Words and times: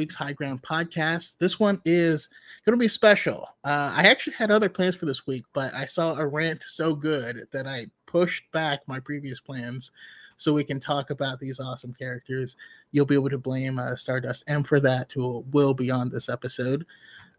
week's 0.00 0.14
High 0.14 0.32
Ground 0.32 0.62
podcast. 0.62 1.36
This 1.36 1.60
one 1.60 1.78
is 1.84 2.30
going 2.64 2.72
to 2.72 2.82
be 2.82 2.88
special. 2.88 3.46
Uh, 3.64 3.92
I 3.94 4.04
actually 4.04 4.32
had 4.32 4.50
other 4.50 4.70
plans 4.70 4.96
for 4.96 5.04
this 5.04 5.26
week, 5.26 5.44
but 5.52 5.74
I 5.74 5.84
saw 5.84 6.14
a 6.14 6.26
rant 6.26 6.64
so 6.66 6.94
good 6.94 7.46
that 7.52 7.66
I 7.66 7.84
pushed 8.06 8.50
back 8.50 8.80
my 8.86 8.98
previous 8.98 9.40
plans 9.40 9.92
so 10.38 10.54
we 10.54 10.64
can 10.64 10.80
talk 10.80 11.10
about 11.10 11.38
these 11.38 11.60
awesome 11.60 11.92
characters. 11.92 12.56
You'll 12.92 13.04
be 13.04 13.14
able 13.14 13.28
to 13.28 13.36
blame 13.36 13.78
uh, 13.78 13.94
Stardust 13.94 14.44
M 14.46 14.62
for 14.62 14.80
that, 14.80 15.12
who 15.12 15.44
will 15.52 15.74
be 15.74 15.90
on 15.90 16.08
this 16.08 16.30
episode. 16.30 16.86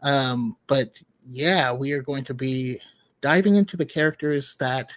Um, 0.02 0.54
but 0.68 1.02
yeah, 1.26 1.72
we 1.72 1.90
are 1.94 2.02
going 2.02 2.22
to 2.26 2.34
be 2.34 2.78
diving 3.22 3.56
into 3.56 3.76
the 3.76 3.86
characters 3.86 4.54
that 4.60 4.96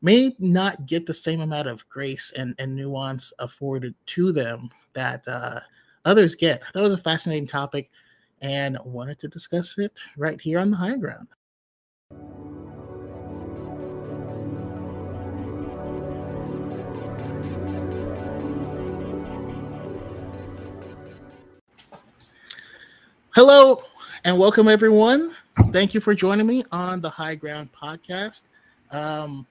may 0.00 0.34
not 0.38 0.86
get 0.86 1.04
the 1.04 1.12
same 1.12 1.42
amount 1.42 1.68
of 1.68 1.86
grace 1.90 2.32
and, 2.34 2.54
and 2.58 2.74
nuance 2.74 3.30
afforded 3.40 3.94
to 4.06 4.32
them 4.32 4.70
that 4.94 5.28
uh, 5.28 5.60
others 6.04 6.34
get. 6.34 6.62
That 6.72 6.82
was 6.82 6.92
a 6.92 6.98
fascinating 6.98 7.46
topic 7.46 7.90
and 8.42 8.78
wanted 8.84 9.18
to 9.20 9.28
discuss 9.28 9.78
it 9.78 9.92
right 10.16 10.40
here 10.40 10.58
on 10.58 10.70
the 10.70 10.76
high 10.76 10.96
ground. 10.96 11.28
Hello 23.34 23.82
and 24.24 24.38
welcome 24.38 24.68
everyone. 24.68 25.34
Thank 25.72 25.92
you 25.92 26.00
for 26.00 26.14
joining 26.14 26.46
me 26.46 26.64
on 26.70 27.00
the 27.00 27.10
High 27.10 27.34
Ground 27.34 27.70
podcast. 27.72 28.48
Um, 28.92 29.44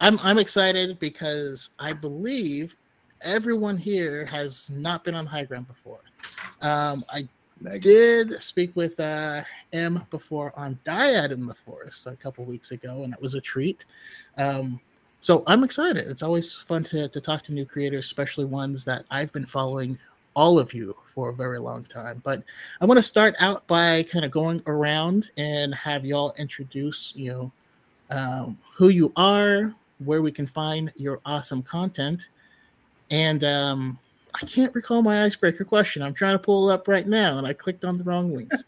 I'm 0.00 0.18
I'm 0.22 0.38
excited 0.38 0.98
because 0.98 1.70
I 1.78 1.94
believe 1.94 2.76
everyone 3.22 3.76
here 3.76 4.24
has 4.26 4.70
not 4.70 5.04
been 5.04 5.14
on 5.14 5.26
High 5.26 5.44
Ground 5.44 5.68
before. 5.68 6.00
Um, 6.62 7.04
I 7.12 7.28
did 7.78 8.42
speak 8.42 8.72
with 8.74 8.98
uh, 8.98 9.42
M 9.72 10.06
before 10.10 10.52
on 10.56 10.78
Dyad 10.84 11.30
in 11.30 11.46
the 11.46 11.54
Forest 11.54 12.06
a 12.06 12.16
couple 12.16 12.44
weeks 12.44 12.70
ago, 12.70 13.02
and 13.04 13.12
it 13.12 13.20
was 13.20 13.34
a 13.34 13.40
treat. 13.40 13.84
Um, 14.38 14.80
so 15.20 15.42
I'm 15.46 15.64
excited. 15.64 16.08
It's 16.08 16.22
always 16.22 16.54
fun 16.54 16.84
to, 16.84 17.08
to 17.08 17.20
talk 17.20 17.42
to 17.44 17.52
new 17.52 17.66
creators, 17.66 18.06
especially 18.06 18.46
ones 18.46 18.84
that 18.86 19.04
I've 19.10 19.32
been 19.32 19.46
following 19.46 19.98
all 20.34 20.58
of 20.58 20.72
you 20.72 20.96
for 21.04 21.30
a 21.30 21.34
very 21.34 21.58
long 21.58 21.84
time. 21.84 22.22
But 22.24 22.42
I 22.80 22.86
want 22.86 22.96
to 22.98 23.02
start 23.02 23.34
out 23.40 23.66
by 23.66 24.04
kind 24.04 24.24
of 24.24 24.30
going 24.30 24.62
around 24.66 25.30
and 25.36 25.74
have 25.74 26.06
y'all 26.06 26.34
introduce, 26.38 27.12
you 27.14 27.32
know, 27.32 27.52
um, 28.10 28.58
who 28.74 28.88
you 28.88 29.12
are, 29.16 29.74
where 30.04 30.22
we 30.22 30.32
can 30.32 30.46
find 30.46 30.90
your 30.96 31.20
awesome 31.26 31.62
content, 31.62 32.28
and 33.10 33.44
um, 33.44 33.98
I 34.40 34.46
can't 34.46 34.74
recall 34.74 35.02
my 35.02 35.24
icebreaker 35.24 35.64
question. 35.64 36.02
I'm 36.02 36.14
trying 36.14 36.34
to 36.34 36.38
pull 36.38 36.70
it 36.70 36.74
up 36.74 36.88
right 36.88 37.06
now, 37.06 37.38
and 37.38 37.46
I 37.46 37.52
clicked 37.52 37.84
on 37.84 37.98
the 37.98 38.04
wrong 38.04 38.32
links. 38.32 38.64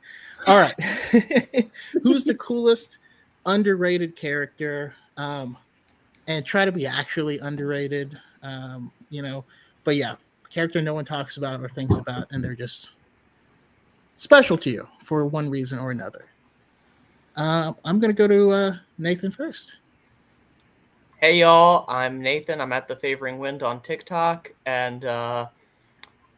All 0.46 0.58
right, 0.58 0.80
who's 2.02 2.24
the 2.24 2.34
coolest 2.34 2.98
underrated 3.46 4.16
character? 4.16 4.94
Um, 5.16 5.56
and 6.26 6.44
try 6.46 6.64
to 6.64 6.72
be 6.72 6.86
actually 6.86 7.38
underrated. 7.40 8.18
Um, 8.42 8.90
you 9.10 9.22
know, 9.22 9.44
but 9.84 9.96
yeah, 9.96 10.16
character 10.50 10.82
no 10.82 10.94
one 10.94 11.04
talks 11.04 11.36
about 11.36 11.60
or 11.60 11.68
thinks 11.68 11.96
about, 11.96 12.26
and 12.30 12.42
they're 12.42 12.54
just 12.54 12.90
special 14.16 14.56
to 14.58 14.70
you 14.70 14.88
for 15.02 15.26
one 15.26 15.48
reason 15.48 15.78
or 15.78 15.90
another. 15.90 16.26
Uh, 17.36 17.72
I'm 17.84 17.98
gonna 17.98 18.12
go 18.12 18.26
to 18.28 18.50
uh, 18.50 18.76
Nathan 18.98 19.30
first. 19.30 19.76
Hey 21.22 21.38
y'all, 21.38 21.84
I'm 21.86 22.20
Nathan. 22.20 22.60
I'm 22.60 22.72
at 22.72 22.88
the 22.88 22.96
Favoring 22.96 23.38
Wind 23.38 23.62
on 23.62 23.80
TikTok, 23.80 24.50
and 24.66 25.04
uh, 25.04 25.46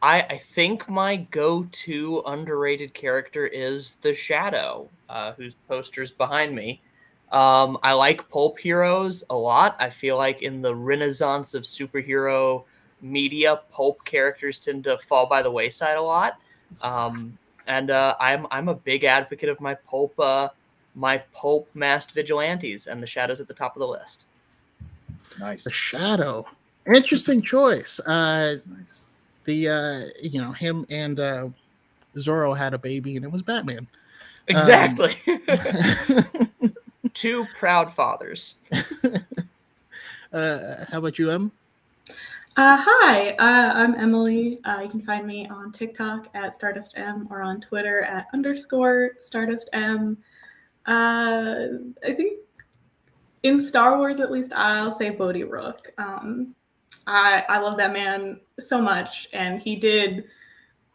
I 0.03 0.21
I 0.21 0.37
think 0.37 0.87
my 0.87 1.15
go-to 1.15 2.21
underrated 2.27 2.93
character 2.93 3.47
is 3.47 3.97
the 4.03 4.13
Shadow, 4.13 4.87
uh, 5.09 5.33
whose 5.33 5.55
poster's 5.67 6.11
behind 6.11 6.55
me. 6.55 6.83
Um, 7.31 7.79
I 7.81 7.93
like 7.93 8.29
pulp 8.29 8.59
heroes 8.59 9.23
a 9.31 9.35
lot. 9.35 9.75
I 9.79 9.89
feel 9.89 10.17
like 10.17 10.43
in 10.43 10.61
the 10.61 10.75
renaissance 10.75 11.55
of 11.55 11.63
superhero 11.63 12.65
media, 13.01 13.61
pulp 13.71 14.05
characters 14.05 14.59
tend 14.59 14.83
to 14.83 14.99
fall 14.99 15.25
by 15.25 15.41
the 15.41 15.49
wayside 15.49 15.97
a 15.97 16.01
lot. 16.01 16.39
Um, 16.83 17.39
and 17.65 17.89
uh, 17.89 18.15
I'm 18.19 18.45
I'm 18.51 18.67
a 18.67 18.75
big 18.75 19.03
advocate 19.03 19.49
of 19.49 19.59
my 19.59 19.73
pulp 19.73 20.13
uh, 20.19 20.49
my 20.93 21.17
pulp 21.33 21.67
masked 21.73 22.11
vigilantes, 22.11 22.85
and 22.85 23.01
the 23.01 23.07
shadows 23.07 23.41
at 23.41 23.47
the 23.47 23.55
top 23.55 23.75
of 23.75 23.79
the 23.79 23.87
list. 23.87 24.25
Nice. 25.39 25.63
The 25.63 25.71
shadow, 25.71 26.45
interesting 26.87 27.41
choice. 27.41 27.99
Uh, 27.99 28.55
nice. 28.65 28.93
The 29.45 29.69
uh, 29.69 30.01
you 30.23 30.41
know 30.41 30.51
him 30.51 30.85
and 30.89 31.19
uh, 31.19 31.49
Zorro 32.15 32.57
had 32.57 32.73
a 32.73 32.77
baby, 32.77 33.15
and 33.15 33.25
it 33.25 33.31
was 33.31 33.41
Batman. 33.41 33.87
Exactly. 34.47 35.15
Um, 35.27 36.73
Two 37.13 37.45
proud 37.57 37.93
fathers. 37.93 38.55
uh, 40.33 40.85
how 40.89 40.97
about 40.99 41.17
you, 41.19 41.31
Em? 41.31 41.51
Uh, 42.57 42.77
hi, 42.79 43.31
uh, 43.31 43.73
I'm 43.73 43.95
Emily. 43.95 44.59
Uh, 44.63 44.79
you 44.81 44.89
can 44.89 45.01
find 45.01 45.27
me 45.27 45.47
on 45.49 45.73
TikTok 45.73 46.29
at 46.33 46.55
Stardust 46.55 46.97
M 46.97 47.27
or 47.29 47.41
on 47.41 47.59
Twitter 47.59 48.01
at 48.03 48.27
underscore 48.33 49.11
Stardust 49.19 49.69
M. 49.73 50.17
Uh, 50.85 51.67
I 52.03 52.13
think 52.13 52.39
in 53.45 53.63
Star 53.63 53.99
Wars, 53.99 54.19
at 54.19 54.31
least, 54.31 54.51
I'll 54.53 54.91
say 54.91 55.11
Bodhi 55.11 55.43
Rook. 55.43 55.93
Um, 55.99 56.55
I 57.05 57.43
I 57.47 57.59
love 57.59 57.77
that 57.77 57.93
man 57.93 58.39
so 58.59 58.81
much, 58.81 59.27
and 59.33 59.61
he 59.61 59.75
did 59.75 60.25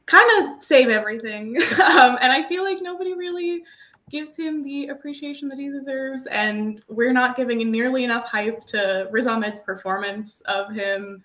kind 0.06 0.28
of 0.42 0.64
save 0.64 0.88
everything. 0.88 1.56
um, 1.74 2.18
and 2.20 2.32
I 2.32 2.48
feel 2.48 2.64
like 2.64 2.78
nobody 2.82 3.14
really 3.14 3.62
gives 4.10 4.34
him 4.34 4.64
the 4.64 4.88
appreciation 4.88 5.48
that 5.50 5.58
he 5.60 5.70
deserves, 5.70 6.26
and 6.26 6.82
we're 6.88 7.12
not 7.12 7.36
giving 7.36 7.70
nearly 7.70 8.02
enough 8.02 8.24
hype 8.24 8.66
to 8.66 9.06
Riz 9.12 9.28
Ahmed's 9.28 9.60
performance 9.60 10.40
of 10.42 10.72
him 10.72 11.22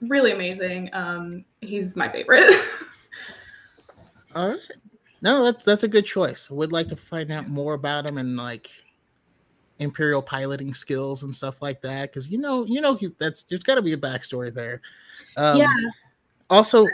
really 0.00 0.32
amazing. 0.32 0.88
Um, 0.94 1.44
he's 1.60 1.94
my 1.94 2.08
favorite. 2.08 2.58
All 4.34 4.48
right. 4.48 4.58
No, 5.20 5.44
that's 5.44 5.62
that's 5.62 5.82
a 5.82 5.88
good 5.88 6.06
choice. 6.06 6.50
Would 6.50 6.72
like 6.72 6.88
to 6.88 6.96
find 6.96 7.30
out 7.30 7.48
more 7.48 7.74
about 7.74 8.06
him 8.06 8.16
and 8.16 8.38
like 8.38 8.70
imperial 9.78 10.22
piloting 10.22 10.74
skills 10.74 11.22
and 11.22 11.34
stuff 11.34 11.62
like 11.62 11.80
that 11.82 12.10
because 12.10 12.28
you 12.28 12.38
know 12.38 12.64
you 12.66 12.80
know 12.80 12.94
he, 12.94 13.08
that's 13.18 13.42
there's 13.42 13.62
got 13.62 13.76
to 13.76 13.82
be 13.82 13.92
a 13.92 13.96
backstory 13.96 14.52
there. 14.52 14.80
Um, 15.36 15.58
yeah. 15.58 15.72
Also, 16.50 16.86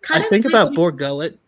kind 0.00 0.24
I 0.24 0.28
think 0.28 0.44
about 0.46 0.74
Bor 0.74 0.90
Gullet, 0.92 1.38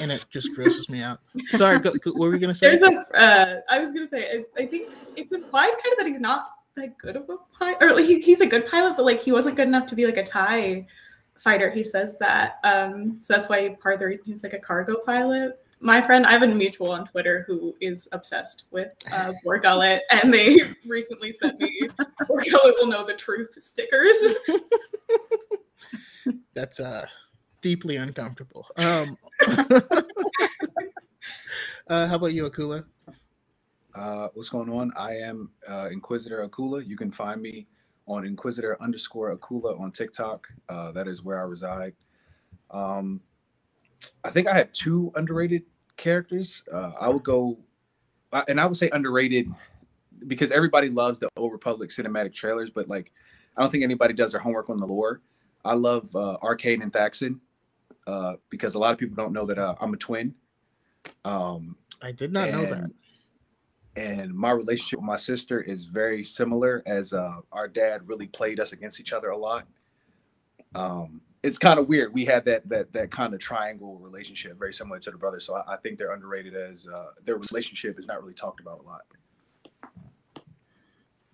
and 0.00 0.10
it 0.10 0.24
just 0.30 0.54
grosses 0.54 0.88
me 0.88 1.02
out. 1.02 1.20
Sorry, 1.50 1.78
go, 1.78 1.92
go, 1.92 2.12
what 2.12 2.20
were 2.20 2.30
we 2.30 2.38
gonna 2.38 2.54
say? 2.54 2.76
There's 2.76 2.82
a. 2.82 3.16
Uh, 3.16 3.60
I 3.68 3.78
was 3.78 3.92
gonna 3.92 4.08
say. 4.08 4.44
I, 4.56 4.62
I 4.62 4.66
think 4.66 4.88
it's 5.16 5.32
implied 5.32 5.72
kind 5.72 5.92
of 5.92 5.98
that 5.98 6.06
he's 6.06 6.20
not 6.20 6.50
that 6.76 6.96
good 6.98 7.16
of 7.16 7.28
a 7.28 7.36
pilot, 7.58 7.78
or 7.80 7.94
like, 7.94 8.06
he, 8.06 8.20
he's 8.20 8.40
a 8.40 8.46
good 8.46 8.66
pilot, 8.66 8.94
but 8.96 9.04
like 9.04 9.20
he 9.20 9.32
wasn't 9.32 9.56
good 9.56 9.68
enough 9.68 9.86
to 9.88 9.94
be 9.94 10.06
like 10.06 10.16
a 10.16 10.24
tie 10.24 10.86
fighter. 11.38 11.70
He 11.70 11.84
says 11.84 12.16
that, 12.18 12.58
um, 12.64 13.18
so 13.20 13.34
that's 13.34 13.48
why 13.48 13.76
part 13.80 13.94
of 13.94 14.00
the 14.00 14.06
reason 14.06 14.24
he 14.26 14.32
was 14.32 14.42
like 14.42 14.54
a 14.54 14.58
cargo 14.58 14.96
pilot. 15.04 15.60
My 15.84 16.00
friend, 16.00 16.24
I 16.24 16.32
have 16.32 16.42
a 16.42 16.46
mutual 16.46 16.92
on 16.92 17.06
Twitter 17.06 17.44
who 17.46 17.74
is 17.78 18.08
obsessed 18.12 18.64
with 18.70 18.88
uh, 19.12 19.34
Bor 19.44 19.58
Gullet, 19.58 20.00
and 20.10 20.32
they 20.32 20.58
recently 20.86 21.30
sent 21.30 21.60
me 21.60 21.78
Bor 22.26 22.42
Gullet 22.50 22.76
will 22.80 22.86
know 22.86 23.06
the 23.06 23.12
truth 23.12 23.50
stickers. 23.58 24.16
that's 26.54 26.80
uh 26.80 27.04
deeply 27.60 27.96
uncomfortable. 27.96 28.66
Um, 28.78 29.18
uh, 31.88 32.06
how 32.08 32.14
about 32.14 32.32
you, 32.32 32.48
Akula? 32.48 32.86
Uh, 33.94 34.28
what's 34.32 34.48
going 34.48 34.70
on? 34.70 34.90
I 34.96 35.16
am 35.16 35.50
uh, 35.68 35.90
Inquisitor 35.92 36.48
Akula. 36.48 36.86
You 36.86 36.96
can 36.96 37.12
find 37.12 37.42
me 37.42 37.66
on 38.06 38.24
Inquisitor 38.24 38.80
underscore 38.82 39.36
Akula 39.36 39.78
on 39.78 39.92
TikTok. 39.92 40.48
Uh, 40.70 40.92
that 40.92 41.06
is 41.08 41.22
where 41.22 41.38
I 41.38 41.42
reside. 41.42 41.92
Um, 42.70 43.20
I 44.22 44.30
think 44.30 44.48
I 44.48 44.56
have 44.56 44.72
two 44.72 45.12
underrated 45.14 45.62
characters. 45.96 46.62
Uh, 46.72 46.92
I 47.00 47.08
would 47.08 47.22
go, 47.22 47.58
and 48.48 48.60
I 48.60 48.66
would 48.66 48.76
say 48.76 48.90
underrated 48.90 49.48
because 50.26 50.50
everybody 50.50 50.88
loves 50.88 51.18
the 51.18 51.28
Old 51.36 51.52
Republic 51.52 51.90
cinematic 51.90 52.34
trailers, 52.34 52.70
but 52.70 52.88
like, 52.88 53.12
I 53.56 53.60
don't 53.60 53.70
think 53.70 53.84
anybody 53.84 54.14
does 54.14 54.32
their 54.32 54.40
homework 54.40 54.70
on 54.70 54.80
the 54.80 54.86
lore. 54.86 55.20
I 55.64 55.74
love 55.74 56.14
uh, 56.14 56.38
Arcann 56.42 56.82
and 56.82 56.92
Thexan 56.92 57.38
uh, 58.06 58.34
because 58.50 58.74
a 58.74 58.78
lot 58.78 58.92
of 58.92 58.98
people 58.98 59.16
don't 59.16 59.32
know 59.32 59.46
that 59.46 59.58
I'm 59.58 59.94
a 59.94 59.96
twin. 59.96 60.34
Um, 61.24 61.76
I 62.02 62.12
did 62.12 62.32
not 62.32 62.50
know 62.50 62.64
that 62.64 62.90
and 63.96 64.34
my 64.34 64.50
relationship 64.50 64.98
with 64.98 65.06
my 65.06 65.16
sister 65.16 65.60
is 65.60 65.84
very 65.84 66.22
similar 66.22 66.82
as 66.86 67.12
uh, 67.12 67.36
our 67.52 67.68
dad 67.68 68.02
really 68.06 68.26
played 68.26 68.58
us 68.58 68.72
against 68.72 69.00
each 69.00 69.12
other 69.12 69.30
a 69.30 69.36
lot 69.36 69.66
um, 70.74 71.20
it's 71.44 71.58
kind 71.58 71.78
of 71.78 71.86
weird 71.88 72.12
we 72.12 72.24
had 72.24 72.44
that 72.44 72.68
that 72.68 72.92
that 72.92 73.10
kind 73.10 73.34
of 73.34 73.40
triangle 73.40 73.98
relationship 73.98 74.58
very 74.58 74.72
similar 74.72 74.98
to 74.98 75.10
the 75.10 75.18
brothers 75.18 75.44
so 75.46 75.54
i, 75.56 75.74
I 75.74 75.76
think 75.76 75.98
they're 75.98 76.12
underrated 76.12 76.54
as 76.56 76.88
uh, 76.88 77.10
their 77.22 77.36
relationship 77.36 77.98
is 77.98 78.08
not 78.08 78.20
really 78.20 78.34
talked 78.34 78.60
about 78.60 78.80
a 78.80 78.82
lot 78.82 79.02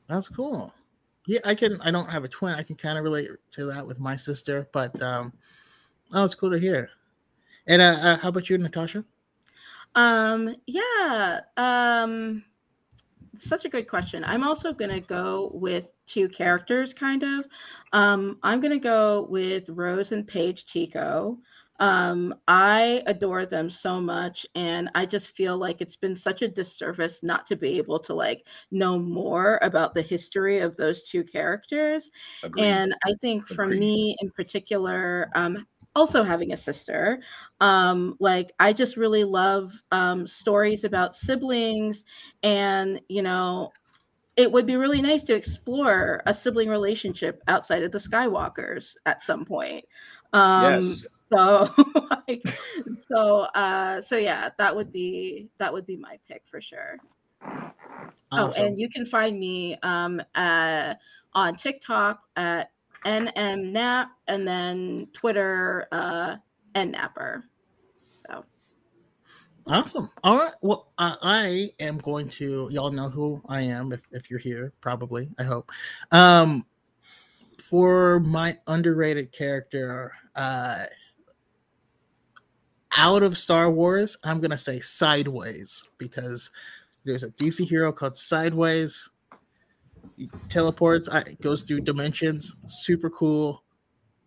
that's 0.09 0.29
cool 0.29 0.75
yeah 1.27 1.41
i 1.45 1.55
can 1.55 1.81
i 1.83 1.91
don't 1.91 2.11
have 2.11 2.25
a 2.25 2.29
twin 2.29 2.55
i 2.55 2.63
can 2.63 2.77
kind 2.77 2.99
of 2.99 3.05
relate 3.05 3.31
to 3.53 3.67
that 3.67 3.87
with 3.87 4.01
my 4.01 4.17
sister 4.17 4.69
but 4.73 5.01
um 5.01 5.33
oh 6.15 6.25
it's 6.25 6.35
cool 6.35 6.51
to 6.51 6.59
hear 6.59 6.91
And 7.67 7.81
uh, 7.83 7.99
uh, 8.01 8.17
how 8.19 8.31
about 8.31 8.51
you, 8.51 8.59
Natasha? 8.59 9.05
Um, 9.95 10.57
yeah. 10.67 11.41
Um, 11.57 12.45
such 13.39 13.65
a 13.65 13.69
good 13.69 13.89
question. 13.89 14.25
I'm 14.25 14.43
also 14.45 14.73
gonna 14.73 15.01
go 15.01 15.51
with 15.55 15.87
two 16.11 16.29
characters, 16.29 16.93
kind 16.93 17.23
of. 17.23 17.47
Um, 17.93 18.39
I'm 18.43 18.61
gonna 18.61 18.79
go 18.79 19.27
with 19.31 19.69
Rose 19.69 20.13
and 20.13 20.27
Paige 20.27 20.67
Tico. 20.67 21.39
Um, 21.81 22.35
I 22.47 23.03
adore 23.07 23.47
them 23.47 23.71
so 23.71 24.03
much, 24.03 24.45
and 24.55 24.91
I 24.95 25.07
just 25.07 25.29
feel 25.29 25.57
like 25.57 25.81
it's 25.81 25.97
been 25.97 26.15
such 26.15 26.43
a 26.43 26.49
disservice 26.49 27.23
not 27.23 27.47
to 27.47 27.57
be 27.57 27.79
able 27.79 27.99
to 28.01 28.13
like 28.13 28.47
know 28.71 28.99
more 28.99 29.59
about 29.63 29.95
the 29.95 30.03
history 30.03 30.59
of 30.59 30.77
those 30.77 31.05
two 31.05 31.25
characters. 31.25 32.11
Agreed. 32.43 32.65
And 32.65 32.95
I 33.07 33.15
think 33.23 33.47
for 33.49 33.65
Agreed. 33.65 33.81
me 33.81 34.17
in 34.21 34.31
particular, 34.31 35.31
um, 35.35 35.67
also 35.97 36.23
having 36.23 36.53
a 36.53 36.57
sister, 36.57 37.21
um, 37.61 38.15
like 38.21 38.53
I 38.61 38.75
just 38.75 38.99
really 38.99 39.25
love 39.25 39.73
um, 39.91 40.27
stories 40.27 40.85
about 40.85 41.17
siblings, 41.17 42.05
and 42.43 43.01
you 43.09 43.23
know, 43.23 43.73
it 44.41 44.51
would 44.51 44.65
be 44.65 44.77
really 44.77 45.03
nice 45.03 45.23
to 45.25 45.35
explore 45.35 46.23
a 46.25 46.33
sibling 46.33 46.71
relationship 46.71 47.43
outside 47.47 47.83
of 47.83 47.93
the 47.93 47.99
Skywalkers 47.99 48.97
at 49.05 49.23
some 49.23 49.45
point. 49.45 49.85
Um, 50.33 50.63
Yes. 50.63 51.19
So, 51.31 51.69
like, 52.27 52.43
so, 52.97 53.41
uh, 53.55 54.01
so 54.01 54.17
yeah, 54.17 54.49
that 54.57 54.75
would 54.75 54.91
be 54.91 55.51
that 55.59 55.71
would 55.71 55.85
be 55.85 55.99
my 55.99 56.19
pick 56.27 56.43
for 56.47 56.63
sure. 56.63 56.97
Oh, 58.33 58.51
and 58.57 58.81
you 58.81 58.89
can 58.89 59.05
find 59.05 59.39
me 59.39 59.77
um, 59.83 60.23
uh, 60.35 60.95
on 61.35 61.57
TikTok 61.57 62.23
at 62.37 62.71
nmnap 63.05 64.07
and 64.27 64.49
then 64.49 65.09
Twitter 65.13 65.87
uh, 65.93 66.37
nnapper. 66.75 67.43
So 69.67 69.75
Awesome. 69.75 70.11
All 70.25 70.39
right. 70.39 70.55
Well, 70.63 70.93
I, 70.99 71.17
I 71.23 71.71
am 71.81 71.99
going 71.99 72.29
to. 72.31 72.69
Y'all 72.71 72.91
know 72.91 73.09
who 73.09 73.43
I 73.49 73.63
am 73.63 73.93
if, 73.93 74.01
if 74.11 74.31
you're 74.31 74.41
here. 74.41 74.73
Probably. 74.81 75.29
I 75.39 75.45
hope. 75.45 75.71
Um, 76.13 76.65
for 77.59 78.21
my 78.21 78.57
underrated 78.67 79.33
character, 79.33 80.13
uh, 80.35 80.85
out 82.97 83.23
of 83.23 83.39
Star 83.39 83.71
Wars, 83.71 84.17
I'm 84.25 84.41
gonna 84.41 84.59
say 84.59 84.81
Sideways 84.81 85.85
because 85.99 86.51
there's 87.05 87.23
a 87.23 87.31
DC 87.31 87.67
hero 87.67 87.93
called 87.93 88.17
Sideways. 88.17 89.09
He 90.17 90.29
teleports. 90.49 91.09
I 91.09 91.23
goes 91.41 91.63
through 91.63 91.83
dimensions. 91.83 92.55
Super 92.67 93.11
cool. 93.11 93.63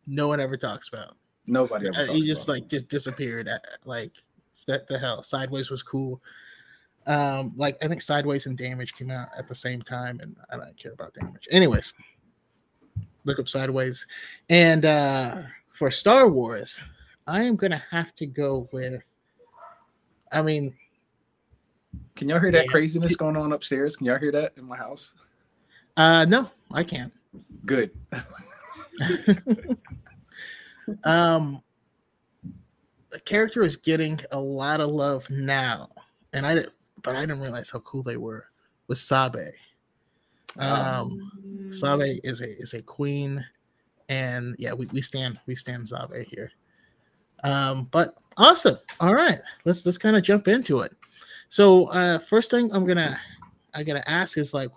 No 0.08 0.28
one 0.28 0.40
ever 0.40 0.58
talks 0.58 0.88
about. 0.88 1.18
Nobody 1.46 1.88
ever. 1.88 1.98
Uh, 1.98 2.06
talks 2.06 2.18
he 2.18 2.26
just 2.26 2.48
about 2.48 2.54
like 2.54 2.68
just 2.70 2.88
disappeared. 2.88 3.50
uh, 3.50 3.58
Like 3.86 4.14
that 4.68 4.88
the 4.88 4.98
hell. 4.98 5.24
Sideways 5.24 5.70
was 5.70 5.84
cool. 5.84 6.22
Um, 7.06 7.54
like 7.56 7.78
I 7.84 7.88
think 7.88 8.02
Sideways 8.02 8.46
and 8.46 8.58
Damage 8.58 8.94
came 8.94 9.12
out 9.12 9.28
at 9.38 9.48
the 9.48 9.56
same 9.56 9.82
time, 9.82 10.20
and 10.22 10.36
I 10.50 10.58
don't 10.58 10.78
care 10.78 10.94
about 10.94 11.14
Damage. 11.14 11.48
Anyways, 11.52 11.94
look 13.26 13.40
up 13.40 13.50
Sideways. 13.50 14.08
And 14.50 14.86
uh 14.86 15.42
for 15.70 15.92
Star 15.92 16.30
Wars, 16.30 16.82
I 17.28 17.44
am 17.44 17.56
gonna 17.56 17.84
have 17.92 18.16
to 18.16 18.26
go 18.26 18.70
with. 18.72 19.08
I 20.32 20.42
mean. 20.42 20.76
Can 22.16 22.30
y'all 22.30 22.40
hear 22.40 22.52
that 22.52 22.66
Yeah. 22.66 22.72
craziness 22.72 23.16
going 23.16 23.36
on 23.36 23.54
upstairs? 23.54 23.96
Can 23.96 24.06
y'all 24.06 24.20
hear 24.20 24.32
that 24.32 24.54
in 24.58 24.66
my 24.66 24.78
house? 24.78 25.14
uh 25.98 26.26
no, 26.26 26.50
I 26.72 26.84
can't. 26.84 27.12
Good. 27.66 27.92
um 31.04 31.60
the 33.14 33.20
character 33.22 33.64
is 33.64 33.76
getting 33.78 34.20
a 34.32 34.40
lot 34.40 34.82
of 34.82 34.90
love 34.90 35.30
now 35.30 35.88
and 36.34 36.46
i 36.46 36.56
didn't 36.56 36.74
but 37.04 37.16
i 37.16 37.22
didn't 37.22 37.40
realize 37.42 37.70
how 37.70 37.80
cool 37.80 38.02
they 38.04 38.18
were 38.18 38.46
with 38.88 38.98
sabe. 38.98 39.52
Um 40.58 41.22
Mm. 41.46 41.74
sabe 41.74 42.20
is 42.24 42.42
a 42.42 42.58
is 42.60 42.74
a 42.74 42.82
queen 42.82 43.44
and 44.10 44.56
yeah 44.60 44.74
we, 44.74 44.88
we 44.88 45.02
stand 45.02 45.40
we 45.46 45.56
stand 45.56 45.88
sabe 45.88 46.26
here. 46.28 46.52
Um 47.44 47.88
but 47.92 48.16
awesome. 48.38 48.78
All 49.00 49.14
right. 49.14 49.40
Let's 49.66 49.86
let's 49.86 49.98
kind 49.98 50.16
of 50.16 50.24
jump 50.24 50.48
into 50.48 50.80
it. 50.82 50.94
So 51.50 51.86
uh 51.86 52.20
first 52.20 52.52
thing 52.52 52.72
i'm 52.74 52.86
gonna 52.86 53.20
i 53.74 53.84
gotta 53.84 54.08
ask 54.10 54.38
is 54.38 54.54
like 54.54 54.70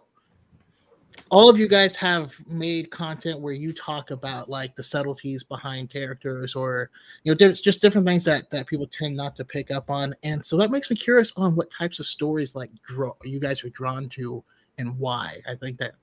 all 1.30 1.50
of 1.50 1.58
you 1.58 1.68
guys 1.68 1.96
have 1.96 2.34
made 2.46 2.90
content 2.90 3.40
where 3.40 3.52
you 3.52 3.72
talk 3.72 4.10
about 4.10 4.48
like 4.48 4.74
the 4.76 4.82
subtleties 4.82 5.42
behind 5.42 5.90
characters 5.90 6.54
or 6.54 6.90
you 7.24 7.34
know 7.34 7.52
just 7.52 7.80
different 7.80 8.06
things 8.06 8.24
that 8.24 8.48
that 8.50 8.66
people 8.66 8.86
tend 8.86 9.16
not 9.16 9.34
to 9.36 9.44
pick 9.44 9.70
up 9.70 9.90
on. 9.90 10.14
And 10.22 10.44
so 10.44 10.56
that 10.58 10.70
makes 10.70 10.90
me 10.90 10.96
curious 10.96 11.32
on 11.36 11.56
what 11.56 11.70
types 11.70 11.98
of 11.98 12.06
stories 12.06 12.54
like 12.54 12.70
draw 12.82 13.12
you 13.24 13.40
guys 13.40 13.64
are 13.64 13.70
drawn 13.70 14.08
to 14.10 14.42
and 14.78 14.98
why. 14.98 15.36
I 15.48 15.54
think 15.54 15.78
that 15.78 15.94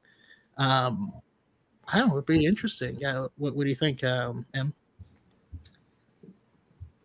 um 0.58 1.12
i 1.88 1.98
don't 1.98 2.10
know 2.10 2.14
it'd 2.16 2.26
be 2.26 2.46
interesting. 2.46 2.98
Yeah 3.00 3.28
what, 3.38 3.56
what 3.56 3.64
do 3.64 3.70
you 3.70 3.76
think 3.76 4.04
um 4.04 4.46
em? 4.54 4.74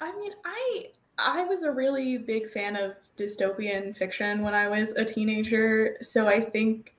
I 0.01 0.13
mean, 0.17 0.33
I 0.45 0.87
I 1.19 1.45
was 1.45 1.63
a 1.63 1.71
really 1.71 2.19
big 2.19 2.51
fan 2.51 2.77
of 2.77 2.95
dystopian 3.17 3.97
fiction 3.97 4.43
when 4.43 4.55
I 4.55 4.69
was 4.69 4.93
a 4.93 5.05
teenager, 5.05 5.97
so 6.01 6.29
I 6.29 6.41
think 6.41 6.95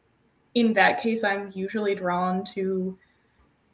in 0.59 0.73
that 0.73 1.01
case 1.01 1.23
I'm 1.23 1.51
usually 1.53 1.95
drawn 1.95 2.43
to 2.55 2.97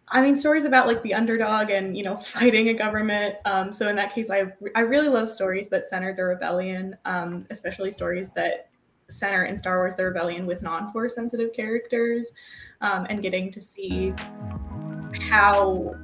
I 0.08 0.22
mean 0.22 0.36
stories 0.36 0.66
about 0.66 0.88
like 0.88 1.02
the 1.02 1.14
underdog 1.14 1.70
and 1.70 1.98
you 1.98 2.04
know 2.04 2.18
fighting 2.36 2.70
a 2.70 2.74
government. 2.74 3.36
Um, 3.46 3.74
so 3.74 3.90
in 3.90 3.96
that 3.96 4.14
case, 4.14 4.30
I 4.30 4.54
I 4.76 4.82
really 4.82 5.10
love 5.10 5.30
stories 5.30 5.70
that 5.70 5.86
center 5.86 6.16
the 6.16 6.24
rebellion, 6.24 6.96
um, 7.06 7.46
especially 7.50 7.92
stories 7.92 8.30
that 8.36 8.70
center 9.10 9.46
in 9.46 9.58
Star 9.58 9.78
Wars 9.78 9.96
the 9.96 10.04
rebellion 10.04 10.46
with 10.46 10.62
non-force 10.62 11.16
sensitive 11.16 11.54
characters, 11.54 12.34
um, 12.82 13.06
and 13.10 13.22
getting 13.22 13.52
to 13.52 13.62
see 13.62 14.14
how 15.30 15.96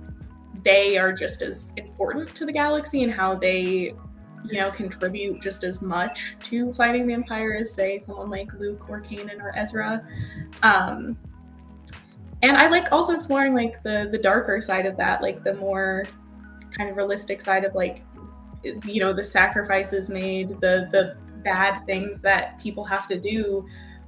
they 0.64 0.98
are 0.98 1.12
just 1.12 1.42
as 1.42 1.74
important 1.78 2.34
to 2.36 2.46
the 2.46 2.52
galaxy 2.52 3.04
and 3.04 3.12
how 3.12 3.36
they 3.36 3.96
you 4.44 4.60
know 4.60 4.72
contribute 4.72 5.42
just 5.42 5.64
as 5.64 5.82
much 5.82 6.36
to 6.44 6.74
fighting 6.74 7.08
the 7.08 7.14
empire 7.14 7.56
as 7.56 7.74
say 7.74 8.00
someone 8.00 8.30
like 8.30 8.52
luke 8.60 8.90
or 8.90 9.02
kanan 9.02 9.40
or 9.42 9.56
ezra. 9.58 10.06
Um 10.64 11.18
and 12.44 12.58
i 12.58 12.68
like 12.68 12.92
also 12.92 13.14
exploring 13.14 13.54
like 13.54 13.82
the 13.84 14.10
the 14.12 14.18
darker 14.18 14.62
side 14.62 14.86
of 14.86 14.98
that 14.98 15.22
like 15.22 15.44
the 15.44 15.54
more 15.56 16.06
kind 16.76 16.90
of 16.90 16.98
realistic 16.98 17.42
side 17.42 17.64
of 17.64 17.76
like 17.76 18.02
you 18.86 19.00
know 19.00 19.14
the 19.14 19.24
sacrifices 19.24 20.10
made 20.10 20.50
the 20.62 20.88
the 20.92 21.16
bad 21.44 21.84
things 21.86 22.22
that 22.22 22.60
people 22.60 22.84
have 22.84 23.08
to 23.08 23.20
do 23.20 23.66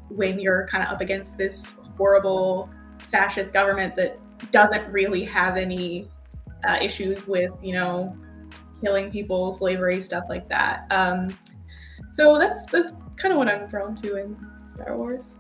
when 0.09 0.39
you're 0.39 0.67
kind 0.67 0.83
of 0.83 0.93
up 0.93 1.01
against 1.01 1.37
this 1.37 1.73
horrible 1.97 2.69
fascist 3.11 3.53
government 3.53 3.95
that 3.95 4.19
doesn't 4.51 4.91
really 4.91 5.23
have 5.23 5.57
any 5.57 6.07
uh, 6.67 6.77
issues 6.81 7.27
with 7.27 7.51
you 7.61 7.73
know 7.73 8.15
killing 8.83 9.09
people 9.11 9.51
slavery 9.53 10.01
stuff 10.01 10.23
like 10.29 10.47
that 10.49 10.85
um 10.91 11.35
so 12.11 12.37
that's 12.37 12.65
that's 12.67 12.93
kind 13.17 13.31
of 13.31 13.37
what 13.37 13.47
i'm 13.47 13.67
drawn 13.67 13.95
to 13.95 14.17
in 14.17 14.35
star 14.67 14.97
wars 14.97 15.33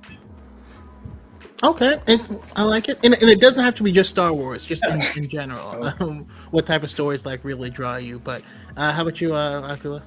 okay 1.63 1.99
and 2.07 2.21
i 2.55 2.63
like 2.63 2.87
it 2.89 2.97
and, 3.03 3.13
and 3.15 3.29
it 3.29 3.39
doesn't 3.41 3.63
have 3.63 3.75
to 3.75 3.83
be 3.83 3.91
just 3.91 4.09
star 4.09 4.33
wars 4.33 4.65
just 4.65 4.83
in, 4.85 5.01
Okay. 5.01 5.19
in 5.19 5.27
general 5.27 5.85
Okay. 5.85 5.95
um, 6.03 6.25
what 6.51 6.65
type 6.65 6.83
of 6.83 6.91
stories 6.91 7.25
like 7.25 7.43
really 7.43 7.69
draw 7.69 7.97
you 7.97 8.19
but 8.19 8.41
uh 8.77 8.91
how 8.91 9.01
about 9.01 9.19
you 9.21 9.33
uh 9.33 9.75
Akila? 9.75 10.01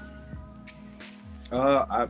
Uh, 1.53 1.87
I 1.89 2.09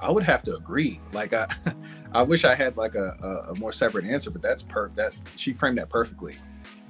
I 0.00 0.10
would 0.10 0.24
have 0.24 0.42
to 0.42 0.56
agree. 0.56 0.98
Like 1.12 1.32
I 1.32 1.46
I 2.12 2.22
wish 2.22 2.44
I 2.44 2.54
had 2.56 2.76
like 2.76 2.96
a, 2.96 3.16
a, 3.22 3.52
a 3.52 3.54
more 3.60 3.70
separate 3.72 4.04
answer, 4.04 4.30
but 4.30 4.42
that's 4.42 4.62
per 4.62 4.88
that 4.96 5.12
she 5.36 5.52
framed 5.52 5.78
that 5.78 5.88
perfectly, 5.88 6.34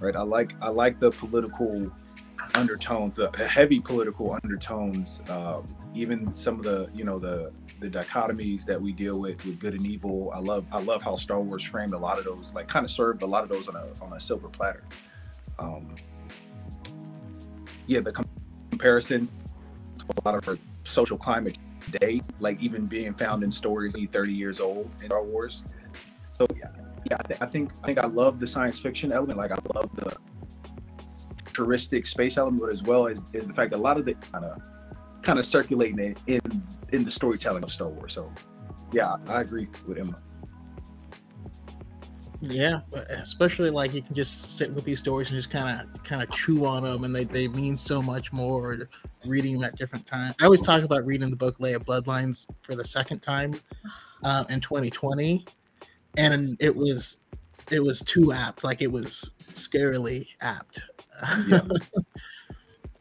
right? 0.00 0.16
I 0.16 0.22
like 0.22 0.54
I 0.62 0.68
like 0.70 0.98
the 0.98 1.10
political 1.10 1.92
undertones, 2.54 3.16
the 3.16 3.30
heavy 3.49 3.80
political 3.80 4.38
undertones. 4.42 5.21
Um, 5.28 5.64
even 5.94 6.35
some 6.35 6.59
of 6.59 6.64
the 6.64 6.88
you 6.94 7.04
know 7.04 7.18
the 7.18 7.52
the 7.80 7.88
dichotomies 7.88 8.64
that 8.64 8.80
we 8.80 8.92
deal 8.92 9.18
with 9.18 9.44
with 9.44 9.59
good 9.59 9.75
and 9.75 9.87
evil. 9.87 10.30
I 10.35 10.38
love 10.38 10.64
I 10.73 10.80
love 10.80 11.02
how 11.02 11.16
Star 11.16 11.40
Wars 11.40 11.62
framed 11.62 11.92
a 11.92 11.99
lot 11.99 12.18
of 12.18 12.25
those, 12.25 12.52
like 12.54 12.68
kind 12.68 12.85
of 12.85 12.90
served 12.90 13.23
a 13.23 13.26
lot 13.26 13.42
of 13.42 13.49
those 13.49 13.68
on 13.68 13.76
a 13.76 13.87
on 14.02 14.12
a 14.14 14.21
silver 14.21 14.49
platter. 14.49 14.85
Um, 15.59 15.94
yeah, 17.87 18.00
the 18.00 18.12
com- 18.12 18.28
comparisons 18.71 19.30
to 19.99 20.04
a 20.25 20.28
lot 20.28 20.37
of 20.37 20.49
our 20.49 20.59
social 20.85 21.18
climate 21.18 21.59
today, 21.80 22.23
like 22.40 22.61
even 22.62 22.87
being 22.87 23.12
found 23.12 23.42
in 23.42 23.52
stories 23.52 23.94
30 23.94 24.32
years 24.32 24.61
old 24.61 24.90
in 25.00 25.06
Star 25.06 25.23
Wars. 25.23 25.64
So 26.32 26.47
yeah, 26.56 26.68
yeah, 27.11 27.18
I 27.40 27.47
think 27.47 27.73
I 27.82 27.87
think 27.87 27.99
I 27.99 28.06
love 28.06 28.40
the 28.40 28.47
science 28.47 28.80
fiction 28.80 29.12
element. 29.12 29.38
Like 29.38 29.52
I 29.52 29.59
love 29.75 29.94
the 29.97 30.16
futuristic 31.52 32.06
space 32.06 32.38
element, 32.38 32.62
but 32.62 32.71
as 32.71 32.82
well 32.82 33.06
as 33.06 33.23
is 33.32 33.47
the 33.47 33.52
fact 33.52 33.71
that 33.71 33.76
a 33.76 33.78
lot 33.78 33.99
of 33.99 34.09
it 34.09 34.16
kind 34.32 34.44
of 34.44 34.62
kind 35.23 35.38
of 35.38 35.44
circulating 35.44 35.99
in, 35.99 36.16
in 36.26 36.62
in 36.92 37.04
the 37.04 37.11
storytelling 37.11 37.62
of 37.62 37.71
Star 37.71 37.88
Wars. 37.88 38.14
So 38.14 38.32
yeah, 38.92 39.16
I 39.28 39.42
agree 39.42 39.68
with 39.87 39.99
Emma. 39.99 40.21
Yeah, 42.40 42.80
especially 43.11 43.71
like 43.71 43.94
you 43.94 44.02
can 44.02 44.16
just 44.16 44.50
sit 44.50 44.73
with 44.73 44.85
these 44.85 44.99
stories 44.99 45.30
and 45.30 45.38
just 45.38 45.50
kind 45.50 45.80
of 45.80 46.02
kind 46.02 46.23
of 46.23 46.30
chew 46.30 46.64
on 46.64 46.82
them, 46.82 47.04
and 47.04 47.14
they, 47.14 47.25
they 47.25 47.49
mean 47.49 47.76
so 47.76 48.02
much 48.02 48.32
more. 48.32 48.88
reading 49.25 49.54
them 49.54 49.64
at 49.64 49.76
different 49.76 50.04
times. 50.06 50.35
I 50.40 50.47
always 50.47 50.62
talk 50.62 50.82
about 50.82 51.06
reading 51.06 51.30
the 51.30 51.37
book 51.37 51.56
Leia 51.59 51.76
Bloodlines 51.76 52.47
for 52.61 52.75
the 52.75 52.85
second 52.85 53.21
time 53.21 53.54
uh, 54.25 54.44
in 54.50 54.59
2020, 54.61 55.47
and 56.16 56.56
it 56.59 56.75
was 56.75 57.18
it 57.71 57.80
was 57.80 58.00
too 58.00 58.32
apt. 58.32 58.64
Like 58.64 58.82
it 58.82 58.90
was 58.90 59.32
scarily 59.52 60.26
apt. 60.40 60.82
Yeah. 61.46 61.60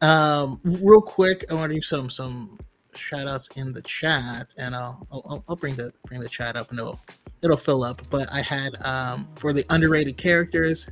um, 0.00 0.60
real 0.64 1.02
quick, 1.02 1.44
I 1.50 1.54
want 1.54 1.70
to 1.70 1.76
do 1.76 1.82
some 1.82 2.10
some 2.10 2.58
shout 2.94 3.26
outs 3.26 3.48
in 3.56 3.72
the 3.72 3.82
chat, 3.82 4.54
and 4.58 4.74
I'll 4.74 5.06
I'll, 5.12 5.44
I'll 5.48 5.56
bring 5.56 5.76
the 5.76 5.92
bring 6.06 6.20
the 6.20 6.28
chat 6.28 6.56
up, 6.56 6.70
and 6.70 6.78
it'll 6.78 7.00
it'll 7.42 7.56
fill 7.56 7.84
up. 7.84 8.02
But 8.10 8.32
I 8.32 8.40
had 8.40 8.82
um, 8.84 9.28
for 9.36 9.52
the 9.52 9.64
underrated 9.70 10.16
characters. 10.16 10.88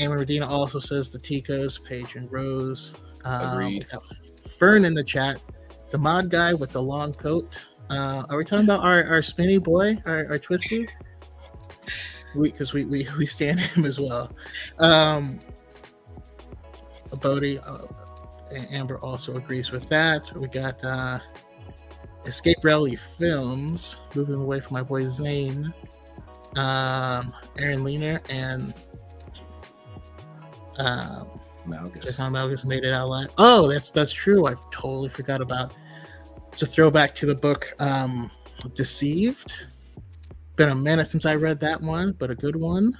Amon 0.00 0.18
Medina 0.18 0.46
also 0.46 0.78
says 0.78 1.10
the 1.10 1.18
Ticos, 1.18 1.82
Paige 1.82 2.14
and 2.14 2.30
Rose. 2.30 2.94
Um, 3.24 3.58
we 3.58 3.80
Agreed. 3.80 3.86
Fern 4.58 4.84
in 4.84 4.94
the 4.94 5.02
chat, 5.02 5.40
the 5.90 5.98
mod 5.98 6.30
guy 6.30 6.54
with 6.54 6.70
the 6.70 6.82
long 6.82 7.12
coat. 7.14 7.66
Uh, 7.90 8.22
are 8.28 8.36
we 8.36 8.44
talking 8.44 8.64
about 8.64 8.80
our, 8.84 9.04
our 9.04 9.22
spinny 9.22 9.58
boy, 9.58 9.98
our, 10.04 10.26
our 10.28 10.38
twisty? 10.38 10.88
We 12.34 12.50
because 12.50 12.72
we, 12.72 12.84
we 12.84 13.08
we 13.16 13.26
stand 13.26 13.60
him 13.74 13.84
as 13.84 13.98
well. 13.98 14.30
Um, 14.78 15.40
Bodhi, 17.16 17.58
uh, 17.58 17.86
Amber 18.70 18.98
also 18.98 19.36
agrees 19.36 19.70
with 19.70 19.88
that. 19.88 20.34
We 20.36 20.48
got 20.48 20.82
uh, 20.84 21.20
Escape 22.24 22.58
Rally 22.62 22.96
Films, 22.96 24.00
moving 24.14 24.36
away 24.36 24.60
from 24.60 24.74
my 24.74 24.82
boy 24.82 25.06
Zane, 25.08 25.72
um, 26.56 27.34
Aaron 27.58 27.84
Leaner, 27.84 28.20
and 28.28 28.74
um, 30.78 31.28
Malgus. 31.66 32.04
Jahan 32.04 32.32
Malgus 32.32 32.64
made 32.64 32.84
it 32.84 32.94
out 32.94 33.06
alive. 33.06 33.28
Oh, 33.38 33.68
that's 33.68 33.90
that's 33.90 34.12
true. 34.12 34.46
I 34.46 34.54
totally 34.70 35.08
forgot 35.08 35.40
about. 35.40 35.72
It's 36.52 36.62
a 36.62 36.66
throwback 36.66 37.14
to 37.16 37.26
the 37.26 37.34
book 37.34 37.74
um, 37.78 38.30
Deceived. 38.74 39.54
Been 40.56 40.70
a 40.70 40.74
minute 40.74 41.06
since 41.06 41.24
I 41.24 41.36
read 41.36 41.60
that 41.60 41.80
one, 41.80 42.12
but 42.18 42.30
a 42.30 42.34
good 42.34 42.56
one. 42.56 42.98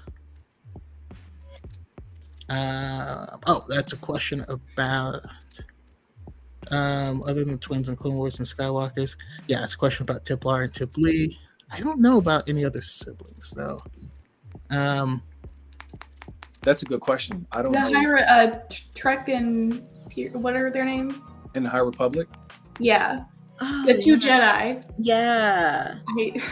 Uh, 2.48 3.26
oh, 3.46 3.64
that's 3.68 3.92
a 3.92 3.96
question 3.96 4.44
about. 4.48 5.24
Um, 6.70 7.22
other 7.22 7.44
than 7.46 7.58
twins 7.58 7.88
and 7.88 7.96
Clone 7.96 8.16
Wars 8.16 8.38
and 8.38 8.46
Skywalkers, 8.46 9.16
yeah, 9.46 9.64
it's 9.64 9.72
a 9.72 9.78
question 9.78 10.02
about 10.02 10.26
Tiplar 10.26 10.64
and 10.64 10.72
Tiplee. 10.74 11.34
I 11.70 11.80
don't 11.80 12.00
know 12.02 12.18
about 12.18 12.46
any 12.48 12.62
other 12.64 12.82
siblings 12.82 13.52
though. 13.52 13.82
Um, 14.68 15.22
That's 16.60 16.82
a 16.82 16.84
good 16.84 17.00
question. 17.00 17.46
I 17.52 17.62
don't 17.62 17.72
The 17.72 17.88
know. 17.88 17.94
High, 17.94 18.22
uh, 18.22 18.60
Terec 18.94 19.28
and 19.34 19.82
what 20.34 20.56
are 20.56 20.70
their 20.70 20.84
names? 20.84 21.32
In 21.54 21.62
the 21.62 21.70
High 21.70 21.78
Republic, 21.78 22.28
Yeah, 22.78 23.24
Oh, 23.60 23.84
the 23.86 23.96
two 23.98 24.16
yeah. 24.16 24.74
Jedi. 24.76 24.84
Yeah. 24.98 25.94
I 26.06 26.12
hate 26.18 26.42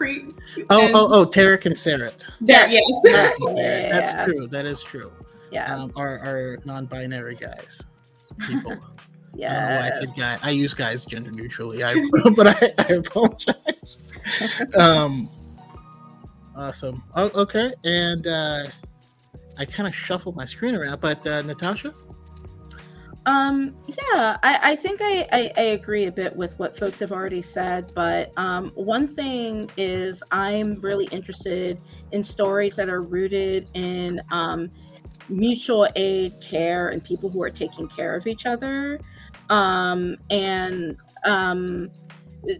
Crete. 0.00 0.34
oh, 0.70 0.80
and- 0.80 0.96
oh, 0.96 1.08
oh, 1.10 1.26
Terec 1.26 1.66
and 1.66 1.74
Ceret. 1.76 2.26
There, 2.40 2.66
yes. 2.70 2.82
Yeah. 3.04 3.92
That's 3.92 4.14
true. 4.24 4.46
That 4.46 4.64
is 4.64 4.82
true. 4.82 5.12
Yeah. 5.52 5.74
Um, 5.76 5.92
our, 5.94 6.18
our 6.20 6.58
non-binary 6.64 7.34
guys, 7.34 7.82
people. 8.46 8.72
I 9.38 9.76
why 9.76 9.88
I 9.88 9.90
said 9.92 10.08
guy. 10.16 10.38
I 10.42 10.50
use 10.50 10.72
guys 10.72 11.04
gender 11.04 11.30
neutrally. 11.30 11.84
I, 11.84 11.94
but 12.34 12.46
I, 12.46 12.72
I 12.78 12.92
apologize. 12.94 13.98
um, 14.74 15.28
awesome. 16.56 17.04
Oh, 17.14 17.30
okay, 17.34 17.74
and 17.84 18.26
uh, 18.26 18.68
I 19.58 19.64
kind 19.66 19.86
of 19.86 19.94
shuffled 19.94 20.34
my 20.34 20.46
screen 20.46 20.74
around, 20.74 21.02
but 21.02 21.24
uh, 21.26 21.42
Natasha. 21.42 21.94
Um, 23.26 23.74
yeah, 23.86 24.38
I, 24.42 24.58
I 24.62 24.76
think 24.76 25.00
I, 25.02 25.28
I, 25.30 25.52
I 25.56 25.62
agree 25.62 26.06
a 26.06 26.12
bit 26.12 26.34
with 26.34 26.58
what 26.58 26.76
folks 26.76 26.98
have 27.00 27.12
already 27.12 27.42
said, 27.42 27.92
but 27.94 28.32
um, 28.38 28.70
one 28.74 29.06
thing 29.06 29.70
is 29.76 30.22
I'm 30.30 30.80
really 30.80 31.06
interested 31.06 31.80
in 32.12 32.24
stories 32.24 32.76
that 32.76 32.88
are 32.88 33.02
rooted 33.02 33.68
in 33.74 34.20
um, 34.32 34.70
mutual 35.28 35.86
aid, 35.96 36.40
care, 36.40 36.88
and 36.88 37.04
people 37.04 37.28
who 37.28 37.42
are 37.42 37.50
taking 37.50 37.88
care 37.88 38.16
of 38.16 38.26
each 38.26 38.46
other. 38.46 38.98
Um, 39.50 40.16
and 40.30 40.96
um, 41.24 41.90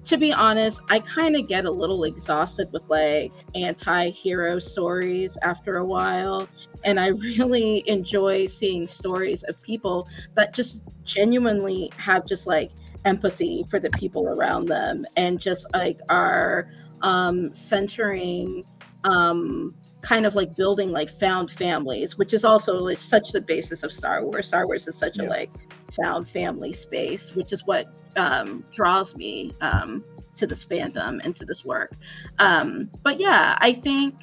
to 0.05 0.17
be 0.17 0.33
honest, 0.33 0.81
I 0.89 1.01
kind 1.01 1.37
of 1.37 1.49
get 1.49 1.65
a 1.65 1.71
little 1.71 2.05
exhausted 2.05 2.71
with 2.73 2.83
like 2.89 3.33
anti 3.55 4.11
hero 4.11 4.59
stories 4.59 5.39
after 5.43 5.79
a 5.79 5.85
while. 5.85 6.49
And 6.85 7.01
I 7.01 7.09
really 7.39 7.89
enjoy 7.89 8.47
seeing 8.47 8.87
stories 8.87 9.43
of 9.45 9.61
people 9.63 10.09
that 10.35 10.55
just 10.55 10.83
genuinely 11.05 11.91
have 11.97 12.27
just 12.27 12.47
like 12.47 12.71
empathy 13.05 13.65
for 13.71 13.81
the 13.81 13.91
people 13.91 14.29
around 14.29 14.67
them 14.67 15.07
and 15.17 15.41
just 15.41 15.67
like 15.73 16.01
are 16.09 16.71
um, 17.03 17.55
centering 17.55 18.65
um, 19.05 19.75
kind 20.02 20.26
of 20.26 20.35
like 20.35 20.54
building 20.57 20.90
like 20.92 21.11
found 21.11 21.50
families, 21.50 22.16
which 22.16 22.33
is 22.33 22.45
also 22.45 22.78
like 22.78 22.99
such 22.99 23.33
the 23.33 23.40
basis 23.40 23.83
of 23.83 23.92
Star 23.92 24.25
Wars. 24.25 24.49
Star 24.49 24.66
Wars 24.66 24.87
is 24.87 24.97
such 24.97 25.19
a 25.19 25.25
like 25.25 25.50
found 25.92 26.28
family 26.28 26.73
space, 26.73 27.35
which 27.35 27.52
is 27.52 27.66
what 27.66 27.87
um, 28.16 28.64
draws 28.73 29.16
me 29.16 29.52
um, 29.61 30.04
to 30.37 30.47
this 30.47 30.64
fandom 30.64 31.21
and 31.25 31.37
to 31.37 31.45
this 31.45 31.64
work. 31.64 31.92
Um, 32.38 32.90
but 33.02 33.21
yeah, 33.21 33.57
I 33.61 33.73
think 33.73 34.14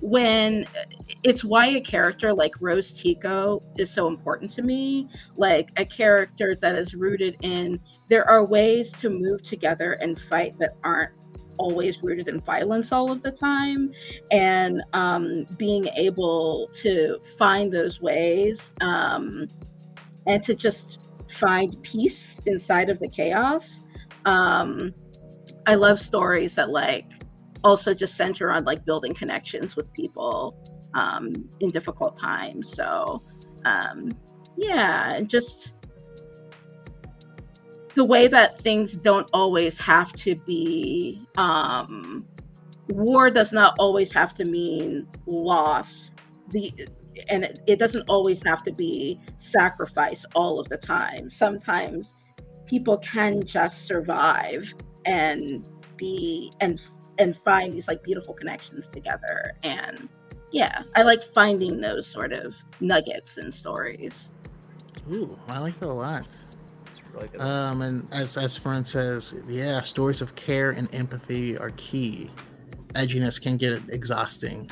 when 0.00 0.66
it's 1.22 1.44
why 1.44 1.66
a 1.68 1.80
character 1.80 2.32
like 2.32 2.54
Rose 2.60 2.92
Tico 2.92 3.62
is 3.76 3.90
so 3.90 4.08
important 4.08 4.50
to 4.52 4.62
me, 4.62 5.08
like 5.36 5.70
a 5.76 5.84
character 5.84 6.56
that 6.60 6.74
is 6.74 6.94
rooted 6.94 7.36
in 7.42 7.78
there 8.08 8.28
are 8.28 8.44
ways 8.44 8.92
to 8.92 9.10
move 9.10 9.42
together 9.42 9.92
and 9.92 10.20
fight 10.20 10.58
that 10.58 10.72
aren't 10.82 11.12
always 11.60 12.02
rooted 12.02 12.28
in 12.28 12.40
violence 12.40 12.90
all 12.90 13.12
of 13.12 13.22
the 13.22 13.30
time 13.30 13.92
and 14.30 14.82
um, 14.94 15.44
being 15.58 15.86
able 15.96 16.70
to 16.74 17.18
find 17.38 17.70
those 17.72 18.00
ways 18.00 18.72
um, 18.80 19.46
and 20.26 20.42
to 20.42 20.54
just 20.54 20.98
find 21.30 21.80
peace 21.82 22.36
inside 22.46 22.90
of 22.90 22.98
the 22.98 23.08
chaos. 23.08 23.82
Um, 24.24 24.92
i 25.66 25.74
love 25.74 25.98
stories 25.98 26.54
that 26.54 26.70
like 26.70 27.06
also 27.64 27.92
just 27.92 28.16
center 28.16 28.50
on 28.50 28.64
like 28.64 28.84
building 28.84 29.14
connections 29.14 29.76
with 29.76 29.92
people 29.92 30.56
um, 30.94 31.32
in 31.60 31.68
difficult 31.70 32.18
times 32.18 32.72
so 32.74 33.22
um, 33.64 34.10
yeah 34.56 35.20
just 35.20 35.72
the 37.94 38.04
way 38.04 38.28
that 38.28 38.58
things 38.60 38.96
don't 38.96 39.28
always 39.32 39.78
have 39.78 40.12
to 40.12 40.34
be 40.36 41.26
um 41.36 42.24
war 42.88 43.30
does 43.30 43.52
not 43.52 43.74
always 43.78 44.12
have 44.12 44.34
to 44.34 44.44
mean 44.44 45.06
loss. 45.26 46.12
The 46.50 46.72
and 47.28 47.44
it, 47.44 47.60
it 47.66 47.78
doesn't 47.78 48.08
always 48.08 48.42
have 48.44 48.62
to 48.64 48.72
be 48.72 49.20
sacrifice 49.36 50.24
all 50.34 50.58
of 50.58 50.68
the 50.68 50.76
time. 50.76 51.30
Sometimes 51.30 52.14
people 52.66 52.98
can 52.98 53.44
just 53.44 53.86
survive 53.86 54.72
and 55.04 55.64
be 55.96 56.52
and 56.60 56.80
and 57.18 57.36
find 57.36 57.74
these 57.74 57.88
like 57.88 58.02
beautiful 58.02 58.34
connections 58.34 58.88
together. 58.88 59.52
And 59.62 60.08
yeah 60.52 60.82
i 60.96 61.02
like 61.02 61.22
finding 61.22 61.80
those 61.80 62.08
sort 62.08 62.32
of 62.32 62.56
nuggets 62.80 63.36
and 63.36 63.54
stories. 63.54 64.32
Ooh, 65.12 65.38
I 65.48 65.58
like 65.58 65.78
that 65.80 65.88
a 65.88 65.92
lot. 65.92 66.26
Really 67.14 67.28
good. 67.28 67.40
Um, 67.40 67.82
and 67.82 68.08
as 68.12 68.36
as 68.36 68.56
Fern 68.56 68.84
says, 68.84 69.34
yeah, 69.48 69.80
stories 69.80 70.20
of 70.20 70.34
care 70.34 70.70
and 70.70 70.92
empathy 70.94 71.56
are 71.58 71.70
key. 71.72 72.30
Edginess 72.94 73.40
can 73.40 73.56
get 73.56 73.82
exhausting. 73.88 74.70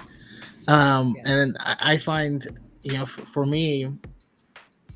Um, 0.66 1.14
Yeah. 1.16 1.32
and 1.32 1.56
I, 1.60 1.76
I 1.80 1.96
find, 1.96 2.46
you 2.82 2.94
know, 2.94 3.06
for, 3.06 3.24
for 3.24 3.46
me, 3.46 3.98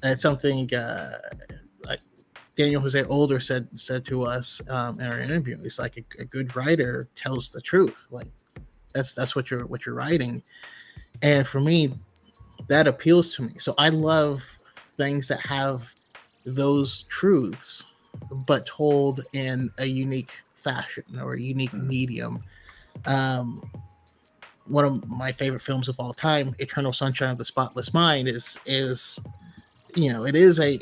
it's 0.03 0.23
something 0.23 0.73
uh, 0.75 1.19
like 1.85 2.01
Daniel 2.57 2.83
Jose 2.83 3.03
Older 3.05 3.41
said 3.41 3.69
said 3.75 4.05
to 4.07 4.25
us 4.25 4.61
um, 4.69 5.01
in 5.01 5.07
our 5.07 5.21
interview. 5.21 5.57
It's 5.63 5.79
like 5.79 5.97
a, 5.97 6.23
a 6.23 6.25
good 6.25 6.55
writer 6.57 7.09
tells 7.15 7.51
the 7.51 7.61
truth. 7.61 8.09
Like 8.11 8.29
that's 8.93 9.15
that's 9.15 9.35
what 9.35 9.51
you're 9.51 9.67
what 9.67 9.87
you're 9.87 9.95
writing, 9.95 10.43
and 11.23 11.47
for 11.47 11.61
me, 11.61 11.95
that 12.69 12.87
appeals 12.87 13.35
to 13.37 13.43
me. 13.43 13.55
So 13.59 13.75
I 13.79 13.89
love 13.89 14.43
things 14.97 15.29
that 15.29 15.41
have 15.41 15.95
those 16.45 17.05
truths, 17.05 17.85
but 18.31 18.67
told 18.67 19.25
in 19.33 19.71
a 19.79 19.87
unique 19.87 20.33
fashion 20.55 21.05
or 21.21 21.35
a 21.35 21.41
unique 21.41 21.73
Mhm. 21.73 21.87
medium. 21.87 22.45
Um, 23.07 23.63
one 24.67 24.85
of 24.85 25.09
my 25.09 25.33
favorite 25.33 25.61
films 25.63 25.89
of 25.89 25.99
all 25.99 26.15
time, 26.15 26.55
Eternal 26.59 26.93
Sunshine 26.93 27.31
of 27.31 27.39
the 27.39 27.45
Spotless 27.45 27.93
Mind, 27.93 28.29
is 28.29 28.59
is 28.65 29.19
you 29.95 30.13
know 30.13 30.25
it 30.25 30.35
is 30.37 30.61
a 30.61 30.79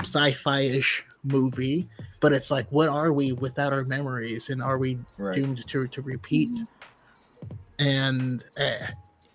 sci-fi-ish 0.00 1.04
movie, 1.22 1.88
but 2.20 2.32
it's 2.32 2.50
like, 2.50 2.66
what 2.70 2.88
are 2.88 3.12
we 3.12 3.32
without 3.32 3.72
our 3.72 3.84
memories, 3.84 4.48
and 4.50 4.60
are 4.60 4.78
we 4.78 4.98
Right. 5.16 5.36
doomed 5.36 5.64
to 5.68 5.86
to 5.88 6.02
repeat? 6.02 6.50
And 7.78 8.42
uh, 8.56 8.86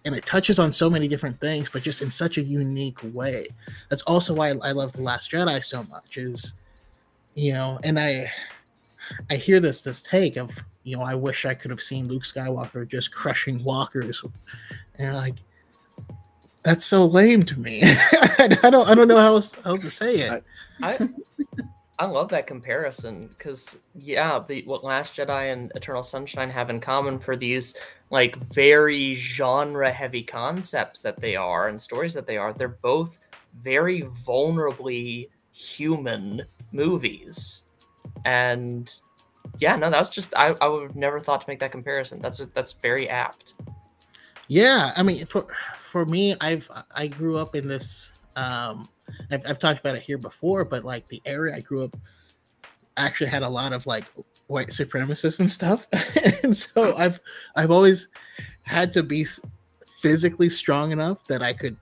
and 0.07 0.15
it 0.15 0.25
touches 0.25 0.57
on 0.57 0.71
so 0.71 0.89
many 0.89 1.05
different 1.09 1.37
things, 1.41 1.69
but 1.69 1.83
just 1.83 2.01
in 2.01 2.09
such 2.09 2.37
a 2.37 2.41
unique 2.41 2.97
way. 3.13 3.45
That's 3.89 4.03
also 4.03 4.33
why 4.33 4.55
I 4.63 4.71
love 4.71 4.93
the 4.93 5.01
Last 5.01 5.31
Jedi 5.31 5.61
so 5.63 5.83
much. 5.83 6.17
Is 6.17 6.53
you 7.35 7.51
know, 7.51 7.77
and 7.83 7.99
I 7.99 8.31
I 9.29 9.35
hear 9.35 9.59
this 9.59 9.81
this 9.81 10.01
take 10.01 10.37
of 10.37 10.63
you 10.83 10.95
know 10.95 11.03
I 11.03 11.13
wish 11.13 11.45
I 11.45 11.53
could 11.53 11.71
have 11.71 11.81
seen 11.81 12.07
Luke 12.07 12.23
Skywalker 12.23 12.87
just 12.87 13.11
crushing 13.11 13.61
walkers, 13.65 14.23
and 14.97 15.13
like 15.13 15.35
that's 16.63 16.85
so 16.85 17.05
lame 17.05 17.43
to 17.43 17.59
me. 17.59 17.81
I 17.83 18.69
don't 18.71 18.87
I 18.87 18.95
don't 18.95 19.09
know 19.09 19.17
how 19.17 19.35
else, 19.35 19.55
how 19.65 19.75
to 19.75 19.91
say 19.91 20.15
it. 20.15 20.43
I 20.81 20.93
I 20.93 21.09
love 22.05 22.29
that 22.29 22.45
comparison 22.45 23.27
because 23.29 23.77
yeah, 23.95 24.39
the 24.47 24.63
what 24.65 24.83
Last 24.83 25.15
Jedi 25.15 25.51
and 25.51 25.71
Eternal 25.75 26.03
Sunshine 26.03 26.49
have 26.51 26.69
in 26.69 26.79
common 26.79 27.17
for 27.17 27.35
these 27.35 27.75
like 28.11 28.35
very 28.35 29.15
genre 29.15 29.91
heavy 29.91 30.23
concepts 30.23 31.01
that 31.01 31.19
they 31.19 31.35
are 31.35 31.67
and 31.69 31.81
stories 31.81 32.13
that 32.13 32.27
they 32.27 32.37
are, 32.37 32.53
they're 32.53 32.67
both 32.67 33.17
very 33.59 34.03
vulnerably 34.03 35.29
human 35.51 36.43
movies. 36.71 37.63
And 38.25 38.93
yeah, 39.59 39.75
no, 39.75 39.89
that's 39.89 40.09
just 40.09 40.33
I, 40.35 40.55
I 40.61 40.67
would 40.67 40.83
have 40.83 40.95
never 40.95 41.19
thought 41.19 41.41
to 41.41 41.49
make 41.49 41.59
that 41.61 41.71
comparison. 41.71 42.21
That's 42.21 42.41
that's 42.53 42.73
very 42.73 43.09
apt. 43.09 43.55
Yeah, 44.47 44.93
I 44.95 45.01
mean 45.01 45.25
for 45.25 45.47
for 45.79 46.05
me, 46.05 46.35
I've 46.41 46.69
I 46.95 47.07
grew 47.07 47.37
up 47.37 47.55
in 47.55 47.67
this 47.67 48.13
um 48.35 48.87
I've, 49.31 49.45
I've 49.47 49.59
talked 49.59 49.79
about 49.79 49.95
it 49.95 50.01
here 50.01 50.17
before, 50.17 50.65
but 50.65 50.83
like 50.83 51.07
the 51.07 51.21
area 51.25 51.55
I 51.55 51.59
grew 51.59 51.85
up 51.85 51.95
actually 52.97 53.29
had 53.29 53.43
a 53.43 53.49
lot 53.49 53.73
of 53.73 53.85
like 53.85 54.05
white 54.47 54.67
supremacists 54.67 55.39
and 55.39 55.51
stuff, 55.51 55.87
and 56.43 56.55
so 56.55 56.95
I've 56.95 57.19
I've 57.55 57.71
always 57.71 58.07
had 58.63 58.93
to 58.93 59.03
be 59.03 59.25
physically 59.99 60.49
strong 60.49 60.91
enough 60.91 61.25
that 61.27 61.41
I 61.41 61.53
could 61.53 61.77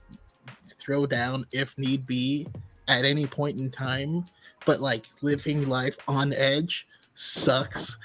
throw 0.78 1.06
down 1.06 1.44
if 1.52 1.76
need 1.78 2.06
be 2.06 2.46
at 2.88 3.04
any 3.04 3.26
point 3.26 3.58
in 3.58 3.70
time. 3.70 4.24
But 4.64 4.80
like 4.80 5.06
living 5.22 5.68
life 5.68 5.96
on 6.08 6.32
edge 6.32 6.86
sucks, 7.14 7.98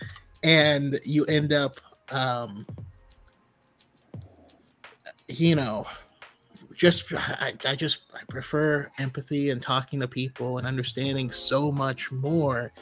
and 0.43 0.99
you 1.03 1.25
end 1.25 1.53
up, 1.53 1.81
um, 2.11 2.67
you 5.27 5.55
know, 5.55 5.87
just 6.81 7.13
I, 7.13 7.53
I 7.63 7.75
just 7.75 7.99
I 8.11 8.21
prefer 8.27 8.89
empathy 8.97 9.51
and 9.51 9.61
talking 9.61 9.99
to 9.99 10.07
people 10.07 10.57
and 10.57 10.65
understanding 10.65 11.29
so 11.29 11.71
much 11.71 12.11
more. 12.11 12.73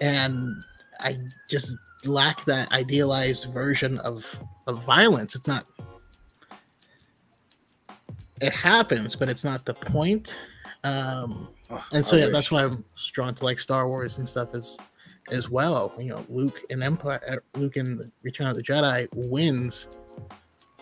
And 0.00 0.64
I 1.00 1.18
just 1.50 1.76
lack 2.06 2.46
that 2.46 2.72
idealized 2.72 3.52
version 3.52 3.98
of 3.98 4.24
of 4.66 4.82
violence. 4.82 5.34
It's 5.36 5.46
not 5.46 5.66
it 8.40 8.54
happens, 8.54 9.14
but 9.14 9.28
it's 9.28 9.44
not 9.44 9.66
the 9.66 9.74
point. 9.74 10.38
Um 10.82 11.50
oh, 11.68 11.86
and 11.92 12.06
so 12.06 12.16
yeah, 12.16 12.30
that's 12.32 12.50
why 12.50 12.64
I'm 12.64 12.82
drawn 13.12 13.34
to 13.34 13.44
like 13.44 13.60
Star 13.60 13.88
Wars 13.88 14.16
and 14.16 14.26
stuff 14.26 14.54
as 14.54 14.78
as 15.30 15.50
well. 15.50 15.92
You 15.98 16.12
know, 16.12 16.24
Luke 16.30 16.62
and 16.70 16.82
Empire 16.82 17.42
Luke 17.54 17.76
and 17.76 18.10
Return 18.22 18.46
of 18.46 18.56
the 18.56 18.62
Jedi 18.62 19.06
wins 19.12 19.88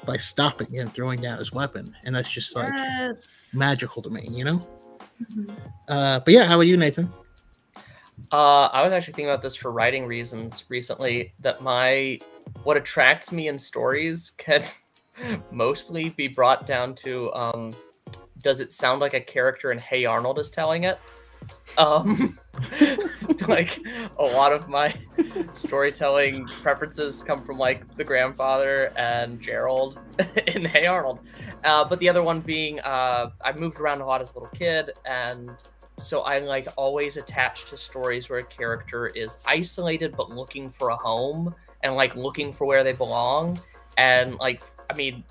by 0.06 0.16
stopping 0.16 0.78
and 0.78 0.92
throwing 0.92 1.20
down 1.20 1.38
his 1.38 1.52
weapon, 1.52 1.94
and 2.04 2.14
that's 2.14 2.30
just 2.30 2.54
like 2.54 2.72
yes. 2.74 3.50
magical 3.52 4.02
to 4.02 4.10
me, 4.10 4.28
you 4.30 4.44
know. 4.44 4.66
Mm-hmm. 5.22 5.50
Uh, 5.88 6.20
but 6.20 6.32
yeah, 6.32 6.44
how 6.44 6.54
about 6.54 6.62
you, 6.62 6.76
Nathan? 6.76 7.12
Uh, 8.32 8.66
I 8.66 8.82
was 8.82 8.92
actually 8.92 9.14
thinking 9.14 9.30
about 9.30 9.42
this 9.42 9.54
for 9.54 9.70
writing 9.70 10.06
reasons 10.06 10.64
recently. 10.68 11.34
That 11.40 11.62
my 11.62 12.18
what 12.62 12.76
attracts 12.76 13.32
me 13.32 13.48
in 13.48 13.58
stories 13.58 14.32
can 14.36 14.62
mostly 15.50 16.10
be 16.10 16.28
brought 16.28 16.66
down 16.66 16.94
to 16.96 17.32
um, 17.34 17.76
does 18.42 18.60
it 18.60 18.72
sound 18.72 19.00
like 19.00 19.14
a 19.14 19.20
character 19.20 19.72
in 19.72 19.78
Hey 19.78 20.04
Arnold 20.04 20.38
is 20.38 20.50
telling 20.50 20.84
it? 20.84 20.98
Um, 21.78 22.38
like 23.48 23.80
a 24.18 24.24
lot 24.24 24.52
of 24.52 24.68
my 24.68 24.92
storytelling 25.52 26.46
preferences 26.46 27.22
come 27.22 27.44
from 27.44 27.58
like 27.58 27.96
the 27.96 28.02
grandfather 28.02 28.92
and 28.96 29.40
Gerald 29.40 30.00
in 30.48 30.64
Hey 30.64 30.86
Arnold. 30.86 31.20
Uh, 31.62 31.84
but 31.84 32.00
the 32.00 32.08
other 32.08 32.22
one 32.22 32.40
being 32.40 32.80
uh, 32.80 33.30
I 33.44 33.52
moved 33.52 33.78
around 33.78 34.00
a 34.00 34.06
lot 34.06 34.20
as 34.20 34.32
a 34.32 34.34
little 34.34 34.48
kid, 34.48 34.90
and 35.04 35.50
so 35.98 36.22
I 36.22 36.40
like 36.40 36.66
always 36.76 37.18
attached 37.18 37.68
to 37.68 37.76
stories 37.76 38.28
where 38.28 38.40
a 38.40 38.44
character 38.44 39.06
is 39.08 39.38
isolated 39.46 40.16
but 40.16 40.30
looking 40.30 40.68
for 40.68 40.90
a 40.90 40.96
home 40.96 41.54
and 41.82 41.94
like 41.94 42.16
looking 42.16 42.52
for 42.52 42.66
where 42.66 42.82
they 42.82 42.94
belong. 42.94 43.60
And 43.96 44.34
like, 44.36 44.62
I 44.90 44.96
mean, 44.96 45.24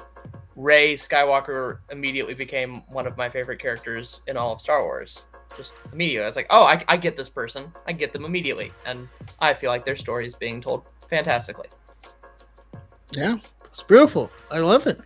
Rey 0.56 0.94
Skywalker 0.94 1.80
immediately 1.92 2.34
became 2.34 2.82
one 2.88 3.08
of 3.08 3.18
my 3.18 3.30
favorite 3.30 3.60
characters 3.60 4.22
in 4.28 4.38
all 4.38 4.54
of 4.54 4.62
Star 4.62 4.84
Wars 4.84 5.28
just 5.58 5.74
immediately. 5.92 6.24
I 6.24 6.28
was 6.28 6.36
like, 6.36 6.48
oh, 6.50 6.64
I, 6.64 6.84
I 6.88 6.98
get 6.98 7.18
this 7.18 7.30
person. 7.30 7.72
I 7.88 7.92
get 7.92 8.14
them 8.14 8.26
immediately. 8.26 8.72
And 8.86 9.08
I 9.40 9.54
feel 9.54 9.70
like 9.70 9.86
their 9.86 9.96
story 9.96 10.26
is 10.26 10.36
being 10.36 10.62
told 10.62 10.84
fantastically. 11.10 11.68
Yeah, 13.16 13.38
it's 13.66 13.84
beautiful. 13.84 14.30
I 14.52 14.60
love 14.60 14.88
it. 14.88 15.00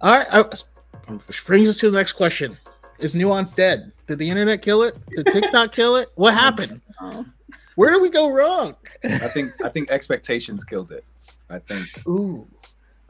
All 0.00 0.18
right, 0.18 0.26
I, 0.30 1.12
which 1.26 1.44
brings 1.44 1.68
us 1.68 1.76
to 1.78 1.90
the 1.90 1.98
next 1.98 2.12
question: 2.12 2.56
Is 2.98 3.14
nuance 3.14 3.50
dead? 3.50 3.92
Did 4.06 4.18
the 4.18 4.30
internet 4.30 4.62
kill 4.62 4.82
it? 4.82 4.96
Did 5.10 5.26
TikTok 5.26 5.72
kill 5.74 5.96
it? 5.96 6.08
What 6.14 6.34
happened? 6.34 6.80
Oh. 7.00 7.26
Where 7.74 7.92
did 7.92 8.02
we 8.02 8.10
go 8.10 8.30
wrong? 8.30 8.76
I 9.04 9.28
think 9.28 9.52
I 9.64 9.68
think 9.68 9.90
expectations 9.90 10.64
killed 10.64 10.92
it. 10.92 11.04
I 11.48 11.58
think. 11.58 11.86
Ooh. 12.06 12.46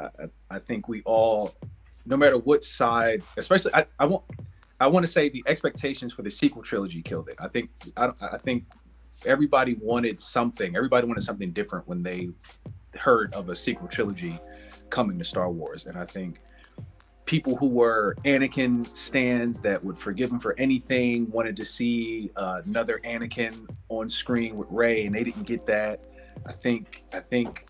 I, 0.01 0.09
I 0.51 0.59
think 0.59 0.89
we 0.89 1.03
all, 1.03 1.53
no 2.07 2.17
matter 2.17 2.39
what 2.39 2.65
side, 2.65 3.23
especially 3.37 3.75
I, 3.75 3.87
I 3.99 4.07
won't 4.07 4.25
I 4.81 4.87
want 4.87 5.05
to 5.05 5.13
say 5.13 5.29
the 5.29 5.45
expectations 5.47 6.15
for 6.15 6.23
the 6.23 6.31
sequel 6.31 6.63
trilogy 6.63 7.03
killed 7.03 7.29
it. 7.29 7.37
I 7.39 7.49
think 7.49 7.71
I, 7.97 8.11
I 8.21 8.39
think 8.39 8.65
everybody 9.27 9.75
wanted 9.75 10.19
something. 10.19 10.75
Everybody 10.75 11.07
wanted 11.07 11.23
something 11.23 11.53
different 11.53 11.87
when 11.87 12.03
they 12.03 12.31
heard 12.95 13.33
of 13.35 13.51
a 13.51 13.57
sequel 13.57 13.89
trilogy 13.89 14.39
coming 14.89 15.19
to 15.19 15.25
Star 15.25 15.51
Wars, 15.51 15.87
and 15.87 15.99
I 15.99 16.07
think 16.07 16.41
people 17.27 17.55
who 17.55 17.69
were 17.69 18.17
Anakin 18.25 18.87
stands 18.97 19.61
that 19.61 19.85
would 19.85 19.97
forgive 19.97 20.33
him 20.33 20.41
for 20.41 20.59
anything 20.59 21.31
wanted 21.31 21.57
to 21.59 21.65
see 21.65 22.31
uh, 22.35 22.63
another 22.65 23.01
Anakin 23.05 23.69
on 23.91 24.09
screen 24.09 24.57
with 24.57 24.67
Rey, 24.71 25.05
and 25.05 25.15
they 25.15 25.23
didn't 25.23 25.45
get 25.45 25.67
that. 25.67 26.01
I 26.47 26.53
think 26.53 27.05
I 27.13 27.21
think 27.21 27.67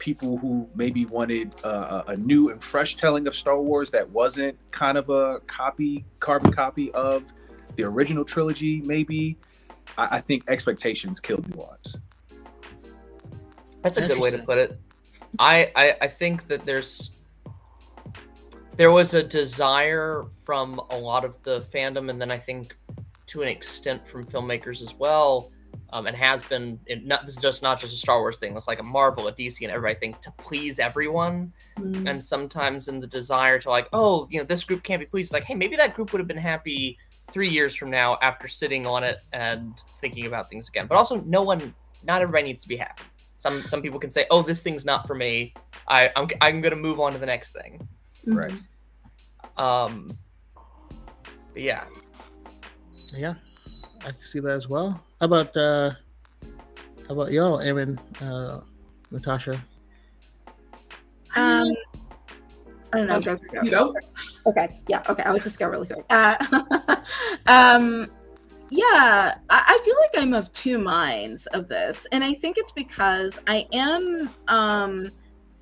people 0.00 0.36
who 0.38 0.68
maybe 0.74 1.06
wanted 1.06 1.54
uh, 1.62 2.02
a 2.08 2.16
new 2.16 2.50
and 2.50 2.64
fresh 2.64 2.96
telling 2.96 3.28
of 3.28 3.36
Star 3.36 3.60
Wars 3.60 3.90
that 3.90 4.10
wasn't 4.10 4.58
kind 4.72 4.98
of 4.98 5.10
a 5.10 5.38
copy, 5.46 6.04
carbon 6.18 6.50
copy 6.50 6.90
of 6.92 7.32
the 7.76 7.84
original 7.84 8.24
trilogy, 8.24 8.80
maybe. 8.80 9.36
I, 9.96 10.16
I 10.16 10.20
think 10.20 10.42
expectations 10.48 11.20
killed 11.20 11.48
nuance. 11.54 11.96
That's 13.82 13.96
a 13.96 14.08
good 14.08 14.18
way 14.18 14.30
to 14.30 14.38
put 14.38 14.58
it. 14.58 14.78
I, 15.38 15.70
I 15.76 15.96
I 16.02 16.08
think 16.08 16.48
that 16.48 16.64
there's 16.64 17.12
there 18.76 18.90
was 18.90 19.14
a 19.14 19.22
desire 19.22 20.24
from 20.44 20.80
a 20.90 20.98
lot 20.98 21.24
of 21.24 21.40
the 21.44 21.60
fandom, 21.72 22.10
and 22.10 22.20
then 22.20 22.30
I 22.30 22.38
think 22.38 22.76
to 23.28 23.42
an 23.42 23.48
extent 23.48 24.08
from 24.08 24.26
filmmakers 24.26 24.82
as 24.82 24.94
well, 24.94 25.52
um, 25.92 26.06
and 26.06 26.16
has 26.16 26.42
been 26.44 26.78
not 27.04 27.26
this 27.26 27.36
is 27.36 27.42
just 27.42 27.62
not 27.62 27.80
just 27.80 27.94
a 27.94 27.96
Star 27.96 28.20
Wars 28.20 28.38
thing. 28.38 28.56
It's 28.56 28.68
like 28.68 28.80
a 28.80 28.84
Marvel, 28.84 29.28
a 29.28 29.32
DC, 29.32 29.62
and 29.62 29.70
everybody 29.70 29.98
think 29.98 30.20
to 30.20 30.32
please 30.32 30.78
everyone. 30.78 31.52
Mm-hmm. 31.78 32.06
And 32.06 32.22
sometimes 32.22 32.88
in 32.88 33.00
the 33.00 33.06
desire 33.06 33.58
to 33.58 33.70
like, 33.70 33.88
oh, 33.92 34.26
you 34.30 34.38
know, 34.38 34.44
this 34.44 34.64
group 34.64 34.82
can't 34.82 35.00
be 35.00 35.06
pleased. 35.06 35.28
It's 35.28 35.32
like, 35.32 35.44
hey, 35.44 35.54
maybe 35.54 35.76
that 35.76 35.94
group 35.94 36.12
would 36.12 36.20
have 36.20 36.28
been 36.28 36.36
happy 36.36 36.98
three 37.32 37.48
years 37.48 37.74
from 37.74 37.90
now 37.90 38.18
after 38.22 38.48
sitting 38.48 38.86
on 38.86 39.04
it 39.04 39.20
and 39.32 39.74
thinking 40.00 40.26
about 40.26 40.48
things 40.48 40.68
again. 40.68 40.86
But 40.86 40.96
also, 40.96 41.20
no 41.22 41.42
one, 41.42 41.74
not 42.04 42.22
everybody 42.22 42.44
needs 42.44 42.62
to 42.62 42.68
be 42.68 42.76
happy. 42.76 43.02
Some 43.36 43.66
some 43.68 43.80
people 43.82 43.98
can 43.98 44.10
say, 44.10 44.26
oh, 44.30 44.42
this 44.42 44.60
thing's 44.62 44.84
not 44.84 45.06
for 45.06 45.14
me. 45.14 45.54
I 45.88 46.10
I'm 46.14 46.28
I'm 46.40 46.60
gonna 46.60 46.76
move 46.76 47.00
on 47.00 47.12
to 47.14 47.18
the 47.18 47.26
next 47.26 47.52
thing. 47.52 47.88
Mm-hmm. 48.26 48.36
Right. 48.36 48.54
Um. 49.56 50.16
But 51.52 51.62
yeah. 51.62 51.84
Yeah. 53.16 53.34
I 54.00 54.12
can 54.12 54.22
see 54.22 54.40
that 54.40 54.52
as 54.52 54.68
well. 54.68 55.02
How 55.20 55.26
about 55.26 55.56
uh 55.56 55.90
how 57.08 57.14
about 57.14 57.32
y'all, 57.32 57.60
Aaron, 57.60 57.98
uh 58.20 58.60
Natasha? 59.10 59.62
Um 61.36 61.74
I 62.92 62.98
don't 62.98 63.06
know. 63.06 63.16
Okay. 63.16 63.24
Go, 63.24 63.36
go, 63.36 63.46
go. 63.52 63.62
You 63.62 63.70
go. 63.70 63.94
Okay. 64.46 64.80
Yeah. 64.88 65.02
Okay. 65.08 65.22
I 65.22 65.30
would 65.30 65.42
just 65.42 65.58
go 65.58 65.68
really 65.68 65.86
quick. 65.86 66.04
Uh, 66.10 66.36
um, 67.46 68.10
yeah, 68.70 69.34
I, 69.48 69.62
I, 69.66 69.82
feel 69.84 69.94
like 70.00 70.10
I'm 70.16 70.34
of 70.34 70.52
two 70.52 70.78
minds 70.78 71.46
of 71.46 71.68
this, 71.68 72.06
and 72.12 72.22
I 72.22 72.34
think 72.34 72.56
it's 72.58 72.72
because 72.72 73.38
I 73.46 73.66
am. 73.72 74.30
Um, 74.48 75.12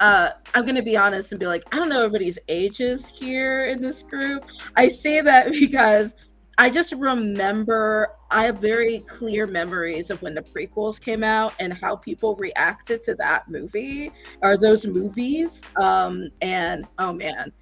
uh, 0.00 0.30
I'm 0.54 0.64
gonna 0.64 0.82
be 0.82 0.96
honest 0.96 1.32
and 1.32 1.40
be 1.40 1.46
like, 1.46 1.64
I 1.74 1.78
don't 1.78 1.88
know 1.88 2.04
everybody's 2.04 2.38
ages 2.48 3.06
here 3.06 3.66
in 3.66 3.82
this 3.82 4.02
group. 4.02 4.44
I 4.76 4.88
say 4.88 5.20
that 5.20 5.50
because 5.52 6.14
I 6.56 6.70
just 6.70 6.92
remember 6.92 8.10
I 8.30 8.44
have 8.44 8.58
very 8.58 9.00
clear 9.00 9.46
memories 9.46 10.10
of 10.10 10.20
when 10.20 10.34
the 10.34 10.42
prequels 10.42 11.00
came 11.00 11.24
out 11.24 11.54
and 11.60 11.72
how 11.72 11.96
people 11.96 12.36
reacted 12.36 13.02
to 13.04 13.14
that 13.16 13.48
movie 13.48 14.12
or 14.42 14.58
those 14.58 14.86
movies. 14.86 15.62
Um, 15.80 16.28
and 16.42 16.86
oh 16.98 17.12
man, 17.12 17.52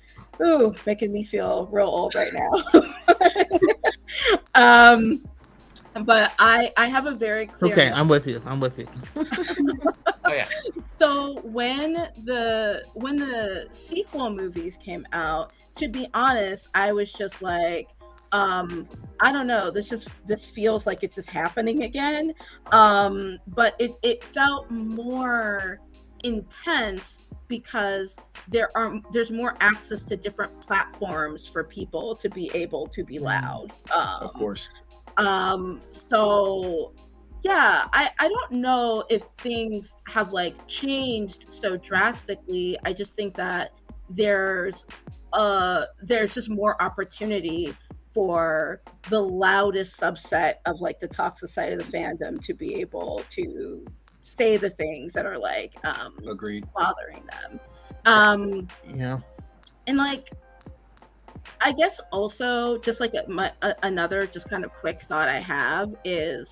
ooh, 0.44 0.74
making 0.84 1.12
me 1.12 1.22
feel 1.22 1.68
real 1.70 1.86
old 1.86 2.14
right 2.14 2.32
now. 2.32 2.82
um, 4.54 5.22
but 6.04 6.32
I 6.38 6.72
I 6.76 6.88
have 6.88 7.06
a 7.06 7.12
very 7.12 7.46
clear. 7.46 7.72
Okay, 7.72 7.90
I'm 7.92 8.08
with 8.08 8.26
you. 8.26 8.42
I'm 8.44 8.60
with 8.60 8.78
you. 8.78 8.88
Oh 9.16 10.32
yeah. 10.32 10.48
So 10.98 11.40
when 11.42 11.92
the 12.24 12.82
when 12.94 13.18
the 13.18 13.68
sequel 13.70 14.30
movies 14.30 14.78
came 14.78 15.06
out, 15.12 15.52
to 15.76 15.88
be 15.88 16.08
honest, 16.14 16.68
I 16.74 16.92
was 16.92 17.12
just 17.12 17.42
like, 17.42 17.90
um, 18.32 18.88
I 19.20 19.32
don't 19.32 19.46
know. 19.46 19.70
This 19.70 19.88
just 19.88 20.08
this 20.26 20.44
feels 20.44 20.86
like 20.86 21.02
it's 21.02 21.16
just 21.16 21.28
happening 21.30 21.84
again. 21.84 22.34
Um, 22.72 23.38
but 23.48 23.74
it 23.78 23.92
it 24.02 24.22
felt 24.24 24.70
more 24.70 25.80
intense 26.24 27.18
because 27.48 28.16
there 28.48 28.70
are 28.76 29.00
there's 29.12 29.30
more 29.30 29.56
access 29.60 30.02
to 30.04 30.16
different 30.16 30.60
platforms 30.60 31.46
for 31.46 31.62
people 31.64 32.16
to 32.16 32.28
be 32.28 32.50
able 32.54 32.86
to 32.88 33.04
be 33.04 33.18
loud. 33.18 33.72
Um, 33.94 34.22
Of 34.22 34.32
course. 34.34 34.68
um 35.18 35.80
so 35.92 36.92
yeah 37.42 37.86
i 37.92 38.10
i 38.18 38.28
don't 38.28 38.52
know 38.52 39.04
if 39.08 39.22
things 39.42 39.94
have 40.08 40.32
like 40.32 40.54
changed 40.66 41.46
so 41.50 41.76
drastically 41.76 42.76
i 42.84 42.92
just 42.92 43.14
think 43.14 43.34
that 43.34 43.70
there's 44.10 44.84
uh 45.32 45.84
there's 46.02 46.34
just 46.34 46.50
more 46.50 46.80
opportunity 46.82 47.74
for 48.16 48.80
the 49.10 49.20
loudest 49.20 50.00
subset 50.00 50.54
of 50.64 50.80
like 50.80 50.98
the 51.00 51.06
toxic 51.06 51.50
side 51.50 51.70
of 51.70 51.78
the 51.78 51.84
fandom 51.96 52.42
to 52.42 52.54
be 52.54 52.76
able 52.80 53.22
to 53.28 53.84
say 54.22 54.56
the 54.56 54.70
things 54.70 55.12
that 55.12 55.26
are 55.26 55.36
like 55.36 55.74
um 55.84 56.14
Agreed. 56.26 56.64
bothering 56.74 57.22
them 57.26 57.60
um 58.06 58.66
Yeah. 58.94 59.18
and 59.86 59.98
like 59.98 60.30
i 61.60 61.72
guess 61.72 62.00
also 62.10 62.78
just 62.78 63.00
like 63.00 63.12
a, 63.12 63.28
my, 63.30 63.52
a, 63.60 63.74
another 63.82 64.26
just 64.26 64.48
kind 64.48 64.64
of 64.64 64.72
quick 64.72 65.02
thought 65.02 65.28
i 65.28 65.38
have 65.38 65.94
is 66.02 66.50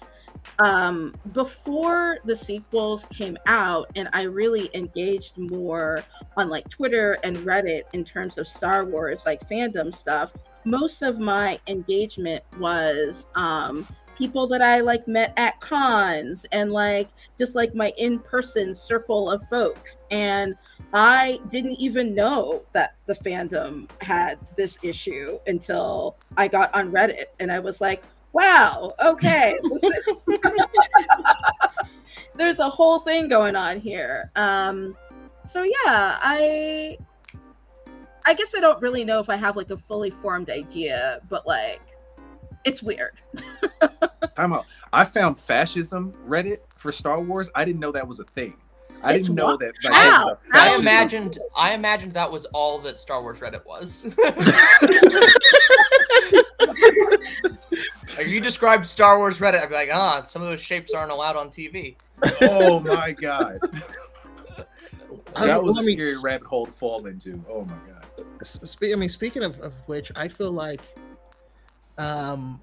um 0.60 1.14
before 1.32 2.18
the 2.24 2.36
sequels 2.36 3.06
came 3.06 3.36
out 3.46 3.90
and 3.96 4.08
i 4.12 4.22
really 4.22 4.70
engaged 4.74 5.36
more 5.36 6.02
on 6.36 6.48
like 6.48 6.68
twitter 6.68 7.18
and 7.24 7.38
reddit 7.38 7.82
in 7.92 8.04
terms 8.04 8.38
of 8.38 8.46
star 8.46 8.84
wars 8.84 9.22
like 9.26 9.48
fandom 9.48 9.94
stuff 9.94 10.32
most 10.64 11.02
of 11.02 11.18
my 11.18 11.58
engagement 11.66 12.42
was 12.58 13.26
um 13.34 13.86
people 14.16 14.46
that 14.46 14.62
i 14.62 14.78
like 14.78 15.08
met 15.08 15.32
at 15.36 15.60
cons 15.60 16.46
and 16.52 16.72
like 16.72 17.08
just 17.36 17.54
like 17.56 17.74
my 17.74 17.92
in-person 17.98 18.74
circle 18.74 19.30
of 19.30 19.46
folks 19.48 19.96
and 20.10 20.54
I 20.96 21.40
didn't 21.48 21.80
even 21.80 22.14
know 22.14 22.62
that 22.72 22.94
the 23.06 23.14
fandom 23.14 23.90
had 24.00 24.38
this 24.56 24.78
issue 24.80 25.40
until 25.48 26.16
I 26.36 26.46
got 26.46 26.72
on 26.72 26.92
Reddit 26.92 27.24
and 27.40 27.50
I 27.50 27.58
was 27.58 27.80
like, 27.80 28.04
wow, 28.34 28.94
okay. 29.02 29.58
There's 32.36 32.58
a 32.58 32.68
whole 32.68 32.98
thing 32.98 33.28
going 33.28 33.56
on 33.56 33.80
here. 33.80 34.30
Um, 34.36 34.96
so 35.46 35.62
yeah, 35.62 36.18
I 36.20 36.98
I 38.26 38.34
guess 38.34 38.54
I 38.56 38.60
don't 38.60 38.80
really 38.82 39.04
know 39.04 39.20
if 39.20 39.28
I 39.28 39.36
have 39.36 39.56
like 39.56 39.70
a 39.70 39.76
fully 39.76 40.10
formed 40.10 40.50
idea, 40.50 41.20
but 41.28 41.46
like 41.46 41.80
it's 42.64 42.82
weird. 42.82 43.20
Time 44.36 44.52
out. 44.52 44.64
I 44.92 45.04
found 45.04 45.38
fascism 45.38 46.14
Reddit 46.26 46.58
for 46.76 46.90
Star 46.90 47.20
Wars. 47.20 47.50
I 47.54 47.64
didn't 47.64 47.80
know 47.80 47.92
that 47.92 48.06
was 48.06 48.20
a 48.20 48.24
thing. 48.24 48.56
I 49.04 49.14
It's 49.14 49.26
didn't 49.26 49.36
know 49.36 49.46
what? 49.46 49.60
that. 49.60 49.74
that 49.82 49.92
How? 49.92 50.26
was 50.28 50.46
a 50.52 50.56
I 50.56 50.58
fascism- 50.64 50.80
imagined 50.82 51.38
I 51.56 51.74
imagined 51.74 52.14
that 52.14 52.30
was 52.32 52.44
all 52.46 52.78
that 52.80 52.98
Star 52.98 53.20
Wars 53.22 53.38
Reddit 53.40 53.64
was. 53.66 54.06
If 58.16 58.28
you 58.28 58.40
described 58.40 58.86
Star 58.86 59.18
Wars 59.18 59.40
Reddit, 59.40 59.60
I'd 59.62 59.68
be 59.68 59.74
like, 59.74 59.88
ah, 59.92 60.22
some 60.22 60.40
of 60.42 60.48
those 60.48 60.60
shapes 60.62 60.92
aren't 60.92 61.10
allowed 61.10 61.34
on 61.36 61.48
TV. 61.50 61.96
Oh 62.42 62.80
my 62.80 63.12
god. 63.12 63.58
That 65.36 65.60
was 65.64 65.74
let 65.74 65.82
a 65.82 65.86
me- 65.86 65.92
scary 65.94 66.14
rabbit 66.22 66.46
hole 66.46 66.66
to 66.66 66.70
fall 66.72 67.06
into. 67.06 67.44
Oh 67.50 67.64
my 67.64 67.74
god. 67.88 68.06
Spe- 68.46 68.84
I 68.92 68.94
mean, 68.94 69.08
speaking 69.08 69.42
of, 69.42 69.58
of 69.60 69.72
which, 69.86 70.12
I 70.14 70.28
feel 70.28 70.52
like, 70.52 70.80
um, 71.98 72.62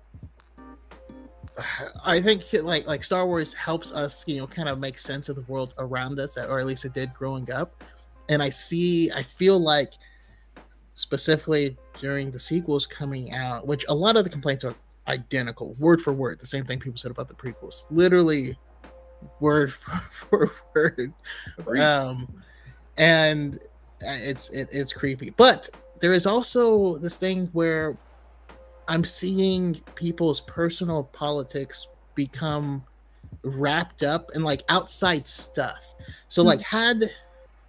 I 2.05 2.21
think 2.21 2.43
like 2.63 2.87
like 2.87 3.03
Star 3.03 3.25
Wars 3.25 3.53
helps 3.53 3.91
us, 3.91 4.25
you 4.27 4.37
know, 4.37 4.47
kind 4.47 4.69
of 4.69 4.79
make 4.79 4.97
sense 4.97 5.29
of 5.29 5.35
the 5.35 5.43
world 5.43 5.73
around 5.77 6.19
us, 6.19 6.37
or 6.37 6.59
at 6.59 6.65
least 6.65 6.85
it 6.85 6.93
did 6.93 7.13
growing 7.13 7.51
up. 7.51 7.83
And 8.29 8.41
I 8.41 8.49
see, 8.49 9.11
I 9.11 9.23
feel 9.23 9.59
like, 9.59 9.93
specifically 10.93 11.77
during 11.99 12.31
the 12.31 12.39
sequels 12.39 12.85
coming 12.85 13.33
out, 13.33 13.67
which 13.67 13.85
a 13.89 13.93
lot 13.93 14.15
of 14.15 14.23
the 14.23 14.29
complaints 14.29 14.63
are 14.63 14.75
identical, 15.07 15.73
word 15.73 16.01
for 16.01 16.13
word, 16.13 16.39
the 16.39 16.47
same 16.47 16.63
thing 16.63 16.79
people 16.79 16.97
said 16.97 17.11
about 17.11 17.27
the 17.27 17.33
prequels, 17.33 17.83
literally 17.91 18.57
word 19.39 19.73
for 20.11 20.51
word. 20.73 21.13
Um 21.79 22.27
and 22.97 23.55
uh, 24.05 24.17
it's 24.21 24.49
it, 24.49 24.69
it's 24.71 24.93
creepy. 24.93 25.31
But 25.31 25.69
there 25.99 26.13
is 26.13 26.25
also 26.25 26.97
this 26.97 27.17
thing 27.17 27.47
where 27.53 27.97
i'm 28.91 29.06
seeing 29.06 29.75
people's 29.95 30.41
personal 30.41 31.06
politics 31.06 31.88
become 32.13 32.84
wrapped 33.43 34.04
up 34.04 34.32
in 34.36 34.43
like 34.43 34.62
outside 34.69 35.27
stuff. 35.27 35.95
So 36.27 36.41
hmm. 36.41 36.49
like 36.49 36.62
had 36.62 37.10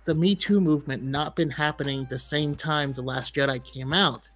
the 0.05 0.15
me 0.15 0.35
too 0.35 0.61
movement 0.61 1.03
not 1.03 1.37
been 1.37 1.51
happening 1.51 2.07
the 2.11 2.19
same 2.19 2.57
time 2.57 2.93
the 2.93 3.03
last 3.03 3.37
jedi 3.37 3.63
came 3.65 3.93
out 3.93 4.29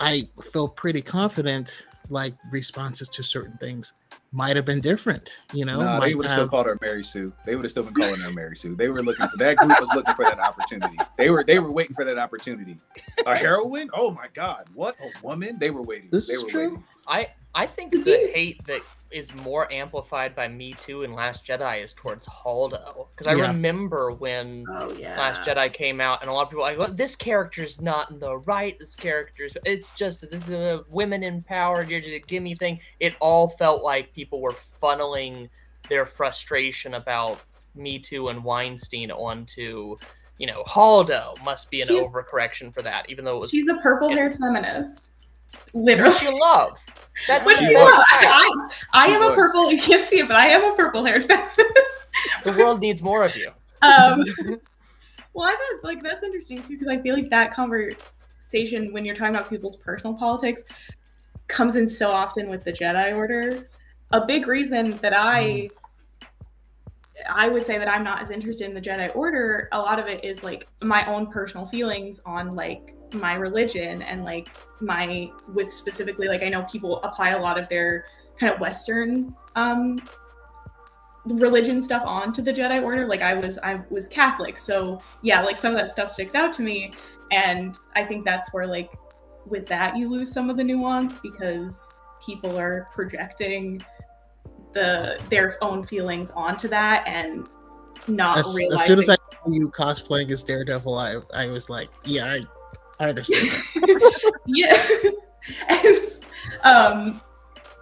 i 0.00 0.28
feel 0.52 0.66
pretty 0.66 1.00
confident 1.00 1.86
like 2.10 2.34
responses 2.50 3.08
to 3.08 3.22
certain 3.22 3.56
things 3.58 3.92
might 4.32 4.56
have 4.56 4.64
been 4.64 4.80
different 4.80 5.30
you 5.52 5.64
know 5.64 5.80
nah, 5.80 6.00
they 6.00 6.14
would 6.14 6.26
have 6.26 6.38
still 6.38 6.48
called 6.48 6.66
her 6.66 6.78
Mary 6.80 7.04
Sue. 7.04 7.32
They 7.44 7.54
would 7.54 7.64
have 7.64 7.70
still 7.70 7.82
been 7.82 7.94
calling 7.94 8.20
her 8.20 8.32
Mary 8.32 8.56
Sue. 8.56 8.74
They 8.74 8.88
were 8.88 9.02
looking 9.02 9.28
for 9.28 9.36
that 9.38 9.56
group 9.56 9.78
was 9.78 9.90
looking 9.94 10.14
for 10.14 10.24
that 10.24 10.38
opportunity. 10.38 10.96
They 11.16 11.30
were 11.30 11.44
they 11.44 11.58
were 11.58 11.70
waiting 11.70 11.94
for 11.94 12.04
that 12.04 12.18
opportunity. 12.18 12.78
A 13.26 13.36
heroine? 13.36 13.90
Oh 13.92 14.10
my 14.10 14.28
god, 14.32 14.68
what 14.74 14.96
a 15.00 15.26
woman! 15.26 15.58
They 15.58 15.70
were 15.70 15.82
waiting. 15.82 16.08
This 16.10 16.28
they 16.28 16.34
is 16.34 16.42
were 16.44 16.50
true. 16.50 16.68
waiting. 16.68 16.84
I 17.06 17.28
I 17.54 17.66
think 17.66 17.92
the 17.92 18.30
hate 18.34 18.64
that 18.66 18.80
is 19.12 19.34
more 19.34 19.70
amplified 19.72 20.34
by 20.34 20.48
Me 20.48 20.72
Too 20.74 21.02
and 21.04 21.14
Last 21.14 21.44
Jedi 21.46 21.82
is 21.82 21.92
towards 21.92 22.26
Holdo 22.26 23.08
because 23.10 23.26
I 23.26 23.34
Yeah. 23.34 23.48
remember 23.48 24.12
when 24.12 24.64
Oh 24.68 24.92
yeah. 24.92 25.18
Last 25.18 25.42
Jedi 25.42 25.72
came 25.72 26.00
out, 26.00 26.22
and 26.22 26.30
a 26.30 26.32
lot 26.34 26.42
of 26.44 26.48
people 26.50 26.62
were 26.64 26.70
like, 26.70 26.78
well, 26.78 26.88
"This 26.92 27.16
character's 27.16 27.80
not 27.80 28.10
in 28.10 28.18
the 28.20 28.36
right. 28.38 28.78
This 28.78 28.94
character's 28.96 29.56
it's 29.64 29.90
just 29.92 30.20
this 30.30 30.42
is 30.46 30.50
a 30.50 30.84
women 30.90 31.22
empowered. 31.22 31.88
You're 31.90 32.00
just 32.00 32.12
a 32.12 32.18
gimme 32.20 32.54
thing." 32.54 32.80
It 33.00 33.14
all 33.20 33.48
felt 33.48 33.82
like 33.82 34.12
people 34.14 34.40
were 34.40 34.54
funneling 34.82 35.48
their 35.88 36.06
frustration 36.06 36.94
about 36.94 37.40
Me 37.74 37.98
Too 37.98 38.28
and 38.28 38.44
Weinstein 38.44 39.10
onto, 39.10 39.96
you 40.38 40.46
know, 40.46 40.62
Holdo 40.64 41.42
must 41.44 41.70
be 41.70 41.80
an 41.82 41.88
She's- 41.88 42.06
overcorrection 42.06 42.72
for 42.72 42.82
that, 42.82 43.08
even 43.08 43.24
though 43.24 43.36
it 43.36 43.40
was 43.40 43.50
She's 43.50 43.68
a 43.68 43.76
purple 43.76 44.10
haired 44.10 44.36
feminist. 44.36 45.08
Which 45.72 45.98
Literally. 45.98 46.16
you 46.22 46.40
love. 46.40 46.78
That's, 47.28 47.46
Which 47.46 47.58
that's 47.58 47.76
I 47.76 47.80
love. 47.80 48.04
right. 48.12 48.70
I, 48.92 49.04
I 49.04 49.06
am 49.08 49.22
a 49.22 49.34
purple, 49.34 49.70
you 49.70 49.80
can't 49.80 50.02
see 50.02 50.20
it, 50.20 50.28
but 50.28 50.36
I 50.36 50.48
am 50.48 50.64
a 50.72 50.74
purple 50.74 51.04
haired 51.04 51.24
feminist. 51.26 52.06
The 52.44 52.52
world 52.52 52.80
needs 52.80 53.02
more 53.02 53.24
of 53.24 53.36
you. 53.36 53.50
Um, 53.82 54.24
well, 55.34 55.48
I 55.48 55.52
thought 55.52 55.84
like 55.84 56.02
that's 56.02 56.22
interesting 56.22 56.62
too 56.62 56.68
because 56.68 56.88
I 56.88 57.00
feel 57.02 57.14
like 57.14 57.28
that 57.30 57.52
conversation 57.52 58.92
when 58.92 59.04
you're 59.04 59.14
talking 59.14 59.34
about 59.34 59.50
people's 59.50 59.76
personal 59.76 60.14
politics 60.14 60.64
comes 61.48 61.76
in 61.76 61.88
so 61.88 62.10
often 62.10 62.48
with 62.48 62.64
the 62.64 62.72
Jedi 62.72 63.14
Order. 63.14 63.68
A 64.12 64.24
big 64.24 64.46
reason 64.46 64.98
that 65.02 65.12
I 65.14 65.68
I 67.30 67.48
would 67.48 67.66
say 67.66 67.78
that 67.78 67.88
I'm 67.88 68.04
not 68.04 68.22
as 68.22 68.30
interested 68.30 68.66
in 68.66 68.74
the 68.74 68.80
Jedi 68.80 69.14
Order. 69.14 69.68
A 69.72 69.78
lot 69.78 69.98
of 69.98 70.06
it 70.06 70.24
is 70.24 70.42
like 70.42 70.66
my 70.80 71.04
own 71.06 71.26
personal 71.26 71.66
feelings 71.66 72.20
on 72.24 72.54
like 72.54 72.94
my 73.14 73.34
religion 73.34 74.02
and 74.02 74.24
like 74.24 74.48
my 74.80 75.30
with 75.54 75.72
specifically 75.72 76.28
like 76.28 76.42
I 76.42 76.48
know 76.48 76.62
people 76.64 77.02
apply 77.02 77.30
a 77.30 77.40
lot 77.40 77.58
of 77.58 77.68
their 77.68 78.06
kind 78.38 78.52
of 78.52 78.60
Western 78.60 79.34
um 79.56 80.02
religion 81.24 81.82
stuff 81.82 82.02
onto 82.04 82.42
the 82.42 82.52
Jedi 82.52 82.82
Order. 82.82 83.06
Like 83.06 83.22
I 83.22 83.34
was 83.34 83.58
I 83.58 83.80
was 83.90 84.08
Catholic, 84.08 84.58
so 84.58 85.00
yeah, 85.22 85.42
like 85.42 85.58
some 85.58 85.72
of 85.72 85.80
that 85.80 85.92
stuff 85.92 86.12
sticks 86.12 86.34
out 86.34 86.52
to 86.54 86.62
me, 86.62 86.94
and 87.30 87.78
I 87.94 88.04
think 88.04 88.24
that's 88.24 88.52
where 88.52 88.66
like 88.66 88.90
with 89.46 89.66
that 89.66 89.96
you 89.96 90.08
lose 90.08 90.32
some 90.32 90.50
of 90.50 90.56
the 90.56 90.64
nuance 90.64 91.18
because 91.18 91.92
people 92.24 92.58
are 92.58 92.88
projecting 92.92 93.84
the 94.72 95.20
their 95.28 95.62
own 95.62 95.84
feelings 95.84 96.30
onto 96.30 96.68
that 96.68 97.06
and 97.06 97.48
not 98.08 98.38
as, 98.38 98.54
realizing. 98.56 98.80
as 98.80 98.86
soon 98.86 98.98
as 98.98 99.08
I 99.08 99.14
saw 99.14 99.52
you 99.52 99.68
cosplaying 99.68 100.30
as 100.30 100.42
Daredevil, 100.42 100.96
I 100.96 101.18
I 101.34 101.48
was 101.48 101.68
like, 101.68 101.88
yeah, 102.04 102.24
I, 102.24 102.40
I 103.02 103.08
understand. 103.08 103.50
that. 103.50 104.40
yeah. 104.46 104.80
As, 105.68 106.20
um, 106.62 107.20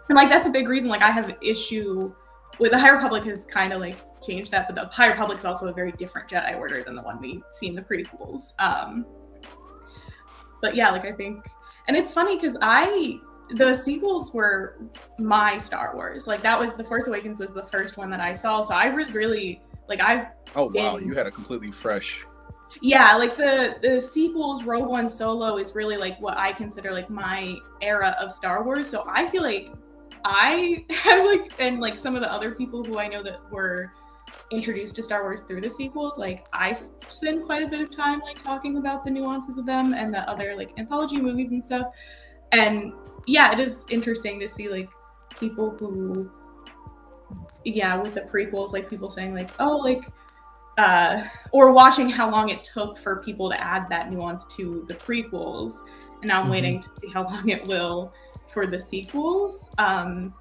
and 0.09 0.17
like 0.17 0.31
that's 0.31 0.49
a 0.49 0.51
big 0.51 0.67
reason 0.67 0.89
like 0.89 1.03
I 1.03 1.11
have 1.11 1.37
issue 1.43 2.13
with 2.59 2.73
the 2.73 2.79
High 2.79 2.89
Republic 2.89 3.25
has 3.25 3.45
kind 3.45 3.75
of 3.75 3.81
like 3.81 3.97
changed 4.27 4.51
that, 4.53 4.67
but 4.67 4.75
the 4.75 4.87
High 4.87 5.09
Republic 5.09 5.39
is 5.39 5.45
also 5.45 5.69
a 5.69 5.73
very 5.73 5.93
different 5.93 6.29
Jedi 6.29 6.57
Order 6.57 6.83
than 6.83 6.97
the 6.97 7.03
one 7.03 7.21
we 7.21 7.43
see 7.53 7.69
in 7.69 7.75
the 7.75 7.83
prequels. 7.83 8.55
Um, 8.59 9.05
but 10.63 10.75
yeah, 10.75 10.91
like 10.91 11.05
I 11.05 11.13
think, 11.13 11.45
and 11.87 11.97
it's 11.97 12.13
funny 12.13 12.37
because 12.37 12.57
I 12.63 13.19
the 13.57 13.75
sequels 13.75 14.33
were 14.33 14.79
my 15.19 15.59
Star 15.59 15.95
Wars. 15.95 16.27
Like 16.27 16.41
that 16.43 16.59
was 16.59 16.75
the 16.75 16.85
Force 16.85 17.09
Awakens 17.09 17.41
was 17.41 17.53
the 17.53 17.67
first 17.67 17.99
one 17.99 18.09
that 18.09 18.21
I 18.21 18.33
saw, 18.33 18.63
so 18.63 18.73
I 18.73 18.89
was 18.89 19.13
really 19.13 19.61
like 19.87 20.01
I. 20.01 20.29
Oh 20.57 20.71
wow, 20.75 20.97
you 20.97 21.15
had 21.15 21.27
a 21.27 21.31
completely 21.31 21.71
fresh. 21.71 22.25
Yeah, 22.81 23.17
like 23.17 23.37
the 23.37 23.77
the 23.83 24.01
sequels, 24.01 24.65
Rogue 24.65 24.89
One, 24.89 25.09
Solo 25.09 25.59
is 25.59 25.75
really 25.75 25.97
like 25.97 26.21
what 26.21 26.37
I 26.39 26.53
consider 26.53 26.93
like 26.93 27.11
my 27.11 27.57
era 27.83 28.17
of 28.21 28.33
Star 28.33 28.65
Wars. 28.65 28.89
So 28.89 29.05
I 29.09 29.29
feel 29.29 29.43
like 29.43 29.73
I 30.25 30.85
have 30.91 31.25
like 31.25 31.53
and 31.59 31.81
like 31.81 31.99
some 31.99 32.15
of 32.15 32.21
the 32.21 32.33
other 32.33 32.55
people 32.55 32.85
who 32.85 32.99
I 32.99 33.09
know 33.09 33.23
that 33.23 33.41
were 33.51 33.93
introduced 34.53 34.95
to 34.97 35.03
Star 35.03 35.23
Wars 35.23 35.43
through 35.43 35.61
the 35.61 35.71
sequels, 35.71 36.17
like 36.19 36.47
I 36.53 36.73
spend 36.73 37.45
quite 37.45 37.63
a 37.63 37.67
bit 37.67 37.81
of 37.81 37.95
time 37.95 38.21
like 38.21 38.39
talking 38.39 38.77
about 38.77 39.05
the 39.05 39.11
nuances 39.11 39.59
of 39.59 39.67
them 39.67 39.93
and 39.93 40.15
the 40.15 40.29
other 40.31 40.55
like 40.57 40.71
anthology 40.79 41.21
movies 41.21 41.51
and 41.51 41.65
stuff. 41.65 41.87
And 42.53 42.93
yeah, 43.27 43.53
it 43.53 43.61
is 43.61 43.85
interesting 43.91 44.39
to 44.41 44.49
see 44.49 44.69
like 44.69 44.89
people 45.39 45.71
who 45.71 46.31
yeah, 47.65 48.01
with 48.01 48.15
the 48.15 48.23
prequels, 48.23 48.73
like 48.73 48.89
people 48.89 49.11
saying 49.11 49.35
like, 49.35 49.51
oh, 49.59 49.77
like 49.77 50.03
uh 50.79 51.25
or 51.53 51.73
watching 51.73 52.09
how 52.09 52.31
long 52.31 52.49
it 52.49 52.65
took 52.65 52.99
for 52.99 53.17
people 53.23 53.51
to 53.51 53.61
add 53.61 53.89
that 53.91 54.11
nuance 54.11 54.45
to 54.57 54.85
the 54.89 54.95
prequels. 54.95 55.81
And 56.21 56.29
now 56.29 56.37
I'm 56.37 56.43
mm-hmm. 56.43 56.51
waiting 56.51 56.83
to 56.83 56.89
see 57.01 57.09
how 57.09 57.25
long 57.25 57.49
it 57.49 57.67
will 57.67 58.13
for 58.53 58.67
the 58.67 58.79
sequels. 58.79 59.71
Um 59.79 60.35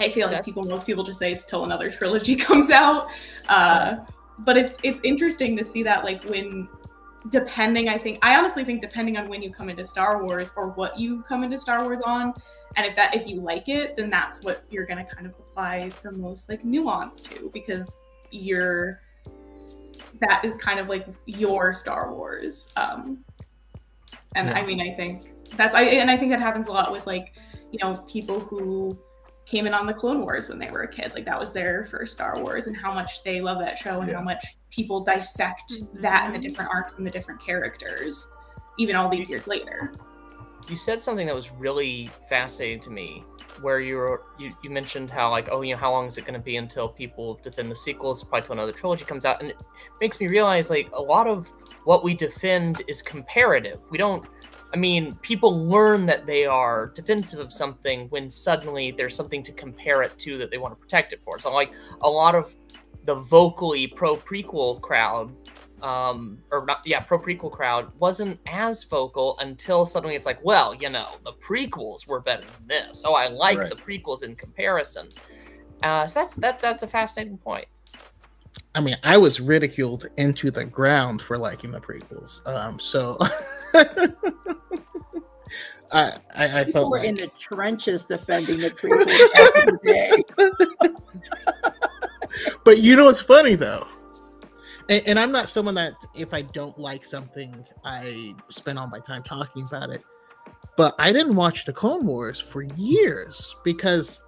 I 0.00 0.10
feel 0.10 0.28
like 0.28 0.44
people, 0.44 0.64
most 0.64 0.86
people 0.86 1.04
just 1.04 1.20
say 1.20 1.32
it's 1.32 1.44
till 1.44 1.64
another 1.64 1.88
trilogy 1.88 2.34
comes 2.48 2.70
out. 2.70 3.06
Uh, 3.48 3.98
but 4.40 4.56
it's 4.56 4.76
it's 4.82 5.00
interesting 5.04 5.56
to 5.56 5.64
see 5.64 5.82
that 5.82 6.04
like 6.04 6.22
when 6.24 6.68
depending 7.30 7.88
i 7.88 7.96
think 7.96 8.18
i 8.22 8.34
honestly 8.36 8.64
think 8.64 8.82
depending 8.82 9.16
on 9.16 9.28
when 9.28 9.42
you 9.42 9.50
come 9.52 9.68
into 9.70 9.84
star 9.84 10.24
wars 10.24 10.52
or 10.56 10.68
what 10.70 10.98
you 10.98 11.22
come 11.22 11.42
into 11.42 11.58
star 11.58 11.82
wars 11.82 12.00
on 12.04 12.34
and 12.76 12.84
if 12.84 12.94
that 12.96 13.14
if 13.14 13.26
you 13.26 13.40
like 13.40 13.68
it 13.68 13.96
then 13.96 14.10
that's 14.10 14.42
what 14.42 14.64
you're 14.70 14.84
going 14.84 15.04
to 15.04 15.14
kind 15.14 15.26
of 15.26 15.32
apply 15.38 15.90
the 16.02 16.10
most 16.10 16.48
like 16.48 16.64
nuance 16.64 17.20
to 17.20 17.50
because 17.54 17.94
you're 18.30 19.00
that 20.20 20.44
is 20.44 20.56
kind 20.56 20.78
of 20.78 20.88
like 20.88 21.06
your 21.26 21.72
star 21.72 22.12
wars 22.12 22.70
um 22.76 23.24
and 24.34 24.48
yeah. 24.48 24.58
i 24.58 24.64
mean 24.64 24.80
i 24.80 24.94
think 24.94 25.30
that's 25.56 25.74
i 25.74 25.82
and 25.82 26.10
i 26.10 26.16
think 26.16 26.30
that 26.30 26.40
happens 26.40 26.68
a 26.68 26.72
lot 26.72 26.92
with 26.92 27.06
like 27.06 27.32
you 27.72 27.78
know 27.82 27.96
people 28.06 28.40
who 28.40 28.98
came 29.46 29.66
in 29.66 29.74
on 29.74 29.86
the 29.86 29.92
Clone 29.92 30.20
Wars 30.22 30.48
when 30.48 30.58
they 30.58 30.70
were 30.70 30.82
a 30.82 30.88
kid. 30.88 31.12
Like 31.14 31.24
that 31.26 31.38
was 31.38 31.52
their 31.52 31.86
first 31.86 32.14
Star 32.14 32.38
Wars, 32.40 32.66
and 32.66 32.76
how 32.76 32.94
much 32.94 33.22
they 33.24 33.40
love 33.40 33.58
that 33.58 33.78
show, 33.78 34.00
and 34.00 34.08
yeah. 34.08 34.16
how 34.16 34.22
much 34.22 34.42
people 34.70 35.04
dissect 35.04 35.72
mm-hmm. 35.72 36.02
that 36.02 36.24
and 36.26 36.34
the 36.34 36.38
different 36.38 36.70
arcs 36.72 36.96
and 36.96 37.06
the 37.06 37.10
different 37.10 37.44
characters, 37.44 38.26
even 38.78 38.96
all 38.96 39.08
these 39.08 39.28
years 39.28 39.46
later. 39.46 39.92
You 40.68 40.76
said 40.76 41.00
something 41.00 41.26
that 41.26 41.34
was 41.34 41.50
really 41.52 42.10
fascinating 42.28 42.80
to 42.80 42.90
me, 42.90 43.22
where 43.60 43.80
you 43.80 43.96
were 43.96 44.22
you, 44.38 44.52
you 44.62 44.70
mentioned 44.70 45.10
how 45.10 45.30
like 45.30 45.48
oh 45.50 45.60
you 45.60 45.74
know 45.74 45.80
how 45.80 45.92
long 45.92 46.06
is 46.06 46.16
it 46.16 46.22
going 46.22 46.34
to 46.34 46.40
be 46.40 46.56
until 46.56 46.88
people 46.88 47.38
defend 47.42 47.70
the 47.70 47.76
sequels, 47.76 48.22
probably 48.24 48.46
till 48.46 48.52
another 48.54 48.72
trilogy 48.72 49.04
comes 49.04 49.24
out, 49.24 49.40
and 49.40 49.50
it 49.50 49.56
makes 50.00 50.20
me 50.20 50.26
realize 50.26 50.70
like 50.70 50.88
a 50.92 51.02
lot 51.02 51.26
of 51.26 51.52
what 51.84 52.02
we 52.02 52.14
defend 52.14 52.82
is 52.88 53.02
comparative. 53.02 53.78
We 53.90 53.98
don't 53.98 54.26
I 54.74 54.76
mean, 54.76 55.14
people 55.22 55.64
learn 55.68 56.04
that 56.06 56.26
they 56.26 56.46
are 56.46 56.88
defensive 56.96 57.38
of 57.38 57.52
something 57.52 58.08
when 58.08 58.28
suddenly 58.28 58.90
there's 58.90 59.14
something 59.14 59.40
to 59.44 59.52
compare 59.52 60.02
it 60.02 60.18
to 60.18 60.36
that 60.38 60.50
they 60.50 60.58
want 60.58 60.72
to 60.74 60.80
protect 60.80 61.12
it 61.12 61.22
for. 61.22 61.38
So, 61.38 61.54
like 61.54 61.70
a 62.00 62.10
lot 62.10 62.34
of 62.34 62.56
the 63.04 63.14
vocally 63.14 63.86
pro 63.86 64.16
prequel 64.16 64.80
crowd, 64.80 65.32
um, 65.84 66.38
or 66.50 66.64
not, 66.64 66.80
yeah, 66.86 67.00
pro 67.00 67.18
prequel 67.18 67.52
crowd 67.52 67.92
wasn't 67.98 68.40
as 68.46 68.82
vocal 68.84 69.38
until 69.40 69.84
suddenly 69.84 70.16
it's 70.16 70.24
like, 70.24 70.42
well, 70.42 70.74
you 70.74 70.88
know, 70.88 71.16
the 71.24 71.32
prequels 71.34 72.06
were 72.06 72.20
better 72.20 72.44
than 72.46 72.66
this. 72.66 73.04
Oh, 73.06 73.12
I 73.12 73.28
like 73.28 73.58
right. 73.58 73.68
the 73.68 73.76
prequels 73.76 74.22
in 74.22 74.34
comparison. 74.34 75.10
Uh, 75.82 76.06
so 76.06 76.20
that's 76.20 76.36
that. 76.36 76.58
That's 76.60 76.82
a 76.84 76.86
fascinating 76.86 77.36
point. 77.36 77.66
I 78.74 78.80
mean, 78.80 78.96
I 79.04 79.18
was 79.18 79.42
ridiculed 79.42 80.08
into 80.16 80.50
the 80.50 80.64
ground 80.64 81.20
for 81.20 81.36
liking 81.36 81.70
the 81.70 81.82
prequels. 81.82 82.46
Um, 82.48 82.78
so 82.80 83.18
I, 85.92 86.12
I, 86.34 86.60
I 86.60 86.64
felt 86.64 86.90
were 86.90 86.98
like... 86.98 87.08
in 87.08 87.16
the 87.16 87.30
trenches 87.38 88.04
defending 88.04 88.58
the 88.58 88.70
prequels 88.70 89.28
every 89.34 89.78
day. 89.84 90.24
but 92.64 92.78
you 92.78 92.96
know 92.96 93.04
what's 93.04 93.20
funny 93.20 93.54
though, 93.54 93.86
and, 94.88 95.02
and 95.06 95.18
I'm 95.18 95.32
not 95.32 95.48
someone 95.48 95.74
that 95.76 95.94
if 96.14 96.34
I 96.34 96.42
don't 96.42 96.78
like 96.78 97.04
something, 97.04 97.64
I 97.84 98.34
spend 98.48 98.78
all 98.78 98.88
my 98.88 99.00
time 99.00 99.22
talking 99.22 99.64
about 99.64 99.90
it. 99.90 100.02
But 100.76 100.94
I 100.98 101.12
didn't 101.12 101.36
watch 101.36 101.64
the 101.64 101.72
Clone 101.72 102.06
Wars 102.06 102.40
for 102.40 102.62
years 102.62 103.54
because 103.64 104.22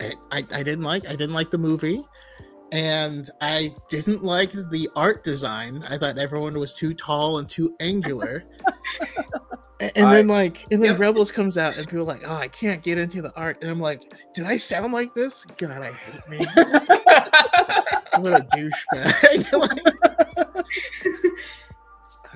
I, 0.00 0.12
I, 0.32 0.38
I 0.52 0.62
didn't 0.62 0.82
like 0.82 1.06
I 1.06 1.10
didn't 1.10 1.34
like 1.34 1.50
the 1.50 1.58
movie 1.58 2.02
and 2.72 3.28
I 3.40 3.74
didn't 3.88 4.22
like 4.22 4.52
the 4.52 4.88
art 4.94 5.24
design. 5.24 5.84
I 5.88 5.98
thought 5.98 6.18
everyone 6.18 6.58
was 6.58 6.74
too 6.74 6.94
tall 6.94 7.38
and 7.38 7.48
too 7.48 7.74
angular. 7.80 8.44
and, 9.80 10.06
I, 10.06 10.14
then 10.14 10.28
like 10.28 10.66
and 10.70 10.82
then 10.82 10.92
yep. 10.92 11.00
Rebels 11.00 11.32
comes 11.32 11.56
out 11.56 11.76
and 11.76 11.86
people 11.86 12.00
are 12.00 12.04
like, 12.04 12.22
"Oh, 12.26 12.36
I 12.36 12.48
can't 12.48 12.82
get 12.82 12.98
into 12.98 13.22
the 13.22 13.34
art." 13.34 13.58
And 13.62 13.70
I'm 13.70 13.80
like, 13.80 14.14
"Did 14.34 14.44
I 14.44 14.56
sound 14.56 14.92
like 14.92 15.14
this? 15.14 15.44
God, 15.56 15.82
I 15.82 15.92
hate 15.92 16.28
me." 16.28 16.38
what 18.18 18.32
a 18.32 18.46
douchebag. 18.54 19.52
like, 19.58 19.94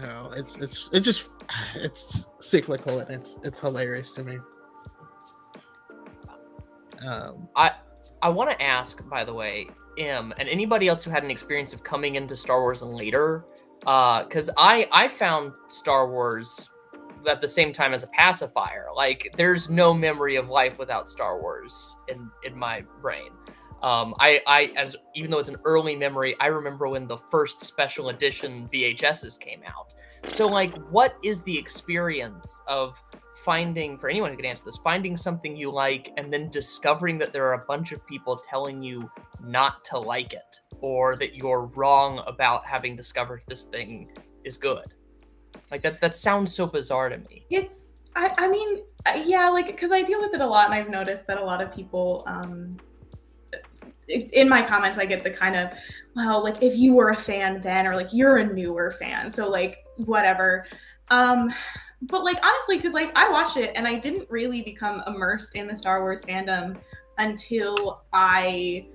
no, 0.00 0.32
it's 0.34 0.56
it's 0.56 0.88
it's 0.92 1.04
just 1.04 1.30
it's 1.74 2.28
cyclical 2.40 3.00
and 3.00 3.10
it's 3.10 3.38
it's 3.42 3.60
hilarious 3.60 4.12
to 4.12 4.24
me. 4.24 4.38
Um, 7.06 7.48
I 7.54 7.72
I 8.22 8.30
want 8.30 8.50
to 8.50 8.62
ask, 8.62 9.06
by 9.08 9.24
the 9.24 9.34
way, 9.34 9.68
M 9.98 10.32
and 10.38 10.48
anybody 10.48 10.88
else 10.88 11.04
who 11.04 11.10
had 11.10 11.24
an 11.24 11.30
experience 11.30 11.74
of 11.74 11.84
coming 11.84 12.14
into 12.14 12.36
Star 12.36 12.60
Wars 12.62 12.80
and 12.80 12.92
later, 12.92 13.44
because 13.80 14.48
uh, 14.48 14.54
I 14.56 14.88
I 14.90 15.08
found 15.08 15.52
Star 15.68 16.10
Wars 16.10 16.70
at 17.26 17.40
the 17.40 17.48
same 17.48 17.72
time 17.72 17.92
as 17.92 18.02
a 18.02 18.08
pacifier. 18.08 18.86
Like 18.94 19.32
there's 19.36 19.70
no 19.70 19.94
memory 19.94 20.36
of 20.36 20.48
life 20.48 20.78
without 20.78 21.08
Star 21.08 21.40
Wars 21.40 21.96
in 22.08 22.30
in 22.44 22.56
my 22.56 22.84
brain. 23.00 23.30
Um, 23.82 24.14
I, 24.18 24.40
I, 24.46 24.72
as 24.76 24.96
even 25.14 25.30
though 25.30 25.40
it's 25.40 25.50
an 25.50 25.58
early 25.66 25.94
memory, 25.94 26.34
I 26.40 26.46
remember 26.46 26.88
when 26.88 27.06
the 27.06 27.18
first 27.18 27.60
special 27.60 28.08
edition 28.08 28.66
VHSs 28.72 29.38
came 29.38 29.60
out. 29.66 29.92
So, 30.30 30.46
like, 30.46 30.74
what 30.90 31.16
is 31.22 31.42
the 31.42 31.58
experience 31.58 32.62
of 32.66 33.02
finding 33.44 33.98
for 33.98 34.08
anyone 34.08 34.30
who 34.30 34.36
can 34.36 34.46
answer 34.46 34.64
this 34.64 34.78
finding 34.78 35.18
something 35.18 35.54
you 35.54 35.70
like 35.70 36.12
and 36.16 36.32
then 36.32 36.48
discovering 36.50 37.18
that 37.18 37.32
there 37.32 37.44
are 37.46 37.54
a 37.54 37.66
bunch 37.66 37.92
of 37.92 38.06
people 38.06 38.38
telling 38.38 38.82
you 38.82 39.10
not 39.42 39.84
to 39.84 39.98
like 39.98 40.32
it 40.32 40.60
or 40.80 41.16
that 41.16 41.34
you're 41.34 41.66
wrong 41.74 42.22
about 42.26 42.64
having 42.64 42.96
discovered 42.96 43.42
this 43.48 43.64
thing 43.64 44.08
is 44.44 44.56
good 44.56 44.94
like 45.70 45.82
that 45.82 46.00
that 46.00 46.14
sounds 46.14 46.54
so 46.54 46.66
bizarre 46.66 47.08
to 47.08 47.18
me. 47.18 47.44
It's 47.50 47.94
i, 48.16 48.32
I 48.38 48.48
mean 48.48 48.82
uh, 49.06 49.22
yeah 49.24 49.48
like 49.48 49.66
because 49.66 49.90
i 49.92 50.02
deal 50.02 50.20
with 50.20 50.34
it 50.34 50.40
a 50.40 50.46
lot 50.46 50.66
and 50.66 50.74
i've 50.74 50.88
noticed 50.88 51.26
that 51.26 51.38
a 51.38 51.44
lot 51.44 51.60
of 51.60 51.74
people 51.74 52.22
um 52.26 52.78
it's 54.06 54.30
in 54.32 54.48
my 54.48 54.62
comments 54.62 54.98
i 54.98 55.04
get 55.04 55.24
the 55.24 55.30
kind 55.30 55.56
of 55.56 55.70
well 56.14 56.42
like 56.42 56.62
if 56.62 56.76
you 56.76 56.92
were 56.94 57.10
a 57.10 57.16
fan 57.16 57.60
then 57.60 57.86
or 57.86 57.96
like 57.96 58.12
you're 58.12 58.36
a 58.36 58.46
newer 58.46 58.90
fan 58.92 59.30
so 59.30 59.48
like 59.50 59.84
whatever. 59.96 60.66
Um 61.08 61.52
but 62.02 62.24
like 62.24 62.38
honestly, 62.42 62.76
because 62.76 62.92
like 62.92 63.10
I 63.16 63.30
watched 63.30 63.56
it 63.56 63.72
and 63.74 63.86
I 63.86 63.98
didn't 63.98 64.30
really 64.30 64.62
become 64.62 65.02
immersed 65.06 65.56
in 65.56 65.66
the 65.66 65.76
Star 65.76 66.00
Wars 66.00 66.22
fandom 66.22 66.76
until 67.18 68.02
I 68.12 68.88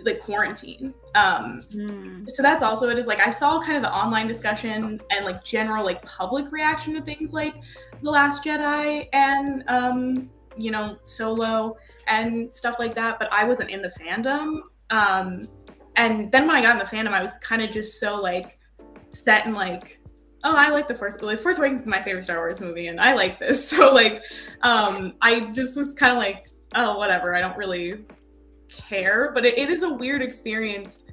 like 0.00 0.20
quarantine. 0.20 0.94
Um 1.14 1.64
mm. 1.72 2.30
so 2.30 2.42
that's 2.42 2.62
also 2.62 2.88
it 2.88 2.98
is 2.98 3.06
like 3.06 3.20
I 3.20 3.30
saw 3.30 3.60
kind 3.60 3.76
of 3.76 3.82
the 3.82 3.92
online 3.92 4.28
discussion 4.28 5.00
and 5.10 5.24
like 5.24 5.44
general 5.44 5.84
like 5.84 6.02
public 6.04 6.50
reaction 6.52 6.94
to 6.94 7.02
things 7.02 7.32
like 7.32 7.54
The 8.02 8.10
Last 8.10 8.44
Jedi 8.44 9.08
and 9.12 9.64
um 9.68 10.30
you 10.56 10.70
know 10.70 10.96
Solo 11.04 11.76
and 12.06 12.54
stuff 12.54 12.76
like 12.78 12.94
that, 12.94 13.18
but 13.18 13.32
I 13.32 13.44
wasn't 13.44 13.70
in 13.70 13.82
the 13.82 13.92
fandom. 14.00 14.60
Um 14.90 15.48
and 15.96 16.30
then 16.30 16.46
when 16.46 16.54
I 16.54 16.62
got 16.62 16.72
in 16.72 16.78
the 16.78 16.84
fandom, 16.84 17.12
I 17.12 17.22
was 17.22 17.38
kind 17.38 17.62
of 17.62 17.70
just 17.70 17.98
so 17.98 18.16
like 18.16 18.58
set 19.12 19.46
and 19.46 19.54
like 19.54 19.98
oh, 20.44 20.54
I 20.54 20.68
like 20.68 20.88
the 20.88 20.94
first 20.94 21.22
like 21.22 21.40
Force 21.40 21.58
Awakens 21.58 21.82
is 21.82 21.86
my 21.86 22.02
favorite 22.02 22.24
Star 22.24 22.38
Wars 22.38 22.60
movie, 22.60 22.88
and 22.88 23.00
I 23.00 23.14
like 23.14 23.38
this. 23.38 23.68
So 23.78 23.92
like, 23.92 24.22
um, 24.62 25.14
I 25.20 25.40
just 25.52 25.76
was 25.76 25.94
kind 25.94 26.12
of 26.12 26.18
like, 26.18 26.50
oh, 26.74 26.96
whatever. 26.96 27.34
I 27.34 27.40
don't 27.40 27.56
really 27.56 28.04
care, 28.70 29.32
but 29.34 29.44
it, 29.44 29.58
it 29.58 29.70
is 29.70 29.82
a 29.82 29.92
weird 29.92 30.22
experience 30.22 31.04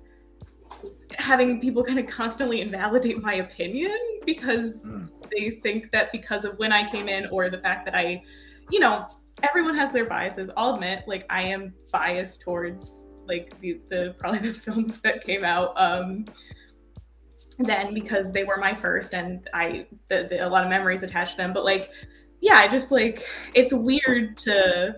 having 1.18 1.60
people 1.60 1.84
kind 1.84 2.00
of 2.00 2.08
constantly 2.08 2.62
invalidate 2.62 3.22
my 3.22 3.36
opinion 3.36 3.98
because 4.26 4.84
mm. 4.84 5.08
they 5.32 5.60
think 5.64 5.92
that 5.92 6.12
because 6.12 6.46
of 6.46 6.58
when 6.58 6.72
I 6.72 6.90
came 6.90 7.08
in 7.08 7.28
or 7.28 7.50
the 7.50 7.60
fact 7.60 7.86
that 7.86 7.96
I, 7.96 8.24
you 8.70 8.80
know, 8.80 9.08
everyone 9.44 9.76
has 9.76 9.92
their 9.92 10.06
biases. 10.06 10.50
I'll 10.58 10.76
admit, 10.76 11.04
like 11.08 11.26
I 11.30 11.44
am 11.44 11.74
biased 11.92 12.42
towards 12.42 13.06
like 13.28 13.60
the, 13.60 13.80
the 13.90 14.16
probably 14.20 14.40
the 14.40 14.54
films 14.60 15.00
that 15.00 15.24
came 15.24 15.44
out 15.44 15.74
um 15.78 16.26
then 17.58 17.94
because 17.94 18.32
they 18.32 18.44
were 18.44 18.58
my 18.58 18.76
first 18.76 19.14
and 19.14 19.50
I 19.54 19.88
the, 20.10 20.28
the, 20.30 20.46
a 20.46 20.50
lot 20.50 20.64
of 20.64 20.70
memories 20.70 21.04
attached 21.04 21.32
to 21.32 21.38
them. 21.38 21.54
But 21.54 21.64
like, 21.64 21.90
yeah, 22.42 22.56
I 22.56 22.68
just 22.68 22.92
like 22.92 23.26
it's 23.54 23.74
weird 23.74 24.38
to 24.40 24.98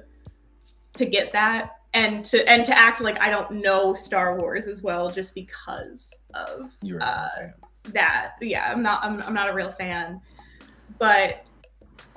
to 0.96 1.06
get 1.06 1.32
that 1.34 1.77
and 1.98 2.24
to 2.26 2.48
and 2.48 2.64
to 2.64 2.78
act 2.78 3.02
like 3.02 3.20
I 3.20 3.32
don't 3.32 3.52
know 3.52 3.96
Star 3.96 4.40
Wars 4.40 4.68
as 4.68 4.84
well 4.84 5.10
just 5.10 5.34
because 5.34 6.14
of 6.36 6.70
uh, 7.02 7.28
that. 7.86 8.34
Yeah, 8.40 8.72
I'm 8.72 8.84
not 8.84 9.04
I'm, 9.04 9.22
I'm 9.24 9.34
not 9.34 9.50
a 9.50 9.54
real 9.54 9.72
fan, 9.72 10.22
but 11.00 11.44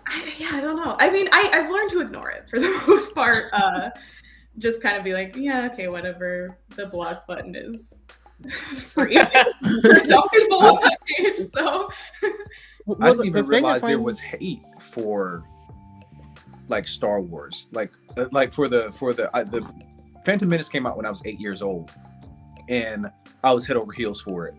I, 0.06 0.32
yeah, 0.36 0.50
I 0.52 0.60
don't 0.60 0.76
know. 0.76 0.96
I 0.98 1.08
mean, 1.08 1.28
I 1.32 1.50
I've 1.54 1.70
learned 1.70 1.90
to 1.90 2.02
ignore 2.02 2.30
it 2.30 2.44
for 2.50 2.60
the 2.60 2.68
most 2.86 3.14
part. 3.14 3.46
Uh, 3.54 3.88
just 4.58 4.82
kind 4.82 4.98
of 4.98 5.04
be 5.04 5.14
like, 5.14 5.34
yeah, 5.34 5.70
okay, 5.72 5.88
whatever. 5.88 6.58
The 6.76 6.86
block 6.86 7.26
button 7.26 7.54
is 7.56 8.02
free 8.92 9.16
for 9.82 10.00
some 10.00 10.28
people 10.28 10.58
on 10.58 10.82
that 10.82 10.98
page. 11.06 11.36
So 11.54 11.90
well, 12.84 12.98
I 13.00 13.10
didn't 13.12 13.26
even 13.26 13.46
realize 13.46 13.80
there 13.80 13.98
was 13.98 14.20
hate 14.20 14.62
for 14.78 15.42
like 16.70 16.86
Star 16.86 17.20
Wars, 17.20 17.68
like 17.72 17.92
uh, 18.16 18.26
like 18.32 18.52
for 18.52 18.68
the 18.68 18.90
for 18.92 19.12
the 19.12 19.34
uh, 19.36 19.44
the 19.44 19.68
Phantom 20.24 20.48
Menace 20.48 20.68
came 20.68 20.86
out 20.86 20.96
when 20.96 21.06
I 21.06 21.10
was 21.10 21.22
eight 21.24 21.40
years 21.40 21.60
old, 21.60 21.90
and 22.68 23.10
I 23.44 23.52
was 23.52 23.66
head 23.66 23.76
over 23.76 23.92
heels 23.92 24.22
for 24.22 24.46
it. 24.46 24.54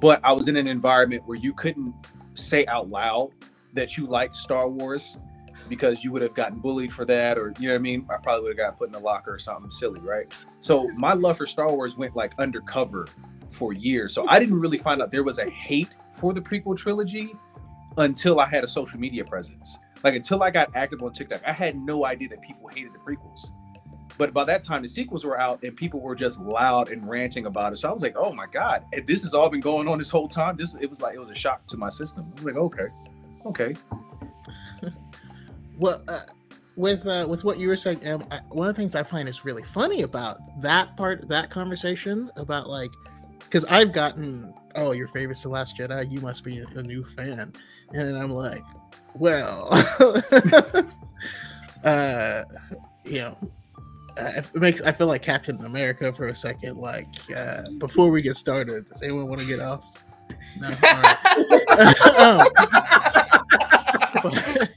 But 0.00 0.20
I 0.24 0.32
was 0.32 0.48
in 0.48 0.56
an 0.56 0.68
environment 0.68 1.22
where 1.26 1.36
you 1.36 1.52
couldn't 1.52 1.94
say 2.34 2.64
out 2.66 2.88
loud 2.88 3.30
that 3.72 3.96
you 3.96 4.06
liked 4.06 4.34
Star 4.34 4.68
Wars 4.68 5.16
because 5.68 6.04
you 6.04 6.12
would 6.12 6.22
have 6.22 6.34
gotten 6.34 6.58
bullied 6.60 6.92
for 6.92 7.04
that, 7.06 7.36
or 7.36 7.52
you 7.58 7.68
know 7.68 7.74
what 7.74 7.78
I 7.78 7.82
mean. 7.82 8.06
I 8.10 8.16
probably 8.22 8.44
would 8.44 8.58
have 8.58 8.70
got 8.70 8.78
put 8.78 8.88
in 8.88 8.94
a 8.94 8.98
locker 8.98 9.34
or 9.34 9.38
something 9.38 9.70
silly, 9.70 10.00
right? 10.00 10.32
So 10.60 10.88
my 10.96 11.12
love 11.12 11.38
for 11.38 11.46
Star 11.46 11.72
Wars 11.72 11.96
went 11.96 12.14
like 12.14 12.34
undercover 12.38 13.06
for 13.50 13.72
years. 13.72 14.14
So 14.14 14.26
I 14.28 14.38
didn't 14.38 14.60
really 14.60 14.78
find 14.78 15.00
out 15.00 15.10
there 15.10 15.22
was 15.22 15.38
a 15.38 15.48
hate 15.50 15.96
for 16.12 16.32
the 16.32 16.40
prequel 16.40 16.76
trilogy 16.76 17.34
until 17.96 18.40
I 18.40 18.46
had 18.46 18.64
a 18.64 18.68
social 18.68 18.98
media 18.98 19.24
presence. 19.24 19.78
Like 20.04 20.14
until 20.14 20.42
I 20.42 20.50
got 20.50 20.70
active 20.76 21.02
on 21.02 21.12
TikTok, 21.12 21.40
I 21.46 21.52
had 21.52 21.76
no 21.76 22.04
idea 22.04 22.28
that 22.28 22.42
people 22.42 22.68
hated 22.68 22.92
the 22.92 22.98
prequels. 22.98 23.50
But 24.16 24.32
by 24.32 24.44
that 24.44 24.62
time, 24.62 24.82
the 24.82 24.88
sequels 24.88 25.24
were 25.24 25.40
out 25.40 25.64
and 25.64 25.76
people 25.76 26.00
were 26.00 26.14
just 26.14 26.38
loud 26.38 26.90
and 26.90 27.08
ranting 27.08 27.46
about 27.46 27.72
it. 27.72 27.76
So 27.76 27.88
I 27.88 27.92
was 27.92 28.02
like, 28.02 28.14
oh 28.16 28.32
my 28.32 28.46
God, 28.46 28.84
this 29.06 29.22
has 29.24 29.34
all 29.34 29.48
been 29.48 29.60
going 29.60 29.88
on 29.88 29.98
this 29.98 30.10
whole 30.10 30.28
time. 30.28 30.56
This 30.56 30.76
it 30.80 30.88
was 30.88 31.00
like 31.00 31.14
it 31.14 31.18
was 31.18 31.30
a 31.30 31.34
shock 31.34 31.66
to 31.68 31.76
my 31.76 31.88
system. 31.88 32.30
I 32.30 32.34
was 32.34 32.44
like, 32.44 32.56
okay, 32.56 32.86
okay. 33.46 33.74
well, 35.78 36.02
uh, 36.06 36.20
with 36.76 37.06
uh, 37.06 37.26
with 37.28 37.42
what 37.42 37.58
you 37.58 37.68
were 37.68 37.76
saying, 37.76 38.06
um, 38.06 38.24
I, 38.30 38.40
one 38.50 38.68
of 38.68 38.76
the 38.76 38.80
things 38.80 38.94
I 38.94 39.02
find 39.02 39.28
is 39.28 39.44
really 39.44 39.62
funny 39.62 40.02
about 40.02 40.38
that 40.60 40.96
part, 40.96 41.28
that 41.28 41.50
conversation 41.50 42.30
about 42.36 42.68
like, 42.68 42.90
because 43.40 43.64
I've 43.64 43.92
gotten, 43.92 44.54
oh, 44.76 44.92
your 44.92 45.08
favorite's 45.08 45.42
the 45.42 45.48
Last 45.48 45.76
Jedi. 45.76 46.12
You 46.12 46.20
must 46.20 46.44
be 46.44 46.58
a, 46.58 46.66
a 46.78 46.82
new 46.82 47.02
fan, 47.04 47.52
and 47.92 48.16
I'm 48.16 48.32
like, 48.32 48.62
well, 49.16 49.68
uh, 51.84 52.44
you 53.04 53.18
know, 53.18 53.36
it 54.16 54.54
makes 54.54 54.80
I 54.82 54.92
feel 54.92 55.06
like 55.06 55.22
Captain 55.22 55.56
America 55.64 56.12
for 56.12 56.28
a 56.28 56.34
second. 56.34 56.78
Like 56.78 57.08
uh, 57.34 57.68
before 57.78 58.10
we 58.10 58.22
get 58.22 58.36
started, 58.36 58.88
does 58.88 59.02
anyone 59.02 59.28
want 59.28 59.40
to 59.40 59.46
get 59.46 59.60
off? 59.60 59.84
No. 60.58 60.76
but, 64.22 64.70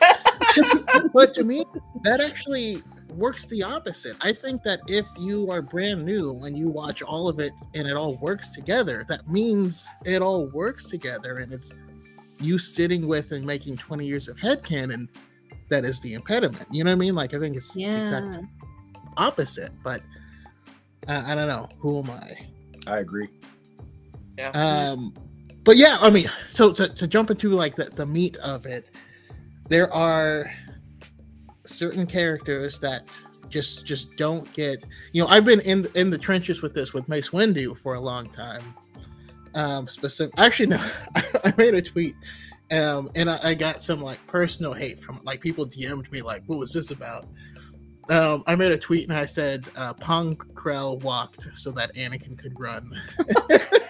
but 1.12 1.34
to 1.34 1.44
me, 1.44 1.64
that 2.02 2.20
actually 2.20 2.82
works 3.10 3.46
the 3.46 3.62
opposite. 3.62 4.16
I 4.20 4.32
think 4.32 4.62
that 4.64 4.80
if 4.88 5.06
you 5.18 5.50
are 5.50 5.62
brand 5.62 6.04
new 6.04 6.44
and 6.44 6.56
you 6.56 6.68
watch 6.68 7.02
all 7.02 7.28
of 7.28 7.40
it 7.40 7.52
and 7.74 7.86
it 7.86 7.96
all 7.96 8.16
works 8.16 8.50
together, 8.50 9.04
that 9.08 9.28
means 9.28 9.88
it 10.04 10.22
all 10.22 10.46
works 10.48 10.90
together 10.90 11.38
and 11.38 11.52
it's 11.52 11.72
you 12.40 12.58
sitting 12.58 13.06
with 13.06 13.32
and 13.32 13.44
making 13.44 13.76
20 13.76 14.06
years 14.06 14.28
of 14.28 14.36
headcanon 14.36 15.08
that 15.68 15.84
is 15.84 16.00
the 16.00 16.14
impediment. 16.14 16.66
You 16.70 16.84
know 16.84 16.90
what 16.90 16.96
I 16.96 16.98
mean? 16.98 17.14
Like 17.14 17.34
I 17.34 17.38
think 17.38 17.56
it's, 17.56 17.76
yeah. 17.76 17.88
it's 17.88 17.96
exactly 17.96 18.42
opposite, 19.16 19.70
but 19.82 20.02
uh, 21.08 21.22
I 21.24 21.34
don't 21.34 21.48
know. 21.48 21.68
Who 21.78 21.98
am 22.00 22.10
I? 22.10 22.46
I 22.86 22.98
agree. 22.98 23.28
Yeah. 24.38 24.50
Um, 24.50 25.12
but 25.64 25.76
yeah, 25.76 25.98
I 26.00 26.10
mean, 26.10 26.30
so 26.50 26.72
to, 26.72 26.88
to 26.88 27.06
jump 27.06 27.30
into 27.30 27.50
like 27.50 27.74
the, 27.74 27.84
the 27.84 28.06
meat 28.06 28.36
of 28.36 28.66
it, 28.66 28.90
there 29.68 29.92
are 29.92 30.50
certain 31.64 32.06
characters 32.06 32.78
that 32.78 33.08
just 33.48 33.86
just 33.86 34.14
don't 34.16 34.52
get 34.54 34.84
you 35.12 35.22
know 35.22 35.28
i've 35.28 35.44
been 35.44 35.60
in 35.60 35.86
in 35.94 36.10
the 36.10 36.18
trenches 36.18 36.62
with 36.62 36.74
this 36.74 36.92
with 36.92 37.08
mace 37.08 37.30
windu 37.30 37.76
for 37.76 37.94
a 37.94 38.00
long 38.00 38.28
time 38.30 38.62
um 39.56 39.88
specific 39.88 40.32
actually 40.38 40.66
no 40.66 40.90
i 41.44 41.52
made 41.56 41.74
a 41.74 41.82
tweet 41.82 42.14
um 42.70 43.10
and 43.14 43.28
I, 43.30 43.38
I, 43.42 43.54
got 43.54 43.82
some 43.82 44.00
like 44.00 44.24
personal 44.26 44.72
hate 44.72 44.98
from 44.98 45.20
like 45.24 45.40
people 45.40 45.66
dm'd 45.66 46.10
me 46.10 46.20
like 46.20 46.42
what 46.46 46.58
was 46.58 46.72
this 46.72 46.90
about? 46.90 47.26
Um 48.08 48.44
i 48.46 48.54
made 48.54 48.72
a 48.72 48.78
tweet 48.78 49.08
and 49.08 49.16
i 49.16 49.24
said 49.24 49.64
uh 49.76 49.92
pong 49.94 50.36
krell 50.36 51.00
walked 51.02 51.48
so 51.54 51.70
that 51.72 51.94
anakin 51.94 52.38
could 52.38 52.58
run. 52.58 52.90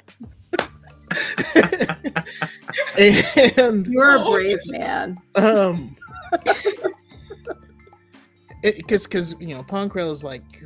And 2.98 3.87
you're 3.87 4.16
a 4.16 4.24
brave 4.24 4.59
man. 4.66 5.20
Um 5.35 5.96
because 8.62 9.05
because 9.05 9.35
you 9.38 9.55
know 9.55 9.62
Pong 9.62 9.88
Krell 9.88 10.11
is 10.11 10.24
like 10.24 10.64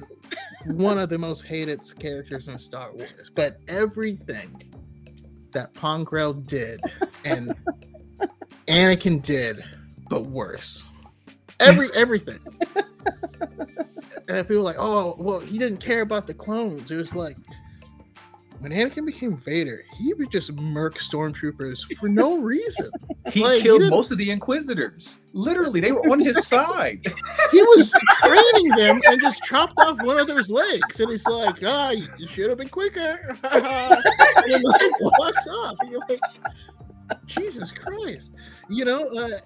one 0.67 0.99
of 0.99 1.09
the 1.09 1.19
most 1.19 1.45
hated 1.45 1.81
characters 1.99 2.49
in 2.49 2.57
Star 2.59 2.93
Wars, 2.93 3.31
but 3.35 3.59
everything 3.69 4.70
that 5.53 5.75
Pong 5.75 6.05
Krell 6.05 6.47
did 6.47 6.81
and 7.25 7.55
Anakin 8.67 9.23
did, 9.23 9.65
but 10.09 10.27
worse. 10.27 10.85
Every 11.59 11.89
everything. 11.95 12.41
and 14.29 14.49
people 14.49 14.63
like, 14.63 14.77
oh, 14.79 15.17
well, 15.19 15.41
he 15.41 15.59
didn't 15.59 15.79
care 15.79 16.03
about 16.03 16.27
the 16.27 16.35
clones. 16.35 16.91
It 16.91 16.97
was 16.97 17.15
like 17.15 17.37
when 18.61 18.73
Anakin 18.73 19.07
became 19.07 19.39
Vader, 19.39 19.85
he 19.95 20.13
would 20.15 20.31
just 20.31 20.53
murk 20.53 20.99
stormtroopers 20.99 21.81
for 21.99 22.09
no 22.09 22.37
reason. 22.43 22.91
He 23.31 23.43
like, 23.43 23.63
killed 23.63 23.83
he 23.83 23.89
most 23.89 24.11
of 24.11 24.19
the 24.19 24.31
Inquisitors. 24.31 25.17
Literally, 25.33 25.81
they 25.81 25.93
were 25.93 26.07
on 26.11 26.21
his 26.21 26.47
side. 26.47 27.01
He 27.51 27.63
was 27.63 27.95
training 28.19 28.69
them 28.77 29.01
and 29.07 29.21
just 29.21 29.43
chopped 29.45 29.79
off 29.79 30.03
one 30.03 30.19
of 30.19 30.27
their 30.27 30.43
legs, 30.43 31.01
and 31.01 31.11
he's 31.11 31.27
like, 31.27 31.61
"Ah, 31.65 31.91
you 31.91 32.29
should 32.29 32.51
have 32.51 32.59
been 32.59 32.69
quicker." 32.69 33.35
and 33.45 34.65
like 34.65 35.01
walks 35.01 35.47
off. 35.47 35.77
And 35.81 35.91
you're 35.91 36.03
like, 36.09 36.21
Jesus 37.27 37.73
Christ, 37.73 38.35
you 38.69 38.85
know. 38.85 39.09
Uh, 39.09 39.39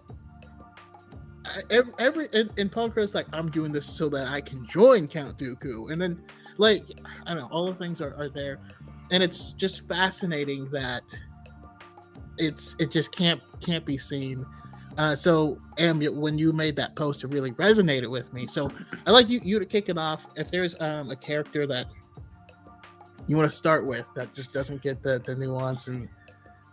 every, 1.70 1.92
every 1.98 2.29
and, 2.33 2.50
and 2.59 3.14
like, 3.14 3.27
I'm 3.33 3.50
doing 3.50 3.70
this 3.70 3.87
so 3.87 4.09
that 4.09 4.27
I 4.29 4.40
can 4.40 4.66
join 4.66 5.07
Count 5.07 5.38
Dooku, 5.38 5.92
and 5.92 6.03
then 6.03 6.20
like 6.57 6.85
I 7.27 7.35
don't 7.35 7.42
know, 7.44 7.48
all 7.50 7.66
the 7.66 7.74
things 7.74 8.00
are, 8.00 8.14
are 8.16 8.29
there 8.29 8.59
and 9.11 9.23
it's 9.23 9.53
just 9.53 9.87
fascinating 9.88 10.67
that 10.71 11.03
it's 12.38 12.75
it 12.79 12.90
just 12.90 13.12
can't 13.12 13.40
can't 13.61 13.85
be 13.85 13.99
seen. 13.99 14.45
Uh, 14.97 15.17
so, 15.17 15.59
Am, 15.79 16.01
when 16.01 16.38
you 16.38 16.53
made 16.53 16.77
that 16.77 16.95
post, 16.95 17.25
it 17.25 17.27
really 17.27 17.51
resonated 17.53 18.09
with 18.09 18.33
me. 18.33 18.47
So, 18.47 18.71
I'd 19.07 19.11
like 19.11 19.29
you 19.29 19.40
you 19.43 19.59
to 19.59 19.67
kick 19.67 19.88
it 19.88 19.99
off. 19.99 20.27
If 20.37 20.51
there's 20.51 20.81
um, 20.81 21.11
a 21.11 21.17
character 21.17 21.67
that 21.67 21.88
you 23.27 23.37
want 23.37 23.51
to 23.51 23.57
start 23.57 23.87
with 23.87 24.07
that 24.14 24.33
just 24.35 24.53
doesn't 24.53 24.83
get 24.83 25.03
the 25.03 25.21
the 25.25 25.35
nuance, 25.35 25.88
and 25.88 26.09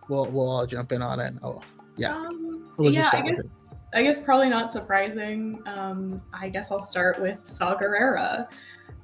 we'll 0.08 0.28
we'll 0.28 0.50
all 0.50 0.68
jump 0.68 0.92
in 0.92 1.02
on 1.02 1.20
it. 1.20 1.34
Oh, 1.42 1.62
yeah. 1.98 2.16
Um, 2.16 2.74
yeah, 2.80 3.10
I 3.12 3.22
guess 3.22 3.42
I 3.94 4.04
guess 4.04 4.20
probably 4.20 4.50
not 4.50 4.72
surprising. 4.72 5.62
Um, 5.66 6.22
I 6.34 6.50
guess 6.50 6.72
I'll 6.72 6.82
start 6.82 7.20
with 7.22 7.38
Saw 7.44 7.78
Gerrera. 7.78 8.48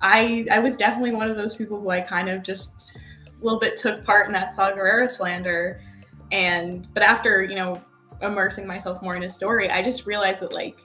I 0.02 0.46
I 0.52 0.60
was 0.60 0.78
definitely 0.78 1.12
one 1.12 1.30
of 1.30 1.36
those 1.36 1.56
people 1.56 1.82
who 1.82 1.90
I 1.90 2.02
kind 2.02 2.30
of 2.30 2.44
just 2.44 2.98
little 3.42 3.60
bit 3.60 3.78
took 3.78 4.04
part 4.04 4.28
in 4.28 4.34
that 4.34 4.54
Saw 4.54 4.72
Gerrera 4.72 5.10
slander. 5.10 5.82
And 6.32 6.88
but 6.94 7.04
after, 7.04 7.44
you 7.44 7.56
know, 7.56 7.82
immersing 8.22 8.68
myself 8.68 9.02
more 9.02 9.16
in 9.16 9.22
his 9.22 9.36
story, 9.36 9.70
I 9.70 9.82
just 9.82 10.06
realized 10.06 10.42
that 10.42 10.52
like 10.52 10.78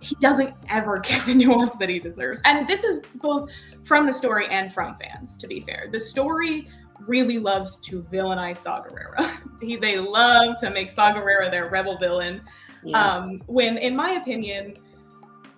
he 0.00 0.14
doesn't 0.20 0.54
ever 0.68 0.98
get 1.04 1.24
the 1.26 1.34
nuance 1.34 1.76
that 1.76 1.88
he 1.88 1.98
deserves. 1.98 2.40
And 2.44 2.66
this 2.66 2.84
is 2.84 3.02
both 3.16 3.50
from 3.84 4.06
the 4.06 4.12
story 4.12 4.46
and 4.50 4.72
from 4.72 4.96
fans, 4.96 5.36
to 5.38 5.46
be 5.46 5.60
fair. 5.60 5.88
The 5.90 6.00
story 6.00 6.68
really 7.00 7.38
loves 7.38 7.76
to 7.78 8.02
villainize 8.04 8.56
Saw 8.56 8.82
Gerrera. 8.82 9.30
he, 9.60 9.76
they 9.76 9.98
love 9.98 10.58
to 10.60 10.70
make 10.70 10.90
Saw 10.90 11.12
Gerrera 11.12 11.50
their 11.50 11.68
rebel 11.68 11.98
villain. 11.98 12.42
Yeah. 12.84 13.16
Um, 13.16 13.42
when, 13.46 13.78
in 13.78 13.96
my 13.96 14.12
opinion, 14.12 14.76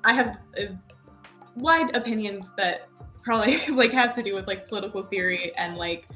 I 0.05 0.15
have 0.15 0.39
uh, 0.59 0.65
wide 1.55 1.95
opinions 1.95 2.47
that 2.57 2.88
probably 3.29 3.61
like 3.73 3.93
have 3.93 4.15
to 4.15 4.23
do 4.23 4.35
with 4.35 4.47
like 4.47 4.67
political 4.69 5.03
theory 5.03 5.53
and 5.59 5.77
like 5.77 6.09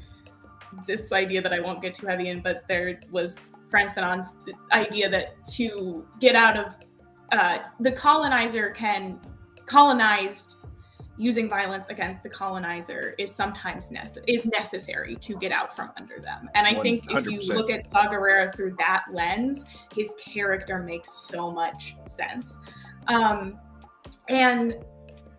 this 0.87 1.11
idea 1.11 1.39
that 1.39 1.53
I 1.53 1.59
won't 1.59 1.83
get 1.83 1.93
too 1.93 2.07
heavy 2.07 2.29
in, 2.29 2.41
but 2.41 2.63
there 2.67 2.99
was 3.11 3.59
Frantz 3.69 3.93
Fanon's 3.93 4.37
idea 4.71 5.07
that 5.09 5.47
to 5.49 6.07
get 6.19 6.35
out 6.35 6.57
of 6.57 6.73
uh, 7.31 7.59
the 7.79 7.91
colonizer 7.91 8.71
can 8.71 9.19
colonized 9.67 10.55
using 11.19 11.47
violence 11.47 11.85
against 11.89 12.23
the 12.23 12.29
colonizer 12.29 13.13
is 13.19 13.31
sometimes 13.31 13.91
nece- 13.91 14.23
is 14.27 14.45
necessary 14.45 15.15
to 15.17 15.37
get 15.37 15.51
out 15.51 15.75
from 15.75 15.91
under 15.95 16.19
them. 16.19 16.49
And 16.55 16.65
I 16.65 16.81
think 16.81 17.03
if 17.11 17.27
you 17.27 17.39
look 17.53 17.69
at 17.69 17.87
Saw 17.87 18.07
Gerrera 18.07 18.53
through 18.55 18.75
that 18.79 19.03
lens, 19.13 19.69
his 19.95 20.15
character 20.19 20.79
makes 20.79 21.13
so 21.29 21.51
much 21.51 21.95
sense. 22.07 22.59
Um, 23.07 23.59
and 24.27 24.83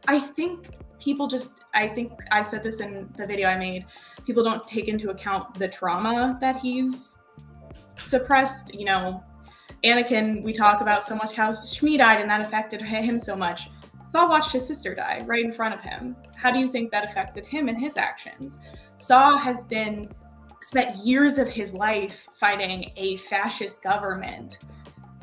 I 0.06 0.20
think 0.20 0.68
people 1.00 1.26
just 1.26 1.63
I 1.74 1.86
think 1.86 2.12
I 2.30 2.42
said 2.42 2.62
this 2.62 2.80
in 2.80 3.12
the 3.16 3.26
video 3.26 3.48
I 3.48 3.58
made. 3.58 3.86
People 4.26 4.44
don't 4.44 4.62
take 4.62 4.88
into 4.88 5.10
account 5.10 5.54
the 5.54 5.68
trauma 5.68 6.38
that 6.40 6.56
he's 6.56 7.20
suppressed. 7.96 8.74
You 8.74 8.86
know, 8.86 9.24
Anakin, 9.84 10.42
we 10.42 10.52
talk 10.52 10.80
about 10.80 11.04
so 11.04 11.14
much 11.14 11.32
how 11.32 11.50
Shmi 11.50 11.98
died 11.98 12.20
and 12.20 12.30
that 12.30 12.40
affected 12.40 12.80
him 12.80 13.18
so 13.18 13.36
much. 13.36 13.68
Saw 14.08 14.28
watched 14.28 14.52
his 14.52 14.66
sister 14.66 14.94
die 14.94 15.22
right 15.26 15.44
in 15.44 15.52
front 15.52 15.74
of 15.74 15.80
him. 15.80 16.16
How 16.36 16.50
do 16.50 16.58
you 16.58 16.70
think 16.70 16.90
that 16.92 17.04
affected 17.04 17.44
him 17.44 17.68
and 17.68 17.78
his 17.78 17.96
actions? 17.96 18.58
Saw 18.98 19.36
has 19.36 19.64
been 19.64 20.08
spent 20.62 20.96
years 20.96 21.38
of 21.38 21.48
his 21.48 21.74
life 21.74 22.28
fighting 22.38 22.92
a 22.96 23.16
fascist 23.16 23.82
government, 23.82 24.66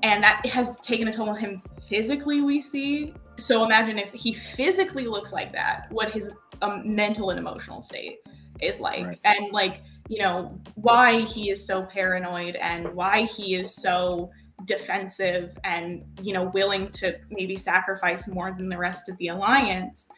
and 0.04 0.24
that 0.24 0.46
has 0.46 0.82
taken 0.82 1.08
a 1.08 1.14
toll 1.14 1.30
on 1.30 1.38
him 1.38 1.64
physically. 1.88 2.42
We 2.42 2.62
see. 2.62 3.14
So 3.42 3.66
imagine 3.66 3.98
if 3.98 4.12
he 4.14 4.34
physically 4.34 5.08
looks 5.08 5.34
like 5.34 5.52
that, 5.54 5.88
what 5.92 6.12
his 6.12 6.36
um, 6.62 6.96
mental 6.96 7.32
and 7.32 7.40
emotional 7.40 7.82
state 7.82 8.20
is 8.62 8.80
like, 8.80 9.06
Right. 9.06 9.20
and 9.26 9.52
like 9.52 9.82
you 10.10 10.20
know 10.20 10.60
why 10.76 11.22
he 11.22 11.50
is 11.50 11.66
so 11.66 11.84
paranoid 11.84 12.56
and 12.56 12.94
why 12.94 13.24
he 13.24 13.56
is 13.56 13.74
so 13.74 14.30
defensive 14.66 15.58
and 15.64 16.04
you 16.22 16.34
know 16.34 16.46
willing 16.54 16.92
to 16.92 17.18
maybe 17.32 17.56
sacrifice 17.56 18.28
more 18.28 18.52
than 18.56 18.70
the 18.70 18.78
rest 18.78 19.10
of 19.10 19.18
the 19.18 19.30
alliance. 19.30 20.10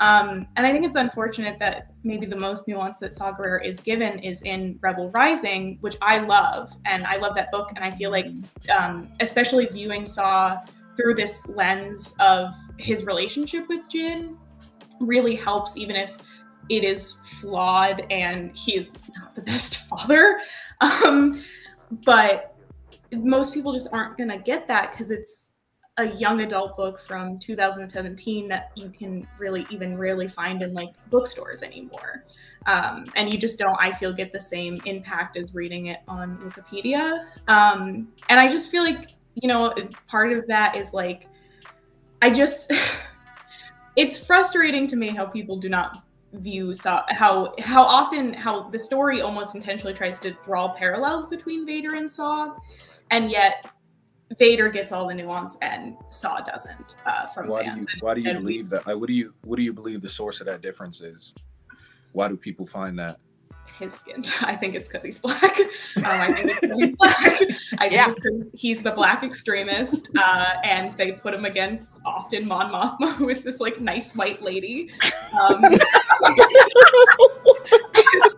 Um, 0.00 0.48
and 0.56 0.66
i 0.66 0.72
think 0.72 0.84
it's 0.84 0.96
unfortunate 0.96 1.56
that 1.60 1.92
maybe 2.02 2.26
the 2.26 2.34
most 2.36 2.66
nuance 2.66 2.98
that 2.98 3.14
saw 3.14 3.32
Gerrera 3.32 3.64
is 3.64 3.78
given 3.78 4.18
is 4.18 4.42
in 4.42 4.76
rebel 4.80 5.10
rising 5.12 5.78
which 5.82 5.96
i 6.02 6.18
love. 6.18 6.72
And 6.84 7.04
i 7.06 7.16
love 7.16 7.34
that 7.36 7.52
book. 7.52 7.68
And 7.76 7.84
i 7.84 7.90
feel 7.92 8.10
like 8.10 8.26
um, 8.76 9.06
especially 9.20 9.66
viewing 9.66 10.06
saw 10.08 10.58
through 10.96 11.14
this 11.14 11.46
lens 11.48 12.14
of 12.18 12.52
his 12.78 13.04
relationship 13.04 13.68
with 13.68 13.80
jyn 13.88 14.36
really 15.00 15.34
helps 15.34 15.76
even 15.76 15.96
if 15.96 16.16
it 16.68 16.84
is 16.84 17.20
flawed 17.40 18.06
and 18.10 18.56
he 18.56 18.76
is 18.76 18.90
not 19.16 19.34
the 19.34 19.42
best 19.52 19.86
father. 19.88 20.40
Um, 20.80 21.42
but 22.04 22.56
most 23.12 23.54
people 23.54 23.72
just 23.72 23.88
aren't 23.92 24.16
going 24.16 24.30
to 24.30 24.38
get 24.38 24.66
that 24.68 24.92
because 24.92 25.10
it's 25.10 25.52
a 25.98 26.12
young 26.16 26.40
adult 26.40 26.76
book 26.76 27.00
from 27.06 27.38
2017 27.38 28.48
that 28.48 28.72
you 28.74 28.88
can 28.88 29.28
really 29.38 29.64
even 29.70 29.96
rarely 29.96 30.26
find 30.26 30.60
in 30.62 30.74
like 30.74 30.90
bookstores 31.10 31.62
anymore. 31.62 32.24
Um, 32.66 33.04
and 33.14 33.32
you 33.32 33.38
just 33.38 33.58
don't 33.58 33.76
i 33.78 33.92
feel 33.92 34.10
get 34.12 34.32
the 34.32 34.40
same 34.40 34.80
impact 34.86 35.36
as 35.36 35.54
reading 35.54 35.86
it 35.86 36.00
on 36.08 36.38
wikipedia. 36.38 37.26
Um, 37.46 38.08
and 38.28 38.40
i 38.40 38.48
just 38.48 38.70
feel 38.70 38.82
like 38.82 39.10
you 39.34 39.46
know 39.48 39.74
part 40.08 40.32
of 40.32 40.46
that 40.48 40.74
is 40.74 40.92
like 40.94 41.28
i 42.22 42.30
just 42.30 42.72
it's 43.96 44.18
frustrating 44.18 44.86
to 44.86 44.96
me 44.96 45.08
how 45.08 45.24
people 45.26 45.56
do 45.56 45.68
not 45.68 46.04
view 46.34 46.74
Saw, 46.74 47.04
how 47.10 47.54
how 47.60 47.84
often 47.84 48.32
how 48.32 48.68
the 48.70 48.78
story 48.78 49.20
almost 49.20 49.54
intentionally 49.54 49.94
tries 49.94 50.18
to 50.20 50.32
draw 50.44 50.74
parallels 50.74 51.28
between 51.28 51.64
Vader 51.64 51.94
and 51.94 52.10
Saw, 52.10 52.56
and 53.10 53.30
yet 53.30 53.66
Vader 54.38 54.68
gets 54.68 54.90
all 54.90 55.06
the 55.06 55.14
nuance 55.14 55.56
and 55.62 55.96
Saw 56.10 56.40
doesn't 56.40 56.96
uh, 57.06 57.26
from 57.28 57.48
Why 57.48 57.62
do 57.62 57.68
fans. 57.70 57.86
you 57.92 58.00
why 58.00 58.14
do 58.14 58.20
you 58.20 58.30
and 58.30 58.38
we- 58.38 58.44
believe 58.44 58.70
that? 58.70 58.86
Like, 58.86 58.96
what 58.96 59.06
do 59.06 59.12
you 59.12 59.32
what 59.44 59.56
do 59.56 59.62
you 59.62 59.72
believe 59.72 60.00
the 60.02 60.08
source 60.08 60.40
of 60.40 60.46
that 60.46 60.60
difference 60.60 61.00
is? 61.00 61.34
Why 62.12 62.26
do 62.28 62.36
people 62.36 62.66
find 62.66 62.98
that? 62.98 63.18
His 63.78 63.92
skin. 63.94 64.22
I 64.42 64.56
think 64.56 64.74
it's 64.74 64.88
because 64.88 65.04
he's 65.04 65.18
black. 65.18 65.58
Um, 65.96 66.04
I 66.04 66.32
think 66.32 66.58
it's 66.62 66.78
he's 66.80 66.96
black. 66.98 67.16
I 67.78 67.88
think 67.88 67.92
Yeah. 67.92 68.10
it's 68.10 68.20
'cause 68.20 68.42
he's 68.54 68.82
the 68.82 68.90
black 68.92 69.22
extremist, 69.24 70.10
uh, 70.16 70.54
and 70.64 70.96
they 70.96 71.12
put 71.12 71.34
him 71.34 71.44
against 71.44 72.00
often 72.04 72.46
Mon 72.48 72.70
Mothma, 72.72 73.12
who 73.16 73.28
is 73.28 73.42
this 73.44 73.60
like 73.60 73.80
nice 73.80 74.14
white 74.14 74.42
lady. 74.42 74.90
Um, 75.40 75.62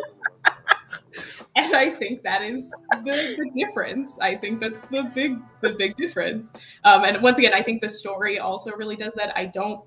and 1.56 1.76
I 1.76 1.90
think 1.92 2.24
that 2.24 2.42
is 2.44 2.72
the, 3.04 3.36
the 3.38 3.50
difference. 3.56 4.18
I 4.20 4.36
think 4.36 4.60
that's 4.60 4.82
the 4.92 5.04
big 5.14 5.38
the 5.62 5.72
big 5.72 5.96
difference. 5.98 6.54
Um, 6.84 7.04
and 7.04 7.22
once 7.22 7.38
again, 7.38 7.54
I 7.54 7.64
think 7.64 7.82
the 7.82 7.90
story 7.90 8.40
also 8.40 8.72
really 8.74 8.96
does 8.96 9.14
that. 9.16 9.36
I 9.36 9.46
don't 9.46 9.82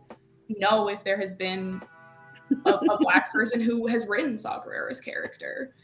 know 0.48 0.88
if 0.88 1.04
there 1.04 1.18
has 1.18 1.34
been 1.36 1.80
a, 2.66 2.70
a 2.70 2.98
black 2.98 3.32
person 3.32 3.61
who 3.61 3.86
has 3.86 4.07
written 4.09 4.36
Saw 4.36 4.62
Gerrera's 4.62 5.01
character, 5.01 5.74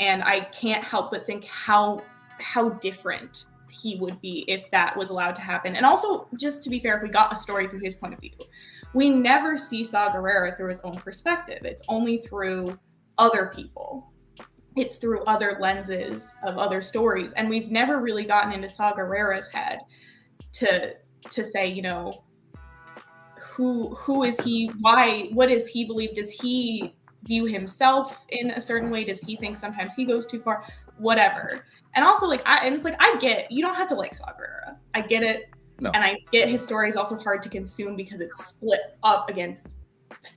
and 0.00 0.22
I 0.22 0.40
can't 0.46 0.82
help 0.82 1.10
but 1.10 1.26
think 1.26 1.44
how 1.44 2.02
how 2.40 2.70
different 2.70 3.46
he 3.70 3.96
would 3.96 4.20
be 4.20 4.44
if 4.48 4.70
that 4.70 4.96
was 4.96 5.10
allowed 5.10 5.34
to 5.36 5.40
happen. 5.40 5.76
And 5.76 5.86
also, 5.86 6.28
just 6.38 6.62
to 6.64 6.70
be 6.70 6.78
fair, 6.80 6.96
if 6.96 7.02
we 7.02 7.08
got 7.08 7.32
a 7.32 7.36
story 7.36 7.68
through 7.68 7.80
his 7.80 7.94
point 7.94 8.12
of 8.12 8.20
view, 8.20 8.32
we 8.94 9.08
never 9.08 9.56
see 9.56 9.82
Saw 9.82 10.10
Gerrera 10.10 10.56
through 10.56 10.68
his 10.68 10.80
own 10.80 10.96
perspective. 10.96 11.60
It's 11.64 11.82
only 11.88 12.18
through 12.18 12.78
other 13.18 13.50
people. 13.54 14.12
It's 14.76 14.96
through 14.96 15.24
other 15.24 15.58
lenses 15.60 16.34
of 16.44 16.58
other 16.58 16.80
stories, 16.82 17.32
and 17.32 17.48
we've 17.48 17.70
never 17.70 18.00
really 18.00 18.24
gotten 18.24 18.52
into 18.52 18.68
Saw 18.68 18.92
Gerrera's 18.92 19.48
head 19.48 19.80
to 20.54 20.94
to 21.30 21.44
say, 21.44 21.68
you 21.68 21.82
know, 21.82 22.24
who 23.52 23.94
who 23.94 24.22
is 24.22 24.40
he 24.40 24.70
why 24.80 25.28
what 25.32 25.48
does 25.48 25.66
he 25.66 25.84
believe 25.84 26.14
does 26.14 26.30
he 26.30 26.94
view 27.24 27.44
himself 27.44 28.24
in 28.30 28.50
a 28.52 28.60
certain 28.60 28.90
way? 28.90 29.04
Does 29.04 29.20
he 29.20 29.36
think 29.36 29.56
sometimes 29.56 29.94
he 29.94 30.04
goes 30.04 30.26
too 30.26 30.40
far? 30.40 30.64
Whatever. 30.98 31.64
And 31.94 32.04
also 32.04 32.26
like 32.26 32.42
i 32.46 32.64
and 32.64 32.74
it's 32.74 32.84
like 32.84 32.96
i 32.98 33.16
get 33.18 33.52
you 33.52 33.62
don't 33.62 33.74
have 33.74 33.88
to 33.88 33.94
like 33.94 34.14
saw 34.14 34.26
Gerrera. 34.28 34.76
i 34.94 35.00
get 35.00 35.22
it. 35.22 35.50
No. 35.80 35.90
and 35.94 36.04
i 36.04 36.16
get 36.30 36.48
his 36.48 36.62
story 36.62 36.88
is 36.88 36.96
also 36.96 37.16
hard 37.16 37.42
to 37.42 37.48
consume 37.48 37.96
because 37.96 38.20
it's 38.20 38.44
split 38.44 38.80
up 39.02 39.28
against 39.28 39.76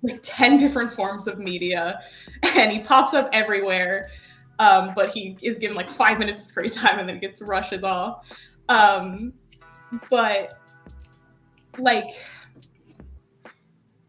like 0.03 0.20
10 0.22 0.57
different 0.57 0.91
forms 0.91 1.28
of 1.28 1.39
media. 1.39 1.99
And 2.55 2.72
he 2.72 2.80
pops 2.80 3.13
up 3.13 3.30
everywhere. 3.34 4.09
Um, 4.59 4.93
but 4.95 5.09
he 5.09 5.38
is 5.41 5.57
given 5.57 5.76
like 5.76 5.89
five 5.89 6.18
minutes 6.18 6.41
of 6.41 6.47
screen 6.47 6.72
time 6.72 6.99
and 6.99 7.07
then 7.07 7.20
gets 7.20 7.41
rushes 7.41 7.84
off. 7.84 8.26
Um, 8.70 9.34
but 10.09 10.59
like 11.78 12.05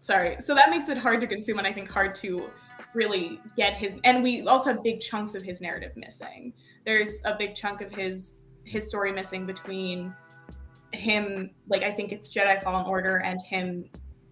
sorry. 0.06 0.36
So 0.40 0.54
that 0.54 0.70
makes 0.70 0.88
it 0.88 0.96
hard 0.96 1.20
to 1.20 1.26
consume 1.26 1.58
and 1.58 1.66
i 1.66 1.72
think 1.72 1.90
hard 1.90 2.14
to 2.16 2.50
really 2.94 3.40
get 3.56 3.74
his 3.74 3.98
and 4.04 4.22
we 4.22 4.46
also 4.46 4.72
have 4.72 4.82
big 4.82 5.00
chunks 5.00 5.34
of 5.34 5.42
his 5.42 5.60
narrative 5.60 5.92
missing. 5.96 6.52
There's 6.84 7.20
a 7.24 7.34
big 7.36 7.56
chunk 7.56 7.80
of 7.80 7.92
his 7.92 8.42
his 8.64 8.86
story 8.86 9.12
missing 9.12 9.46
between 9.46 10.14
him 10.92 11.50
like 11.68 11.82
i 11.82 11.92
think 11.92 12.12
it's 12.12 12.32
jedi 12.32 12.62
fallen 12.62 12.86
order 12.86 13.16
and 13.18 13.40
him 13.42 13.84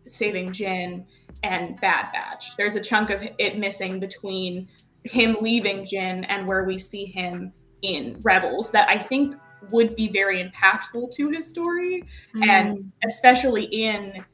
saving 0.06 0.48
jyn 0.50 1.04
and 1.42 1.80
bad 1.80 2.12
batch. 2.12 2.56
There's 2.56 2.76
a 2.76 2.80
chunk 2.80 3.10
of 3.10 3.22
it 3.38 3.58
missing 3.58 3.98
between 4.00 4.68
him 5.02 5.36
leaving 5.40 5.84
jyn 5.84 6.24
and 6.28 6.46
where 6.46 6.64
we 6.64 6.78
see 6.78 7.06
him 7.06 7.52
in 7.82 8.18
rebels 8.22 8.70
that 8.70 8.88
i 8.88 8.98
think 8.98 9.34
would 9.70 9.94
be 9.96 10.08
very 10.08 10.42
impactful 10.42 11.14
to 11.14 11.28
his 11.30 11.48
story 11.48 12.02
mm-hmm. 12.34 12.42
and 12.42 12.92
especially 13.04 13.64
in 13.64 14.24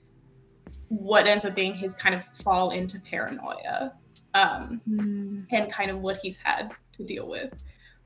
what 0.91 1.27
ends 1.27 1.45
up 1.45 1.55
being 1.55 1.73
his 1.75 1.95
kind 1.95 2.15
of 2.15 2.25
fall 2.45 2.71
into 2.73 3.01
paranoia 3.01 3.93
um, 4.35 4.81
Mm. 4.89 5.47
and 5.51 5.73
kind 5.73 5.91
of 5.91 6.01
what 6.01 6.19
he's 6.19 6.37
had 6.37 6.73
to 6.93 7.05
deal 7.05 7.27
with. 7.29 7.53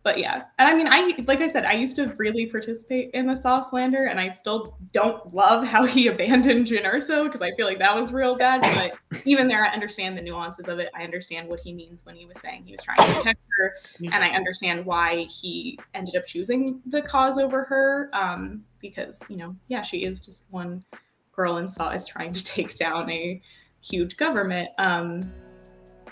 But 0.03 0.19
yeah, 0.19 0.45
and 0.59 0.69
I 0.69 0.75
mean, 0.75 0.87
I 0.87 1.25
like 1.27 1.41
I 1.41 1.49
said, 1.49 1.65
I 1.65 1.73
used 1.73 1.97
to 1.97 2.09
really 2.19 2.45
participate 2.45 3.11
in 3.15 3.27
the 3.27 3.35
Saw 3.35 3.63
slander, 3.63 4.05
and 4.05 4.21
I 4.21 4.29
still 4.33 4.77
don't 4.93 5.35
love 5.35 5.65
how 5.67 5.87
he 5.87 6.09
abandoned 6.15 6.67
Jyn 6.67 6.85
Erso 6.85 7.25
because 7.25 7.41
I 7.41 7.53
feel 7.57 7.67
like 7.67 7.79
that 7.79 7.99
was 7.99 8.13
real 8.13 8.37
bad. 8.37 8.61
But 8.61 9.23
even 9.25 9.49
there, 9.49 9.65
I 9.65 9.71
understand 9.71 10.19
the 10.19 10.21
nuances 10.21 10.69
of 10.69 10.79
it. 10.79 10.91
I 10.95 11.05
understand 11.05 11.49
what 11.49 11.61
he 11.61 11.73
means 11.73 12.05
when 12.05 12.17
he 12.17 12.27
was 12.27 12.39
saying 12.39 12.65
he 12.67 12.73
was 12.73 12.83
trying 12.83 12.99
to 12.99 13.15
protect 13.15 13.41
her, 13.59 13.77
and 14.01 14.23
I 14.23 14.29
understand 14.29 14.85
why 14.85 15.25
he 15.25 15.79
ended 15.95 16.17
up 16.17 16.27
choosing 16.27 16.83
the 16.85 17.01
cause 17.01 17.39
over 17.39 17.65
her. 17.65 18.11
Um, 18.13 18.63
because 18.83 19.23
you 19.31 19.39
know, 19.39 19.57
yeah, 19.69 19.81
she 19.81 20.05
is 20.05 20.21
just 20.21 20.45
one 20.51 20.85
girl 21.37 21.59
in 21.59 21.69
Saw 21.69 21.91
is 21.91 22.07
trying 22.07 22.33
to 22.33 22.45
take 22.45 22.77
down 22.77 23.11
a 23.11 23.41
huge 23.81 24.17
government. 24.17 24.71
Um, 24.79 25.33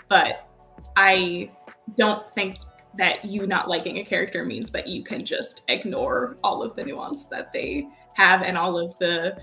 but 0.09 0.47
I 0.95 1.51
don't 1.97 2.29
think 2.33 2.57
that 2.97 3.25
you 3.25 3.47
not 3.47 3.67
liking 3.67 3.97
a 3.97 4.05
character 4.05 4.45
means 4.45 4.69
that 4.71 4.87
you 4.87 5.03
can 5.03 5.25
just 5.25 5.61
ignore 5.67 6.37
all 6.43 6.61
of 6.61 6.75
the 6.75 6.83
nuance 6.83 7.25
that 7.25 7.51
they 7.51 7.87
have 8.13 8.43
and 8.43 8.57
all 8.57 8.77
of 8.77 8.93
the 8.99 9.41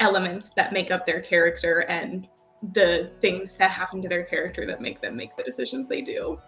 elements 0.00 0.50
that 0.56 0.72
make 0.72 0.90
up 0.90 1.06
their 1.06 1.20
character 1.20 1.80
and 1.88 2.28
the 2.74 3.10
things 3.20 3.54
that 3.54 3.70
happen 3.70 4.02
to 4.02 4.08
their 4.08 4.24
character 4.24 4.66
that 4.66 4.80
make 4.80 5.00
them 5.00 5.16
make 5.16 5.36
the 5.36 5.42
decisions 5.42 5.88
they 5.88 6.02
do. 6.02 6.38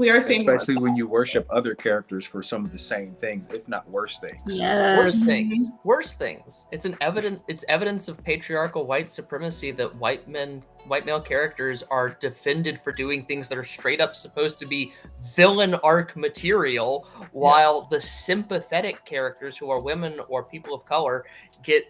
We 0.00 0.08
are 0.08 0.22
seeing 0.22 0.40
especially 0.48 0.78
when 0.78 0.96
you 0.96 1.06
worship 1.06 1.46
other 1.50 1.74
characters 1.74 2.24
for 2.24 2.42
some 2.42 2.64
of 2.64 2.72
the 2.72 2.78
same 2.78 3.14
things, 3.14 3.46
if 3.52 3.68
not 3.68 3.86
worse 3.90 4.18
things. 4.18 4.58
Yes. 4.58 4.98
Worse 4.98 5.16
Mhm. 5.16 5.26
things. 5.26 5.68
Worse 5.84 6.14
things. 6.14 6.66
It's 6.72 6.86
an 6.86 6.96
evident. 7.02 7.42
It's 7.48 7.66
evidence 7.68 8.08
of 8.08 8.24
patriarchal 8.24 8.86
white 8.86 9.10
supremacy 9.10 9.72
that 9.72 9.94
white 9.96 10.26
men, 10.26 10.62
white 10.86 11.04
male 11.04 11.20
characters 11.20 11.82
are 11.90 12.08
defended 12.08 12.80
for 12.80 12.92
doing 12.92 13.26
things 13.26 13.46
that 13.50 13.58
are 13.58 13.62
straight 13.62 14.00
up 14.00 14.16
supposed 14.16 14.58
to 14.60 14.66
be 14.66 14.94
villain 15.34 15.74
arc 15.74 16.16
material, 16.16 17.06
while 17.32 17.82
the 17.82 18.00
sympathetic 18.00 19.04
characters 19.04 19.58
who 19.58 19.68
are 19.68 19.82
women 19.82 20.18
or 20.30 20.42
people 20.44 20.72
of 20.72 20.86
color 20.86 21.26
get 21.62 21.84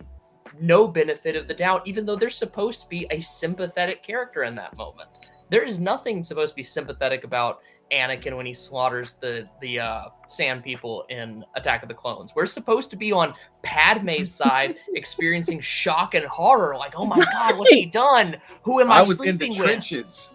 no 0.61 0.89
benefit 0.89 1.37
of 1.37 1.47
the 1.47 1.55
doubt, 1.55 1.87
even 1.87 2.05
though 2.05 2.17
they're 2.17 2.29
supposed 2.29 2.83
to 2.83 2.89
be 2.89 3.07
a 3.13 3.21
sympathetic 3.21 4.03
character 4.03 4.43
in 4.43 4.55
that 4.55 4.77
moment. 4.77 5.09
There 5.49 5.63
is 5.63 5.79
nothing 5.79 6.25
supposed 6.25 6.51
to 6.51 6.57
be 6.57 6.65
sympathetic 6.65 7.23
about 7.23 7.61
Anakin 7.93 8.37
when 8.37 8.47
he 8.47 8.55
slaughters 8.55 9.15
the 9.15 9.49
the 9.61 9.81
uh, 9.81 10.05
Sand 10.29 10.63
People 10.63 11.05
in 11.09 11.45
Attack 11.55 11.83
of 11.83 11.89
the 11.89 11.95
Clones. 11.95 12.33
We're 12.35 12.47
supposed 12.47 12.91
to 12.91 12.97
be 12.97 13.13
on 13.13 13.35
Padme's 13.63 14.33
side, 14.43 14.77
experiencing 14.95 15.61
shock 15.61 16.15
and 16.15 16.25
horror, 16.27 16.77
like, 16.77 16.95
"Oh 16.97 17.07
my 17.07 17.19
God, 17.33 17.59
what's 17.59 17.71
he 17.71 17.87
done? 17.87 18.37
Who 18.63 18.81
am 18.81 18.91
I, 18.91 18.99
I 18.99 19.03
was 19.03 19.21
in 19.21 19.37
the 19.39 19.47
sleeping 19.47 19.59
with?" 19.59 19.67
trenches. 19.67 20.29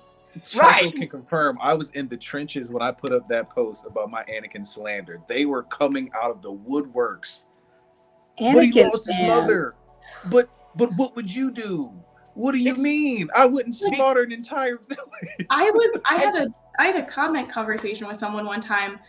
Right. 0.53 0.84
Cheryl 0.84 0.93
can 0.93 1.08
confirm. 1.08 1.58
I 1.62 1.74
was 1.74 1.91
in 1.91 2.10
the 2.10 2.18
trenches 2.18 2.70
when 2.70 2.82
I 2.84 2.91
put 2.91 3.14
up 3.14 3.26
that 3.30 3.49
post 3.49 3.86
about 3.86 4.12
my 4.12 4.24
Anakin 4.26 4.66
slander. 4.66 5.22
They 5.30 5.45
were 5.45 5.64
coming 5.64 6.12
out 6.14 6.30
of 6.30 6.41
the 6.41 6.51
woodworks. 6.51 7.45
Anakin 8.41 8.53
but 8.53 8.64
he 8.66 8.72
Anakin, 8.74 8.89
lost 8.91 9.08
his 9.08 9.18
man. 9.18 9.28
mother. 9.30 9.76
But 10.26 10.49
but 10.76 10.89
what 10.97 11.16
would 11.16 11.34
you 11.34 11.51
do? 11.51 11.89
What 12.34 12.51
do 12.51 12.58
you 12.58 12.72
It's- 12.72 12.84
mean? 12.84 13.30
I 13.34 13.45
wouldn't 13.45 13.76
slaughter 13.76 14.24
an 14.24 14.34
entire 14.34 14.78
village. 14.89 15.47
I 15.49 15.72
was 15.72 16.01
I 16.10 16.18
had 16.18 16.36
a 16.36 16.47
I 16.80 16.88
had 16.88 16.95
a 16.95 17.05
comment 17.05 17.49
conversation 17.49 18.07
with 18.07 18.17
someone 18.17 18.45
one 18.45 18.61
time 18.61 18.99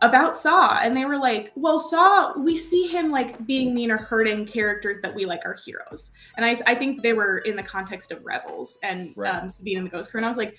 about 0.00 0.36
Saw 0.36 0.78
and 0.80 0.96
they 0.96 1.04
were 1.04 1.16
like, 1.18 1.52
"Well, 1.54 1.78
Saw, 1.78 2.36
we 2.38 2.56
see 2.56 2.88
him 2.88 3.10
like 3.10 3.46
being 3.46 3.72
mean 3.72 3.90
or 3.90 3.98
hurting 3.98 4.46
characters 4.46 4.98
that 5.02 5.14
we 5.14 5.24
like 5.26 5.42
are 5.44 5.56
heroes." 5.64 6.10
And 6.36 6.44
I 6.44 6.56
I 6.66 6.74
think 6.74 7.02
they 7.02 7.12
were 7.12 7.38
in 7.38 7.54
the 7.56 7.62
context 7.62 8.10
of 8.10 8.24
Rebels 8.24 8.78
and 8.82 9.12
Right. 9.16 9.34
um, 9.34 9.48
Sabine 9.48 9.78
and 9.78 9.86
the 9.86 9.90
Ghost 9.90 10.10
Crew 10.10 10.18
and 10.18 10.24
I 10.24 10.28
was 10.28 10.36
like, 10.38 10.56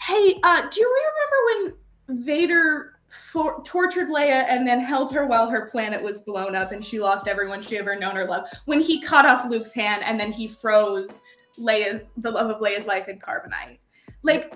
"Hey, 0.00 0.38
uh, 0.42 0.68
do 0.68 0.80
you 0.80 1.00
remember 1.00 1.74
when 2.08 2.22
Vader 2.24 2.98
for- 3.08 3.62
tortured 3.64 4.08
Leia 4.08 4.44
and 4.48 4.66
then 4.66 4.80
held 4.80 5.12
her 5.12 5.26
while 5.26 5.48
her 5.48 5.66
planet 5.70 6.02
was 6.02 6.20
blown 6.20 6.54
up 6.54 6.72
and 6.72 6.84
she 6.84 6.98
lost 7.00 7.28
everyone 7.28 7.62
she 7.62 7.78
ever 7.78 7.96
known 7.96 8.16
or 8.16 8.26
loved? 8.26 8.54
When 8.66 8.80
he 8.80 9.00
cut 9.00 9.24
off 9.24 9.48
Luke's 9.48 9.72
hand 9.72 10.02
and 10.04 10.20
then 10.20 10.32
he 10.32 10.48
froze 10.48 11.20
Leia's 11.58 12.10
the 12.18 12.30
love 12.30 12.50
of 12.50 12.60
Leia's 12.60 12.86
life 12.86 13.08
in 13.08 13.18
carbonite. 13.18 13.78
Like 14.22 14.54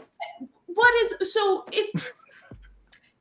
what 0.76 0.94
is 1.22 1.32
so 1.32 1.64
if 1.72 2.12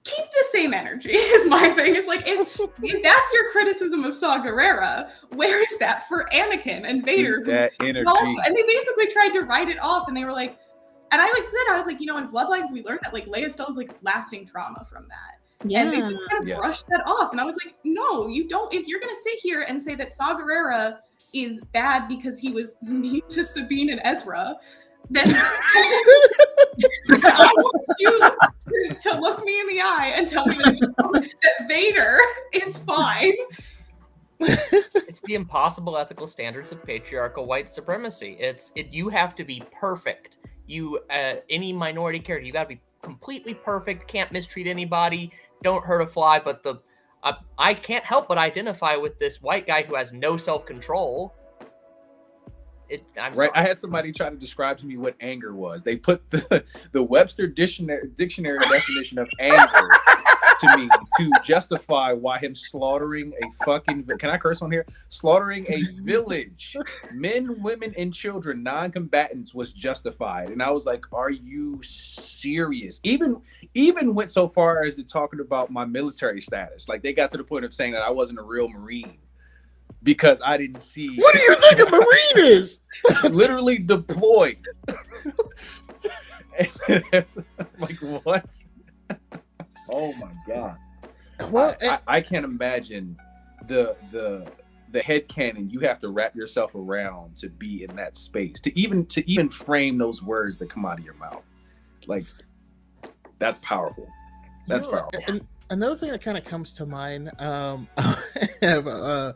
keep 0.03 0.25
the 0.25 0.45
same 0.51 0.73
energy 0.73 1.11
is 1.15 1.47
my 1.49 1.67
thing. 1.69 1.95
It's 1.95 2.07
like 2.07 2.27
if, 2.27 2.47
if 2.83 3.03
that's 3.03 3.33
your 3.33 3.51
criticism 3.51 4.03
of 4.03 4.13
Saw 4.13 4.37
Gerrera, 4.37 5.09
where 5.31 5.63
is 5.63 5.77
that 5.79 6.07
for 6.07 6.29
Anakin 6.31 6.87
and 6.87 7.03
Vader? 7.03 7.41
that 7.45 7.71
energy. 7.81 8.05
also- 8.07 8.23
and 8.45 8.55
they 8.55 8.63
basically 8.67 9.07
tried 9.11 9.29
to 9.33 9.41
write 9.41 9.67
it 9.67 9.79
off 9.81 10.07
and 10.07 10.15
they 10.15 10.23
were 10.23 10.31
like, 10.31 10.59
and 11.11 11.21
I 11.21 11.25
like 11.25 11.45
said, 11.45 11.71
I 11.73 11.77
was 11.77 11.87
like, 11.87 11.99
you 11.99 12.05
know, 12.05 12.17
in 12.17 12.27
Bloodlines 12.27 12.71
we 12.71 12.83
learned 12.83 12.99
that 13.03 13.13
like 13.13 13.25
Leia 13.25 13.51
still 13.51 13.65
has 13.65 13.77
like 13.77 13.91
lasting 14.03 14.45
trauma 14.45 14.85
from 14.87 15.07
that. 15.07 15.67
Yeah. 15.67 15.81
And 15.81 15.91
they 15.93 15.99
just 16.01 16.19
kind 16.29 16.41
of 16.43 16.47
Yes. 16.47 16.59
brushed 16.59 16.87
that 16.89 17.01
off. 17.07 17.31
And 17.31 17.41
I 17.41 17.43
was 17.45 17.55
like, 17.65 17.73
no, 17.83 18.27
you 18.27 18.47
don't. 18.47 18.71
If 18.73 18.87
you're 18.87 18.99
going 18.99 19.13
to 19.13 19.21
sit 19.21 19.39
here 19.41 19.65
and 19.67 19.81
say 19.81 19.95
that 19.95 20.13
Saw 20.13 20.35
Gerrera 20.37 20.97
is 21.33 21.61
bad 21.73 22.07
because 22.07 22.37
he 22.39 22.51
was 22.51 22.77
mean 22.83 23.21
to 23.29 23.43
Sabine 23.43 23.89
and 23.89 24.01
Ezra, 24.03 24.55
then 25.09 25.27
I 27.09 27.51
want 27.57 27.85
you 27.99 28.19
to, 28.19 28.95
to 28.95 29.19
look 29.19 29.43
me 29.43 29.59
in 29.59 29.67
the 29.67 29.81
eye 29.81 30.13
and 30.15 30.27
tell 30.27 30.45
me 30.45 30.55
that, 30.57 31.33
that 31.43 31.67
Vader 31.67 32.19
is 32.53 32.77
fine. 32.77 33.33
it's 34.39 35.21
the 35.21 35.35
impossible 35.35 35.97
ethical 35.97 36.27
standards 36.27 36.71
of 36.71 36.83
patriarchal 36.83 37.45
white 37.45 37.69
supremacy. 37.69 38.35
It's 38.39 38.71
it. 38.75 38.87
You 38.91 39.09
have 39.09 39.35
to 39.35 39.43
be 39.43 39.63
perfect. 39.71 40.37
You 40.67 40.99
uh, 41.09 41.35
any 41.49 41.71
minority 41.71 42.19
character, 42.19 42.45
you 42.45 42.51
got 42.51 42.63
to 42.63 42.75
be 42.75 42.81
completely 43.01 43.53
perfect. 43.53 44.07
Can't 44.07 44.31
mistreat 44.31 44.67
anybody. 44.67 45.31
Don't 45.63 45.85
hurt 45.85 46.01
a 46.01 46.07
fly. 46.07 46.39
But 46.39 46.63
the 46.63 46.81
uh, 47.23 47.33
I 47.57 47.73
can't 47.73 48.03
help 48.03 48.27
but 48.27 48.37
identify 48.37 48.95
with 48.95 49.17
this 49.19 49.41
white 49.41 49.65
guy 49.65 49.83
who 49.83 49.95
has 49.95 50.11
no 50.11 50.37
self 50.37 50.65
control. 50.65 51.33
It. 52.89 53.03
I'm 53.19 53.33
Right, 53.33 53.51
I 53.55 53.61
had 53.61 53.79
somebody 53.79 54.11
try 54.11 54.29
to 54.29 54.35
describe 54.35 54.77
to 54.79 54.85
me 54.85 54.97
what 54.97 55.15
anger 55.19 55.55
was. 55.55 55.83
They 55.83 55.95
put 55.95 56.29
the, 56.29 56.63
the 56.91 57.03
Webster 57.03 57.47
dictionary 57.47 58.09
dictionary 58.15 58.59
definition 58.59 59.19
of 59.19 59.29
anger 59.39 59.89
to 60.59 60.77
me 60.77 60.89
to 61.17 61.31
justify 61.43 62.13
why 62.13 62.37
him 62.37 62.55
slaughtering 62.55 63.33
a 63.43 63.65
fucking 63.65 64.05
can 64.19 64.29
I 64.29 64.37
curse 64.37 64.61
on 64.61 64.71
here? 64.71 64.85
Slaughtering 65.09 65.65
a 65.67 65.81
village, 66.01 66.77
men, 67.11 67.61
women, 67.61 67.93
and 67.97 68.13
children, 68.13 68.63
non-combatants 68.63 69.53
was 69.53 69.73
justified. 69.73 70.49
And 70.49 70.61
I 70.61 70.71
was 70.71 70.85
like, 70.85 71.05
are 71.11 71.31
you 71.31 71.79
serious? 71.81 72.99
Even 73.03 73.41
even 73.73 74.13
went 74.13 74.31
so 74.31 74.47
far 74.47 74.83
as 74.83 74.95
to 74.97 75.03
talking 75.03 75.39
about 75.39 75.71
my 75.71 75.85
military 75.85 76.41
status. 76.41 76.87
Like 76.87 77.01
they 77.03 77.13
got 77.13 77.31
to 77.31 77.37
the 77.37 77.43
point 77.43 77.65
of 77.65 77.73
saying 77.73 77.93
that 77.93 78.01
I 78.01 78.11
wasn't 78.11 78.39
a 78.39 78.43
real 78.43 78.69
Marine 78.69 79.17
because 80.03 80.41
I 80.45 80.55
didn't 80.55 80.79
see 80.79 81.17
What 81.17 81.35
are 81.35 81.39
you 81.39 81.54
think 81.73 81.87
a 81.87 81.91
marine 81.91 82.47
is? 82.51 82.79
literally 83.23 83.77
deployed. 83.79 84.65
like 87.79 87.97
what? 88.23 88.55
oh 89.91 90.13
my 90.13 90.31
god! 90.47 90.77
Well, 91.51 91.75
I, 91.81 91.87
I, 91.87 91.99
I 92.07 92.21
can't 92.21 92.45
imagine 92.45 93.17
the 93.67 93.95
the 94.11 94.47
the 94.91 95.01
headcanon 95.01 95.69
you 95.71 95.81
have 95.81 95.99
to 95.99 96.09
wrap 96.09 96.35
yourself 96.35 96.73
around 96.73 97.35
to 97.37 97.49
be 97.49 97.83
in 97.83 97.95
that 97.97 98.15
space 98.15 98.61
to 98.61 98.79
even 98.79 99.05
to 99.07 99.29
even 99.29 99.49
frame 99.49 99.97
those 99.97 100.23
words 100.23 100.57
that 100.59 100.69
come 100.69 100.85
out 100.85 100.99
of 100.99 101.05
your 101.05 101.15
mouth. 101.15 101.43
Like 102.07 102.25
that's 103.39 103.59
powerful. 103.59 104.07
That's 104.67 104.87
You 104.87 104.93
know, 104.93 104.99
powerful. 105.11 105.39
another 105.69 105.95
thing 105.95 106.11
that 106.11 106.21
kind 106.21 106.37
of 106.37 106.45
comes 106.45 106.73
to 106.73 106.85
mind, 106.85 107.29
um, 107.39 107.87
I 107.97 108.17
have 108.61 108.87
uh, 108.87 109.33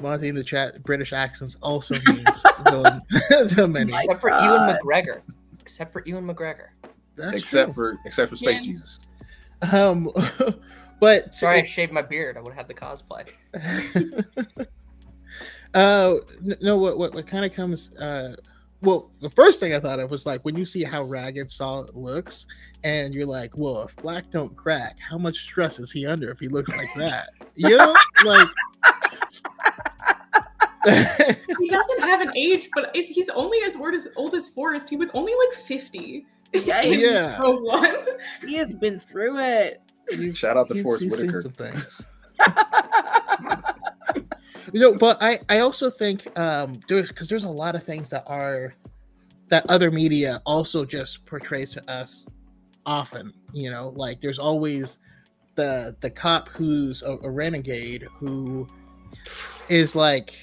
Monty 0.00 0.28
in 0.28 0.34
the 0.34 0.44
chat. 0.44 0.82
British 0.82 1.12
accents 1.12 1.56
also 1.62 1.96
means 2.06 2.44
villain 2.64 3.00
to 3.50 3.68
many. 3.68 3.94
Except 3.94 4.20
for 4.20 4.30
God. 4.30 4.44
Ewan 4.44 4.76
McGregor. 4.76 5.22
Except 5.60 5.92
for 5.92 6.02
Ewan 6.06 6.26
McGregor. 6.26 6.68
That's 7.16 7.38
except 7.38 7.74
true. 7.74 7.94
for 7.94 7.98
except 8.04 8.30
for 8.30 8.36
Space 8.36 8.60
Yeah. 8.60 8.66
Jesus. 8.72 9.00
Um, 9.72 10.10
but 11.00 11.34
Sorry, 11.34 11.60
I 11.60 11.64
shaved 11.64 11.92
my 11.92 12.02
beard. 12.02 12.36
I 12.36 12.40
would 12.40 12.52
have 12.52 12.66
had 12.66 12.68
the 12.68 12.74
cosplay. 12.74 13.30
uh, 15.74 16.14
no, 16.60 16.76
what 16.76 16.98
what, 16.98 17.14
what 17.14 17.26
kind 17.26 17.44
of 17.44 17.52
comes? 17.52 17.94
Uh, 17.96 18.34
well, 18.82 19.10
the 19.22 19.30
first 19.30 19.60
thing 19.60 19.72
I 19.72 19.80
thought 19.80 20.00
of 20.00 20.10
was 20.10 20.26
like 20.26 20.44
when 20.44 20.56
you 20.56 20.66
see 20.66 20.82
how 20.84 21.04
ragged 21.04 21.50
Saw 21.50 21.86
looks, 21.94 22.46
and 22.82 23.14
you're 23.14 23.26
like, 23.26 23.56
well, 23.56 23.82
if 23.82 23.96
black 23.96 24.30
don't 24.30 24.54
crack, 24.56 24.96
how 24.98 25.16
much 25.16 25.38
stress 25.38 25.78
is 25.78 25.90
he 25.90 26.06
under 26.06 26.30
if 26.30 26.40
he 26.40 26.48
looks 26.48 26.74
like 26.76 26.92
that? 26.96 27.30
You 27.54 27.76
know, 27.76 27.96
like. 28.24 28.48
He 31.58 31.68
doesn't 31.70 32.00
have 32.00 32.20
an 32.20 32.30
age, 32.36 32.68
but 32.74 32.90
if 32.94 33.06
he's 33.06 33.30
only 33.30 33.58
as 33.64 33.74
old 33.76 33.94
as 33.94 34.08
old 34.16 34.34
as 34.34 34.48
Forest, 34.48 34.90
he 34.90 34.96
was 34.96 35.10
only 35.14 35.32
like 35.48 35.56
50. 35.64 36.26
Yeah, 36.52 36.82
in 36.82 36.98
Yeah. 36.98 37.40
One. 37.40 37.96
he 38.42 38.54
has 38.56 38.72
been 38.74 39.00
through 39.00 39.38
it. 39.38 39.80
He's- 40.10 40.36
Shout 40.36 40.56
out 40.58 40.68
to 40.68 40.74
he's- 40.74 40.84
Forest 40.84 41.04
he's 41.04 41.16
seen 41.18 41.32
Whitaker. 41.32 41.40
some 41.40 41.52
things. 41.52 42.02
you 44.72 44.80
know, 44.80 44.94
but 44.96 45.16
I 45.22 45.38
I 45.48 45.60
also 45.60 45.88
think 45.90 46.36
um 46.38 46.74
because 46.86 47.28
there's 47.28 47.44
a 47.44 47.48
lot 47.50 47.74
of 47.74 47.82
things 47.82 48.10
that 48.10 48.24
are 48.26 48.74
that 49.48 49.64
other 49.70 49.90
media 49.90 50.42
also 50.44 50.84
just 50.84 51.24
portrays 51.26 51.72
to 51.72 51.90
us 51.90 52.26
often. 52.84 53.32
You 53.52 53.70
know, 53.70 53.92
like 53.96 54.20
there's 54.20 54.38
always 54.38 54.98
the 55.54 55.96
the 56.00 56.10
cop 56.10 56.48
who's 56.48 57.02
a, 57.02 57.16
a 57.22 57.30
renegade 57.30 58.06
who 58.18 58.66
is 59.68 59.94
like 59.96 60.34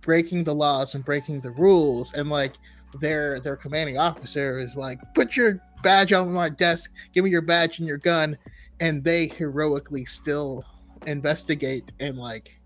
breaking 0.00 0.44
the 0.44 0.54
laws 0.54 0.94
and 0.94 1.04
breaking 1.04 1.40
the 1.40 1.50
rules 1.50 2.12
and 2.14 2.28
like 2.28 2.54
their 3.00 3.40
their 3.40 3.56
commanding 3.56 3.98
officer 3.98 4.58
is 4.58 4.76
like 4.76 4.98
put 5.14 5.36
your 5.36 5.60
badge 5.82 6.12
on 6.12 6.32
my 6.32 6.48
desk. 6.48 6.92
Give 7.12 7.24
me 7.24 7.30
your 7.30 7.42
badge 7.42 7.78
and 7.78 7.86
your 7.86 7.98
gun. 7.98 8.36
And 8.80 9.02
they 9.04 9.26
heroically 9.26 10.04
still 10.04 10.64
investigate 11.06 11.92
and 12.00 12.16
like 12.16 12.58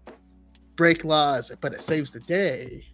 break 0.76 1.04
laws 1.04 1.52
but 1.60 1.72
it 1.74 1.80
saves 1.80 2.12
the 2.12 2.20
day. 2.20 2.86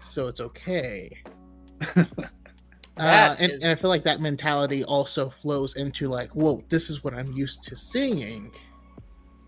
So 0.00 0.28
it's 0.28 0.40
okay. 0.40 1.10
Uh, 2.98 3.36
and, 3.38 3.52
is- 3.52 3.62
and 3.62 3.70
i 3.70 3.74
feel 3.74 3.90
like 3.90 4.02
that 4.02 4.22
mentality 4.22 4.82
also 4.84 5.28
flows 5.28 5.76
into 5.76 6.08
like 6.08 6.30
whoa 6.30 6.64
this 6.70 6.88
is 6.88 7.04
what 7.04 7.12
i'm 7.12 7.30
used 7.32 7.62
to 7.62 7.76
seeing. 7.76 8.50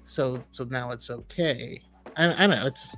So 0.05 0.45
so 0.53 0.65
now 0.65 0.91
it's 0.91 1.09
okay 1.09 1.81
i, 2.19 2.45
I 2.45 2.47
don't 2.47 2.51
know 2.51 2.67
it's 2.67 2.97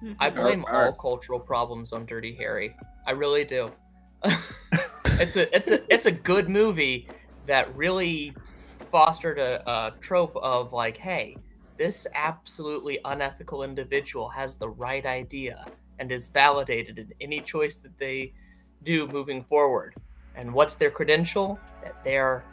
hmm. 0.00 0.12
I 0.18 0.30
blame 0.30 0.64
Alright. 0.64 0.86
all 0.86 0.92
cultural 0.92 1.40
problems 1.40 1.92
on 1.92 2.04
Dirty 2.04 2.34
Harry. 2.34 2.76
I 3.06 3.12
really 3.12 3.44
do. 3.44 3.70
it's 4.24 5.36
a 5.36 5.54
it's 5.54 5.70
a 5.70 5.80
it's 5.92 6.06
a 6.06 6.12
good 6.12 6.48
movie 6.48 7.08
that 7.46 7.74
really 7.76 8.34
fostered 8.78 9.38
a, 9.38 9.68
a 9.68 9.92
trope 10.00 10.36
of 10.36 10.72
like, 10.72 10.96
hey, 10.96 11.36
this 11.76 12.06
absolutely 12.14 12.98
unethical 13.04 13.62
individual 13.62 14.28
has 14.28 14.56
the 14.56 14.68
right 14.68 15.04
idea 15.04 15.64
and 15.98 16.10
is 16.10 16.28
validated 16.28 16.98
in 16.98 17.12
any 17.20 17.40
choice 17.40 17.78
that 17.78 17.98
they 17.98 18.32
do 18.82 19.06
moving 19.08 19.42
forward. 19.44 19.94
And 20.36 20.52
what's 20.52 20.74
their 20.74 20.90
credential? 20.90 21.58
That 21.82 22.02
they're 22.04 22.44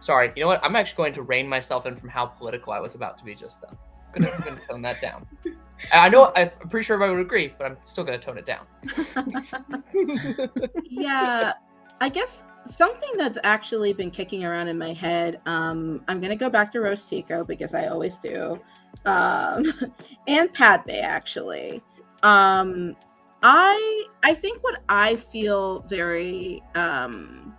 sorry, 0.00 0.32
you 0.36 0.42
know 0.42 0.48
what? 0.48 0.62
I'm 0.62 0.76
actually 0.76 0.96
going 0.96 1.14
to 1.14 1.22
rein 1.22 1.48
myself 1.48 1.86
in 1.86 1.96
from 1.96 2.08
how 2.08 2.26
political 2.26 2.72
I 2.72 2.80
was 2.80 2.94
about 2.94 3.18
to 3.18 3.24
be 3.24 3.34
just 3.34 3.60
then. 3.62 3.76
I'm 4.16 4.22
gonna, 4.22 4.34
I'm 4.34 4.42
gonna 4.42 4.60
tone 4.68 4.82
that 4.82 5.00
down. 5.00 5.26
I 5.92 6.08
know 6.08 6.32
I'm 6.34 6.50
pretty 6.70 6.84
sure 6.84 6.94
everybody 6.94 7.16
would 7.16 7.26
agree, 7.26 7.54
but 7.58 7.66
I'm 7.66 7.76
still 7.84 8.04
gonna 8.04 8.18
tone 8.18 8.38
it 8.38 8.46
down. 8.46 8.66
yeah, 10.90 11.52
I 12.00 12.08
guess 12.08 12.42
something 12.66 13.10
that's 13.16 13.38
actually 13.44 13.92
been 13.92 14.10
kicking 14.10 14.44
around 14.44 14.68
in 14.68 14.78
my 14.78 14.92
head. 14.92 15.40
Um, 15.46 16.02
I'm 16.08 16.20
gonna 16.20 16.36
go 16.36 16.48
back 16.48 16.72
to 16.72 16.80
Rose 16.80 17.04
Tico 17.04 17.44
because 17.44 17.74
I 17.74 17.86
always 17.86 18.16
do, 18.16 18.58
um, 19.04 19.66
and 20.26 20.52
Padme 20.52 20.90
actually. 21.02 21.82
Um, 22.22 22.96
I 23.42 24.06
I 24.22 24.34
think 24.34 24.62
what 24.62 24.80
I 24.88 25.16
feel 25.16 25.80
very 25.80 26.62
um, 26.74 27.54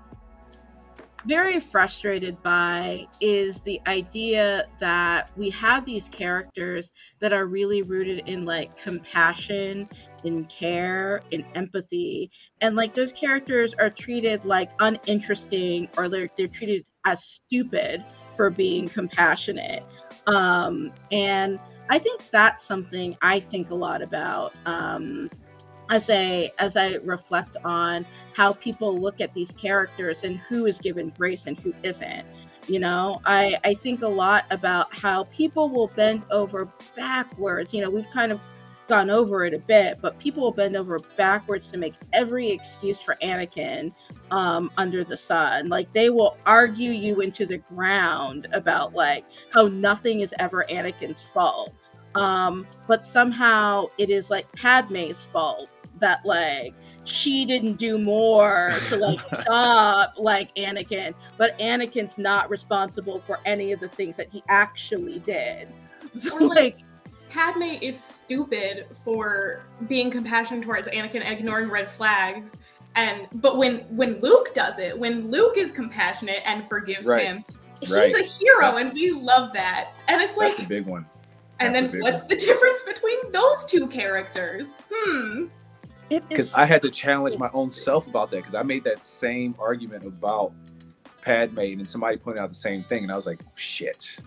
very 1.25 1.59
frustrated 1.59 2.41
by 2.43 3.07
is 3.19 3.59
the 3.61 3.81
idea 3.87 4.65
that 4.79 5.31
we 5.35 5.49
have 5.49 5.85
these 5.85 6.07
characters 6.09 6.91
that 7.19 7.33
are 7.33 7.45
really 7.45 7.81
rooted 7.81 8.27
in 8.27 8.45
like 8.45 8.77
compassion 8.81 9.89
in 10.23 10.45
care 10.45 11.21
in 11.31 11.43
empathy. 11.55 12.29
And 12.61 12.75
like 12.75 12.93
those 12.93 13.11
characters 13.11 13.73
are 13.79 13.89
treated 13.89 14.45
like 14.45 14.71
uninteresting 14.79 15.87
or 15.97 16.09
they're, 16.09 16.29
they're 16.37 16.47
treated 16.47 16.85
as 17.05 17.23
stupid 17.23 18.03
for 18.35 18.49
being 18.49 18.87
compassionate. 18.87 19.83
Um 20.27 20.91
and 21.11 21.59
i 21.89 21.99
think 21.99 22.21
that's 22.31 22.65
something 22.65 23.15
i 23.21 23.39
think 23.39 23.69
a 23.69 23.75
lot 23.75 24.01
about 24.01 24.53
um 24.65 25.29
as 25.89 26.09
I 26.09 26.51
as 26.59 26.75
I 26.75 26.95
reflect 27.03 27.57
on 27.63 28.05
how 28.33 28.53
people 28.53 28.99
look 28.99 29.21
at 29.21 29.33
these 29.33 29.51
characters 29.51 30.23
and 30.23 30.37
who 30.37 30.65
is 30.65 30.77
given 30.77 31.09
grace 31.17 31.47
and 31.47 31.59
who 31.59 31.73
isn't. 31.83 32.25
You 32.67 32.79
know, 32.79 33.21
I 33.25 33.57
I 33.63 33.75
think 33.75 34.01
a 34.01 34.07
lot 34.07 34.45
about 34.49 34.93
how 34.93 35.25
people 35.25 35.69
will 35.69 35.87
bend 35.87 36.23
over 36.31 36.67
backwards. 36.95 37.73
You 37.73 37.81
know, 37.81 37.89
we've 37.89 38.09
kind 38.09 38.31
of 38.31 38.39
gone 38.87 39.09
over 39.09 39.45
it 39.45 39.53
a 39.53 39.59
bit, 39.59 39.97
but 40.01 40.19
people 40.19 40.43
will 40.43 40.51
bend 40.51 40.75
over 40.75 40.99
backwards 41.15 41.71
to 41.71 41.77
make 41.77 41.95
every 42.13 42.49
excuse 42.49 42.99
for 42.99 43.15
Anakin 43.21 43.91
um, 44.31 44.71
under 44.77 45.03
the 45.03 45.17
sun. 45.17 45.69
Like 45.69 45.91
they 45.93 46.09
will 46.09 46.37
argue 46.45 46.91
you 46.91 47.21
into 47.21 47.45
the 47.45 47.57
ground 47.57 48.47
about 48.53 48.93
like 48.93 49.25
how 49.51 49.67
nothing 49.67 50.21
is 50.21 50.33
ever 50.39 50.65
Anakin's 50.69 51.23
fault. 51.33 51.73
Um, 52.15 52.65
but 52.87 53.05
somehow 53.05 53.87
it 53.97 54.09
is 54.09 54.29
like 54.29 54.49
Padme's 54.53 55.21
fault 55.21 55.69
that 55.99 56.25
like 56.25 56.73
she 57.05 57.45
didn't 57.45 57.73
do 57.75 57.97
more 57.97 58.73
to 58.89 58.97
like 58.97 59.23
stop 59.25 60.13
like 60.17 60.53
Anakin, 60.55 61.13
but 61.37 61.57
Anakin's 61.59 62.17
not 62.17 62.49
responsible 62.49 63.19
for 63.21 63.39
any 63.45 63.71
of 63.71 63.79
the 63.79 63.87
things 63.87 64.17
that 64.17 64.29
he 64.31 64.43
actually 64.49 65.19
did. 65.19 65.67
So 66.13 66.35
Or, 66.35 66.41
like, 66.41 66.55
like 66.57 66.77
Padme 67.29 67.63
is 67.81 68.01
stupid 68.01 68.85
for 69.03 69.63
being 69.87 70.11
compassionate 70.11 70.63
towards 70.63 70.87
Anakin 70.87 71.21
and 71.23 71.37
ignoring 71.37 71.69
red 71.69 71.91
flags. 71.97 72.53
And 72.95 73.27
but 73.33 73.57
when 73.57 73.79
when 73.95 74.19
Luke 74.21 74.53
does 74.53 74.77
it, 74.79 74.97
when 74.97 75.29
Luke 75.31 75.57
is 75.57 75.71
compassionate 75.71 76.41
and 76.45 76.67
forgives 76.69 77.07
Right. 77.07 77.25
him, 77.25 77.43
he's 77.81 77.91
Right. 77.91 78.13
a 78.15 78.23
hero 78.23 78.61
That's- 78.61 78.81
and 78.85 78.93
we 78.93 79.11
love 79.11 79.51
that. 79.53 79.91
And 80.07 80.21
it's 80.21 80.37
like 80.37 80.55
That's 80.55 80.65
a 80.65 80.69
big 80.69 80.85
one. 80.85 81.05
and 81.59 81.75
that's 81.75 81.87
a 81.87 81.91
then 81.91 82.01
what's 82.01 82.21
one. 82.21 82.27
the 82.29 82.35
difference 82.47 82.83
between 82.83 83.31
those 83.33 83.65
two 83.65 83.87
characters? 83.87 84.71
Hmm. 84.93 85.45
It 86.09 86.27
Because 86.29 86.53
I 86.53 86.65
had 86.65 86.81
to 86.83 86.91
challenge 86.91 87.37
my 87.37 87.49
own 87.53 87.71
self 87.71 88.07
about 88.07 88.31
that 88.31 88.37
because 88.37 88.55
I 88.55 88.63
made 88.63 88.83
that 88.83 89.03
same 89.03 89.55
argument 89.59 90.05
about 90.05 90.53
Padme 91.21 91.59
and 91.59 91.87
somebody 91.87 92.17
pointed 92.17 92.41
out 92.41 92.49
the 92.49 92.55
same 92.55 92.83
thing 92.83 93.03
and 93.03 93.11
I 93.11 93.15
was 93.15 93.25
like, 93.25 93.41
shit. 93.55 94.17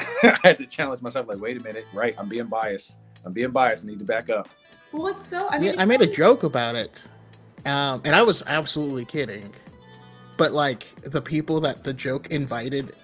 I 0.22 0.38
had 0.42 0.58
to 0.58 0.66
challenge 0.66 1.02
myself 1.02 1.28
like, 1.28 1.40
wait 1.40 1.60
a 1.60 1.64
minute, 1.64 1.86
right? 1.92 2.14
I'm 2.18 2.28
being 2.28 2.46
biased. 2.46 2.96
I'm 3.24 3.32
being 3.32 3.50
biased. 3.50 3.84
I 3.84 3.88
need 3.88 3.98
to 3.98 4.04
back 4.04 4.30
up. 4.30 4.48
Well, 4.92 5.08
it's 5.08 5.26
so 5.26 5.48
I 5.50 5.58
mean 5.58 5.74
yeah, 5.74 5.82
I 5.82 5.84
made 5.84 6.02
a 6.02 6.06
joke 6.06 6.42
about 6.42 6.74
it, 6.74 6.90
um, 7.64 8.02
and 8.04 8.14
I 8.14 8.22
was 8.22 8.42
absolutely 8.46 9.04
kidding. 9.04 9.52
But 10.36 10.52
like 10.52 10.94
the 11.02 11.20
people 11.20 11.60
that 11.60 11.84
the 11.84 11.94
joke 11.94 12.30
invited 12.30 12.94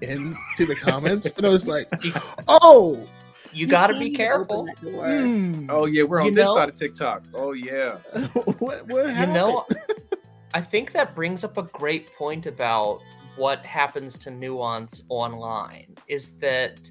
into 0.00 0.66
the 0.66 0.74
comments, 0.74 1.30
and 1.36 1.46
I 1.46 1.48
was 1.48 1.66
like, 1.66 1.88
"Oh, 2.48 3.06
you 3.52 3.66
got 3.66 3.88
to 3.88 3.98
be 3.98 4.10
careful. 4.10 4.60
open 4.60 4.66
that 4.66 4.80
door. 4.92 5.06
hmm, 5.06 5.70
Oh 5.70 5.86
yeah, 5.86 6.02
we're 6.04 6.20
on 6.20 6.26
You 6.26 6.32
this 6.34 6.44
know- 6.46 6.54
side 6.54 6.68
of 6.68 6.74
TikTok. 6.74 7.24
Oh 7.34 7.52
yeah. 7.52 7.96
what, 8.58 8.86
what 8.88 9.06
You 9.08 9.26
know, 9.26 9.66
I 10.54 10.60
think 10.60 10.92
that 10.92 11.14
brings 11.14 11.44
up 11.44 11.58
a 11.58 11.62
great 11.62 12.10
point 12.16 12.46
about 12.46 13.00
what 13.36 13.64
happens 13.66 14.18
to 14.18 14.30
nuance 14.30 15.02
online 15.08 15.94
is 16.08 16.32
that 16.38 16.90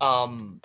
um 0.00 0.60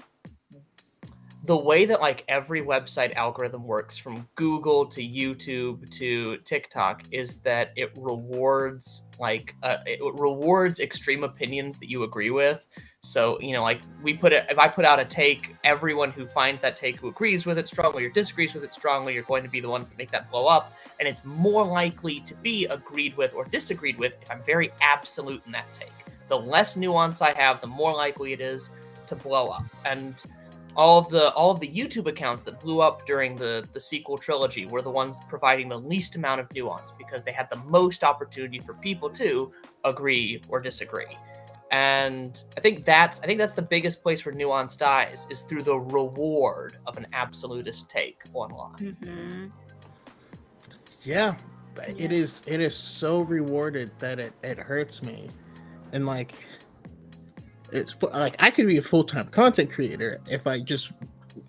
the 1.46 1.58
way 1.58 1.86
that 1.86 2.02
like 2.02 2.24
every 2.28 2.62
website 2.62 3.16
algorithm 3.16 3.64
works 3.66 3.98
from 3.98 4.28
Google 4.36 4.86
to 4.88 5.02
YouTube 5.02 5.90
to 5.92 6.38
TikTok 6.46 7.02
is 7.12 7.40
that 7.40 7.72
it 7.76 7.92
rewards 7.98 9.06
like 9.20 9.56
uh, 9.64 9.78
it 9.88 10.00
rewards 10.20 10.80
extreme 10.80 11.24
opinions 11.24 11.80
that 11.80 11.90
you 11.90 12.04
agree 12.04 12.30
with. 12.30 12.64
So, 13.04 13.42
you 13.42 13.54
know, 13.54 13.64
like 13.64 13.82
we 14.04 14.14
put 14.14 14.32
it 14.32 14.46
if 14.48 14.60
I 14.60 14.68
put 14.68 14.86
out 14.86 15.00
a 15.00 15.06
take, 15.06 15.56
everyone 15.64 16.12
who 16.12 16.28
finds 16.28 16.62
that 16.62 16.76
take 16.76 16.98
who 17.00 17.08
agrees 17.08 17.48
with 17.48 17.58
it 17.58 17.68
strongly 17.68 18.06
or 18.06 18.10
disagrees 18.10 18.54
with 18.54 18.64
it 18.64 18.72
strongly 18.72 19.18
are 19.18 19.24
going 19.24 19.42
to 19.42 19.50
be 19.50 19.60
the 19.60 19.70
ones 19.70 19.90
that 19.90 19.98
make 19.98 20.12
that 20.12 20.30
blow 20.30 20.46
up 20.46 20.78
and 21.00 21.08
it's 21.08 21.26
more 21.26 21.66
likely 21.66 22.20
to 22.20 22.36
be 22.36 22.66
agreed 22.66 23.18
with 23.18 23.34
or 23.34 23.46
disagreed 23.46 23.98
with 23.98 24.14
if 24.22 24.30
I'm 24.30 24.44
very 24.44 24.72
absolute 24.82 25.42
in 25.48 25.52
that 25.52 25.66
take. 25.74 25.92
The 26.30 26.38
less 26.38 26.78
nuance 26.78 27.24
I 27.24 27.34
have, 27.34 27.60
the 27.60 27.66
more 27.66 27.92
likely 27.92 28.34
it 28.34 28.40
is 28.40 28.70
to 29.08 29.16
blow 29.16 29.48
up. 29.48 29.66
And 29.84 30.24
all 30.76 31.00
of 31.00 31.10
the 31.10 31.32
all 31.34 31.50
of 31.50 31.60
the 31.60 31.68
YouTube 31.68 32.08
accounts 32.08 32.44
that 32.44 32.60
blew 32.60 32.82
up 32.82 33.08
during 33.08 33.36
the 33.36 33.68
the 33.74 33.80
sequel 33.80 34.16
trilogy 34.16 34.68
were 34.68 34.84
the 34.84 34.92
ones 34.92 35.20
providing 35.28 35.70
the 35.70 35.80
least 35.80 36.18
amount 36.18 36.40
of 36.40 36.54
nuance 36.54 36.92
because 36.92 37.24
they 37.24 37.32
had 37.32 37.50
the 37.50 37.64
most 37.66 38.04
opportunity 38.04 38.60
for 38.60 38.76
people 38.76 39.10
to 39.10 39.52
agree 39.86 40.40
or 40.50 40.60
disagree. 40.60 41.18
And 41.72 42.44
I 42.58 42.60
think 42.60 42.84
that's 42.84 43.22
I 43.22 43.26
think 43.26 43.38
that's 43.40 43.54
the 43.54 43.62
biggest 43.62 44.04
place 44.04 44.26
where 44.26 44.36
nuance 44.36 44.76
dies 44.76 45.26
is 45.30 45.42
through 45.44 45.64
the 45.64 45.78
reward 45.80 46.76
of 46.86 46.98
an 46.98 47.08
absolutist 47.14 47.90
take 47.90 48.20
online. 48.34 48.76
Mhm. 49.02 49.52
Yeah, 51.04 51.36
it 51.98 52.12
is. 52.12 52.44
It 52.46 52.60
is 52.60 52.76
so 52.76 53.22
rewarded 53.22 53.92
that 54.00 54.20
it 54.20 54.34
it 54.44 54.58
hurts 54.60 55.02
me, 55.02 55.30
and 55.94 56.06
like, 56.06 56.34
it's 57.72 57.96
like 58.02 58.36
I 58.40 58.52
could 58.52 58.68
be 58.68 58.78
a 58.78 58.82
full 58.82 59.04
time 59.06 59.26
content 59.28 59.72
creator 59.72 60.20
if 60.30 60.46
I 60.48 60.60
just 60.60 60.92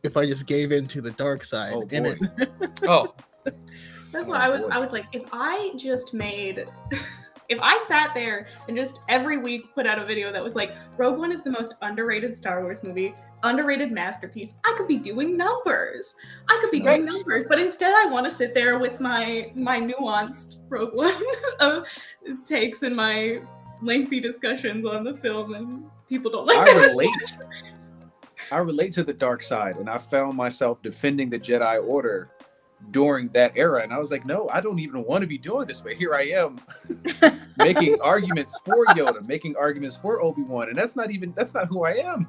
if 0.05 0.17
I 0.17 0.25
just 0.25 0.47
gave 0.47 0.71
in 0.71 0.87
to 0.87 1.01
the 1.01 1.11
dark 1.11 1.45
side. 1.45 1.75
Oh, 1.75 1.83
and 1.93 2.05
boy. 2.05 2.17
it, 2.39 2.71
Oh, 2.89 3.13
That's 3.45 4.29
Oh, 4.29 4.31
what 4.31 4.41
I 4.41 4.49
was. 4.49 4.61
boy. 4.61 4.69
I 4.69 4.79
was 4.79 4.93
like, 4.93 5.07
if 5.13 5.25
I 5.33 5.73
just 5.77 6.15
made, 6.15 6.67
if 7.53 7.59
I 7.61 7.79
sat 7.87 8.13
there 8.15 8.49
and 8.67 8.77
just 8.77 8.99
every 9.09 9.39
week 9.39 9.75
put 9.75 9.87
out 9.87 9.99
a 9.99 10.05
video 10.05 10.33
that 10.33 10.43
was 10.43 10.55
like, 10.55 10.75
Rogue 10.97 11.19
One 11.19 11.31
is 11.31 11.43
the 11.43 11.51
most 11.51 11.75
underrated 11.83 12.37
Star 12.37 12.63
Wars 12.63 12.83
movie, 12.83 13.15
underrated 13.43 13.93
masterpiece, 13.93 14.55
I 14.65 14.75
could 14.77 14.89
be 14.89 14.97
doing 14.97 15.37
numbers. 15.37 16.15
I 16.49 16.59
could 16.61 16.71
be 16.71 16.81
doing 16.81 17.05
numbers, 17.05 17.45
but 17.49 17.59
instead 17.61 17.93
I 17.93 18.07
want 18.07 18.25
to 18.27 18.33
sit 18.33 18.55
there 18.55 18.79
with 18.79 19.01
my 19.01 19.53
my 19.55 19.81
nuanced 19.81 20.57
Rogue 20.69 20.95
One 20.95 21.15
of 21.61 21.87
takes 22.47 22.83
and 22.83 22.97
my 22.97 23.43
lengthy 23.83 24.21
discussions 24.21 24.87
on 24.87 25.05
the 25.05 25.15
film, 25.15 25.55
and 25.55 25.85
people 26.09 26.31
don't 26.31 26.47
like 26.47 26.59
I 26.59 26.73
that. 26.73 26.91
relate. 26.91 27.37
I 28.51 28.59
relate 28.59 28.93
to 28.93 29.05
the 29.05 29.13
dark 29.13 29.43
side, 29.43 29.77
and 29.77 29.89
I 29.89 29.99
found 29.99 30.37
myself 30.37 30.83
defending 30.83 31.31
the 31.31 31.39
Jedi 31.39 31.87
Order 31.87 32.31
during 32.91 33.29
that 33.29 33.53
era. 33.57 33.83
And 33.83 33.93
I 33.93 33.99
was 33.99 34.11
like, 34.11 34.27
no, 34.27 34.49
I 34.51 34.61
don't 34.61 34.79
even 34.79 35.05
want 35.05 35.23
to 35.23 35.27
be 35.27 35.39
doing 35.39 35.67
this, 35.67 35.81
but 35.81 35.93
here 35.95 36.15
I 36.15 36.23
am 36.23 36.61
making 37.57 38.01
arguments 38.01 38.59
for 38.65 38.87
Yoda, 38.87 39.27
making 39.27 39.57
arguments 39.57 39.97
for 39.97 40.23
Obi 40.23 40.43
Wan, 40.43 40.69
and 40.69 40.77
that's 40.77 40.97
not 40.97 41.11
even 41.11 41.33
that's 41.37 41.55
not 41.55 41.69
who 41.69 41.85
I 41.85 41.93
am. 41.93 42.29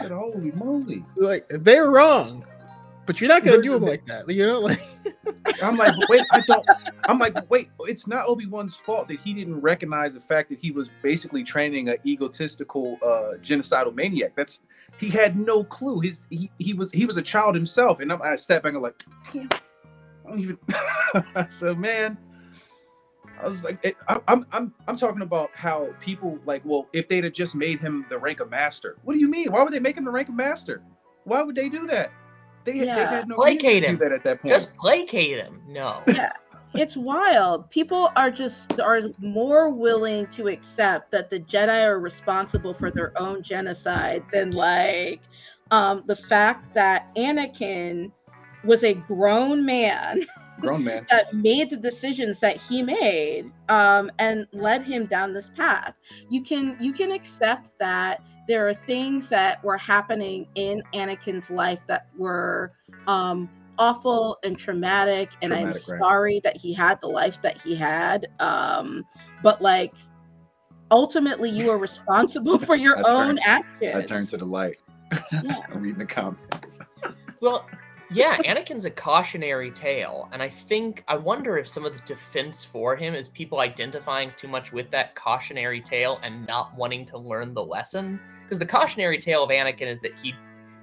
But 0.00 0.10
holy 0.10 0.52
moly! 0.52 1.04
like 1.16 1.46
they're 1.48 1.90
wrong, 1.90 2.44
but 3.06 3.20
you're 3.20 3.28
not 3.28 3.44
gonna 3.44 3.62
do 3.62 3.72
them 3.72 3.84
like 3.84 4.04
that. 4.06 4.28
You 4.28 4.46
know, 4.46 4.60
like 4.60 4.80
I'm 5.62 5.76
like, 5.76 5.94
wait, 6.08 6.22
I 6.30 6.40
don't. 6.46 6.66
I'm 7.08 7.18
like, 7.18 7.50
wait, 7.50 7.70
it's 7.80 8.06
not 8.06 8.26
Obi 8.26 8.46
Wan's 8.46 8.76
fault 8.76 9.08
that 9.08 9.20
he 9.20 9.32
didn't 9.32 9.60
recognize 9.60 10.14
the 10.14 10.20
fact 10.20 10.48
that 10.50 10.58
he 10.58 10.70
was 10.70 10.90
basically 11.02 11.44
training 11.44 11.88
an 11.88 11.96
egotistical, 12.04 12.98
uh, 13.02 13.38
genocidal 13.42 13.94
maniac. 13.94 14.32
That's 14.36 14.62
he 14.98 15.10
had 15.10 15.36
no 15.38 15.64
clue. 15.64 16.00
His 16.00 16.22
he, 16.30 16.50
he 16.58 16.72
was 16.74 16.90
he 16.92 17.06
was 17.06 17.16
a 17.16 17.22
child 17.22 17.54
himself, 17.54 18.00
and 18.00 18.12
I'm, 18.12 18.22
I 18.22 18.36
step 18.36 18.62
back 18.62 18.70
and 18.70 18.76
I'm 18.78 18.82
like, 18.82 19.02
damn, 19.32 19.48
I 20.26 20.30
don't 20.30 20.40
even. 20.40 20.58
so 21.50 21.74
man, 21.74 22.16
I 23.40 23.48
was 23.48 23.62
like, 23.64 23.78
it, 23.84 23.96
I, 24.08 24.20
I'm 24.28 24.46
I'm 24.52 24.72
I'm 24.88 24.96
talking 24.96 25.22
about 25.22 25.50
how 25.54 25.88
people 26.00 26.38
like, 26.44 26.62
well, 26.64 26.86
if 26.92 27.08
they'd 27.08 27.24
have 27.24 27.32
just 27.32 27.54
made 27.54 27.80
him 27.80 28.06
the 28.08 28.18
rank 28.18 28.40
of 28.40 28.50
master, 28.50 28.96
what 29.02 29.14
do 29.14 29.18
you 29.20 29.28
mean? 29.28 29.50
Why 29.52 29.62
would 29.62 29.72
they 29.72 29.80
make 29.80 29.96
him 29.96 30.04
the 30.04 30.10
rank 30.10 30.28
of 30.28 30.34
master? 30.34 30.82
Why 31.24 31.42
would 31.42 31.54
they 31.56 31.68
do 31.68 31.86
that? 31.88 32.12
They, 32.64 32.78
they 32.80 32.86
Yeah. 32.86 33.10
had 33.10 33.28
no 33.28 33.34
Placate 33.36 33.62
reason 33.62 33.82
to 33.82 33.88
him. 33.88 33.96
do 33.96 34.04
that 34.04 34.12
at 34.12 34.24
that 34.24 34.40
point. 34.40 34.52
Just 34.54 34.74
placate 34.76 35.38
him. 35.38 35.60
No. 35.68 36.02
Yeah. 36.06 36.32
It's 36.74 36.96
wild. 36.96 37.70
People 37.70 38.10
are 38.16 38.30
just 38.30 38.80
are 38.80 39.02
more 39.18 39.70
willing 39.70 40.26
to 40.28 40.48
accept 40.48 41.12
that 41.12 41.30
the 41.30 41.38
Jedi 41.38 41.84
are 41.84 42.00
responsible 42.00 42.74
for 42.74 42.90
their 42.90 43.12
own 43.16 43.42
genocide 43.42 44.24
than 44.32 44.50
like 44.50 45.20
um 45.70 46.02
the 46.06 46.16
fact 46.16 46.74
that 46.74 47.14
Anakin 47.14 48.10
was 48.64 48.82
a 48.82 48.94
grown 48.94 49.64
man 49.64 50.26
Grown 50.60 50.84
man. 50.84 51.06
that 51.10 51.34
made 51.34 51.70
the 51.70 51.76
decisions 51.76 52.40
that 52.40 52.56
he 52.56 52.82
made 52.82 53.50
um, 53.68 54.10
and 54.18 54.46
led 54.52 54.82
him 54.84 55.06
down 55.06 55.32
this 55.32 55.50
path 55.56 55.94
you 56.30 56.42
can 56.42 56.76
you 56.80 56.92
can 56.92 57.12
accept 57.12 57.78
that 57.78 58.22
there 58.46 58.68
are 58.68 58.74
things 58.74 59.28
that 59.28 59.62
were 59.64 59.76
happening 59.76 60.46
in 60.54 60.82
anakin's 60.92 61.50
life 61.50 61.80
that 61.86 62.06
were 62.16 62.72
um, 63.06 63.48
awful 63.78 64.38
and 64.44 64.58
traumatic 64.58 65.30
and 65.42 65.52
i'm 65.52 65.72
Traumatic, 65.72 65.88
right. 65.88 66.00
sorry 66.00 66.40
that 66.44 66.56
he 66.56 66.72
had 66.72 67.00
the 67.00 67.08
life 67.08 67.40
that 67.42 67.60
he 67.60 67.74
had 67.74 68.26
um, 68.40 69.04
but 69.42 69.60
like 69.60 69.94
ultimately 70.90 71.50
you 71.50 71.70
are 71.70 71.78
responsible 71.78 72.58
for 72.58 72.76
your 72.76 72.98
own 72.98 73.36
turned- 73.36 73.40
actions 73.44 73.94
I 73.94 74.02
turned 74.02 74.28
to 74.28 74.36
the 74.36 74.44
light. 74.46 74.76
Yeah. 75.32 75.60
I'm 75.70 75.80
reading 75.80 75.98
the 75.98 76.06
comments. 76.06 76.78
Well, 77.40 77.66
yeah, 78.10 78.38
Anakin's 78.38 78.86
a 78.86 78.90
cautionary 78.90 79.70
tale, 79.70 80.30
and 80.32 80.42
I 80.42 80.48
think 80.48 81.04
I 81.08 81.16
wonder 81.16 81.58
if 81.58 81.68
some 81.68 81.84
of 81.84 81.92
the 81.92 82.02
defense 82.06 82.64
for 82.64 82.96
him 82.96 83.14
is 83.14 83.28
people 83.28 83.60
identifying 83.60 84.32
too 84.38 84.48
much 84.48 84.72
with 84.72 84.90
that 84.92 85.14
cautionary 85.14 85.82
tale 85.82 86.18
and 86.22 86.46
not 86.46 86.74
wanting 86.74 87.04
to 87.06 87.18
learn 87.18 87.52
the 87.52 87.62
lesson. 87.62 88.18
Because 88.44 88.58
the 88.58 88.64
cautionary 88.66 89.18
tale 89.18 89.44
of 89.44 89.50
Anakin 89.50 89.88
is 89.88 90.00
that 90.00 90.12
he 90.22 90.32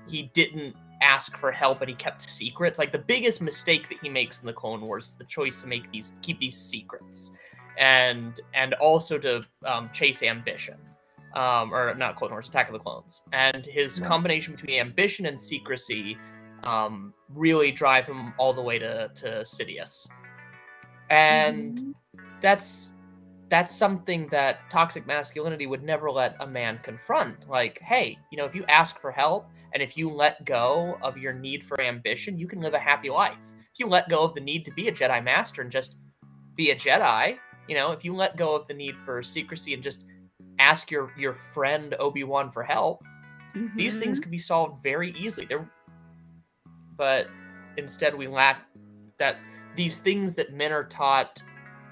he 0.07 0.29
didn't 0.33 0.75
ask 1.01 1.37
for 1.37 1.51
help 1.51 1.81
and 1.81 1.89
he 1.89 1.95
kept 1.95 2.21
secrets. 2.21 2.79
Like 2.79 2.91
the 2.91 2.99
biggest 2.99 3.41
mistake 3.41 3.89
that 3.89 3.97
he 4.01 4.09
makes 4.09 4.41
in 4.41 4.47
the 4.47 4.53
Clone 4.53 4.81
Wars 4.81 5.09
is 5.09 5.15
the 5.15 5.25
choice 5.25 5.61
to 5.61 5.67
make 5.67 5.91
these 5.91 6.13
keep 6.21 6.39
these 6.39 6.57
secrets, 6.57 7.31
and 7.79 8.39
and 8.53 8.73
also 8.75 9.17
to 9.17 9.45
um, 9.65 9.89
chase 9.93 10.23
ambition. 10.23 10.77
Um, 11.33 11.73
or 11.73 11.95
not 11.95 12.17
Clone 12.17 12.31
Wars, 12.31 12.49
Attack 12.49 12.67
of 12.67 12.73
the 12.73 12.79
Clones, 12.79 13.21
and 13.31 13.65
his 13.65 13.99
Right. 14.01 14.07
combination 14.09 14.53
between 14.53 14.81
ambition 14.81 15.25
and 15.27 15.39
secrecy 15.39 16.17
um, 16.63 17.13
really 17.29 17.71
drive 17.71 18.05
him 18.05 18.33
all 18.37 18.51
the 18.51 18.61
way 18.61 18.77
to 18.77 19.09
to 19.15 19.27
Sidious, 19.45 20.09
and 21.09 21.95
that's 22.41 22.91
that's 23.49 23.73
something 23.75 24.27
that 24.27 24.69
toxic 24.69 25.05
masculinity 25.05 25.67
would 25.67 25.83
never 25.83 26.11
let 26.11 26.35
a 26.39 26.47
man 26.47 26.79
confront. 26.83 27.49
Like, 27.49 27.79
hey, 27.79 28.17
you 28.31 28.37
know, 28.37 28.45
if 28.45 28.55
you 28.55 28.65
ask 28.67 28.99
for 28.99 29.11
help 29.11 29.45
and 29.73 29.81
if 29.81 29.97
you 29.97 30.09
let 30.09 30.43
go 30.45 30.97
of 31.01 31.17
your 31.17 31.33
need 31.33 31.63
for 31.63 31.79
ambition, 31.81 32.37
you 32.37 32.47
can 32.47 32.59
live 32.59 32.73
a 32.73 32.79
happy 32.79 33.09
life. 33.09 33.37
If 33.73 33.79
you 33.79 33.87
let 33.87 34.09
go 34.09 34.23
of 34.23 34.33
the 34.33 34.41
need 34.41 34.65
to 34.65 34.71
be 34.71 34.87
a 34.87 34.91
Jedi 34.91 35.23
Master 35.23 35.61
and 35.61 35.71
just 35.71 35.97
be 36.55 36.71
a 36.71 36.75
Jedi, 36.75 37.37
you 37.67 37.75
know, 37.75 37.91
if 37.91 38.03
you 38.03 38.13
let 38.13 38.35
go 38.37 38.53
of 38.55 38.67
the 38.67 38.73
need 38.73 38.97
for 38.97 39.23
secrecy 39.23 39.73
and 39.73 39.81
just 39.81 40.05
ask 40.59 40.91
your 40.91 41.11
your 41.17 41.33
friend 41.33 41.95
Obi 41.99 42.23
Wan 42.23 42.49
for 42.51 42.63
help, 42.63 43.03
these 43.75 43.97
things 43.97 44.19
Mhm. 44.19 44.23
can 44.23 44.31
be 44.31 44.37
solved 44.39 44.83
very 44.83 45.11
easily. 45.11 45.45
They're, 45.45 45.69
but 46.97 47.27
instead 47.77 48.15
we 48.15 48.27
lack 48.27 48.65
that 49.17 49.37
these 49.75 49.99
things 49.99 50.33
that 50.33 50.53
men 50.53 50.71
are 50.71 50.83
taught 50.83 51.41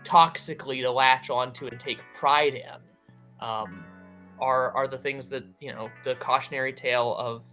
toxically 0.04 0.82
to 0.82 0.92
latch 0.92 1.30
onto 1.30 1.68
and 1.68 1.80
take 1.80 2.00
pride 2.14 2.56
in 2.56 3.46
um, 3.46 3.84
are 4.40 4.72
are 4.72 4.88
the 4.88 4.98
things 4.98 5.30
that 5.30 5.44
you 5.60 5.72
know 5.72 5.90
the 6.04 6.16
cautionary 6.16 6.74
tale 6.74 7.16
of 7.18 7.44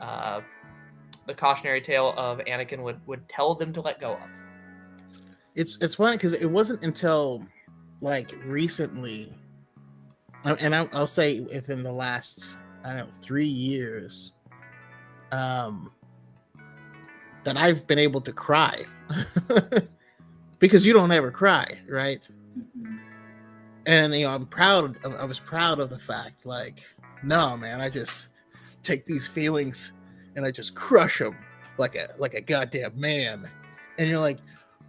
uh, 0.00 0.40
the 1.26 1.34
cautionary 1.34 1.80
tale 1.80 2.14
of 2.16 2.38
Anakin 2.40 2.82
would 2.82 3.00
would 3.06 3.28
tell 3.28 3.54
them 3.54 3.72
to 3.72 3.80
let 3.80 4.00
go 4.00 4.12
of. 4.14 4.30
it's 5.54 5.78
it's 5.80 5.94
funny 5.96 6.16
because 6.16 6.34
it 6.34 6.46
wasn't 6.46 6.82
until 6.84 7.44
like 8.00 8.32
recently 8.44 9.32
uh, 10.44 10.54
and 10.60 10.74
I'll, 10.74 10.88
I'll 10.92 11.06
say 11.06 11.40
within 11.40 11.82
the 11.82 11.92
last 11.92 12.58
i 12.84 12.88
don't 12.90 12.98
know 12.98 13.12
three 13.22 13.46
years 13.46 14.34
um 15.32 15.90
that 17.44 17.56
i've 17.56 17.86
been 17.86 17.98
able 17.98 18.20
to 18.22 18.32
cry. 18.32 18.84
Because 20.58 20.86
you 20.86 20.94
don't 20.94 21.12
ever 21.12 21.30
cry 21.30 21.66
right? 21.88 22.26
And 23.86 24.14
you 24.14 24.24
know 24.26 24.32
i'm 24.32 24.46
proud 24.46 24.96
of, 25.04 25.14
i 25.14 25.24
was 25.24 25.38
proud 25.40 25.80
of 25.80 25.90
the 25.90 25.98
fact 25.98 26.44
like 26.46 26.80
no 27.22 27.56
man 27.56 27.80
i 27.80 27.88
just 27.90 28.28
take 28.86 29.04
these 29.06 29.26
feelings 29.28 29.92
and 30.36 30.44
i 30.46 30.50
just 30.50 30.74
crush 30.74 31.18
them 31.18 31.36
like 31.78 31.94
a 31.96 32.08
like 32.18 32.34
a 32.34 32.40
goddamn 32.40 32.98
man 32.98 33.48
and 33.98 34.08
you're 34.08 34.20
like 34.20 34.38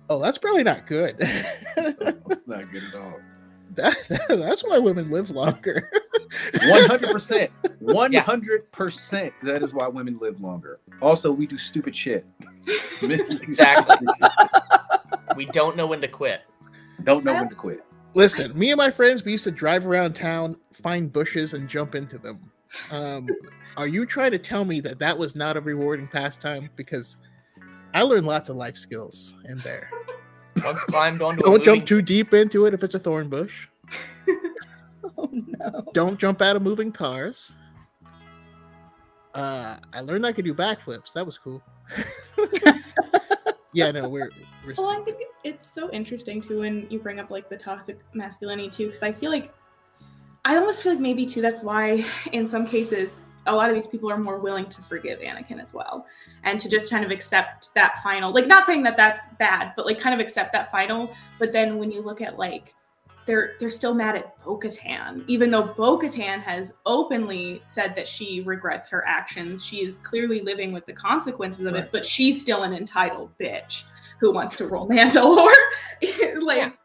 oh 0.10 0.20
that's 0.20 0.38
probably 0.38 0.64
not 0.64 0.86
good 0.88 1.18
That's 1.76 2.46
not 2.48 2.72
good 2.72 2.84
at 2.94 2.96
all. 2.96 3.20
that, 3.76 4.26
that's 4.30 4.64
why 4.64 4.78
women 4.78 5.10
live 5.10 5.30
longer 5.30 5.90
One 6.68 6.84
hundred 6.86 7.12
percent. 7.12 7.52
One 7.80 8.14
hundred 8.14 8.70
percent. 8.74 9.34
That 9.44 9.64
is 9.64 9.74
why 9.74 9.88
women 9.88 10.18
live 10.20 10.42
longer. 10.42 10.80
Also, 11.02 11.32
we 11.32 11.48
do 11.48 11.58
stupid 11.58 11.96
shit. 11.96 12.26
Men 13.02 13.20
just 13.20 13.46
do 13.46 13.52
Exactly. 13.52 13.96
stupid 13.96 14.16
shit. 14.20 15.38
We 15.38 15.46
don't 15.48 15.78
know 15.78 15.88
when 15.88 16.02
to 16.02 16.08
quit. 16.10 16.42
Don't 17.04 17.24
know 17.24 17.34
when 17.34 17.48
to 17.50 17.56
quit. 17.56 17.82
listen 18.14 18.58
me 18.60 18.72
and 18.72 18.78
my 18.78 18.92
friends 18.92 19.24
we 19.24 19.32
used 19.34 19.46
to 19.46 19.52
drive 19.52 19.86
around 19.88 20.16
town 20.16 20.58
find 20.74 21.14
bushes 21.14 21.54
and 21.54 21.70
jump 21.70 21.96
into 21.96 22.18
them 22.18 22.52
um 22.92 23.28
are 23.78 23.88
you 23.88 24.06
trying 24.06 24.32
to 24.32 24.40
tell 24.40 24.66
me 24.66 24.80
that 24.82 24.98
that 25.00 25.18
was 25.18 25.36
not 25.36 25.56
a 25.56 25.62
rewarding 25.62 26.08
pastime? 26.08 26.70
Because 26.76 27.18
i 27.94 28.02
learned 28.02 28.26
lots 28.26 28.50
of 28.50 28.56
life 28.56 28.76
skills 28.78 29.36
in 29.46 29.60
there. 29.60 29.90
Once 30.64 30.82
climbed 30.84 31.22
onto 31.22 31.42
don't 31.42 31.52
moving 31.52 31.64
jump 31.64 31.86
too 31.86 32.02
deep 32.02 32.34
into 32.34 32.66
it 32.66 32.74
if 32.74 32.84
it's 32.84 32.96
a 32.96 33.00
thorn 33.00 33.30
bush. 33.30 33.68
Oh 35.20 35.30
no. 35.32 35.86
Don't 35.94 36.20
jump 36.20 36.42
out 36.42 36.56
of 36.56 36.62
moving 36.62 36.92
cars. 36.92 37.54
Uh 39.34 39.78
i 39.94 40.02
learned 40.02 40.26
i 40.26 40.32
could 40.32 40.46
do 40.46 40.54
backflips. 40.54 41.14
That 41.14 41.26
was 41.26 41.38
cool. 41.38 41.62
Yeah 43.74 43.92
no 43.92 44.10
we're 44.10 44.32
we're 44.66 44.74
Well, 44.76 44.90
I 44.90 45.04
think 45.04 45.18
it's 45.44 45.72
so 45.72 45.92
interesting 45.92 46.42
too 46.42 46.62
when 46.62 46.88
you 46.90 46.98
bring 46.98 47.20
up 47.20 47.30
like 47.30 47.48
the 47.48 47.58
toxic 47.58 48.00
masculinity 48.14 48.70
too, 48.72 48.88
because 48.88 49.04
I 49.04 49.12
feel 49.12 49.30
like 49.30 49.54
I 50.48 50.56
almost 50.56 50.82
feel 50.82 50.94
like 50.94 51.02
maybe 51.02 51.26
too 51.26 51.42
that's 51.42 51.62
why 51.62 52.06
in 52.32 52.48
some 52.48 52.66
cases 52.66 53.18
a 53.48 53.54
lot 53.54 53.70
of 53.70 53.76
these 53.76 53.86
people 53.88 54.10
are 54.10 54.18
more 54.18 54.40
willing 54.40 54.66
to 54.68 54.82
forgive 54.84 55.20
Anakin 55.20 55.62
as 55.62 55.74
well. 55.74 56.06
And 56.44 56.58
to 56.62 56.70
just 56.70 56.90
kind 56.90 57.04
of 57.04 57.12
accept 57.12 57.70
that 57.76 58.02
final 58.02 58.34
like 58.34 58.48
not 58.48 58.66
saying 58.66 58.82
that 58.84 58.96
that's 58.96 59.28
bad 59.40 59.74
but 59.76 59.86
like 59.86 60.00
kind 60.00 60.14
of 60.16 60.22
accept 60.22 60.54
that 60.54 60.72
final. 60.72 61.12
But 61.38 61.52
then 61.52 61.78
when 61.78 61.92
you 61.92 62.02
look 62.02 62.22
at 62.22 62.40
like 62.40 62.74
they're 63.26 63.56
they're 63.60 63.70
still 63.70 63.94
mad 63.94 64.16
at 64.16 64.42
Bo-Katan 64.46 65.26
even 65.28 65.52
though 65.52 65.74
Bo-Katan 65.76 66.42
has 66.42 66.76
openly 66.86 67.62
said 67.66 67.94
that 67.98 68.08
she 68.08 68.40
regrets 68.40 68.88
her 68.88 69.06
actions. 69.06 69.66
She 69.66 69.84
is 69.84 69.98
clearly 69.98 70.40
living 70.40 70.72
with 70.72 70.86
the 70.86 70.94
consequences 70.94 71.66
of 71.66 71.74
Right. 71.74 71.84
it 71.84 71.92
but 71.92 72.06
she's 72.06 72.40
still 72.40 72.64
an 72.64 72.74
entitled 72.74 73.38
bitch 73.38 73.84
who 74.22 74.34
wants 74.34 74.56
to 74.56 74.68
roll 74.68 74.88
Mandalore. 74.88 75.52
Like 76.42 76.78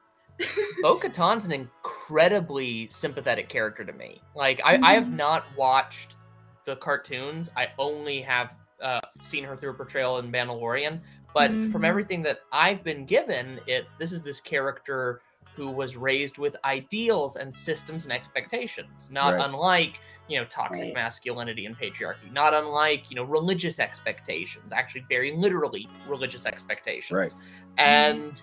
Bo 0.83 0.99
Katan's 0.99 1.45
an 1.45 1.53
incredibly 1.53 2.89
sympathetic 2.91 3.49
character 3.49 3.85
to 3.85 3.93
me. 3.93 4.21
Like, 4.35 4.61
I, 4.65 4.79
I 4.83 4.95
have 4.95 5.07
Mhm. 5.07 5.17
not 5.17 5.45
watched 5.57 6.17
the 6.65 6.77
cartoons, 6.77 7.51
I 7.57 7.69
only 7.79 8.21
have 8.23 8.55
uh, 8.81 9.01
seen 9.21 9.45
her 9.45 9.57
through 9.57 9.71
a 9.71 9.75
portrayal 9.75 10.19
in 10.19 10.31
Mandalorian. 10.31 11.01
But 11.35 11.51
from 11.63 11.83
Mhm. 11.83 11.87
everything 11.87 12.23
that 12.25 12.41
I've 12.53 12.83
been 12.83 13.07
given, 13.07 13.61
it's 13.67 13.93
this 13.95 14.13
is 14.13 14.23
this 14.23 14.41
character 14.41 15.23
who 15.55 15.71
was 15.71 15.97
raised 15.97 16.39
with 16.39 16.57
ideals 16.65 17.37
and 17.37 17.55
systems 17.55 18.05
and 18.05 18.13
expectations, 18.13 19.11
not 19.11 19.35
Right. 19.35 19.45
unlike 19.45 20.01
you 20.29 20.39
know 20.39 20.45
toxic 20.47 20.87
Right. 20.87 20.95
masculinity 20.95 21.67
and 21.67 21.79
patriarchy, 21.79 22.31
not 22.33 22.55
unlike 22.55 23.09
you 23.09 23.17
know 23.17 23.25
religious 23.25 23.79
expectations, 23.79 24.73
actually 24.73 25.05
very 25.09 25.33
literally 25.37 25.89
religious 26.09 26.45
expectations. 26.45 27.13
Right. 27.13 27.35
And 27.79 28.43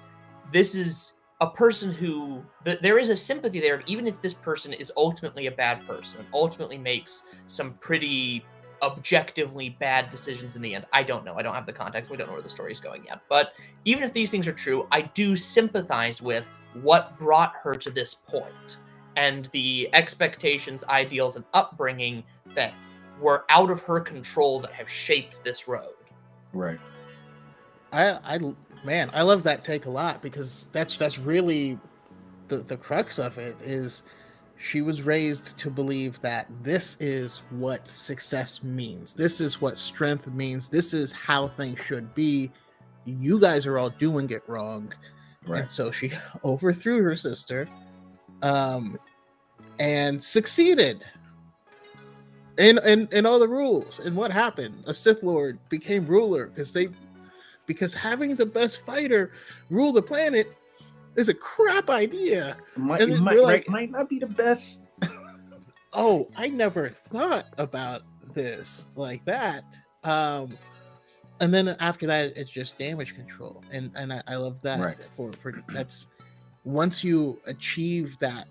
this 0.52 0.74
is 0.74 1.14
a 1.42 1.50
person 1.50 1.92
who 1.92 2.44
th- 2.66 2.80
there 2.82 2.98
is 2.98 3.10
a 3.10 3.16
sympathy 3.16 3.60
there, 3.60 3.82
even 3.88 4.08
if 4.08 4.22
this 4.22 4.34
person 4.34 4.74
is 4.74 4.92
ultimately 4.98 5.48
a 5.48 5.52
bad 5.52 5.86
person, 5.88 6.20
and 6.20 6.28
ultimately 6.34 6.78
makes 6.78 7.24
some 7.48 7.74
pretty 7.76 8.46
objectively 8.82 9.70
bad 9.80 10.10
decisions 10.10 10.56
in 10.56 10.62
the 10.62 10.74
end. 10.74 10.86
I 10.94 11.04
don't 11.04 11.26
know. 11.26 11.36
I 11.36 11.42
don't 11.42 11.54
have 11.54 11.66
the 11.66 11.74
context. 11.74 12.10
We 12.10 12.18
don't 12.18 12.28
know 12.28 12.34
where 12.34 12.42
the 12.42 12.50
story's 12.50 12.80
going 12.80 13.06
yet. 13.06 13.22
But 13.30 13.54
even 13.86 14.04
if 14.04 14.14
these 14.14 14.32
things 14.32 14.48
are 14.48 14.54
true, 14.54 14.88
I 14.92 15.02
do 15.02 15.36
sympathize 15.36 16.22
with 16.22 16.46
what 16.82 17.18
brought 17.18 17.54
her 17.64 17.76
to 17.76 17.90
this 17.90 18.14
point 18.14 18.78
and 19.16 19.50
the 19.52 19.90
expectations, 19.94 20.84
ideals, 20.86 21.36
and 21.36 21.46
upbringing 21.54 22.24
that 22.56 22.74
were 23.20 23.46
out 23.50 23.70
of 23.70 23.82
her 23.84 24.00
control 24.00 24.62
that 24.62 24.72
have 24.72 24.90
shaped 24.90 25.44
this 25.44 25.68
road. 25.68 25.94
Right. 26.54 26.80
I, 27.92 28.20
I, 28.24 28.40
man, 28.84 29.10
I 29.14 29.22
love 29.24 29.44
that 29.44 29.64
take 29.64 29.86
a 29.86 29.90
lot 29.90 30.22
because 30.22 30.70
that's 30.72 30.96
that's 30.98 31.20
really 31.20 31.78
the 32.48 32.58
the 32.58 32.78
crux 32.78 33.20
of 33.20 33.38
it 33.38 33.56
is 33.62 34.04
she 34.60 34.82
was 34.82 35.04
raised 35.04 35.58
to 35.58 35.70
believe 35.70 36.20
that 36.22 36.48
this 36.64 37.00
is 37.00 37.42
what 37.50 37.88
success 37.88 38.62
means. 38.62 39.14
This 39.14 39.40
is 39.40 39.62
what 39.62 39.78
strength 39.78 40.28
means. 40.28 40.68
This 40.68 40.94
is 40.94 41.14
how 41.14 41.48
things 41.48 41.80
should 41.80 42.14
be. 42.14 42.52
You 43.06 43.40
guys 43.40 43.66
are 43.66 43.78
all 43.78 43.90
doing 43.90 44.30
it 44.30 44.44
wrong. 44.48 44.92
Right. 45.48 45.62
And 45.62 45.72
so 45.72 45.92
she 45.92 46.12
overthrew 46.44 47.02
her 47.02 47.16
sister 47.16 47.70
um, 48.42 49.00
and 49.80 50.22
succeeded 50.22 51.06
in, 52.58 52.78
in, 52.86 53.08
in 53.14 53.26
all 53.26 53.40
the 53.40 53.48
rules. 53.48 54.00
And 54.00 54.14
what 54.14 54.32
happened? 54.32 54.84
A 54.88 54.94
Sith 54.94 55.24
Lord 55.24 55.58
became 55.70 56.06
ruler 56.06 56.48
because 56.48 56.74
they 56.74 56.90
because 57.70 57.94
having 57.94 58.36
the 58.36 58.46
best 58.48 58.84
fighter 58.84 59.32
rule 59.70 59.94
the 59.94 60.02
planet 60.02 60.52
is 61.16 61.30
a 61.30 61.34
crap 61.36 61.88
idea. 61.90 62.58
Might, 62.76 63.02
And 63.02 63.14
it 63.14 63.20
might, 63.20 63.40
like- 63.40 63.70
might 63.70 63.92
not 63.92 64.10
be 64.10 64.18
the 64.20 64.26
best. 64.26 64.82
oh 65.94 66.28
i 66.38 66.48
never 66.50 66.88
thought 66.90 67.46
about 67.58 68.04
this 68.36 68.90
like 68.96 69.24
that 69.26 69.64
um 70.04 70.56
and 71.42 71.52
then 71.52 71.70
after 71.80 72.06
that 72.06 72.32
it's 72.38 72.52
just 72.52 72.78
damage 72.78 73.16
control 73.16 73.64
and 73.72 73.90
and 73.96 74.14
i, 74.14 74.22
I 74.28 74.36
love 74.36 74.62
that 74.62 74.80
Right. 74.80 74.98
for 75.18 75.34
for 75.34 75.52
that's 75.70 76.06
once 76.64 77.04
you 77.04 77.40
achieve 77.48 78.20
that 78.20 78.48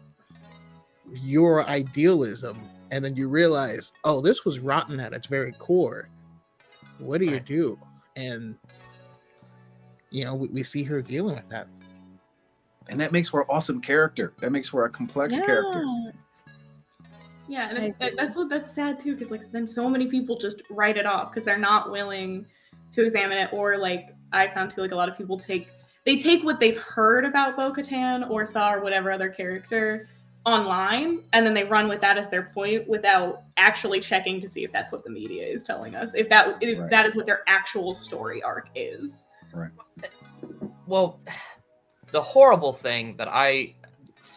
your 1.12 1.64
idealism 1.69 2.59
and 2.91 3.05
then 3.05 3.14
you 3.14 3.29
realize 3.29 3.93
oh 4.05 4.21
this 4.21 4.45
was 4.45 4.59
rotten 4.59 4.99
at 4.99 5.12
its 5.12 5.29
very 5.29 5.53
core 5.53 6.09
what 6.99 7.21
do 7.21 7.27
you 7.27 7.39
do 7.39 7.79
and 8.16 8.57
you 10.11 10.24
know 10.24 10.34
we, 10.34 10.48
we 10.48 10.62
see 10.62 10.82
her 10.82 11.02
dealing 11.02 11.36
with 11.36 11.48
that 11.48 11.66
And 12.88 13.00
that 13.00 13.12
makes 13.12 13.28
for 13.28 13.42
an 13.42 13.46
awesome 13.50 13.80
character. 13.80 14.32
That 14.40 14.50
makes 14.50 14.68
for 14.68 14.84
a 14.86 14.90
complex 14.90 15.38
character. 15.38 15.84
Yeah. 15.84 16.11
Yeah, 17.50 17.70
and 17.70 17.78
I 17.78 18.11
that's 18.14 18.36
what 18.36 18.50
that's 18.50 18.74
sad 18.74 19.00
too, 19.00 19.14
because 19.14 19.30
like 19.30 19.50
then 19.52 19.66
so 19.66 19.88
many 19.88 20.06
people 20.06 20.38
just 20.38 20.62
write 20.68 20.98
it 20.98 21.06
off 21.06 21.30
because 21.30 21.44
they're 21.44 21.56
not 21.56 21.90
willing 21.90 22.44
to 22.92 23.02
examine 23.02 23.38
it, 23.38 23.52
or 23.54 23.78
like 23.78 24.14
I 24.32 24.48
found 24.48 24.70
too, 24.70 24.82
like 24.82 24.92
a 24.92 24.94
lot 24.94 25.09
of 25.09 25.16
people 25.16 25.38
take 25.38 25.68
they 26.04 26.16
take 26.16 26.44
what 26.44 26.61
they've 26.61 26.76
heard 26.80 27.24
about 27.24 27.56
Bo-Katan 27.56 28.28
or 28.30 28.44
saw 28.44 28.74
or 28.74 28.80
whatever 28.82 29.11
other 29.11 29.30
character 29.30 30.09
online, 30.44 31.22
and 31.32 31.46
then 31.46 31.54
they 31.54 31.64
run 31.64 31.88
with 31.88 32.02
that 32.02 32.18
as 32.18 32.28
their 32.28 32.50
point 32.54 32.86
without 32.86 33.42
actually 33.56 34.00
checking 34.00 34.42
to 34.42 34.48
see 34.48 34.62
if 34.62 34.70
that's 34.70 34.92
what 34.92 35.02
the 35.02 35.11
media 35.11 35.46
is 35.46 35.64
telling 35.64 35.94
us, 35.94 36.12
if 36.14 36.28
that 36.28 36.56
if 36.61 36.78
Right. 36.78 36.90
that 36.90 37.06
is 37.06 37.16
what 37.16 37.24
their 37.24 37.44
actual 37.46 37.94
story 37.94 38.42
arc 38.42 38.68
is. 38.74 39.24
Well, 40.86 41.20
the 42.12 42.22
horrible 42.22 42.72
thing 42.72 43.16
that 43.16 43.28
I 43.28 43.74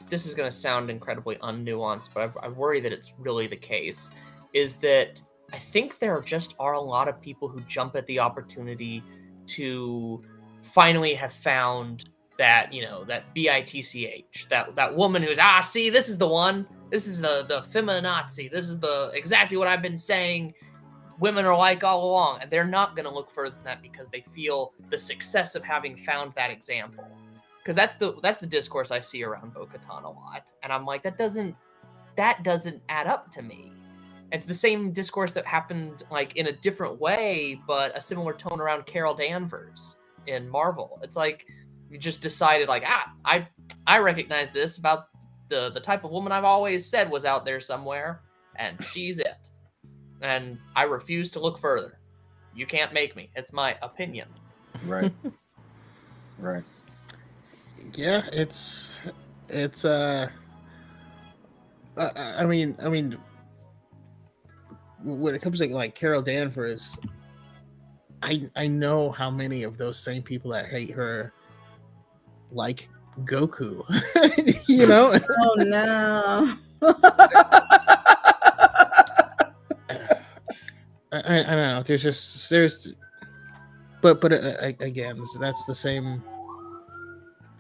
this 0.10 0.26
is 0.26 0.36
going 0.36 0.50
to 0.50 0.56
sound 0.56 0.90
incredibly 0.90 1.36
unnuanced, 1.38 2.10
but 2.14 2.32
I, 2.42 2.46
I 2.46 2.50
worry 2.50 2.80
that 2.82 2.94
it's 2.94 3.14
really 3.18 3.48
the 3.48 3.58
case 3.58 4.10
is 4.54 4.76
that 4.78 5.22
I 5.54 5.58
think 5.58 6.00
there 6.00 6.22
just 6.22 6.56
are 6.60 6.74
a 6.74 6.82
lot 6.82 7.08
of 7.08 7.22
people 7.22 7.48
who 7.48 7.60
jump 7.62 7.96
at 7.96 8.06
the 8.08 8.20
opportunity 8.20 9.04
to 9.48 10.22
finally 10.62 11.14
have 11.16 11.34
found 11.34 12.10
that 12.38 12.72
you 12.72 12.82
know 12.82 13.04
that 13.04 13.24
bitch 13.36 14.48
that 14.50 14.76
that 14.76 14.96
woman 14.96 15.22
who's 15.22 15.38
ah 15.40 15.62
see 15.62 15.90
this 15.90 16.10
is 16.10 16.18
the 16.18 16.28
one. 16.28 16.66
This 16.90 17.08
is 17.08 17.22
the 17.22 17.46
the 17.48 17.62
feminazi. 17.72 18.50
This 18.52 18.66
is 18.66 18.80
the 18.80 19.12
exactly 19.14 19.58
what 19.58 19.68
I've 19.68 19.82
been 19.82 19.98
saying 19.98 20.54
women 21.22 21.46
are 21.46 21.56
like 21.56 21.84
all 21.84 22.04
along 22.04 22.42
and 22.42 22.52
they're 22.52 22.66
not 22.66 22.96
going 22.96 23.06
to 23.06 23.14
look 23.14 23.32
further 23.32 23.56
than 23.56 23.64
that 23.64 23.82
because 23.82 24.10
they 24.10 24.22
feel 24.34 24.74
the 24.90 24.98
success 24.98 25.56
of 25.56 25.64
having 25.64 25.96
found 25.96 26.34
that 26.36 26.52
example. 26.52 27.06
Because 27.60 27.76
that's 27.76 27.94
the 27.94 28.20
that's 28.24 28.40
the 28.40 28.48
discourse 28.48 28.90
i 28.90 29.00
see 29.00 29.24
around 29.24 29.54
bo-katan 29.54 30.04
a 30.04 30.10
lot 30.10 30.52
and 30.64 30.74
i'm 30.74 30.84
like 30.84 31.04
that 31.04 31.18
doesn't 31.20 31.56
that 32.18 32.44
doesn't 32.44 32.82
add 32.90 33.08
up 33.08 33.32
to 33.32 33.42
me. 33.42 33.72
It's 34.34 34.46
the 34.46 34.54
same 34.54 34.92
discourse 34.92 35.34
that 35.34 35.46
happened 35.46 36.04
like 36.12 36.36
in 36.36 36.48
a 36.48 36.52
different 36.52 37.00
way 37.00 37.62
but 37.68 37.96
a 37.96 38.02
similar 38.02 38.34
tone 38.34 38.60
around 38.60 38.86
carol 38.86 39.14
danvers 39.14 39.98
in 40.28 40.50
marvel. 40.50 41.00
It's 41.04 41.16
like 41.16 41.46
you 41.92 42.00
just 42.00 42.22
decided 42.22 42.68
like 42.68 42.84
ah 42.86 43.12
i 43.26 43.48
i 43.86 44.00
recognize 44.00 44.52
this 44.52 44.78
about 44.78 45.10
the 45.50 45.70
the 45.72 45.80
type 45.80 46.04
of 46.06 46.12
woman 46.12 46.32
i've 46.32 46.46
always 46.46 46.86
said 46.90 47.12
was 47.12 47.26
out 47.26 47.44
there 47.44 47.60
somewhere 47.60 48.22
and 48.56 48.82
she's 48.82 49.20
it 49.20 49.52
and 50.22 50.58
I 50.76 50.84
refuse 50.84 51.32
to 51.32 51.40
look 51.40 51.58
further. 51.58 52.00
You 52.54 52.66
can't 52.66 52.94
make 52.94 53.16
me. 53.16 53.30
It's 53.36 53.54
my 53.54 53.78
opinion. 53.82 54.28
Right. 54.86 55.12
right. 56.40 56.64
yeah 57.94 58.24
it's 58.32 59.02
it's 59.50 59.86
uh 59.86 60.28
I, 61.98 62.12
I 62.40 62.46
mean 62.46 62.76
i 62.82 62.90
mean 62.90 63.18
when 65.04 65.36
it 65.36 65.42
comes 65.42 65.60
to 65.60 65.68
like 65.68 65.94
carol 65.94 66.22
danvers 66.22 66.98
i 68.24 68.42
i 68.56 68.68
know 68.68 69.12
how 69.12 69.30
many 69.30 69.64
of 69.64 69.78
those 69.78 70.00
same 70.00 70.24
people 70.24 70.52
that 70.52 70.68
hate 70.68 70.92
her 70.92 71.34
like 72.52 72.90
goku 73.26 73.84
you 74.68 74.88
know 74.88 75.20
Oh 75.40 75.56
no. 75.58 76.56
I, 81.12 81.18
I, 81.18 81.40
I 81.40 81.44
don't 81.44 81.76
know. 81.76 81.84
There's 81.84 82.04
just 82.04 82.50
there's 82.50 82.94
but 84.02 84.22
but 84.22 84.34
uh, 84.34 84.54
again 84.62 85.22
that's 85.40 85.66
the 85.66 85.76
same. 85.76 86.24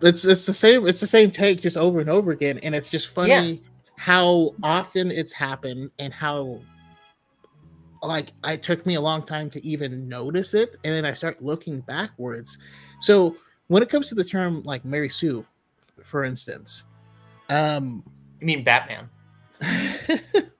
It's 0.01 0.25
it's 0.25 0.45
the 0.45 0.53
same 0.53 0.87
it's 0.87 1.01
the 1.01 1.07
same 1.07 1.31
take 1.31 1.61
just 1.61 1.77
over 1.77 1.99
and 1.99 2.09
over 2.09 2.31
again 2.31 2.57
and 2.63 2.73
it's 2.73 2.89
just 2.89 3.09
funny 3.09 3.61
how 3.97 4.55
often 4.63 5.11
it's 5.11 5.31
happened 5.31 5.91
and 5.99 6.11
how 6.11 6.59
like 8.01 8.31
it 8.47 8.63
took 8.63 8.83
me 8.87 8.95
a 8.95 9.01
long 9.01 9.21
time 9.21 9.47
to 9.51 9.63
even 9.63 10.09
notice 10.09 10.55
it 10.55 10.75
and 10.83 10.91
then 10.91 11.05
i 11.05 11.13
start 11.13 11.39
looking 11.43 11.81
backwards. 11.81 12.57
So 12.99 13.35
when 13.67 13.83
it 13.83 13.89
comes 13.89 14.09
to 14.09 14.15
the 14.15 14.23
term 14.23 14.63
like 14.63 14.83
mary 14.83 15.09
sue 15.09 15.45
for 16.03 16.23
instance 16.23 16.85
um 17.51 18.03
You 18.39 18.47
mean 18.47 18.63
Batman? 18.63 19.07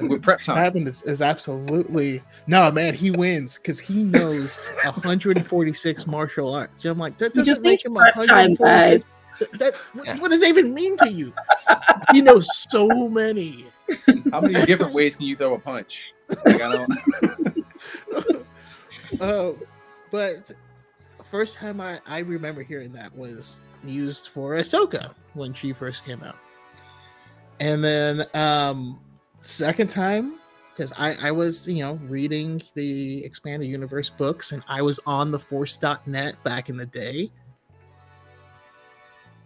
With 0.00 0.22
prep 0.24 0.42
time. 0.42 0.56
happened 0.56 0.88
is, 0.88 1.02
is 1.02 1.20
absolutely 1.22 2.22
no 2.46 2.70
man 2.70 2.94
he 2.94 3.10
wins 3.10 3.56
because 3.56 3.78
he 3.78 4.02
knows 4.02 4.56
146 4.84 6.06
martial 6.06 6.54
arts 6.54 6.84
i'm 6.84 6.98
like 6.98 7.18
that 7.18 7.34
doesn't 7.34 7.62
make 7.62 7.84
him 7.84 7.94
need 7.94 8.00
prep 8.12 8.14
time, 8.26 8.50
146 8.58 9.04
Th- 9.38 9.50
that 9.60 9.74
what, 9.94 10.06
Yeah. 10.06 10.18
what 10.18 10.30
does 10.30 10.40
that 10.40 10.48
even 10.48 10.74
mean 10.74 10.96
to 10.98 11.10
you 11.10 11.32
he 12.12 12.20
knows 12.22 12.46
so 12.56 12.86
many 13.08 13.64
How 14.30 14.40
many 14.40 14.64
different 14.66 14.92
ways 14.92 15.16
can 15.16 15.24
you 15.26 15.34
throw 15.36 15.54
a 15.54 15.58
punch? 15.58 16.12
Like, 16.44 16.60
I 16.60 16.72
don't. 16.72 17.64
uh, 19.20 19.52
but 20.10 20.50
first 21.30 21.56
time 21.56 21.80
I, 21.80 22.00
I 22.06 22.18
remember 22.20 22.62
hearing 22.62 22.92
that 22.92 23.16
was 23.16 23.60
used 23.84 24.28
for 24.28 24.52
Ahsoka 24.56 25.14
when 25.34 25.54
she 25.54 25.72
first 25.72 26.04
came 26.04 26.22
out. 26.22 26.36
And 27.60 27.82
then 27.82 28.26
um 28.34 29.00
second 29.48 29.88
time, 29.88 30.34
because 30.70 30.92
I, 30.96 31.16
I 31.20 31.30
was, 31.32 31.66
you 31.66 31.82
know, 31.82 31.94
reading 32.08 32.62
the 32.74 33.24
expanded 33.24 33.68
universe 33.68 34.10
books 34.10 34.52
and 34.52 34.62
I 34.68 34.82
was 34.82 35.00
on 35.06 35.30
the 35.30 35.38
force.net 35.38 36.42
back 36.44 36.68
in 36.68 36.76
the 36.76 36.86
day. 36.86 37.30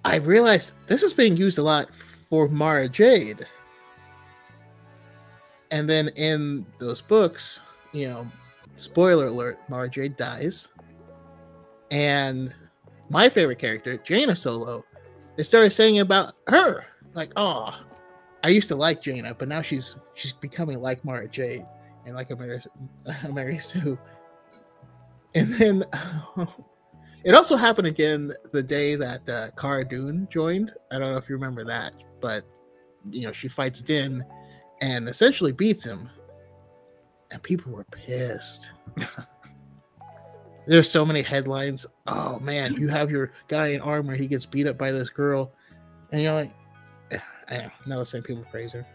I 0.05 0.17
realized 0.17 0.75
this 0.89 1.03
is 1.03 1.13
being 1.13 1.37
used 1.37 1.59
a 1.59 1.63
lot 1.63 1.95
for 1.95 2.49
Mara 2.49 2.89
Jade. 2.89 3.47
And 5.71 5.89
then 5.89 6.09
in 6.17 6.67
those 6.79 7.01
books, 7.01 7.61
you 7.93 8.09
know, 8.09 8.27
spoiler 8.77 9.29
alert, 9.29 9.59
Mara 9.69 9.89
Jade 9.89 10.17
dies. 10.17 10.69
And 11.91 12.53
my 13.09 13.29
favorite 13.29 13.59
character, 13.59 13.97
Jaina 13.99 14.35
Solo, 14.35 14.85
they 15.37 15.45
started 15.45 15.71
saying 15.71 16.01
about 16.01 16.35
her. 16.49 16.85
Like, 17.15 17.31
oh, 17.37 17.79
I 18.45 18.49
used 18.49 18.69
to 18.69 18.77
like 18.77 19.03
Jaina, 19.03 19.35
but 19.35 19.49
now 19.49 19.63
she's 19.63 19.97
she's 20.15 20.33
becoming 20.33 20.81
like 20.81 21.05
Mara 21.05 21.29
Jade 21.29 21.67
and 22.05 22.15
like 22.15 22.31
a 22.31 22.37
Mary, 22.37 22.61
a 23.25 23.29
Mary 23.29 23.59
Sue. 23.59 23.99
And 25.35 25.55
then 25.55 25.85
it 27.25 27.35
also 27.35 27.57
happened 27.57 27.87
again 27.87 28.33
the 28.53 28.63
day 28.63 28.97
that 28.97 29.29
uh, 29.29 29.51
Cara 29.57 29.85
Dune 29.85 30.27
joined. 30.31 30.73
I 30.91 30.99
don't 30.99 31.13
know 31.13 31.19
if 31.19 31.29
you 31.29 31.37
remember 31.37 31.65
that, 31.65 31.95
but 32.21 32.45
you 33.11 33.23
know 33.23 33.33
she 33.33 33.49
fights 33.49 33.83
Din 33.83 34.25
and 34.81 35.09
essentially 35.09 35.53
beats 35.53 35.85
him, 35.85 36.11
and 37.31 37.43
people 37.43 37.73
were 37.73 37.85
pissed. 37.85 38.73
There's 40.67 40.91
so 40.91 41.05
many 41.05 41.23
headlines. 41.23 41.87
Oh 42.07 42.39
man, 42.41 42.75
you 42.75 42.89
have 42.89 43.11
your 43.11 43.33
guy 43.49 43.69
in 43.69 43.81
armor, 43.81 44.17
he 44.17 44.27
gets 44.27 44.47
beat 44.47 44.67
up 44.67 44.79
by 44.79 44.91
this 44.91 45.11
girl, 45.11 45.53
and 46.11 46.23
you're 46.23 46.35
like, 46.35 46.53
I 47.53 47.57
know, 47.59 47.71
not 47.87 47.99
the 47.99 48.07
same 48.07 48.23
people 48.23 48.45
praise 48.51 48.73
her. 48.73 48.87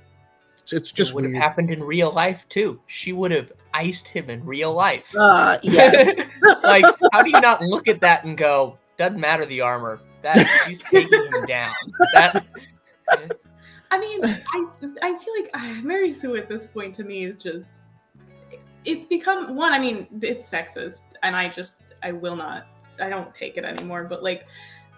It's, 0.62 0.74
it's 0.74 0.92
just 0.92 1.12
it 1.12 1.16
would 1.16 1.24
weird. 1.26 1.36
have 1.36 1.44
happened 1.44 1.72
in 1.72 1.84
real 1.84 2.12
life 2.12 2.48
too. 2.50 2.80
She 2.88 3.14
would 3.14 3.32
have 3.32 3.52
iced 3.74 4.08
him 4.08 4.30
in 4.30 4.46
real 4.46 4.74
life. 4.74 5.16
Uh, 5.16 5.58
yeah. 5.64 6.26
like, 6.64 6.84
how 7.14 7.22
do 7.22 7.30
you 7.30 7.40
not 7.40 7.62
look 7.62 7.88
at 7.88 8.02
that 8.02 8.26
and 8.26 8.38
go, 8.38 8.78
doesn't 8.98 9.20
matter 9.20 9.46
the 9.46 9.62
armor. 9.62 10.02
That 10.24 10.38
she's 10.68 10.82
taking 10.92 11.32
him 11.32 11.46
down. 11.46 11.74
That 12.14 12.46
I 13.92 14.00
mean, 14.00 14.20
I 14.24 14.68
I 15.02 15.18
feel 15.18 15.34
like 15.40 15.50
uh, 15.54 15.82
Mary 15.84 16.14
Sue 16.14 16.36
at 16.36 16.50
this 16.50 16.66
point 16.66 16.94
to 16.96 17.04
me 17.04 17.26
is 17.26 17.42
just 17.42 17.74
it's 18.86 19.06
become 19.06 19.56
one. 19.56 19.74
I 19.74 19.80
mean, 19.80 20.08
it's 20.22 20.50
sexist, 20.50 21.02
and 21.24 21.36
I 21.36 21.50
just 21.50 21.82
I 22.04 22.12
will 22.12 22.36
not. 22.36 22.66
I 23.00 23.10
don't 23.10 23.34
take 23.34 23.58
it 23.58 23.64
anymore. 23.64 24.06
But 24.06 24.24
like, 24.24 24.46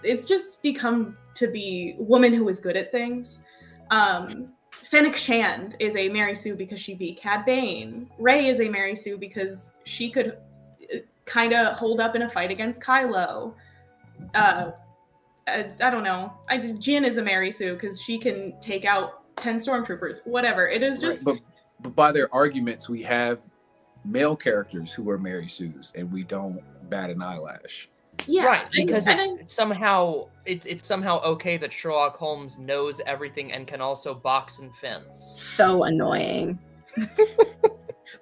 it's 0.04 0.26
just 0.26 0.62
become 0.62 1.18
to 1.36 1.48
be 1.48 1.96
woman 2.00 2.34
who 2.34 2.50
is 2.50 2.60
good 2.60 2.78
at 2.78 2.92
things. 2.92 3.44
Um, 3.92 4.54
Fennec 4.90 5.16
Shand 5.16 5.76
is 5.80 5.96
a 5.96 6.10
Mary 6.10 6.36
Sue 6.36 6.56
because 6.56 6.80
she 6.80 6.96
beat 6.96 7.20
Cad 7.20 7.46
Bane. 7.46 8.10
Rey 8.18 8.48
is 8.48 8.60
a 8.62 8.70
Mary 8.70 8.96
Sue 8.96 9.18
because 9.18 9.72
she 9.84 10.10
could 10.10 10.38
kind 11.26 11.54
of 11.54 11.78
hold 11.78 12.00
up 12.00 12.16
in 12.16 12.24
a 12.24 12.30
fight 12.30 12.52
against 12.52 12.82
Kylo. 12.82 13.54
Uh, 14.34 14.72
I, 15.48 15.72
I 15.82 15.90
don't 15.90 16.04
know. 16.04 16.34
I 16.50 16.58
Jyn 16.58 17.06
is 17.06 17.18
a 17.18 17.24
Mary 17.24 17.52
Sue 17.52 17.74
because 17.74 18.02
she 18.02 18.18
can 18.18 18.54
take 18.62 18.86
out 18.86 19.36
ten 19.36 19.58
stormtroopers. 19.58 20.26
Whatever. 20.26 20.68
It 20.68 20.84
is 20.84 21.00
just. 21.00 21.26
Right, 21.26 21.36
but 21.36 21.44
but 21.82 21.96
by 21.96 22.12
their 22.12 22.34
arguments, 22.34 22.90
we 22.90 23.02
have 23.04 23.42
male 24.06 24.36
characters 24.36 24.94
who 24.94 25.10
are 25.10 25.18
Mary 25.18 25.48
Sues, 25.48 25.92
and 25.96 26.12
we 26.12 26.24
don't 26.24 26.62
bat 26.90 27.10
an 27.10 27.22
eyelash. 27.22 27.90
Yeah, 28.28 28.46
right 28.46 28.66
because 28.72 29.08
and 29.08 29.20
it's 29.40 29.52
somehow 29.52 30.28
it's 30.46 30.66
it's 30.66 30.86
somehow 30.86 31.22
okay 31.22 31.58
that 31.58 31.72
Sherlock 31.74 32.18
Holmes 32.18 32.60
knows 32.60 33.02
everything 33.06 33.52
and 33.52 33.68
can 33.68 33.82
also 33.82 34.14
box 34.14 34.60
and 34.60 34.76
fence. 34.76 35.54
So 35.58 35.84
annoying. 35.84 36.60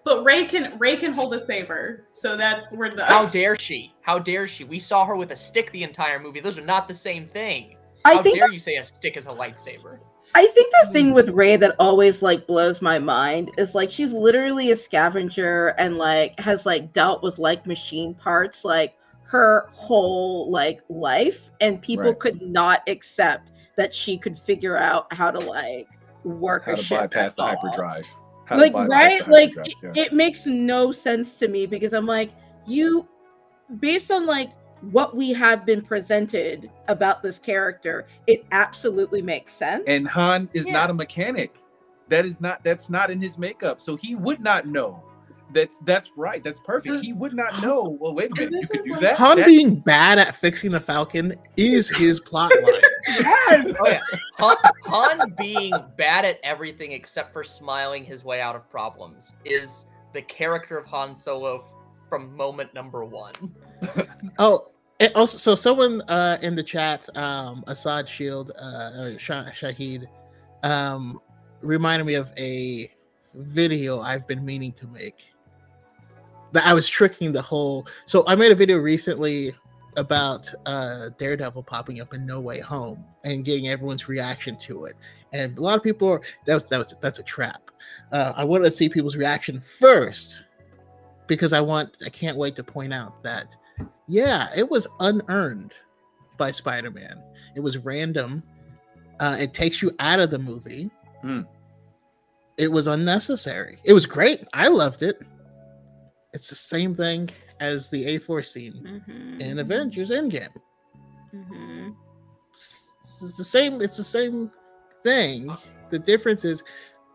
But 0.07 0.23
Rey 0.23 0.45
can 0.45 0.79
Rey 0.79 0.95
can 0.95 1.11
hold 1.11 1.33
a 1.33 1.45
saber, 1.45 2.05
so 2.13 2.37
that's 2.37 2.73
where 2.73 2.95
the 2.95 3.03
How 3.03 3.25
dare 3.25 3.57
she? 3.57 3.93
How 4.01 4.17
dare 4.17 4.47
she? 4.47 4.63
We 4.63 4.79
saw 4.79 5.03
her 5.05 5.17
with 5.17 5.31
a 5.31 5.35
stick 5.35 5.69
the 5.71 5.83
entire 5.83 6.17
movie. 6.17 6.39
Those 6.39 6.57
are 6.57 6.63
not 6.65 6.87
the 6.87 6.93
same 6.93 7.27
thing. 7.27 7.75
I 8.05 8.15
How 8.15 8.23
think 8.23 8.37
dare 8.37 8.49
you 8.49 8.57
say 8.57 8.75
a 8.75 8.85
stick 8.85 9.17
is 9.17 9.27
a 9.27 9.31
lightsaber? 9.31 9.99
I 10.33 10.47
think 10.47 10.73
the 10.81 10.91
thing 10.91 11.13
with 11.13 11.27
Rey 11.29 11.57
that 11.57 11.75
always 11.77 12.21
like 12.21 12.47
blows 12.47 12.81
my 12.81 12.99
mind 12.99 13.51
is 13.57 13.75
like 13.75 13.91
she's 13.91 14.11
literally 14.11 14.71
a 14.71 14.77
scavenger 14.77 15.75
and 15.77 15.97
like 15.97 16.39
has 16.39 16.65
like 16.65 16.93
dealt 16.93 17.21
with 17.21 17.37
like 17.37 17.65
machine 17.65 18.13
parts 18.13 18.63
like 18.63 18.95
her 19.27 19.67
whole 19.73 20.49
like 20.51 20.81
life 20.89 21.51
and 21.61 21.81
people 21.81 22.05
Right. 22.05 22.19
could 22.19 22.41
not 22.41 22.81
accept 22.87 23.51
that 23.75 23.93
she 23.93 24.17
could 24.17 24.37
figure 24.37 24.77
out 24.77 25.11
how 25.13 25.29
to 25.31 25.39
like 25.39 25.87
work 26.23 26.65
How 26.65 26.73
a 26.73 26.75
to 26.77 26.81
ship 26.83 26.99
bypass 27.01 27.35
the 27.35 27.43
hyperdrive? 27.43 28.07
How 28.45 28.57
like 28.57 28.73
right 28.73 29.27
like 29.27 29.49
hyperdrive, 29.55 29.67
it, 29.67 29.73
yeah. 29.83 30.03
it 30.05 30.13
makes 30.13 30.45
no 30.45 30.91
sense 30.91 31.33
to 31.33 31.47
me 31.49 31.65
because 31.65 31.91
i'm 31.93 32.05
like 32.05 32.31
you 32.65 33.05
based 33.81 34.09
on 34.09 34.25
like 34.25 34.51
what 34.91 35.15
we 35.15 35.33
have 35.33 35.65
been 35.65 35.81
presented 35.81 36.69
about 36.87 37.21
this 37.21 37.37
character 37.39 38.05
it 38.27 38.45
absolutely 38.51 39.21
makes 39.21 39.53
sense 39.53 39.83
And 39.87 40.07
Han 40.07 40.47
is 40.53 40.65
Yeah. 40.67 40.73
not 40.73 40.89
a 40.89 40.93
mechanic. 40.93 41.55
That 42.09 42.25
is 42.25 42.39
not. 42.39 42.63
That's 42.63 42.89
not 42.89 43.11
in 43.11 43.19
his 43.19 43.37
makeup. 43.37 43.81
So 43.81 43.97
he 43.97 44.15
would 44.15 44.39
not 44.39 44.65
know. 44.65 45.03
That's 45.53 45.77
that's 45.85 46.11
right. 46.17 46.43
That's 46.43 46.59
perfect. 46.59 47.03
He 47.03 47.13
would 47.13 47.33
not 47.33 47.61
know. 47.61 47.97
Well, 48.01 48.13
wait 48.13 48.31
a 48.31 48.35
minute. 48.35 48.61
You 48.61 48.67
could 48.67 48.83
do 48.83 48.91
like- 48.93 49.01
that. 49.01 49.17
Han 49.17 49.37
That- 49.37 49.45
being 49.45 49.75
bad 49.79 50.19
at 50.19 50.35
fixing 50.35 50.71
the 50.71 50.79
Falcon 50.79 51.35
is 51.55 51.89
his 51.89 52.19
plot 52.19 52.51
line. 52.61 52.81
yes 53.07 53.75
Oh 53.79 53.87
yeah, 53.87 53.99
Han, 54.39 54.57
Han 54.83 55.35
being 55.37 55.73
bad 55.97 56.25
at 56.25 56.39
everything 56.43 56.91
except 56.91 57.31
for 57.31 57.43
smiling 57.43 58.03
his 58.03 58.25
way 58.25 58.41
out 58.41 58.55
of 58.55 58.69
problems 58.69 59.35
is 59.45 59.85
the 60.13 60.21
character 60.23 60.77
of 60.77 60.85
Han 60.87 61.15
Solo 61.15 61.59
f- 61.59 61.73
from 62.09 62.35
moment 62.35 62.73
number 62.73 63.05
one. 63.05 63.33
Oh, 64.39 64.71
and 64.99 65.11
also, 65.13 65.37
so 65.37 65.53
someone 65.55 66.01
uh, 66.09 66.37
in 66.41 66.55
the 66.55 66.63
chat, 66.63 67.07
um, 67.15 67.63
Assad 67.67 68.09
Shield, 68.09 68.51
uh, 68.59 68.65
uh, 68.65 69.17
Shah- 69.17 69.45
Shahid, 69.51 70.07
um, 70.63 71.19
reminded 71.61 72.05
me 72.05 72.15
of 72.15 72.33
a 72.37 72.91
video 73.35 74.01
I've 74.01 74.27
been 74.27 74.43
meaning 74.43 74.71
to 74.73 74.87
make. 74.87 75.23
That 76.53 76.65
I 76.65 76.73
was 76.73 76.87
tricking 76.87 77.31
the 77.31 77.41
whole. 77.41 77.87
So 78.05 78.23
I 78.27 78.35
made 78.35 78.51
a 78.51 78.55
video 78.55 78.77
recently 78.77 79.53
about 79.97 80.51
uh, 80.65 81.09
Daredevil 81.17 81.63
popping 81.63 81.99
up 81.99 82.13
in 82.13 82.25
No 82.25 82.39
Way 82.39 82.59
Home 82.59 83.03
and 83.25 83.43
getting 83.43 83.67
everyone's 83.67 84.07
reaction 84.07 84.57
to 84.59 84.85
it. 84.85 84.93
And 85.33 85.57
a 85.57 85.61
lot 85.61 85.77
of 85.77 85.83
people 85.83 86.07
are 86.07 86.21
that 86.45 86.55
was 86.55 86.69
that 86.69 86.77
was 86.77 86.95
that's 87.01 87.19
a 87.19 87.23
trap. 87.23 87.71
Uh, 88.11 88.33
I 88.35 88.43
wanted 88.43 88.65
to 88.65 88.71
see 88.71 88.87
people's 88.87 89.15
reaction 89.15 89.59
first 89.59 90.43
because 91.25 91.51
I 91.51 91.61
want 91.61 91.97
I 92.05 92.09
can't 92.09 92.37
wait 92.37 92.55
to 92.55 92.63
point 92.63 92.93
out 92.93 93.21
that 93.23 93.57
yeah, 94.07 94.49
it 94.55 94.69
was 94.69 94.87
unearned 94.99 95.73
by 96.37 96.51
Spider-Man. 96.51 97.21
It 97.55 97.59
was 97.59 97.77
random. 97.77 98.43
Uh, 99.19 99.35
it 99.39 99.53
takes 99.53 99.81
you 99.81 99.91
out 99.99 100.19
of 100.19 100.29
the 100.29 100.39
movie. 100.39 100.89
Hmm. 101.21 101.41
It 102.57 102.71
was 102.71 102.87
unnecessary. 102.87 103.79
It 103.83 103.93
was 103.93 104.05
great. 104.05 104.43
I 104.53 104.67
loved 104.67 105.03
it. 105.03 105.21
It's 106.37 106.49
the 106.51 106.55
same 106.55 106.93
thing 106.93 107.31
as 107.59 107.89
the 107.89 108.05
A-Force 108.05 108.51
scene 108.51 109.01
Mhm. 109.07 109.41
in 109.41 109.57
Avengers 109.57 110.11
Endgame. 110.11 110.53
Mhm. 111.33 111.95
It's 112.53 112.91
it's 113.01 113.37
the 113.37 113.43
same. 113.43 113.81
It's 113.81 113.97
the 113.97 114.03
same 114.03 114.51
thing. 115.03 115.49
The 115.89 115.97
difference 115.97 116.45
is 116.45 116.63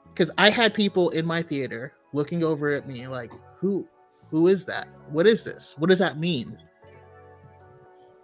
because 0.09 0.33
I 0.39 0.51
had 0.51 0.75
people 0.75 1.11
in 1.11 1.25
my 1.25 1.41
theater 1.41 1.93
looking 2.13 2.43
over 2.43 2.71
at 2.73 2.89
me 2.89 3.07
like, 3.07 3.31
"Who, 3.61 3.87
who 4.29 4.49
is 4.49 4.65
that? 4.65 4.89
What 5.09 5.29
is 5.29 5.45
this? 5.45 5.79
What 5.79 5.89
does 5.89 6.01
that 6.01 6.19
mean?" 6.19 6.59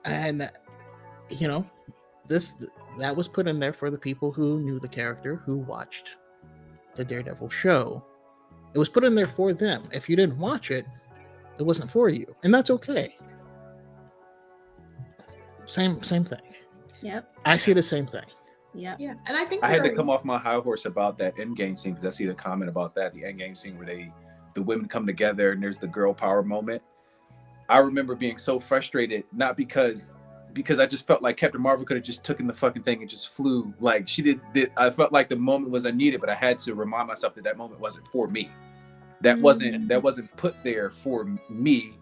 And 0.05 0.51
you 1.29 1.47
know, 1.47 1.65
this 2.27 2.55
that 2.99 3.15
was 3.15 3.29
put 3.29 3.47
in 3.47 3.61
there 3.61 3.73
for 3.73 3.89
the 3.89 3.99
people 3.99 4.33
who 4.33 4.59
knew 4.59 4.81
the 4.81 4.89
character, 4.89 5.37
who 5.37 5.59
watched 5.59 6.17
the 6.97 7.05
Daredevil 7.05 7.51
show. 7.51 8.05
It 8.75 8.79
was 8.79 8.89
put 8.89 9.05
in 9.05 9.15
there 9.15 9.27
for 9.27 9.53
them. 9.53 9.89
If 9.93 10.09
you 10.09 10.17
didn't 10.17 10.39
watch 10.39 10.71
it, 10.71 10.87
it 11.59 11.63
wasn't 11.63 11.91
for 11.91 12.09
you, 12.09 12.35
and 12.45 12.53
that's 12.55 12.71
okay. 12.71 13.17
Same, 15.67 16.03
same 16.03 16.25
thing. 16.25 16.41
yep 17.03 17.31
I 17.45 17.57
see 17.57 17.73
the 17.73 17.83
same 17.83 18.07
thing. 18.07 18.25
yep 18.75 18.99
yeah, 18.99 19.15
and 19.27 19.37
I 19.37 19.45
think 19.45 19.63
I 19.63 19.69
had 19.69 19.83
to 19.83 19.95
come 19.95 20.09
off 20.09 20.25
my 20.25 20.39
high 20.39 20.59
horse 20.59 20.87
about 20.87 21.19
that 21.19 21.39
end 21.39 21.57
game 21.57 21.77
scene 21.77 21.93
because 21.93 22.07
I 22.07 22.11
see 22.17 22.27
the 22.27 22.35
comment 22.35 22.69
about 22.69 22.95
that 22.95 23.13
the 23.15 23.25
end 23.25 23.39
game 23.39 23.55
scene 23.55 23.77
where 23.77 23.87
they 23.87 24.13
the 24.55 24.63
women 24.63 24.89
come 24.89 25.07
together 25.07 25.53
and 25.53 25.63
there's 25.63 25.79
the 25.79 25.87
girl 25.87 26.15
power 26.15 26.43
moment. 26.43 26.83
I 27.69 27.79
remember 27.79 28.15
being 28.15 28.39
so 28.39 28.59
frustrated, 28.59 29.25
not 29.33 29.57
because 29.57 30.11
because 30.59 30.81
I 30.81 30.87
just 30.87 31.07
felt 31.07 31.23
like 31.23 31.37
Captain 31.37 31.63
Marvel 31.63 31.87
could 31.87 31.97
have 31.97 32.05
just 32.05 32.25
taken 32.25 32.49
the 32.49 32.53
fucking 32.53 32.83
thing 32.83 33.01
and 33.01 33.09
just 33.09 33.33
flew. 33.33 33.73
Like 33.79 34.09
she 34.09 34.23
did, 34.23 34.41
did 34.53 34.73
I 34.77 34.91
felt 34.91 35.13
like 35.13 35.29
the 35.29 35.37
moment 35.37 35.71
was 35.71 35.85
unneeded, 35.85 36.21
but 36.21 36.29
I 36.29 36.35
had 36.35 36.59
to 36.61 36.75
remind 36.75 37.07
myself 37.07 37.37
that 37.37 37.45
that 37.45 37.57
moment 37.57 37.81
wasn't 37.81 38.09
for 38.09 38.27
me. 38.27 38.51
That 39.21 39.39
mm. 39.39 39.43
wasn't 39.43 39.87
that 39.87 40.03
wasn't 40.03 40.37
put 40.37 40.57
there 40.65 40.91
for 40.91 41.25
me. 41.49 41.95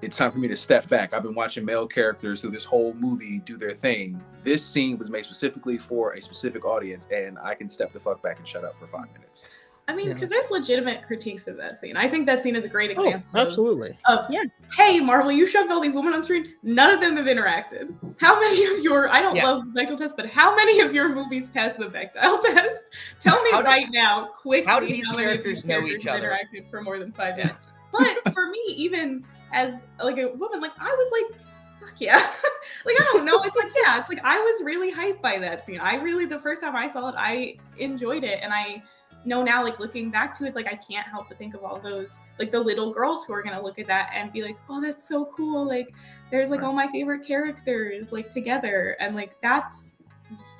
It's 0.00 0.16
time 0.16 0.30
for 0.30 0.38
me 0.38 0.46
to 0.46 0.56
step 0.56 0.88
back. 0.88 1.12
I've 1.12 1.24
been 1.24 1.34
watching 1.34 1.64
male 1.64 1.88
characters 1.88 2.40
through 2.40 2.52
this 2.52 2.64
whole 2.64 2.94
movie 2.94 3.40
do 3.44 3.56
their 3.56 3.74
thing. 3.74 4.22
This 4.44 4.64
scene 4.64 4.96
was 4.96 5.10
made 5.10 5.24
specifically 5.24 5.76
for 5.76 6.12
a 6.12 6.22
specific 6.22 6.64
audience, 6.64 7.08
and 7.12 7.36
I 7.38 7.54
can 7.54 7.68
step 7.68 7.92
the 7.92 7.98
fuck 7.98 8.22
back 8.22 8.38
and 8.38 8.46
shut 8.46 8.62
up 8.62 8.78
for 8.78 8.86
five 8.86 9.12
minutes. 9.12 9.44
I 9.86 9.94
mean, 9.94 10.08
Yeah. 10.08 10.14
because 10.14 10.30
there's 10.30 10.50
legitimate 10.50 11.06
critiques 11.06 11.46
of 11.46 11.56
that 11.58 11.78
scene. 11.80 11.96
I 11.96 12.08
think 12.08 12.24
that 12.26 12.42
scene 12.42 12.56
is 12.56 12.64
a 12.64 12.68
great 12.68 12.96
Oh, 12.96 13.04
example. 13.04 13.28
of- 13.40 13.46
absolutely. 13.48 13.98
Of, 14.06 14.26
Yeah. 14.30 14.44
hey, 14.76 14.98
Marvel, 15.00 15.30
you 15.30 15.46
shoved 15.46 15.70
all 15.70 15.80
these 15.80 15.94
women 15.94 16.14
on 16.14 16.22
screen. 16.22 16.54
None 16.62 16.90
of 16.94 17.00
them 17.00 17.16
have 17.18 17.26
interacted. 17.26 17.94
How 18.18 18.40
many 18.40 18.64
of 18.64 18.78
your, 18.80 19.10
I 19.10 19.20
don't 19.20 19.36
Yeah. 19.36 19.44
love 19.50 19.72
the 19.74 19.78
Bechdel 19.80 19.98
test, 19.98 20.16
but 20.16 20.26
how 20.26 20.56
many 20.56 20.80
of 20.80 20.94
your 20.94 21.10
movies 21.10 21.50
pass 21.50 21.74
the 21.74 21.84
Bechdel 21.86 22.40
test? 22.40 22.82
Tell 23.20 23.42
me 23.42 23.50
How 23.50 23.60
do- 23.60 23.66
right 23.66 23.90
now, 23.90 24.24
quickly, 24.40 24.66
how 24.66 24.80
do 24.80 24.86
these 24.86 25.06
many 25.10 25.24
of 25.24 25.28
characters 25.30 25.56
these 25.58 25.64
know 25.66 25.74
characters 25.80 26.00
each 26.02 26.06
other? 26.06 26.30
interacted 26.30 26.70
for 26.70 26.80
more 26.80 26.98
than 26.98 27.12
five 27.12 27.36
minutes. 27.36 27.54
But 27.92 28.32
for 28.32 28.46
me, 28.48 28.58
even 28.68 29.24
as 29.52 29.82
like 30.02 30.18
a 30.18 30.28
woman, 30.32 30.60
like 30.60 30.72
I 30.80 30.90
was 30.96 31.12
like, 31.30 31.40
fuck 31.78 32.00
yeah. 32.00 32.16
like 32.86 32.96
I 32.98 33.04
don't 33.12 33.24
know. 33.24 33.40
It's 33.44 33.54
like, 33.54 33.70
yeah, 33.76 34.00
it's 34.00 34.08
like 34.08 34.20
I 34.24 34.40
was 34.40 34.64
really 34.64 34.92
hyped 34.92 35.20
by 35.20 35.38
that 35.38 35.64
scene. 35.64 35.78
I 35.78 35.96
really 35.96 36.24
the 36.24 36.38
first 36.40 36.60
time 36.62 36.74
I 36.74 36.88
saw 36.88 37.08
it, 37.10 37.14
I 37.18 37.56
enjoyed 37.78 38.24
it. 38.24 38.40
And 38.42 38.52
I 38.52 38.82
know 39.24 39.42
now, 39.42 39.62
like 39.64 39.78
looking 39.78 40.10
back 40.10 40.36
to 40.38 40.44
it, 40.44 40.48
it's 40.48 40.56
like 40.56 40.66
I 40.66 40.76
can't 40.76 41.06
help 41.06 41.28
but 41.28 41.38
think 41.38 41.54
of 41.54 41.64
all 41.64 41.78
those 41.80 42.18
like 42.38 42.50
the 42.50 42.60
little 42.60 42.92
girls 42.92 43.24
who 43.24 43.32
are 43.32 43.42
gonna 43.42 43.62
look 43.62 43.78
at 43.78 43.86
that 43.86 44.10
and 44.14 44.32
be 44.32 44.42
like, 44.42 44.56
oh, 44.68 44.80
that's 44.80 45.08
so 45.08 45.26
cool. 45.36 45.66
Like 45.66 45.88
there's 46.30 46.50
like 46.50 46.62
all 46.62 46.72
my 46.72 46.88
favorite 46.88 47.26
characters 47.26 48.12
like 48.12 48.30
together. 48.30 48.96
And 49.00 49.14
like 49.14 49.34
that's 49.42 49.94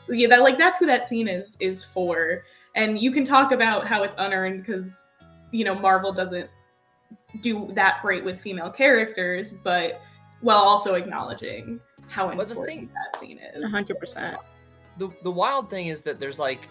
yeah, 0.08 0.28
that 0.28 0.42
like 0.42 0.58
that's 0.58 0.78
who 0.78 0.86
that 0.86 1.08
scene 1.08 1.28
is 1.28 1.56
is 1.60 1.84
for. 1.84 2.44
And 2.74 2.98
you 2.98 3.12
can 3.12 3.24
talk 3.24 3.52
about 3.52 3.86
how 3.86 4.02
it's 4.02 4.16
unearned 4.18 4.64
because 4.64 5.04
you 5.50 5.64
know 5.64 5.74
Marvel 5.74 6.12
doesn't 6.12 6.48
do 7.40 7.70
that 7.74 8.00
great 8.02 8.24
with 8.24 8.40
female 8.40 8.70
characters, 8.70 9.52
but 9.52 10.00
while 10.40 10.58
also 10.58 10.94
acknowledging 10.94 11.80
how 12.08 12.26
Well, 12.28 12.36
the 12.36 12.42
important 12.52 12.66
thing- 12.68 12.90
that 13.12 13.20
scene 13.20 13.40
is. 13.54 13.72
100% 13.72 14.36
the 14.98 15.08
the 15.22 15.30
wild 15.30 15.70
thing 15.70 15.88
is 15.88 16.02
that 16.02 16.20
there's 16.20 16.38
like 16.38 16.68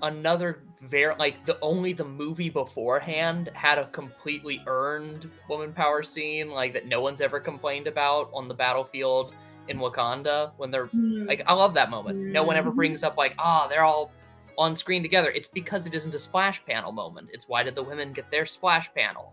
another 0.00 0.62
very 0.80 1.14
like 1.16 1.44
the 1.46 1.58
only 1.60 1.92
the 1.92 2.04
movie 2.04 2.48
beforehand 2.48 3.50
had 3.54 3.78
a 3.78 3.86
completely 3.88 4.62
earned 4.66 5.30
woman 5.48 5.72
power 5.72 6.02
scene 6.02 6.50
like 6.50 6.72
that 6.72 6.86
no 6.86 7.00
one's 7.00 7.20
ever 7.20 7.38
complained 7.38 7.86
about 7.86 8.30
on 8.32 8.48
the 8.48 8.54
battlefield 8.54 9.34
in 9.68 9.78
Wakanda 9.78 10.52
when 10.56 10.70
they're 10.70 10.86
Hmm. 10.86 11.26
like 11.26 11.42
I 11.46 11.52
love 11.52 11.74
that 11.74 11.90
moment. 11.90 12.18
No 12.18 12.42
one 12.42 12.56
ever 12.56 12.70
Mhm. 12.72 12.76
brings 12.76 13.02
up 13.04 13.16
like, 13.16 13.34
ah, 13.38 13.66
they're 13.68 13.84
all 13.84 14.10
on 14.58 14.74
screen 14.74 15.02
together. 15.02 15.30
It's 15.30 15.48
because 15.48 15.86
it 15.86 15.94
isn't 15.94 16.14
a 16.14 16.18
splash 16.18 16.64
panel 16.66 16.90
moment. 16.92 17.28
It's 17.32 17.46
why 17.48 17.62
did 17.62 17.74
the 17.74 17.82
women 17.82 18.12
get 18.12 18.30
their 18.30 18.44
splash 18.44 18.92
panel? 18.92 19.32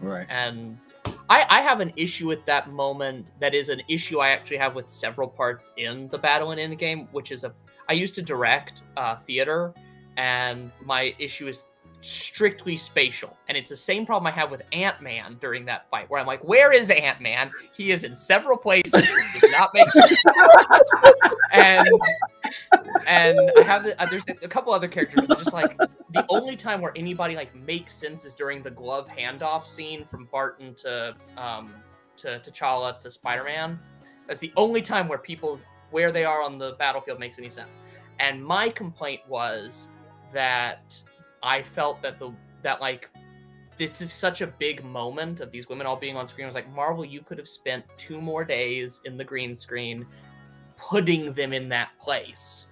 Right. 0.00 0.26
And 0.30 0.78
I, 1.28 1.44
I 1.48 1.60
have 1.60 1.80
an 1.80 1.92
issue 1.96 2.26
with 2.26 2.44
that 2.46 2.70
moment 2.70 3.30
that 3.40 3.54
is 3.54 3.68
an 3.68 3.82
issue 3.88 4.20
I 4.20 4.30
actually 4.30 4.56
have 4.58 4.74
with 4.74 4.88
several 4.88 5.28
parts 5.28 5.70
in 5.76 6.08
the 6.08 6.18
battle 6.18 6.52
in 6.52 6.58
Endgame, 6.58 7.06
which 7.12 7.30
is 7.32 7.44
a 7.44 7.52
I 7.88 7.92
used 7.92 8.14
to 8.16 8.22
direct 8.22 8.82
uh, 8.96 9.16
theater, 9.16 9.72
and 10.16 10.70
my 10.84 11.14
issue 11.18 11.48
is 11.48 11.64
strictly 12.00 12.76
spatial. 12.76 13.36
And 13.48 13.56
it's 13.56 13.70
the 13.70 13.76
same 13.76 14.06
problem 14.06 14.26
I 14.26 14.30
have 14.36 14.50
with 14.50 14.62
Ant 14.72 15.00
Man 15.00 15.38
during 15.40 15.64
that 15.66 15.90
fight, 15.90 16.08
where 16.08 16.20
I'm 16.20 16.26
like, 16.26 16.42
where 16.44 16.72
is 16.72 16.90
Ant 16.90 17.20
Man? 17.20 17.50
He 17.76 17.90
is 17.90 18.04
in 18.04 18.14
several 18.14 18.56
places. 18.56 18.92
Does 18.92 19.52
not 19.52 19.70
make 19.74 19.90
sense. 19.90 20.22
and 21.52 21.88
and 23.06 23.38
I 23.58 23.62
have 23.62 23.84
the, 23.84 24.00
uh, 24.00 24.06
there's 24.06 24.24
a 24.42 24.48
couple 24.48 24.72
other 24.72 24.88
characters 24.88 25.26
just 25.26 25.52
like 25.52 25.76
the 26.12 26.24
only 26.28 26.56
time 26.56 26.80
where 26.80 26.92
anybody 26.96 27.34
like 27.34 27.54
makes 27.54 27.94
sense 27.94 28.24
is 28.24 28.34
during 28.34 28.62
the 28.62 28.70
glove 28.70 29.08
handoff 29.08 29.66
scene 29.66 30.04
from 30.04 30.26
Barton 30.26 30.74
to 30.76 31.14
um 31.36 31.74
to 32.18 32.40
T'Challa 32.40 32.98
to 33.00 33.10
Spider-Man. 33.10 33.78
That's 34.26 34.40
the 34.40 34.52
only 34.56 34.82
time 34.82 35.08
where 35.08 35.18
people 35.18 35.60
where 35.90 36.10
they 36.10 36.24
are 36.24 36.42
on 36.42 36.58
the 36.58 36.74
battlefield 36.78 37.20
makes 37.20 37.38
any 37.38 37.50
sense. 37.50 37.80
And 38.18 38.42
my 38.42 38.70
complaint 38.70 39.20
was 39.28 39.88
that 40.36 41.00
I 41.42 41.62
felt 41.62 42.02
that 42.02 42.18
the 42.18 42.30
that 42.62 42.78
like 42.78 43.08
this 43.78 44.02
is 44.02 44.12
such 44.12 44.42
a 44.42 44.46
big 44.46 44.84
moment 44.84 45.40
of 45.40 45.50
these 45.50 45.66
women 45.68 45.86
all 45.86 45.96
being 45.96 46.14
on 46.16 46.26
screen. 46.26 46.44
I 46.44 46.48
was 46.48 46.54
like, 46.54 46.70
Marvel, 46.74 47.04
you 47.04 47.22
could 47.22 47.38
have 47.38 47.48
spent 47.48 47.84
two 47.96 48.20
more 48.20 48.44
days 48.44 49.00
in 49.06 49.16
the 49.16 49.24
green 49.24 49.54
screen 49.56 50.06
putting 50.76 51.32
them 51.32 51.54
in 51.54 51.68
that 51.70 51.88
place 52.02 52.68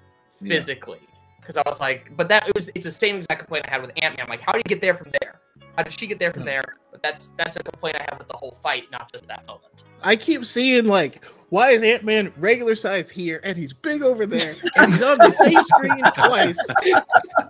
physically. 0.46 1.00
Because 1.40 1.56
I 1.56 1.62
was 1.66 1.80
like, 1.80 2.14
but 2.16 2.28
that 2.28 2.46
it 2.48 2.54
was 2.54 2.70
it's 2.74 2.84
the 2.84 2.92
same 2.92 3.16
exact 3.16 3.40
complaint 3.40 3.64
I 3.66 3.70
had 3.70 3.80
with 3.80 3.92
Ant 3.96 4.16
Man. 4.16 4.24
I'm 4.24 4.28
like, 4.28 4.40
how 4.40 4.52
do 4.52 4.58
you 4.58 4.64
get 4.64 4.82
there 4.82 4.94
from 4.94 5.10
there? 5.20 5.40
How 5.76 5.82
did 5.82 5.98
she 5.98 6.06
get 6.06 6.18
there 6.18 6.32
from 6.32 6.42
Yeah. 6.42 6.60
there? 6.60 6.64
But 6.90 7.02
that's 7.02 7.30
that's 7.30 7.56
a 7.56 7.62
complaint 7.62 7.96
I 7.98 8.04
have 8.10 8.18
with 8.18 8.28
the 8.28 8.36
whole 8.36 8.56
fight, 8.62 8.84
not 8.92 9.10
just 9.10 9.26
that 9.28 9.46
moment. 9.46 9.84
I 10.02 10.16
keep 10.16 10.44
seeing 10.44 10.86
like, 10.86 11.24
why 11.48 11.70
is 11.70 11.82
Ant 11.82 12.02
Man 12.04 12.32
regular 12.36 12.74
size 12.74 13.10
here 13.10 13.40
and 13.44 13.56
he's 13.56 13.72
big 13.72 14.02
over 14.02 14.26
there 14.26 14.56
and 14.76 14.92
he's 14.92 15.02
on 15.02 15.18
the 15.18 15.30
same 15.30 15.62
screen 15.64 16.02
twice? 16.14 16.58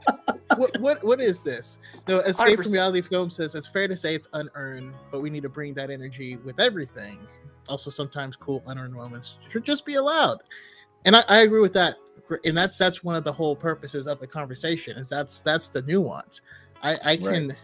what 0.59 0.79
what 0.81 1.05
what 1.05 1.21
is 1.21 1.43
this? 1.43 1.79
No, 2.09 2.21
Escape 2.21 2.57
from 2.59 2.67
100%. 2.67 2.73
Reality 2.73 3.03
Film 3.03 3.31
says 3.31 3.55
it's 3.55 3.69
fair 3.69 3.89
to 3.89 3.97
say 3.97 4.15
it's 4.15 4.29
unearned, 4.33 4.93
but 5.11 5.21
we 5.21 5.31
need 5.31 5.43
to 5.43 5.49
bring 5.49 5.75
that 5.75 5.91
energy 5.91 6.37
with 6.45 6.61
everything. 6.61 7.19
Also, 7.69 7.91
sometimes 7.91 8.37
cool 8.37 8.63
unearned 8.67 8.93
moments 8.95 9.37
should 9.49 9.65
just 9.65 9.87
be 9.87 9.95
allowed, 9.95 10.39
and 11.05 11.17
I, 11.17 11.25
I 11.29 11.39
agree 11.43 11.61
with 11.61 11.73
that. 11.75 11.97
And 12.45 12.57
that's 12.57 12.79
that's 12.79 13.05
one 13.05 13.17
of 13.17 13.25
the 13.25 13.33
whole 13.33 13.55
purposes 13.57 14.07
of 14.07 14.19
the 14.21 14.27
conversation. 14.27 14.97
Is 14.97 15.09
that's 15.09 15.41
that's 15.41 15.69
the 15.69 15.83
nuance. 15.83 16.41
I 16.83 16.99
I 17.05 17.17
can 17.17 17.57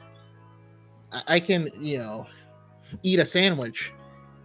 I- 1.12 1.22
I 1.26 1.40
can 1.40 1.68
you 1.78 1.98
know 1.98 2.26
eat 3.02 3.18
a 3.18 3.24
sandwich 3.24 3.92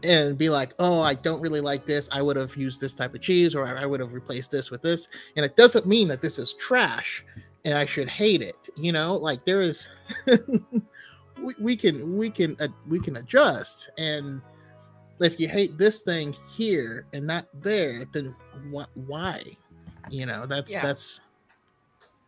and 0.03 0.37
be 0.37 0.49
like, 0.49 0.73
oh, 0.77 1.01
I 1.01 1.15
don't 1.15 1.41
really 1.41 1.61
like 1.61 1.85
this. 1.85 2.07
I 2.11 2.21
would 2.21 2.35
have 2.37 2.55
used 2.55 2.79
this 2.79 2.93
type 2.93 3.15
of 3.15 3.21
cheese, 3.21 3.55
or 3.55 3.65
I 3.65 3.85
would 3.85 3.99
have 3.99 4.13
replaced 4.13 4.51
this 4.51 4.69
with 4.69 4.81
this. 4.81 5.07
And 5.35 5.45
it 5.45 5.55
doesn't 5.55 5.85
mean 5.87 6.07
that 6.09 6.21
this 6.21 6.37
is 6.37 6.53
trash 6.53 7.25
and 7.65 7.73
I 7.73 7.85
should 7.85 8.07
hate 8.07 8.41
it. 8.41 8.69
You 8.77 8.91
know, 8.93 9.15
like 9.17 9.43
there 9.43 9.61
is, 9.61 9.89
we, 11.41 11.53
we 11.59 11.75
can 11.75 12.15
we 12.17 12.29
can 12.29 12.55
uh, 12.59 12.67
we 12.87 12.99
can 12.99 13.17
adjust. 13.17 13.89
And 13.97 14.41
if 15.19 15.39
you 15.39 15.49
hate 15.49 15.77
this 15.77 16.03
thing 16.03 16.33
here 16.55 17.07
and 17.13 17.27
not 17.27 17.47
there, 17.53 18.05
then 18.13 18.33
what? 18.69 18.89
Why? 18.93 19.41
You 20.09 20.27
know, 20.27 20.45
that's 20.45 20.71
Yeah. 20.71 20.83
that's 20.83 21.19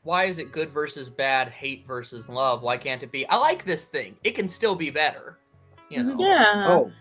Why 0.04 0.26
is 0.26 0.40
it 0.40 0.52
good 0.52 0.72
versus 0.72 1.10
bad, 1.10 1.50
hate 1.50 1.86
versus 1.86 2.28
love? 2.28 2.64
Why 2.64 2.78
can't 2.78 3.04
it 3.04 3.12
be? 3.12 3.28
I 3.30 3.36
like 3.38 3.64
this 3.64 3.86
thing. 3.86 4.16
It 4.24 4.32
can 4.32 4.48
still 4.50 4.76
be 4.76 4.90
better. 4.90 5.38
You 5.90 6.04
know. 6.04 6.18
Yeah. 6.20 6.64
Oh, 6.68 6.92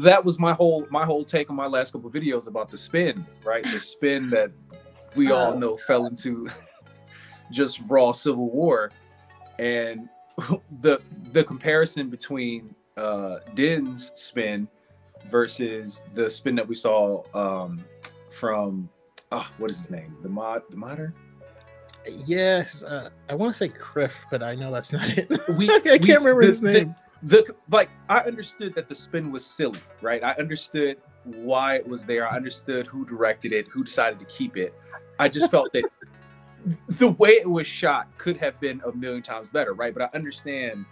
that 0.00 0.24
was 0.24 0.38
my 0.40 0.52
whole 0.52 0.86
my 0.90 1.04
whole 1.06 1.24
take 1.24 1.48
on 1.50 1.56
my 1.56 1.66
last 1.66 1.92
couple 1.92 2.10
videos 2.10 2.48
about 2.48 2.68
the 2.68 2.76
spin, 2.76 3.24
right? 3.44 3.62
The 3.64 3.78
spin 3.78 4.28
that 4.30 4.50
we 5.14 5.30
all 5.30 5.52
Oh. 5.52 5.58
know 5.58 5.76
fell 5.76 6.06
into 6.06 6.48
just 7.50 7.80
raw 7.88 8.12
civil 8.12 8.50
war, 8.50 8.90
and 9.58 10.08
the 10.80 11.00
the 11.32 11.44
comparison 11.44 12.10
between 12.10 12.74
uh, 12.96 13.38
Din's 13.54 14.12
spin 14.14 14.68
versus 15.30 16.02
the 16.14 16.28
spin 16.30 16.54
that 16.56 16.66
we 16.66 16.74
saw 16.74 17.22
um, 17.34 17.84
from 18.30 18.88
ah, 19.32 19.50
what 19.58 19.70
is 19.70 19.78
his 19.78 19.90
name? 19.90 20.16
The 20.22 20.28
mod, 20.28 20.62
the 20.70 20.76
modder. 20.76 21.14
yes. 22.26 22.82
Uh, 22.82 23.10
I 23.28 23.34
want 23.34 23.52
to 23.52 23.56
say 23.58 23.68
Criff, 23.68 24.18
but 24.30 24.42
I 24.42 24.54
know 24.54 24.70
that's 24.70 24.92
not 24.92 25.08
it. 25.16 25.28
We 25.56 25.70
I 25.70 25.80
can't 25.98 26.02
we- 26.02 26.14
remember 26.14 26.42
the- 26.42 26.46
his 26.48 26.60
the- 26.60 26.72
name. 26.72 26.94
the 27.22 27.54
like 27.70 27.88
I 28.08 28.18
understood 28.20 28.74
that 28.74 28.88
the 28.88 28.94
spin 28.94 29.30
was 29.32 29.44
silly, 29.44 29.80
right? 30.02 30.22
I 30.22 30.32
understood 30.34 30.98
why 31.24 31.76
it 31.76 31.86
was 31.88 32.04
there. 32.04 32.28
I 32.28 32.36
understood 32.36 32.86
who 32.86 33.06
directed 33.06 33.52
it, 33.52 33.66
who 33.68 33.82
decided 33.82 34.18
to 34.18 34.26
keep 34.26 34.56
it. 34.58 34.74
I 35.18 35.28
just 35.28 35.50
felt 35.50 35.72
that 35.72 35.84
the 36.88 37.08
way 37.08 37.30
it 37.30 37.48
was 37.48 37.66
shot 37.66 38.08
could 38.18 38.36
have 38.38 38.58
been 38.60 38.80
a 38.86 38.92
million 38.92 39.22
times 39.22 39.48
better, 39.50 39.74
right? 39.74 39.92
But 39.92 40.04
I 40.04 40.16
understand 40.16 40.84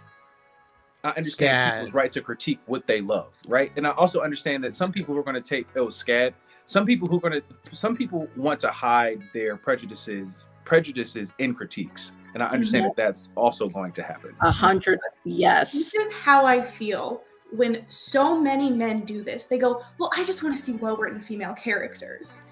I 1.03 1.09
understand 1.11 1.49
Scad. 1.49 1.75
people's 1.75 1.93
right 1.93 2.11
to 2.13 2.21
critique 2.21 2.59
what 2.65 2.87
they 2.87 3.01
love, 3.01 3.37
right? 3.47 3.71
And 3.75 3.85
I 3.85 3.91
also 3.91 4.21
understand 4.21 4.63
that 4.63 4.73
some 4.73 4.91
people 4.91 5.13
who 5.13 5.19
are 5.19 5.23
going 5.23 5.41
to 5.41 5.47
take 5.47 5.67
oh 5.75 5.87
scad, 5.87 6.33
some 6.65 6.85
people 6.85 7.07
who 7.07 7.17
are 7.17 7.29
going 7.29 7.33
to 7.33 7.75
some 7.75 7.95
people 7.95 8.27
want 8.35 8.59
to 8.61 8.69
hide 8.69 9.21
their 9.33 9.57
prejudices 9.57 10.47
prejudices 10.63 11.33
in 11.39 11.53
critiques. 11.53 12.13
And 12.33 12.41
I 12.41 12.47
understand 12.47 12.85
that 12.85 12.95
that's 12.95 13.29
also 13.35 13.69
going 13.69 13.91
to 13.93 14.01
happen. 14.01 14.35
A 14.41 14.51
hundred. 14.51 14.99
Yes. 15.23 15.73
This 15.73 15.93
is 15.93 16.13
how 16.13 16.45
I 16.45 16.61
feel 16.61 17.21
when 17.51 17.85
so 17.89 18.39
many 18.39 18.71
men 18.71 19.01
do 19.05 19.23
this. 19.23 19.43
They 19.43 19.57
go, 19.57 19.83
Well, 19.99 20.09
I 20.15 20.23
just 20.23 20.41
want 20.41 20.55
to 20.55 20.61
see 20.61 20.73
well 20.73 20.97
written 20.97 21.21
female 21.21 21.53
characters. 21.53 22.43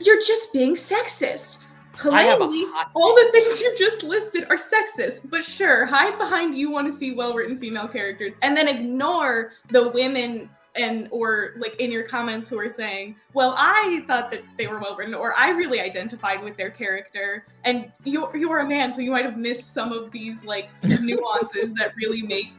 You're 0.00 0.20
just 0.20 0.52
being 0.52 0.74
sexist. 0.74 1.64
I 2.06 2.22
have 2.22 2.40
a 2.40 2.46
Plainly, 2.46 2.64
hot 2.72 2.90
all 2.94 3.14
the 3.14 3.28
things 3.32 3.60
you 3.60 3.74
just 3.78 4.02
listed 4.02 4.44
are 4.50 4.56
sexist, 4.56 5.28
but 5.30 5.44
sure, 5.44 5.84
hide 5.86 6.18
behind 6.18 6.56
you 6.56 6.70
want 6.70 6.86
to 6.90 6.92
see 6.92 7.12
well 7.12 7.34
written 7.34 7.58
female 7.58 7.88
characters 7.88 8.34
and 8.42 8.56
then 8.56 8.68
ignore 8.68 9.52
the 9.70 9.88
women 9.90 10.48
and 10.76 11.08
or 11.10 11.54
like 11.58 11.74
in 11.80 11.90
your 11.90 12.04
comments 12.04 12.48
who 12.48 12.56
are 12.58 12.68
saying, 12.68 13.16
Well, 13.34 13.54
I 13.58 14.04
thought 14.06 14.30
that 14.30 14.42
they 14.56 14.68
were 14.68 14.78
well 14.78 14.94
written, 14.96 15.14
or 15.14 15.34
I 15.36 15.50
really 15.50 15.80
identified 15.80 16.42
with 16.42 16.56
their 16.56 16.70
character, 16.70 17.44
and 17.64 17.90
you're 18.04 18.34
you're 18.36 18.60
a 18.60 18.68
man, 18.68 18.92
so 18.92 19.00
you 19.00 19.10
might 19.10 19.24
have 19.24 19.36
missed 19.36 19.74
some 19.74 19.92
of 19.92 20.12
these 20.12 20.44
like 20.44 20.68
nuances 21.00 21.74
that 21.76 21.92
really 21.96 22.22
make 22.22 22.52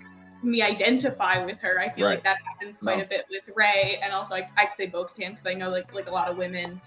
me 0.43 0.61
identify 0.61 1.43
with 1.45 1.57
her. 1.59 1.79
I 1.79 1.89
feel 1.89 2.07
Right. 2.07 2.15
like 2.15 2.23
that 2.23 2.37
happens 2.45 2.79
quite 2.79 2.97
No. 2.97 3.03
a 3.03 3.07
bit 3.07 3.25
with 3.29 3.43
Rey, 3.55 3.99
and 4.03 4.11
also 4.11 4.33
like 4.33 4.49
I 4.57 4.65
could 4.65 4.75
say 4.77 4.87
Bo-Katan 4.87 5.29
because 5.29 5.45
I 5.47 5.53
know 5.53 5.69
like 5.69 5.93
like 5.93 6.07
a 6.07 6.11
lot 6.11 6.27
of 6.29 6.35
women 6.35 6.81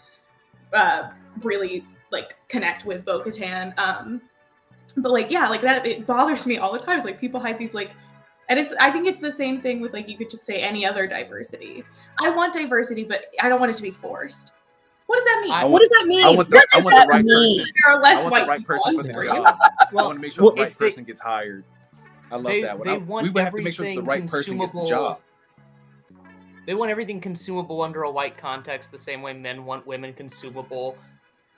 uh, 0.74 1.10
really 1.42 1.86
like 2.14 2.34
connect 2.48 2.86
with 2.86 3.04
Bo-Katan. 3.04 3.76
Um, 3.78 4.22
but 4.96 5.12
like 5.12 5.30
yeah, 5.30 5.48
like 5.48 5.60
that 5.62 5.84
it 5.86 6.06
bothers 6.06 6.46
me 6.46 6.56
all 6.56 6.72
the 6.72 6.78
time. 6.78 6.96
It's 6.98 7.04
like 7.04 7.20
people 7.20 7.40
hide 7.40 7.58
these 7.58 7.74
like, 7.74 7.90
and 8.48 8.58
it's 8.58 8.72
I 8.80 8.90
think 8.90 9.06
it's 9.06 9.20
the 9.20 9.32
same 9.32 9.60
thing 9.60 9.80
with 9.80 9.92
like 9.92 10.08
you 10.08 10.16
could 10.16 10.30
just 10.30 10.44
say 10.44 10.62
any 10.62 10.86
other 10.86 11.06
diversity. 11.06 11.84
I 12.20 12.30
want 12.30 12.54
diversity, 12.54 13.04
but 13.04 13.26
I 13.42 13.48
don't 13.48 13.60
want 13.60 13.70
it 13.72 13.76
to 13.76 13.82
be 13.82 13.90
forced. 13.90 14.52
What 15.06 15.16
does 15.16 15.24
that 15.24 15.40
mean? 15.42 15.52
I 15.52 15.64
What 15.66 15.80
does 15.80 15.90
that 15.90 16.06
mean? 16.06 16.24
I 16.24 16.30
want 16.30 16.48
the, 16.48 16.56
what 16.56 16.68
I 16.72 16.76
does 16.76 16.84
want 16.84 16.94
the 16.96 17.00
that 17.00 17.08
right 17.08 17.24
mean? 17.24 17.60
person. 17.60 17.72
there 17.84 17.92
are 17.94 18.00
less 18.02 18.20
want 18.22 18.30
white 18.32 18.48
right 18.48 18.58
people 18.60 18.76
person 18.76 18.88
on 18.88 18.96
for 18.96 19.02
the 19.02 19.12
screen. 19.18 19.34
job. 19.44 19.58
I 19.60 19.94
want 19.94 20.16
to 20.16 20.20
make 20.22 20.32
sure 20.32 20.44
well, 20.44 20.54
the 20.54 20.60
right 20.62 20.64
it's 20.66 20.74
the- 20.74 20.84
person 20.86 21.04
gets 21.04 21.20
hired. 21.20 21.64
I 22.30 22.36
love 22.36 22.44
They- 22.44 22.62
that 22.62 22.78
one. 22.78 22.86
they 22.88 22.94
I- 22.94 22.96
want 22.98 23.24
we 23.24 23.30
would 23.30 23.44
have 23.44 23.54
to 23.54 23.62
make 23.62 23.74
sure 23.74 23.84
that 23.84 23.94
the 23.96 24.00
everything 24.00 24.22
right 24.22 24.30
person 24.30 24.56
gets 24.58 24.72
the 24.72 24.78
consumable. 24.78 25.08
job. 25.08 25.20
They 26.66 26.74
want 26.74 26.90
everything 26.90 27.20
consumable 27.20 27.82
under 27.82 28.02
a 28.04 28.10
white 28.10 28.38
context 28.38 28.90
the 28.90 28.98
same 28.98 29.20
way 29.20 29.34
men 29.34 29.66
want 29.66 29.86
women 29.86 30.14
consumable 30.14 30.96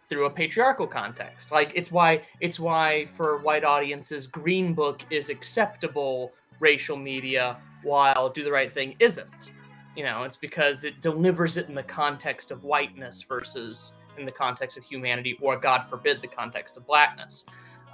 through 0.08 0.26
a 0.26 0.30
patriarchal 0.30 0.86
context. 0.86 1.50
Like 1.50 1.72
it's 1.74 1.90
why 1.90 2.22
it's 2.40 2.60
why 2.60 3.06
for 3.16 3.38
white 3.38 3.64
audiences 3.64 4.26
Green 4.26 4.74
Book 4.74 5.02
is 5.10 5.28
acceptable 5.28 6.32
racial 6.60 6.96
media 6.96 7.58
while 7.82 8.28
Do 8.28 8.44
the 8.44 8.52
Right 8.52 8.72
Thing 8.72 8.96
isn't. 8.98 9.52
You 9.96 10.04
know, 10.04 10.22
it's 10.22 10.36
because 10.36 10.84
it 10.84 11.00
delivers 11.00 11.56
it 11.56 11.68
in 11.68 11.74
the 11.74 11.82
context 11.82 12.50
of 12.50 12.64
whiteness 12.64 13.22
versus 13.22 13.94
in 14.18 14.26
the 14.26 14.32
context 14.32 14.76
of 14.76 14.84
humanity 14.84 15.38
or 15.40 15.58
God 15.58 15.84
forbid 15.88 16.22
the 16.22 16.28
context 16.28 16.76
of 16.76 16.86
blackness. 16.86 17.44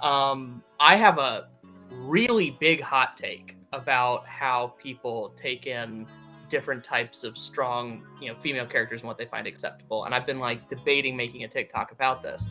Um, 0.01 0.63
I 0.79 0.95
have 0.95 1.17
a 1.17 1.47
really 1.91 2.57
big 2.59 2.81
hot 2.81 3.15
take 3.15 3.55
about 3.71 4.27
how 4.27 4.73
people 4.81 5.33
take 5.35 5.65
in 5.65 6.05
different 6.49 6.83
types 6.83 7.23
of 7.23 7.37
strong, 7.37 8.03
you 8.21 8.29
know, 8.29 8.35
female 8.35 8.65
characters 8.65 9.01
and 9.01 9.07
what 9.07 9.17
they 9.17 9.25
find 9.25 9.47
acceptable. 9.47 10.05
And 10.05 10.13
I've 10.13 10.25
been 10.25 10.39
like 10.39 10.67
debating 10.67 11.15
making 11.15 11.43
a 11.43 11.47
TikTok 11.47 11.91
about 11.91 12.23
this. 12.23 12.47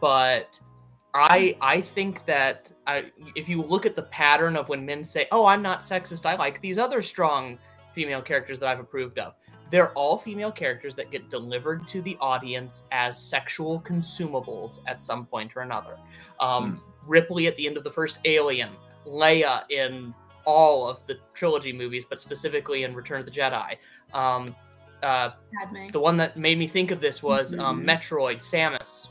But 0.00 0.58
I 1.14 1.56
I 1.60 1.80
think 1.80 2.24
that 2.26 2.72
I, 2.86 3.06
if 3.34 3.48
you 3.48 3.62
look 3.62 3.86
at 3.86 3.96
the 3.96 4.02
pattern 4.04 4.56
of 4.56 4.68
when 4.68 4.84
men 4.86 5.04
say, 5.04 5.26
"Oh, 5.32 5.46
I'm 5.46 5.62
not 5.62 5.80
sexist. 5.80 6.26
I 6.26 6.36
like 6.36 6.60
these 6.60 6.78
other 6.78 7.02
strong 7.02 7.58
female 7.92 8.22
characters 8.22 8.58
that 8.60 8.68
I've 8.68 8.80
approved 8.80 9.18
of." 9.18 9.34
they're 9.70 9.92
all 9.92 10.18
female 10.18 10.50
characters 10.50 10.96
that 10.96 11.10
get 11.10 11.30
delivered 11.30 11.86
to 11.86 12.02
the 12.02 12.16
audience 12.20 12.82
as 12.90 13.22
sexual 13.22 13.80
consumables 13.82 14.80
at 14.86 15.00
some 15.00 15.24
point 15.24 15.56
or 15.56 15.60
another. 15.60 15.96
Um, 16.40 16.82
Ripley 17.06 17.46
at 17.46 17.56
the 17.56 17.66
end 17.66 17.76
of 17.76 17.84
the 17.84 17.90
first 17.90 18.18
Alien, 18.24 18.70
Leia 19.06 19.62
in 19.70 20.12
all 20.50 20.88
of 20.88 21.06
the 21.06 21.18
trilogy 21.34 21.72
movies, 21.72 22.04
but 22.08 22.20
specifically 22.20 22.82
in 22.84 22.94
Return 22.94 23.20
of 23.20 23.26
the 23.26 23.32
Jedi. 23.32 23.76
Um, 24.12 24.54
uh, 25.02 25.30
the 25.92 26.00
one 26.00 26.16
that 26.18 26.36
made 26.36 26.58
me 26.58 26.66
think 26.66 26.90
of 26.90 27.00
this 27.00 27.22
was 27.22 27.58
um, 27.58 27.82
Mhm. 27.82 27.86
Metroid 27.86 28.36
Samus. 28.36 29.08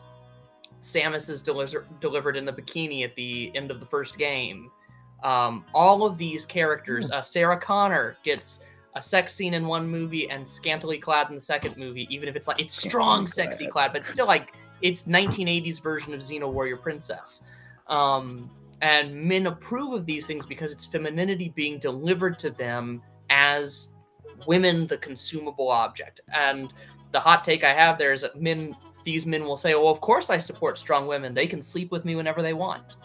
Samus 0.82 1.30
is 1.30 1.42
deliver- 1.44 1.88
delivered 2.00 2.38
in 2.38 2.46
the 2.46 2.54
bikini 2.54 3.04
at 3.04 3.16
the 3.16 3.52
end 3.56 3.72
of 3.72 3.80
the 3.80 3.86
first 3.86 4.18
game. 4.18 4.72
Um, 5.24 5.66
all 5.74 6.06
of 6.06 6.18
these 6.18 6.46
characters, 6.46 7.12
uh, 7.12 7.22
Sarah 7.22 7.60
Connor 7.60 8.18
gets 8.24 8.64
a 8.96 9.02
sex 9.02 9.34
scene 9.36 9.54
in 9.54 9.68
one 9.68 9.88
movie 9.88 10.30
and 10.30 10.48
scantily 10.48 10.98
clad 10.98 11.30
in 11.30 11.36
the 11.36 11.42
second 11.42 11.76
movie, 11.78 12.08
even 12.10 12.30
if 12.30 12.36
it's 12.36 12.48
like 12.48 12.60
it's 12.62 12.74
strong, 12.74 13.28
sexy 13.28 13.66
clad. 13.68 13.92
clad, 13.92 13.94
but 13.94 14.08
still 14.08 14.26
like 14.28 14.54
it's 14.82 15.04
1980s 15.08 15.80
version 15.82 16.14
of 16.14 16.22
Xena 16.22 16.50
Warrior 16.52 16.78
Princess. 16.78 17.44
Um, 17.88 18.50
and 18.82 19.14
men 19.14 19.48
approve 19.48 19.94
of 19.94 20.06
these 20.06 20.26
things 20.26 20.46
because 20.46 20.72
it's 20.72 20.86
femininity 20.86 21.52
being 21.56 21.78
delivered 21.80 22.40
to 22.40 22.50
them 22.50 23.02
as 23.30 23.90
women 24.48 24.88
the 24.88 24.98
consumable 24.98 25.70
object 25.70 26.22
and 26.34 26.74
the 27.12 27.20
hot 27.20 27.44
take 27.44 27.64
i 27.64 27.74
have 27.74 27.98
there 27.98 28.14
is 28.14 28.22
that 28.22 28.42
men 28.42 28.76
these 29.04 29.26
men 29.26 29.44
will 29.44 29.58
say 29.58 29.76
well 29.76 29.90
of 29.90 30.00
course 30.00 30.30
i 30.30 30.38
support 30.38 30.78
strong 30.78 31.08
women 31.08 31.34
they 31.34 31.48
can 31.48 31.62
sleep 31.62 31.92
with 31.92 32.06
me 32.06 32.16
whenever 32.16 32.42
they 32.42 32.54
want 32.54 32.96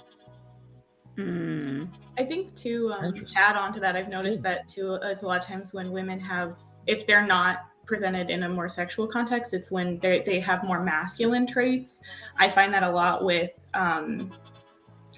Mm. 1.16 1.88
I 2.18 2.24
think 2.24 2.54
too, 2.54 2.92
um, 2.98 3.12
to 3.14 3.26
add 3.36 3.56
on 3.56 3.72
to 3.74 3.80
that, 3.80 3.96
I've 3.96 4.08
noticed 4.08 4.42
that 4.42 4.68
too. 4.68 4.98
It's 5.02 5.22
a 5.22 5.26
lot 5.26 5.40
of 5.40 5.46
times 5.46 5.72
when 5.72 5.90
women 5.90 6.20
have, 6.20 6.58
if 6.86 7.06
they're 7.06 7.26
not 7.26 7.66
presented 7.86 8.30
in 8.30 8.44
a 8.44 8.48
more 8.48 8.68
sexual 8.68 9.06
context, 9.06 9.52
it's 9.52 9.70
when 9.70 9.98
they 9.98 10.22
they 10.24 10.40
have 10.40 10.64
more 10.64 10.82
masculine 10.82 11.46
traits. 11.46 12.00
I 12.38 12.50
find 12.50 12.72
that 12.74 12.82
a 12.82 12.90
lot 12.90 13.24
with. 13.24 13.50
Um, 13.74 14.32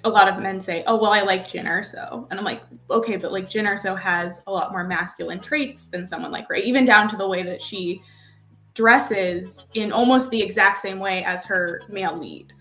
a 0.07 0.09
lot 0.09 0.27
of 0.27 0.39
men 0.41 0.61
say, 0.61 0.83
"Oh, 0.87 0.95
well, 0.97 1.11
I 1.11 1.21
like 1.21 1.47
Jyn 1.47 1.65
Erso," 1.65 2.27
and 2.29 2.39
I'm 2.39 2.45
like, 2.45 2.63
"Okay, 2.89 3.17
but 3.17 3.31
like 3.31 3.49
Jyn 3.49 3.65
Erso 3.67 3.99
has 3.99 4.43
a 4.47 4.51
lot 4.51 4.71
more 4.71 4.83
masculine 4.83 5.39
traits 5.39 5.85
than 5.85 6.05
someone 6.05 6.31
like 6.31 6.49
Rey, 6.49 6.61
even 6.63 6.85
down 6.85 7.07
to 7.09 7.17
the 7.17 7.27
way 7.27 7.43
that 7.43 7.61
she 7.61 8.01
dresses 8.73 9.69
in 9.73 9.91
almost 9.91 10.29
the 10.29 10.41
exact 10.41 10.79
same 10.79 10.99
way 10.99 11.23
as 11.23 11.43
her 11.45 11.81
male 11.89 12.17
lead." 12.17 12.53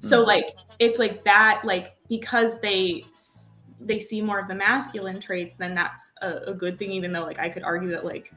So 0.00 0.22
Mhm. 0.22 0.26
like 0.26 0.46
it's 0.78 0.98
like 0.98 1.24
that 1.24 1.62
like 1.64 1.94
because 2.08 2.60
they 2.60 3.04
they 3.80 3.98
see 4.00 4.22
more 4.22 4.38
of 4.38 4.48
the 4.48 4.54
masculine 4.54 5.20
traits 5.20 5.54
then 5.56 5.74
that's 5.74 6.12
a, 6.22 6.36
a 6.48 6.54
good 6.54 6.78
thing 6.78 6.92
even 6.92 7.12
though 7.12 7.24
like 7.24 7.38
i 7.40 7.48
could 7.48 7.64
argue 7.64 7.90
that 7.90 8.04
like 8.04 8.32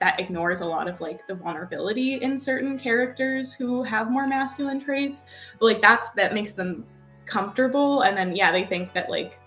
that 0.00 0.18
ignores 0.20 0.60
a 0.60 0.66
lot 0.66 0.88
of 0.88 1.00
like 1.00 1.26
the 1.26 1.34
vulnerability 1.34 2.14
in 2.14 2.38
certain 2.38 2.78
characters 2.78 3.52
who 3.52 3.82
have 3.82 4.10
more 4.10 4.26
masculine 4.26 4.80
traits 4.80 5.24
but 5.58 5.66
like 5.66 5.80
that's 5.80 6.10
that 6.12 6.34
makes 6.34 6.52
them 6.52 6.84
comfortable 7.30 8.02
and 8.02 8.16
then 8.16 8.34
yeah 8.34 8.50
they 8.52 8.64
think 8.64 8.92
that 8.92 9.08
like 9.08 9.38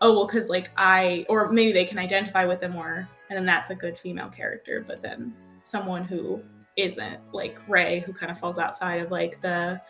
oh 0.00 0.12
well 0.12 0.26
because 0.26 0.48
like 0.48 0.70
i 0.76 1.24
or 1.28 1.50
maybe 1.50 1.72
they 1.72 1.84
can 1.84 1.98
identify 1.98 2.44
with 2.44 2.60
them 2.60 2.72
more 2.72 3.08
and 3.28 3.36
then 3.36 3.46
that's 3.46 3.70
a 3.70 3.74
good 3.74 3.98
female 3.98 4.28
character 4.28 4.84
but 4.86 5.02
then 5.02 5.32
someone 5.64 6.04
who 6.04 6.42
isn't 6.76 7.18
like 7.32 7.58
rey 7.68 8.00
who 8.00 8.12
kind 8.12 8.30
of 8.30 8.38
falls 8.38 8.58
outside 8.58 9.00
of 9.00 9.10
like 9.10 9.40
the 9.40 9.80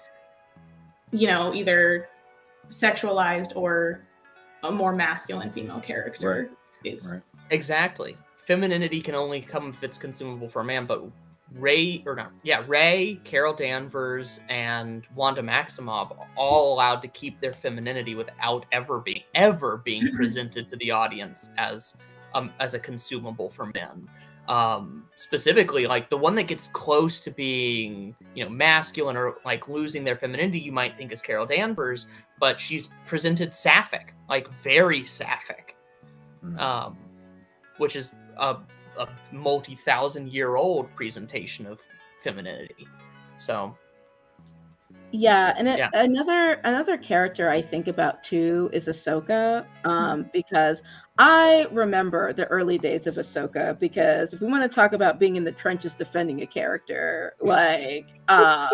you 1.13 1.27
know, 1.27 1.53
either 1.53 2.09
sexualized 2.69 3.57
or 3.57 4.07
a 4.63 4.71
more 4.71 4.95
masculine 4.95 5.51
female 5.51 5.81
character 5.81 6.51
is 6.85 7.09
Right. 7.13 7.23
exactly 7.51 8.17
femininity 8.37 9.01
can 9.01 9.15
only 9.17 9.41
come 9.41 9.71
if 9.71 9.83
it's 9.83 9.99
consumable 9.99 10.49
for 10.49 10.61
a 10.61 10.65
man 10.65 10.87
but 10.87 11.03
rey 11.55 12.03
or 12.07 12.15
not 12.15 12.31
yeah 12.43 12.63
rey 12.69 13.21
carol 13.25 13.53
danvers 13.53 14.41
and 14.49 15.07
wanda 15.17 15.43
maximoff 15.43 16.17
all 16.37 16.75
allowed 16.75 17.03
to 17.03 17.09
keep 17.09 17.41
their 17.41 17.53
femininity 17.53 18.15
without 18.15 18.65
ever 18.73 19.01
being 19.01 19.23
ever 19.35 19.79
being 19.79 20.09
presented 20.17 20.71
to 20.71 20.77
the 20.77 20.91
audience 20.91 21.51
as 21.59 21.97
um 22.35 22.53
as 22.61 22.75
a 22.75 22.79
consumable 22.79 23.49
for 23.49 23.67
men 23.67 24.09
um 24.49 25.05
specifically 25.17 25.87
like 25.87 26.09
the 26.09 26.17
one 26.17 26.35
that 26.37 26.45
gets 26.45 26.69
close 26.69 27.19
to 27.19 27.31
being 27.33 28.15
you 28.35 28.45
know 28.45 28.51
masculine 28.51 29.17
or 29.17 29.37
like 29.45 29.69
losing 29.69 30.05
their 30.05 30.17
femininity 30.17 30.59
you 30.61 30.73
might 30.73 30.97
think 30.97 31.11
is 31.11 31.21
carol 31.21 31.47
danvers 31.47 32.07
but 32.39 32.61
she's 32.61 32.89
presented 33.07 33.53
sapphic 33.55 34.15
like 34.29 34.49
very 34.55 35.05
sapphic 35.07 35.77
Mhm. 36.45 36.59
um 36.59 36.97
which 37.77 37.97
is 37.97 38.15
a, 38.39 38.57
a 39.01 39.09
multi-thousand 39.33 40.31
year 40.31 40.57
old 40.57 40.95
presentation 40.95 41.67
of 41.67 41.81
femininity 42.23 42.87
so 43.37 43.75
Yeah, 45.13 45.55
and 45.57 45.67
it, 45.67 45.79
Yeah. 45.79 45.91
another 45.95 46.61
another 46.65 46.97
character 46.97 47.51
I 47.51 47.61
think 47.61 47.89
about 47.89 48.23
too 48.23 48.71
is 48.73 48.87
Ahsoka, 48.87 49.67
um, 49.85 50.31
because 50.33 50.83
I 51.19 51.67
remember 51.73 52.33
the 52.33 52.47
early 52.47 52.79
days 52.79 53.09
of 53.09 53.17
Ahsoka. 53.17 53.77
Because 53.79 54.33
if 54.33 54.41
we 54.41 54.47
want 54.47 54.63
to 54.63 54.73
talk 54.73 54.93
about 54.93 55.19
being 55.19 55.35
in 55.35 55.43
the 55.43 55.53
trenches 55.53 55.95
defending 55.95 56.43
a 56.43 56.47
character, 56.47 57.35
like 57.41 58.07
uh, 58.29 58.69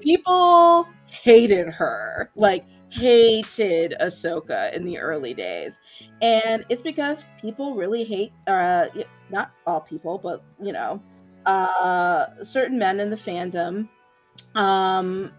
people 0.00 0.88
hated 1.06 1.68
her, 1.68 2.30
like 2.34 2.64
hated 2.90 3.94
Ahsoka 4.00 4.72
in 4.74 4.84
the 4.84 4.98
early 4.98 5.34
days, 5.34 5.74
and 6.22 6.64
it's 6.68 6.82
because 6.82 7.24
people 7.40 7.74
really 7.74 8.04
hate, 8.04 8.32
uh, 8.46 8.86
not 9.30 9.50
all 9.66 9.80
people, 9.80 10.18
but 10.18 10.42
you 10.60 10.72
know, 10.72 11.00
uh, 11.46 12.26
certain 12.42 12.78
men 12.78 13.00
in 13.00 13.10
the 13.10 13.16
fandom. 13.16 13.88
Um, 14.54 15.32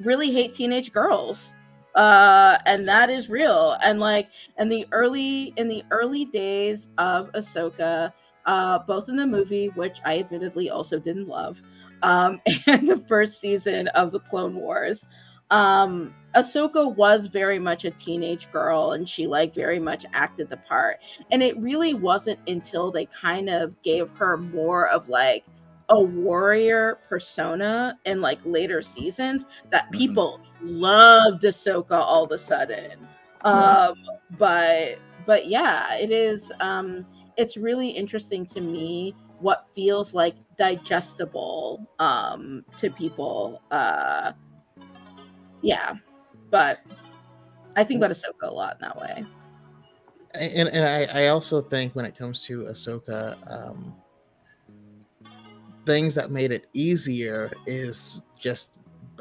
really 0.00 0.32
hate 0.32 0.54
teenage 0.54 0.92
girls 0.92 1.54
uh 1.94 2.58
and 2.66 2.88
that 2.88 3.08
is 3.08 3.28
real 3.28 3.76
and 3.84 4.00
like 4.00 4.28
in 4.58 4.68
the 4.68 4.86
early 4.90 5.54
in 5.56 5.68
the 5.68 5.84
early 5.90 6.24
days 6.24 6.88
of 6.98 7.30
ahsoka 7.32 8.12
uh 8.46 8.78
both 8.80 9.08
in 9.08 9.16
the 9.16 9.26
movie 9.26 9.68
which 9.76 9.98
i 10.04 10.18
admittedly 10.18 10.70
also 10.70 10.98
didn't 10.98 11.28
love 11.28 11.62
um 12.02 12.40
and 12.66 12.88
the 12.88 12.98
first 13.06 13.40
season 13.40 13.86
of 13.88 14.10
the 14.10 14.18
clone 14.20 14.56
wars 14.56 15.04
um 15.50 16.14
ahsoka 16.34 16.94
was 16.96 17.26
very 17.26 17.58
much 17.58 17.84
a 17.84 17.90
teenage 17.92 18.50
girl 18.50 18.92
and 18.92 19.08
she 19.08 19.26
like 19.26 19.54
very 19.54 19.78
much 19.78 20.04
acted 20.12 20.48
the 20.50 20.56
part 20.58 20.98
and 21.30 21.42
it 21.42 21.56
really 21.58 21.94
wasn't 21.94 22.38
until 22.48 22.90
they 22.90 23.06
kind 23.06 23.48
of 23.48 23.80
gave 23.82 24.10
her 24.12 24.36
more 24.36 24.88
of 24.88 25.08
like 25.08 25.44
a 25.90 26.00
warrior 26.00 26.98
persona 27.08 27.96
in 28.06 28.20
like 28.20 28.38
later 28.44 28.80
seasons 28.82 29.46
that 29.70 29.86
Mhm. 29.92 29.98
people 29.98 30.40
loved 30.62 31.42
Ahsoka 31.42 31.92
all 31.92 32.24
of 32.24 32.30
a 32.30 32.38
sudden. 32.38 33.06
Um, 33.42 33.94
but 34.38 34.98
but 35.26 35.46
yeah, 35.46 35.94
it 35.96 36.10
is 36.10 36.50
um 36.60 37.06
it's 37.36 37.56
really 37.58 37.88
interesting 37.90 38.46
to 38.46 38.60
me 38.62 39.14
what 39.40 39.66
feels 39.74 40.14
like 40.14 40.36
digestible 40.56 41.86
um 41.98 42.64
to 42.78 42.90
people. 42.90 43.60
Uh 43.70 44.32
yeah. 45.64 45.94
But 46.50 46.80
I 47.74 47.82
think 47.84 47.98
about 47.98 48.10
Ahsoka 48.12 48.48
a 48.48 48.54
lot 48.54 48.76
in 48.80 48.86
that 48.86 48.96
way. 49.00 49.24
and 50.38 50.68
and 50.68 50.84
I, 50.84 51.24
I 51.24 51.28
also 51.28 51.60
think 51.60 51.96
when 51.96 52.04
it 52.04 52.16
comes 52.16 52.44
to 52.44 52.62
Ahsoka, 52.64 53.36
um, 53.50 53.94
things 55.86 56.14
that 56.14 56.30
made 56.30 56.52
it 56.52 56.66
easier 56.74 57.50
is 57.66 58.22
just 58.38 58.74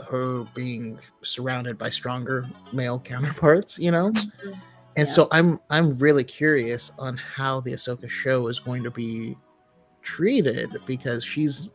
her 0.09 0.43
being 0.55 0.99
surrounded 1.21 1.77
by 1.77 1.89
stronger 1.89 2.45
male 2.71 2.99
counterparts, 2.99 3.79
you 3.79 3.91
know. 3.91 4.11
And 4.95 5.07
Yeah. 5.07 5.13
so 5.13 5.27
I'm 5.31 5.59
I'm 5.69 5.97
really 5.97 6.23
curious 6.23 6.91
on 6.99 7.17
how 7.17 7.61
the 7.61 7.73
Ahsoka 7.73 8.09
show 8.09 8.47
is 8.47 8.59
going 8.59 8.83
to 8.83 8.91
be 8.91 9.35
treated 10.03 10.77
because 10.85 11.23
she's 11.23 11.71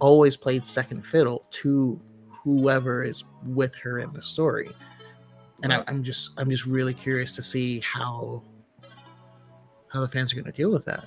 always 0.00 0.36
played 0.36 0.66
second 0.66 1.06
fiddle 1.06 1.44
to 1.50 2.00
whoever 2.48 3.04
is 3.04 3.24
with 3.44 3.74
her 3.76 3.98
in 3.98 4.10
the 4.14 4.22
story. 4.22 4.70
And 5.62 5.72
I, 5.72 5.84
I'm 5.86 6.02
just 6.02 6.32
I'm 6.38 6.48
just 6.48 6.64
really 6.64 6.94
curious 6.94 7.36
to 7.36 7.42
see 7.42 7.80
how 7.80 8.42
how 9.88 10.00
the 10.00 10.08
fans 10.08 10.32
are 10.32 10.36
going 10.36 10.46
to 10.46 10.52
deal 10.52 10.70
with 10.70 10.84
that. 10.86 11.04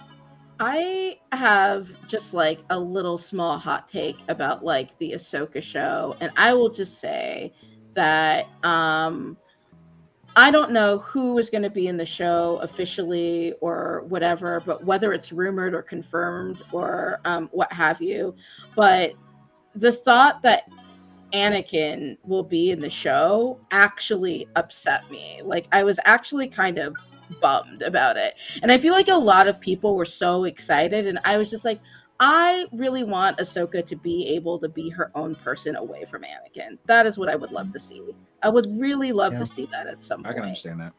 I 0.59 1.17
have 1.31 1.89
just 2.07 2.35
like 2.35 2.59
a 2.69 2.77
little 2.77 3.17
small 3.17 3.57
hot 3.57 3.89
take 3.89 4.17
about 4.27 4.63
like 4.63 4.95
the 4.99 5.13
Ahsoka 5.13 5.63
show, 5.63 6.15
and 6.19 6.31
I 6.37 6.53
will 6.53 6.69
just 6.69 6.99
say 6.99 7.53
that 7.95 8.45
um 8.63 9.37
I 10.35 10.51
don't 10.51 10.71
know 10.71 10.99
who 10.99 11.39
is 11.39 11.49
going 11.49 11.63
to 11.63 11.69
be 11.69 11.87
in 11.87 11.97
the 11.97 12.05
show 12.05 12.59
officially 12.61 13.53
or 13.61 14.05
whatever, 14.07 14.61
but 14.65 14.85
whether 14.85 15.11
it's 15.11 15.31
rumored 15.31 15.73
or 15.73 15.81
confirmed 15.81 16.61
or 16.71 17.19
um, 17.25 17.49
what 17.51 17.73
have 17.73 18.01
you. 18.01 18.35
But 18.73 19.13
the 19.75 19.91
thought 19.91 20.41
that 20.43 20.69
Anakin 21.33 22.17
will 22.23 22.43
be 22.43 22.71
in 22.71 22.79
the 22.79 22.89
show 22.89 23.59
actually 23.71 24.47
upset 24.55 25.09
me. 25.11 25.41
Like, 25.43 25.67
I 25.71 25.83
was 25.83 25.99
actually 26.05 26.47
kind 26.47 26.77
of 26.77 26.95
bummed 27.41 27.81
about 27.81 28.17
it. 28.17 28.35
And 28.61 28.71
I 28.71 28.77
feel 28.77 28.93
like 28.93 29.07
a 29.07 29.15
lot 29.15 29.47
of 29.47 29.59
people 29.59 29.95
were 29.95 30.05
so 30.05 30.43
excited, 30.45 31.07
and 31.07 31.19
I 31.23 31.37
was 31.37 31.49
just 31.49 31.63
like, 31.65 31.79
I 32.19 32.65
really 32.71 33.03
want 33.03 33.39
Ahsoka 33.39 33.83
to 33.87 33.95
be 33.95 34.27
able 34.27 34.59
to 34.59 34.69
be 34.69 34.89
her 34.91 35.11
own 35.15 35.33
person 35.35 35.75
away 35.75 36.05
from 36.05 36.21
Anakin. 36.23 36.77
That 36.85 37.07
is 37.07 37.17
what 37.17 37.29
I 37.29 37.35
would 37.35 37.51
love 37.51 37.73
to 37.73 37.79
see. 37.79 38.01
I 38.43 38.49
would 38.49 38.67
really 38.79 39.11
love 39.11 39.33
Yeah. 39.33 39.39
to 39.39 39.45
see 39.47 39.65
that 39.71 39.87
at 39.87 40.03
some 40.03 40.23
point. 40.23 40.27
I 40.27 40.29
point. 40.29 40.35
can 40.35 40.43
understand 40.43 40.81
that. 40.81 40.93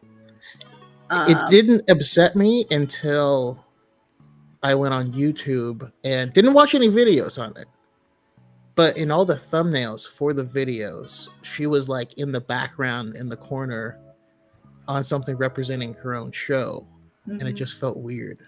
it 1.29 1.37
Um, 1.37 1.51
didn't 1.51 1.91
upset 1.91 2.35
me 2.35 2.67
until 2.71 3.65
I 4.65 4.75
went 4.75 4.95
on 4.95 5.13
YouTube 5.13 5.93
and 6.03 6.33
didn't 6.33 6.55
watch 6.55 6.75
any 6.75 6.89
videos 6.89 7.41
on 7.41 7.57
it. 7.57 7.69
But 8.75 8.97
in 8.97 9.11
all 9.11 9.25
the 9.25 9.35
thumbnails 9.37 10.09
for 10.09 10.33
the 10.33 10.45
videos, 10.45 11.29
she 11.43 11.67
was 11.67 11.89
like 11.89 12.15
in 12.15 12.33
the 12.33 12.41
background 12.41 13.17
in 13.17 13.29
the 13.29 13.37
corner 13.37 13.99
on 14.89 15.05
something 15.05 15.37
representing 15.37 15.95
her 15.95 16.15
own 16.15 16.33
show. 16.33 16.87
And 17.27 17.43
it 17.43 17.55
Mhm. 17.55 17.57
just 17.57 17.79
felt 17.79 17.97
weird. 17.99 18.39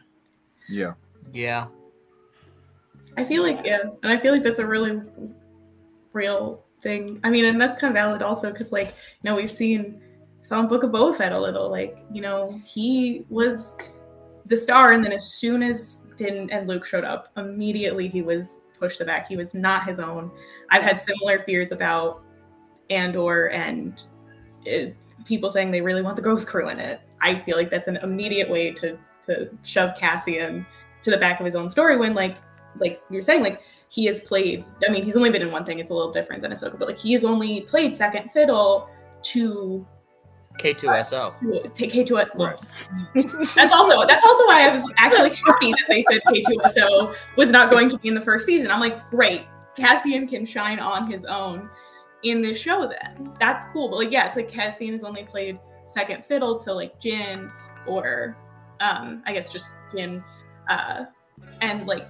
Yeah. 0.68 0.94
Yeah. 1.32 1.66
I 3.16 3.24
feel 3.24 3.42
like 3.42 3.60
yeah, 3.64 3.82
and 4.02 4.10
I 4.12 4.18
feel 4.18 4.32
like 4.32 4.42
that's 4.42 4.58
a 4.58 4.66
really 4.66 5.00
real 6.12 6.64
thing. 6.82 7.20
I 7.22 7.30
mean, 7.30 7.44
and 7.44 7.60
that's 7.60 7.80
kind 7.80 7.90
of 7.90 7.94
valid 7.94 8.22
also 8.22 8.50
because 8.50 8.72
like 8.72 8.88
you 8.88 9.30
know 9.30 9.36
we've 9.36 9.52
seen 9.52 10.00
saw 10.42 10.62
Book 10.66 10.82
of 10.82 10.90
Boba 10.90 11.16
Fett 11.16 11.32
a 11.32 11.38
little 11.40 11.70
like 11.70 11.96
you 12.12 12.20
know 12.20 12.50
he 12.66 13.24
was 13.28 13.76
the 14.46 14.56
star, 14.58 14.92
and 14.92 15.04
then 15.04 15.12
as 15.12 15.24
soon 15.32 15.62
as 15.62 16.02
Din 16.16 16.50
and 16.50 16.66
Luke 16.68 16.86
showed 16.86 17.04
up, 17.04 17.28
immediately 17.36 18.08
he 18.08 18.20
was 18.22 18.60
pushed 18.84 18.98
the 18.98 19.04
back. 19.04 19.26
He 19.26 19.36
was 19.36 19.54
not 19.54 19.88
his 19.88 19.98
own. 19.98 20.30
I've 20.70 20.82
had 20.82 21.00
similar 21.00 21.42
fears 21.44 21.72
about 21.72 22.22
Andor 22.90 23.48
and 23.48 24.04
it, 24.66 24.94
people 25.24 25.48
saying 25.48 25.70
they 25.70 25.80
really 25.80 26.02
want 26.02 26.16
the 26.16 26.22
Ghost 26.22 26.46
Crew 26.46 26.68
in 26.68 26.78
it. 26.78 27.00
I 27.22 27.38
feel 27.40 27.56
like 27.56 27.70
that's 27.70 27.88
an 27.88 27.96
immediate 28.02 28.50
way 28.50 28.72
to 28.72 28.98
to 29.26 29.48
shove 29.62 29.96
Cassian 29.96 30.66
to 31.02 31.10
the 31.10 31.16
back 31.16 31.40
of 31.40 31.46
his 31.46 31.56
own 31.56 31.70
story 31.70 31.96
when 31.96 32.12
like 32.12 32.36
like 32.78 33.00
you're 33.08 33.22
saying 33.22 33.42
like 33.42 33.62
he 33.88 34.04
has 34.04 34.20
played 34.20 34.64
i 34.86 34.90
mean 34.90 35.02
he's 35.04 35.16
only 35.16 35.30
been 35.30 35.42
in 35.42 35.52
one 35.52 35.64
thing 35.64 35.78
it's 35.78 35.90
a 35.90 35.94
little 35.94 36.12
different 36.12 36.42
than 36.42 36.50
ahsoka 36.50 36.78
but 36.78 36.88
like 36.88 36.98
he 36.98 37.12
has 37.12 37.24
only 37.24 37.60
played 37.62 37.96
second 37.96 38.28
fiddle 38.32 38.90
to 39.22 39.86
K2SO. 40.58 41.62
to 41.62 41.68
take 41.70 41.92
k2 41.92 42.10
Right. 42.36 42.58
that's 43.54 43.72
also 43.72 44.06
that's 44.06 44.24
also 44.24 44.46
why 44.46 44.68
i 44.68 44.72
was 44.72 44.84
actually 44.98 45.34
happy 45.34 45.72
that 45.72 45.84
they 45.88 46.02
said 46.02 46.20
k2so 46.28 47.14
was 47.36 47.50
not 47.50 47.70
going 47.70 47.88
to 47.88 47.98
be 47.98 48.08
in 48.08 48.14
the 48.14 48.20
first 48.20 48.46
season. 48.46 48.70
I'm 48.70 48.80
like 48.80 49.08
great. 49.10 49.46
Cassian 49.76 50.28
can 50.28 50.46
shine 50.46 50.78
on 50.78 51.10
his 51.10 51.24
own 51.24 51.68
in 52.22 52.40
this 52.40 52.58
show 52.58 52.88
then. 52.88 53.32
That's 53.40 53.64
cool. 53.66 53.88
But 53.88 53.96
like 53.96 54.10
yeah 54.12 54.26
it's 54.26 54.36
like 54.36 54.48
cassian 54.48 54.92
has 54.92 55.02
only 55.04 55.24
played 55.24 55.58
second 55.86 56.24
fiddle 56.24 56.58
to 56.60 56.72
like 56.72 56.98
jyn 57.00 57.50
or 57.86 58.36
um 58.80 59.22
i 59.26 59.32
guess 59.32 59.52
just 59.52 59.66
jyn 59.92 60.22
uh 60.68 61.04
and 61.60 61.86
like 61.86 62.06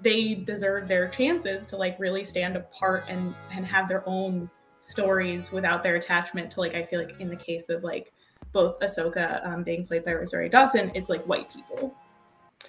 they 0.00 0.34
deserve 0.34 0.86
their 0.86 1.08
chances 1.08 1.66
to 1.66 1.76
like 1.76 1.98
really 1.98 2.22
stand 2.24 2.56
apart 2.56 3.04
and 3.08 3.34
and 3.52 3.66
have 3.66 3.88
their 3.88 4.08
own 4.08 4.48
stories 4.80 5.52
without 5.52 5.82
their 5.82 5.96
attachment 5.96 6.50
to 6.52 6.60
like 6.60 6.74
I 6.74 6.84
feel 6.84 7.04
like 7.04 7.20
in 7.20 7.28
the 7.28 7.36
case 7.36 7.68
of 7.68 7.84
like 7.84 8.12
both 8.52 8.78
Ahsoka 8.80 9.46
um, 9.46 9.62
being 9.62 9.86
played 9.86 10.04
by 10.04 10.12
Rosario 10.12 10.48
Dawson, 10.48 10.90
it's 10.94 11.08
like 11.08 11.22
white 11.24 11.52
people. 11.54 11.94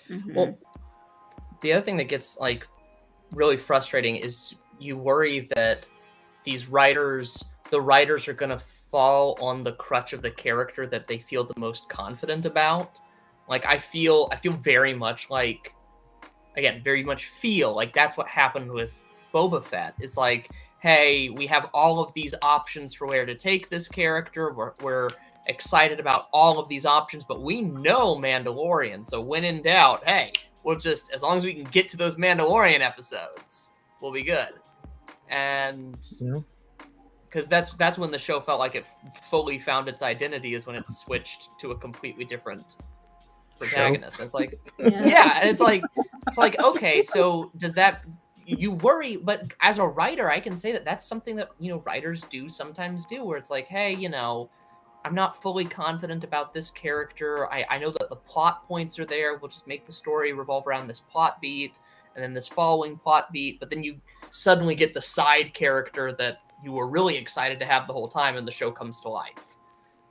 mhm. 0.10 0.36
Well, 0.36 0.58
the 1.62 1.74
other 1.74 1.82
thing 1.82 1.98
that 1.98 2.08
gets 2.08 2.38
like 2.38 2.68
really 3.34 3.58
frustrating 3.58 4.18
is 4.18 4.56
you 4.80 4.98
worry 4.98 5.48
that 5.56 5.90
these 6.44 6.68
writers, 6.68 7.44
the 7.70 7.80
writers 7.80 8.28
are 8.28 8.34
going 8.34 8.50
to 8.50 8.60
fall 8.60 9.38
on 9.40 9.64
the 9.64 9.72
crutch 9.74 10.14
of 10.14 10.22
the 10.22 10.32
character 10.32 10.86
that 10.88 11.08
they 11.08 11.20
feel 11.20 11.44
the 11.44 11.58
most 11.58 11.88
confident 11.88 12.46
about. 12.46 13.00
Like 13.48 13.66
I 13.66 13.78
feel, 13.78 14.28
I 14.32 14.36
feel 14.36 14.54
very 14.54 14.94
much 14.94 15.30
like, 15.30 15.74
again, 16.58 16.82
very 16.84 17.04
much 17.04 17.26
feel 17.26 17.74
like 17.74 17.94
that's 17.94 18.18
what 18.18 18.28
happened 18.28 18.72
with 18.72 18.94
Boba 19.34 19.64
Fett. 19.64 19.96
It's 20.00 20.18
like, 20.18 20.50
hey, 20.82 21.30
we 21.30 21.46
have 21.48 21.70
all 21.74 22.00
of 22.00 22.12
these 22.14 22.34
options 22.42 22.94
for 22.94 23.06
where 23.08 23.26
to 23.26 23.36
take 23.36 23.70
this 23.70 23.88
character. 23.88 24.52
We're, 24.52 24.74
we're 24.82 25.10
excited 25.46 26.00
about 26.00 26.28
all 26.34 26.58
of 26.60 26.68
these 26.70 26.86
options, 26.88 27.24
but 27.24 27.42
we 27.42 27.62
know 27.62 28.16
Mandalorian. 28.16 29.06
So 29.06 29.22
when 29.22 29.44
in 29.44 29.62
doubt, 29.62 30.04
hey, 30.08 30.34
we'll 30.64 30.76
just 30.76 31.12
as 31.14 31.22
long 31.22 31.38
as 31.38 31.44
we 31.46 31.54
can 31.54 31.66
get 31.66 31.88
to 31.90 31.98
those 31.98 32.16
Mandalorian 32.16 32.82
episodes, 32.82 33.72
we'll 34.02 34.12
be 34.12 34.24
good. 34.24 34.54
And 35.30 35.98
Yeah. 36.20 36.40
because 37.30 37.48
that's 37.48 37.72
that's 37.74 37.98
when 38.00 38.10
the 38.12 38.18
show 38.18 38.40
felt 38.40 38.60
like 38.60 38.74
it 38.76 38.86
fully 39.30 39.60
found 39.60 39.88
its 39.88 40.02
identity 40.02 40.56
is 40.56 40.66
when 40.66 40.76
it 40.76 40.90
switched 40.90 41.50
to 41.60 41.72
a 41.72 41.78
completely 41.78 42.26
different 42.26 42.76
protagonist. 43.60 44.20
It's 44.20 44.34
like 44.34 44.60
yeah. 44.80 45.06
yeah, 45.06 45.40
and 45.42 45.50
it's 45.50 45.62
like 45.62 45.84
it's 46.28 46.38
like 46.40 46.60
okay, 46.60 47.04
so 47.04 47.52
does 47.58 47.74
that 47.76 48.04
you 48.46 48.72
worry? 48.72 49.18
But 49.18 49.54
as 49.62 49.78
a 49.78 49.88
writer, 49.88 50.30
I 50.30 50.40
can 50.40 50.56
say 50.58 50.72
that 50.72 50.86
that's 50.86 51.06
something 51.06 51.36
that 51.36 51.50
you 51.60 51.72
know 51.72 51.80
writers 51.86 52.24
do 52.30 52.50
sometimes 52.50 53.06
do, 53.06 53.24
where 53.24 53.38
it's 53.38 53.50
like, 53.50 53.68
hey, 53.68 53.94
you 53.94 54.10
know, 54.10 54.50
I'm 55.06 55.16
not 55.16 55.42
fully 55.42 55.66
confident 55.66 56.24
about 56.24 56.54
this 56.54 56.72
character. 56.72 57.52
I 57.52 57.66
I 57.70 57.80
know 57.80 57.92
that 57.92 58.10
the 58.10 58.16
plot 58.16 58.68
points 58.68 59.00
are 59.00 59.06
there. 59.06 59.38
We'll 59.38 59.50
just 59.50 59.68
make 59.68 59.86
the 59.86 59.92
story 59.92 60.34
revolve 60.34 60.68
around 60.68 60.88
this 60.88 61.00
plot 61.00 61.42
beat 61.42 61.80
and 62.16 62.24
then 62.24 62.34
this 62.34 62.48
following 62.48 62.98
plot 62.98 63.32
beat, 63.32 63.60
but 63.60 63.70
then 63.70 63.84
you 63.84 64.00
suddenly 64.32 64.76
get 64.76 64.94
the 64.94 65.02
side 65.02 65.54
character 65.54 66.14
that 66.14 66.40
you 66.64 66.72
were 66.72 66.88
really 66.88 67.16
excited 67.16 67.60
to 67.60 67.66
have 67.66 67.88
the 67.88 67.94
whole 67.94 68.08
time, 68.08 68.38
and 68.38 68.48
the 68.48 68.52
show 68.52 68.72
comes 68.72 69.02
to 69.02 69.10
life. 69.10 69.58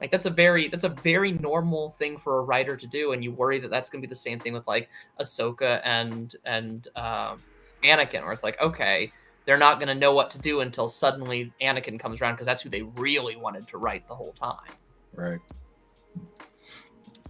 Like 0.00 0.10
that's 0.10 0.26
a 0.26 0.30
very 0.30 0.68
that's 0.68 0.84
a 0.84 0.88
very 0.88 1.32
normal 1.32 1.90
thing 1.90 2.16
for 2.16 2.38
a 2.38 2.42
writer 2.42 2.76
to 2.76 2.86
do, 2.86 3.12
and 3.12 3.22
you 3.22 3.32
worry 3.32 3.58
that 3.58 3.70
that's 3.70 3.90
going 3.90 4.00
to 4.00 4.06
be 4.06 4.10
the 4.10 4.16
same 4.16 4.40
thing 4.40 4.54
with 4.54 4.66
like 4.66 4.88
Ahsoka 5.20 5.80
and 5.84 6.34
and 6.44 6.88
um, 6.96 7.42
Anakin, 7.84 8.22
where 8.22 8.32
it's 8.32 8.44
like, 8.44 8.60
okay, 8.60 9.12
they're 9.44 9.58
not 9.58 9.78
going 9.78 9.88
to 9.88 9.94
know 9.94 10.14
what 10.14 10.30
to 10.30 10.38
do 10.38 10.60
until 10.60 10.88
suddenly 10.88 11.52
Anakin 11.60 11.98
comes 11.98 12.20
around 12.20 12.34
because 12.34 12.46
that's 12.46 12.62
who 12.62 12.68
they 12.68 12.82
really 12.82 13.36
wanted 13.36 13.66
to 13.68 13.78
write 13.78 14.06
the 14.06 14.14
whole 14.14 14.32
time. 14.32 14.72
Right. 15.14 15.40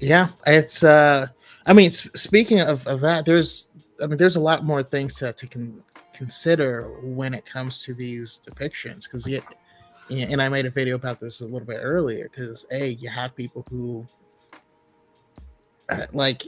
Yeah, 0.01 0.28
it's 0.47 0.82
uh 0.82 1.27
I 1.66 1.72
mean 1.72 1.90
speaking 1.90 2.60
of, 2.60 2.86
of 2.86 3.01
that, 3.01 3.27
there's 3.27 3.70
I 4.02 4.06
mean 4.06 4.16
there's 4.16 4.36
a 4.36 4.40
lot 4.40 4.64
more 4.64 4.82
things 4.82 5.14
to, 5.18 5.32
to 5.32 5.47
con- 5.47 5.85
consider 6.14 6.90
when 7.02 7.35
it 7.35 7.44
comes 7.44 7.82
to 7.85 7.94
these 7.94 8.40
depictions 8.48 9.05
because 9.05 9.27
it 9.27 9.44
and 10.10 10.43
I 10.43 10.48
made 10.48 10.66
a 10.66 10.70
video 10.70 10.97
about 10.97 11.20
this 11.20 11.40
a 11.40 11.44
little 11.47 11.66
bit 11.66 11.78
earlier 11.81 12.28
because 12.31 12.66
a 12.72 12.89
you 12.89 13.09
have 13.10 13.36
people 13.36 13.64
who 13.70 14.06
uh, 15.90 16.06
like 16.12 16.44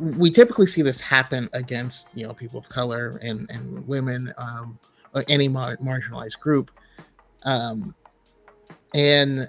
we 0.00 0.30
typically 0.30 0.66
see 0.66 0.82
this 0.82 1.00
happen 1.00 1.48
against 1.52 2.16
you 2.16 2.26
know 2.26 2.32
people 2.32 2.58
of 2.58 2.68
color 2.68 3.18
and 3.22 3.48
and 3.50 3.86
women 3.86 4.32
um 4.38 4.78
or 5.14 5.24
any 5.28 5.48
mar- 5.48 5.76
marginalized 5.78 6.38
group 6.40 6.70
um 7.44 7.94
and 8.94 9.48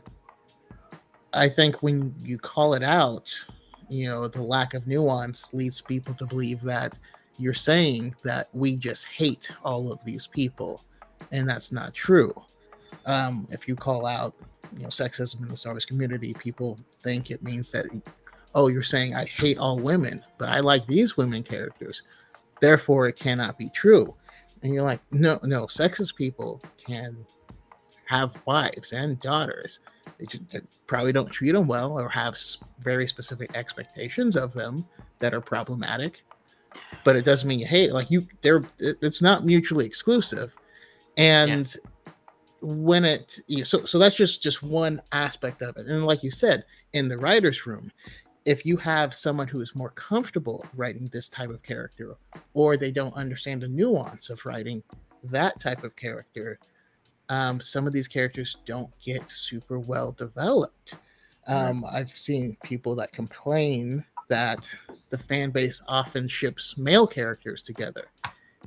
I 1.34 1.48
think 1.48 1.84
when 1.84 2.14
you 2.24 2.38
call 2.38 2.74
it 2.74 2.84
out, 2.84 3.34
you 3.88 4.08
know, 4.08 4.28
the 4.28 4.42
lack 4.42 4.74
of 4.74 4.88
nuance 4.88 5.54
leads 5.54 5.82
people 5.82 6.14
to 6.16 6.26
believe 6.26 6.62
that 6.62 6.98
you're 7.38 7.54
saying 7.54 8.16
that 8.24 8.50
we 8.54 8.76
just 8.76 9.06
hate 9.06 9.50
all 9.64 9.92
of 9.92 10.04
these 10.04 10.28
people, 10.28 10.84
and 11.32 11.48
that's 11.48 11.72
not 11.72 11.94
true. 11.94 12.34
Um, 13.06 13.48
if 13.52 13.68
you 13.68 13.76
call 13.76 14.06
out, 14.06 14.36
you 14.76 14.84
know, 14.84 14.90
sexism 14.90 15.42
in 15.42 15.48
the 15.48 15.56
service 15.56 15.86
community, 15.86 16.34
people 16.34 16.78
think 17.02 17.32
it 17.32 17.44
means 17.44 17.72
that, 17.72 17.86
oh, 18.56 18.68
you're 18.68 18.84
saying 18.84 19.16
I 19.16 19.26
hate 19.26 19.58
all 19.58 19.80
women, 19.80 20.24
but 20.38 20.50
I 20.50 20.60
like 20.60 20.86
these 20.86 21.18
women 21.18 21.44
characters, 21.44 22.04
therefore 22.60 23.08
it 23.08 23.16
cannot 23.16 23.58
be 23.58 23.70
true. 23.70 24.16
And 24.62 24.74
you're 24.74 24.84
like, 24.84 25.00
no, 25.12 25.40
no, 25.44 25.68
sexist 25.68 26.16
people 26.16 26.62
can 26.78 27.26
have 28.06 28.36
wives 28.46 28.92
and 28.92 29.20
daughters. 29.20 29.82
They, 30.18 30.26
ju- 30.26 30.46
they 30.52 30.62
probably 30.88 31.14
don't 31.14 31.30
treat 31.30 31.52
them 31.52 31.68
well 31.68 31.98
or 31.98 32.10
have 32.10 32.38
very 32.82 33.08
specific 33.08 33.52
expectations 33.56 34.36
of 34.36 34.54
them 34.54 34.86
that 35.20 35.34
are 35.34 35.42
problematic. 35.42 36.24
But 37.04 37.16
it 37.16 37.24
doesn't 37.24 37.48
mean 37.48 37.60
you 37.60 37.68
hate 37.68 37.90
it. 37.90 37.94
like 37.94 38.12
you 38.12 38.28
they're 38.42 38.64
it's 38.80 39.22
not 39.22 39.46
mutually 39.46 39.86
exclusive. 39.86 40.56
And 41.18 41.76
when 42.62 43.06
it 43.06 43.40
you 43.48 43.60
know, 43.60 43.64
so 43.64 43.86
so 43.86 43.98
that's 43.98 44.16
just 44.16 44.44
just 44.44 44.62
one 44.62 45.02
aspect 45.12 45.62
of 45.62 45.78
it. 45.78 45.88
And 45.88 46.06
like 46.06 46.24
you 46.24 46.32
said 46.32 46.66
in 46.94 47.08
the 47.08 47.18
writers 47.18 47.66
room 47.66 47.92
if 48.50 48.66
you 48.66 48.76
have 48.78 49.14
someone 49.14 49.48
who 49.48 49.62
is 49.62 49.76
more 49.76 49.92
comfortable 49.92 50.66
writing 50.76 51.08
this 51.12 51.30
type 51.30 51.52
of 51.52 51.62
character 51.62 52.16
or 52.56 52.78
they 52.78 52.90
don't 52.90 53.14
understand 53.16 53.62
the 53.62 53.68
nuance 53.68 54.32
of 54.32 54.44
writing 54.44 54.82
that 55.24 55.60
type 55.60 55.84
of 55.84 55.96
character 55.96 56.58
um, 57.30 57.62
some 57.62 57.86
of 57.86 57.94
these 57.94 58.08
characters 58.08 58.58
don't 58.66 58.90
get 59.00 59.30
super 59.30 59.80
well 59.80 60.12
developed. 60.14 60.96
Um, 61.48 61.86
I've 61.92 62.10
seen 62.12 62.58
people 62.64 62.96
that 62.96 63.12
complain 63.12 64.04
that 64.30 64.68
the 65.10 65.18
fan 65.18 65.52
base 65.52 65.82
often 65.88 66.28
ships 66.28 66.78
male 66.78 67.08
characters 67.08 67.62
together. 67.62 68.06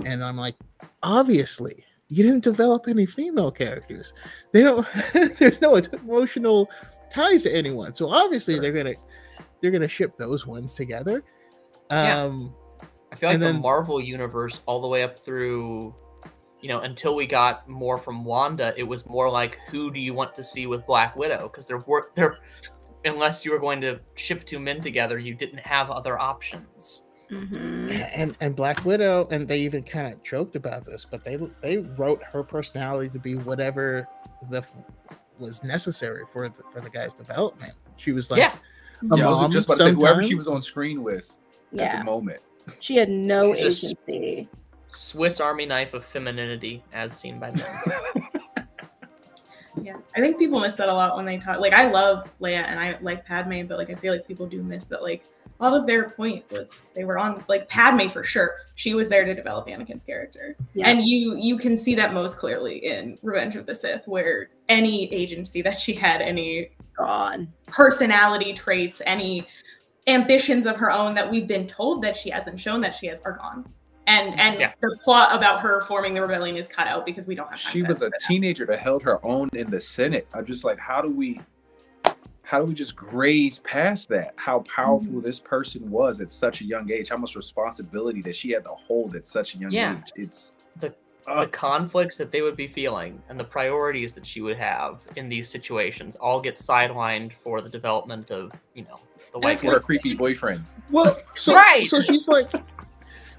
And 0.04 0.22
I'm 0.22 0.36
like, 0.36 0.54
obviously, 1.02 1.84
you 2.08 2.22
didn't 2.22 2.44
develop 2.44 2.86
any 2.88 3.06
female 3.06 3.50
characters. 3.50 4.12
They 4.52 4.62
don't, 4.62 4.86
there's 5.38 5.60
no 5.60 5.74
emotional 5.76 6.70
ties 7.10 7.44
to 7.44 7.54
anyone. 7.54 7.94
So 7.94 8.08
obviously 8.08 8.58
they're 8.58 8.72
gonna 8.72 8.94
they're 9.62 9.70
gonna 9.70 9.88
ship 9.88 10.18
those 10.18 10.46
ones 10.46 10.74
together. 10.74 11.24
Yeah. 11.90 12.22
Um 12.24 12.54
I 13.10 13.14
feel 13.14 13.28
like 13.28 13.34
And 13.34 13.42
the 13.42 13.46
then- 13.52 13.60
Marvel 13.62 14.00
universe, 14.00 14.60
all 14.66 14.80
the 14.82 14.88
way 14.88 15.02
up 15.02 15.18
through, 15.18 15.94
you 16.60 16.68
know, 16.68 16.80
until 16.80 17.14
we 17.14 17.26
got 17.26 17.68
more 17.68 17.98
from 17.98 18.24
Wanda, 18.24 18.72
it 18.76 18.84
was 18.84 19.06
more 19.06 19.28
like, 19.30 19.58
who 19.70 19.90
do 19.90 20.00
you 20.00 20.14
want 20.14 20.34
to 20.36 20.42
see 20.42 20.66
with 20.66 20.86
Black 20.86 21.14
Widow? 21.16 21.42
Because 21.48 21.64
there 21.66 21.78
were 21.86 22.10
there, 22.14 22.38
unless 23.04 23.44
you 23.44 23.50
were 23.50 23.58
going 23.58 23.80
to 23.82 24.00
ship 24.14 24.44
two 24.44 24.58
men 24.58 24.80
together, 24.80 25.18
you 25.18 25.34
didn't 25.34 25.58
have 25.60 25.90
other 25.90 26.18
options. 26.18 27.06
hmm 27.28 27.86
and 28.14 28.34
and 28.40 28.56
Black 28.56 28.82
Widow, 28.84 29.26
and 29.30 29.46
they 29.46 29.58
even 29.60 29.82
kind 29.82 30.12
of 30.14 30.22
joked 30.22 30.56
about 30.56 30.84
this, 30.86 31.04
but 31.10 31.22
they 31.24 31.36
they 31.62 31.78
wrote 31.78 32.22
her 32.22 32.42
personality 32.42 33.08
to 33.10 33.18
be 33.18 33.34
whatever 33.34 34.06
the 34.50 34.64
was 35.38 35.62
necessary 35.64 36.24
for 36.32 36.48
the, 36.48 36.62
for 36.72 36.80
the 36.80 36.90
guy's 36.90 37.12
development. 37.14 37.72
She 37.96 38.12
was 38.12 38.30
like, 38.30 38.38
yeah, 38.38 38.54
a 39.10 39.16
yeah, 39.16 39.28
I 39.28 39.46
was 39.46 39.52
just 39.52 39.66
about 39.66 39.78
to 39.78 39.82
say 39.84 39.92
whoever 39.92 40.22
she 40.22 40.34
was 40.34 40.48
on 40.48 40.62
screen 40.62 41.02
with 41.02 41.36
at 41.78 41.98
the 41.98 42.04
moment. 42.04 42.40
she 42.80 42.96
had 42.96 43.08
no 43.08 43.54
She's 43.54 43.84
agency. 44.08 44.48
Swiss 44.90 45.40
Army 45.40 45.66
knife 45.66 45.94
of 45.94 46.04
femininity, 46.04 46.84
as 46.92 47.16
seen 47.16 47.38
by 47.38 47.50
men. 47.50 48.28
Yeah, 49.80 49.96
I 50.14 50.20
think 50.20 50.38
people 50.38 50.60
miss 50.60 50.74
that 50.74 50.88
a 50.88 50.92
lot 50.92 51.16
when 51.16 51.24
they 51.24 51.38
talk. 51.38 51.58
Like, 51.58 51.72
I 51.72 51.90
love 51.90 52.30
Leia 52.40 52.64
and 52.66 52.78
I 52.78 52.98
like 53.00 53.24
Padme, 53.24 53.66
but 53.66 53.78
like, 53.78 53.88
I 53.90 53.94
feel 53.94 54.12
like 54.12 54.26
people 54.28 54.46
do 54.46 54.62
miss 54.62 54.84
that. 54.86 55.02
Like, 55.02 55.24
a 55.62 55.70
lot 55.70 55.78
of 55.80 55.86
their 55.86 56.10
point 56.10 56.44
was 56.50 56.82
they 56.94 57.04
were 57.04 57.18
on 57.18 57.44
like 57.48 57.68
Padme 57.68 58.08
for 58.08 58.24
sure. 58.24 58.56
She 58.74 58.94
was 58.94 59.08
there 59.08 59.24
to 59.24 59.32
develop 59.34 59.68
Anakin's 59.68 60.04
character, 60.04 60.56
Yeah. 60.74 60.88
and 60.88 61.04
you 61.04 61.36
you 61.36 61.56
can 61.56 61.76
see 61.76 61.94
that 61.94 62.12
most 62.12 62.36
clearly 62.36 62.78
in 62.84 63.16
Revenge 63.22 63.54
of 63.56 63.66
the 63.66 63.74
Sith, 63.74 64.02
where 64.06 64.50
any 64.68 65.12
agency 65.12 65.62
that 65.62 65.80
she 65.80 65.92
had, 65.92 66.20
any 66.20 66.70
Gone. 66.96 67.52
personality 67.68 68.52
traits, 68.54 69.00
any 69.06 69.46
ambitions 70.08 70.66
of 70.66 70.76
her 70.78 70.90
own 70.90 71.14
that 71.14 71.30
we've 71.30 71.46
been 71.46 71.68
told 71.68 72.02
that 72.02 72.16
she 72.16 72.28
hasn't 72.30 72.60
shown 72.60 72.80
that 72.80 72.96
she 72.96 73.06
has 73.06 73.20
are 73.24 73.32
gone. 73.38 73.64
And 74.08 74.38
and 74.40 74.58
Yeah. 74.58 74.72
the 74.80 74.98
plot 75.04 75.32
about 75.36 75.60
her 75.60 75.82
forming 75.82 76.14
the 76.14 76.22
rebellion 76.22 76.56
is 76.56 76.66
cut 76.66 76.88
out 76.88 77.06
because 77.06 77.28
we 77.28 77.36
don't 77.36 77.48
have 77.48 77.60
time. 77.62 77.72
she 77.72 77.82
was 77.84 78.02
a 78.02 78.10
teenager 78.26 78.66
that 78.66 78.80
held 78.80 79.04
her 79.04 79.24
own 79.24 79.48
in 79.52 79.70
the 79.70 79.78
Senate. 79.78 80.26
I'm 80.34 80.44
just 80.44 80.64
like, 80.64 80.78
how 80.80 81.00
do 81.00 81.08
we 81.08 81.40
how 82.52 82.58
do 82.58 82.66
we 82.66 82.74
just 82.74 82.94
graze 82.94 83.60
past 83.60 84.10
that? 84.10 84.34
How 84.36 84.58
powerful 84.60 85.08
Mm-hmm. 85.08 85.20
this 85.22 85.40
person 85.40 85.90
was 85.90 86.20
at 86.20 86.30
such 86.30 86.60
a 86.60 86.66
young 86.66 86.92
age, 86.92 87.08
how 87.08 87.16
much 87.16 87.34
responsibility 87.34 88.20
that 88.22 88.36
she 88.36 88.50
had 88.50 88.62
to 88.64 88.70
hold 88.70 89.16
at 89.16 89.26
such 89.26 89.54
a 89.54 89.58
young 89.58 89.70
Yeah. 89.72 89.96
age. 89.96 90.12
It's 90.16 90.52
The- 90.78 90.94
uh, 91.26 91.40
the 91.44 91.50
conflicts 91.50 92.18
that 92.18 92.30
they 92.30 92.42
would 92.42 92.54
be 92.56 92.68
feeling 92.68 93.22
and 93.30 93.40
the 93.40 93.44
priorities 93.44 94.12
that 94.16 94.26
she 94.26 94.42
would 94.42 94.58
have 94.58 95.00
in 95.16 95.30
these 95.30 95.48
situations 95.48 96.14
all 96.16 96.42
get 96.42 96.56
sidelined 96.56 97.32
for 97.42 97.62
the 97.62 97.70
development 97.70 98.30
of, 98.30 98.52
you 98.74 98.82
know, 98.82 98.96
the 99.32 99.38
white 99.38 99.58
for 99.58 99.70
her 99.70 99.80
creepy 99.80 100.12
boyfriend. 100.12 100.62
well, 100.90 101.16
so 101.34 101.54
Right. 101.54 101.86
so 101.88 102.02
she's 102.02 102.28
like, 102.28 102.50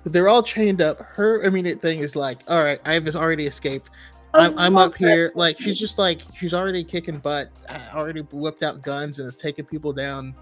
they're 0.05 0.27
all 0.27 0.41
chained 0.41 0.81
up. 0.81 0.99
Her 1.03 1.43
immediate 1.43 1.81
thing 1.83 1.99
is 1.99 2.15
like, 2.15 2.39
all 2.49 2.63
right, 2.63 2.79
I've 2.83 3.15
already 3.15 3.45
escaped. 3.45 3.91
I'm, 4.33 4.57
I'm 4.57 4.77
up 4.77 4.95
here. 4.97 5.31
Like 5.35 5.59
she's 5.59 5.77
just 5.79 5.97
like 5.97 6.21
she's 6.35 6.53
already 6.53 6.83
kicking 6.83 7.17
butt. 7.17 7.49
uh, 7.69 7.79
Already 7.93 8.21
whipped 8.31 8.63
out 8.63 8.81
guns 8.81 9.19
and 9.19 9.27
is 9.27 9.35
taking 9.35 9.65
people 9.65 9.93
down. 9.93 10.33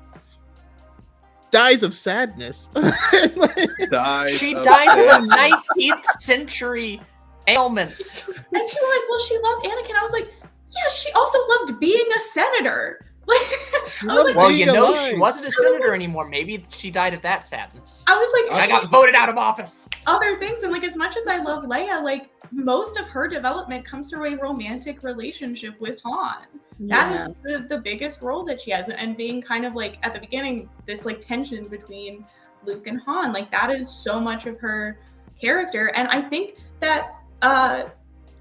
Dies 1.52 1.84
of 1.84 1.94
sadness. 1.94 2.68
Dies 3.90 4.38
She 4.38 4.56
of 4.56 4.64
dies 4.64 4.98
of 4.98 5.06
a 5.06 5.28
19th 5.28 6.06
century 6.20 7.02
ailment. 7.48 7.90
And 7.92 7.98
people 7.98 8.54
were 8.54 8.96
like, 8.96 9.10
well, 9.10 9.20
she 9.28 9.38
loved 9.38 9.66
Anakin. 9.66 9.96
I 10.00 10.04
was 10.04 10.14
like, 10.14 10.34
yeah, 10.70 10.90
she 10.96 11.12
also 11.12 11.38
loved 11.50 11.80
being 11.82 12.06
a 12.16 12.20
senator. 12.22 13.02
Like, 14.04 14.12
I 14.12 14.16
was 14.16 14.24
like, 14.26 14.36
Well, 14.36 14.52
you 14.52 14.66
know, 14.66 14.92
alive. 14.92 15.10
she 15.10 15.18
wasn't 15.18 15.46
a 15.48 15.52
senator 15.52 15.94
anymore. 15.94 16.28
Maybe 16.28 16.64
she 16.70 16.90
died 16.92 17.14
of 17.14 17.22
that 17.24 17.46
sadness. 17.46 18.04
I 18.08 18.16
was 18.16 18.50
like, 18.50 18.64
I 18.64 18.68
got 18.68 18.90
voted 18.90 19.16
out 19.16 19.30
of 19.30 19.38
office. 19.38 19.90
other 20.06 20.38
things. 20.40 20.64
And 20.64 20.72
like, 20.72 20.84
as 20.84 20.96
much 20.96 21.18
as 21.18 21.28
I 21.28 21.38
love 21.38 21.64
Leia, 21.66 22.02
like 22.04 22.30
most 22.52 22.98
of 23.00 23.06
her 23.08 23.28
development 23.28 23.86
comes 23.86 24.10
through 24.10 24.34
a 24.34 24.38
romantic 24.42 25.04
relationship 25.04 25.80
with 25.80 26.00
Han. 26.04 26.46
That 26.82 27.12
Yeah. 27.12 27.28
is 27.28 27.36
the, 27.44 27.66
the 27.70 27.78
biggest 27.78 28.22
role 28.22 28.44
that 28.46 28.62
she 28.62 28.72
has. 28.72 28.88
And 28.90 29.16
being 29.18 29.42
kind 29.42 29.66
of 29.66 29.76
like 29.76 29.98
at 30.04 30.14
the 30.14 30.20
beginning, 30.20 30.70
this 30.88 31.06
like 31.06 31.22
tension 31.22 31.68
between 31.68 32.26
Luke 32.66 32.88
and 32.88 33.00
Han, 33.02 33.34
like 33.34 33.52
that 33.52 33.70
is 33.72 33.90
so 33.90 34.20
much 34.20 34.46
of 34.46 34.60
her 34.60 35.00
character. 35.40 35.88
And 35.96 36.08
I 36.08 36.22
think 36.22 36.56
that 36.80 37.16
uh 37.42 37.84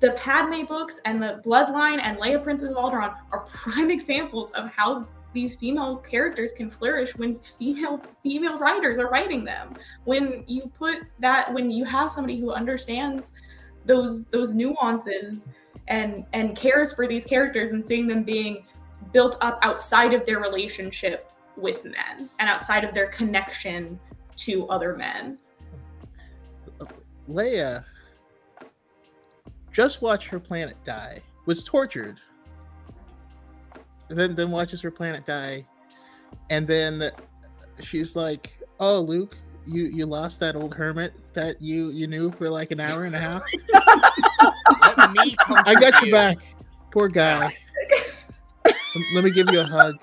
the 0.01 0.13
Padme 0.13 0.65
books 0.65 1.01
and 1.05 1.23
the 1.23 1.41
Bloodline 1.45 2.01
and 2.03 2.19
Leia 2.19 2.43
Princess 2.43 2.71
of 2.71 2.77
Alderaan 2.77 3.15
are 3.33 3.41
prime 3.41 3.91
examples 3.99 4.51
of 4.53 4.71
how 4.71 5.07
these 5.33 5.55
female 5.55 5.99
characters 5.99 6.53
can 6.53 6.71
flourish 6.71 7.15
when 7.17 7.39
female 7.39 8.03
female 8.23 8.59
writers 8.59 8.99
are 8.99 9.09
writing 9.09 9.45
them. 9.45 9.75
When 10.05 10.43
you 10.49 10.63
put 10.77 10.99
that 11.21 11.53
when 11.53 11.71
you 11.71 11.85
have 11.85 12.11
somebody 12.11 12.41
who 12.41 12.51
understands 12.51 13.33
those 13.85 14.25
those 14.27 14.55
nuances 14.55 15.47
and 15.87 16.25
and 16.33 16.57
cares 16.57 16.93
for 16.93 17.07
these 17.07 17.25
characters 17.25 17.71
and 17.71 17.85
seeing 17.85 18.09
them 18.09 18.25
being 18.25 18.65
built 19.13 19.37
up 19.41 19.59
outside 19.63 20.15
of 20.15 20.27
their 20.27 20.41
relationship 20.41 21.31
with 21.57 21.85
men 21.85 22.29
and 22.39 22.49
outside 22.49 22.85
of 22.85 22.93
their 22.95 23.09
connection 23.09 24.01
to 24.37 24.67
other 24.69 24.97
men. 24.97 25.39
Leia 27.29 27.85
just 29.73 30.03
watch 30.03 30.29
her 30.29 30.41
planet 30.41 30.77
die. 30.85 31.21
Was 31.47 31.65
tortured. 31.65 32.19
Then 34.09 34.35
then 34.35 34.51
watches 34.51 34.81
her 34.83 34.91
planet 34.91 35.25
die, 35.27 35.65
and 36.51 36.67
then 36.67 37.11
she's 37.81 38.17
like, 38.17 38.59
"Oh, 38.79 39.01
Luke, 39.01 39.37
you 39.67 39.85
you 39.85 40.07
lost 40.07 40.41
that 40.41 40.57
old 40.57 40.75
hermit 40.75 41.15
that 41.33 41.63
you 41.63 41.91
you 41.91 42.07
knew 42.07 42.31
for 42.33 42.51
like 42.51 42.73
an 42.73 42.81
hour 42.81 43.05
and 43.05 43.15
a 43.15 43.21
half. 43.21 43.43
Let 44.83 45.13
me 45.13 45.37
come 45.37 45.59
I 45.65 45.75
got 45.75 46.03
your 46.03 46.13
back. 46.13 46.39
Poor 46.91 47.09
guy. 47.09 47.57
Let 49.15 49.25
me 49.25 49.31
give 49.31 49.49
you 49.51 49.61
a 49.61 49.65
hug." 49.65 49.97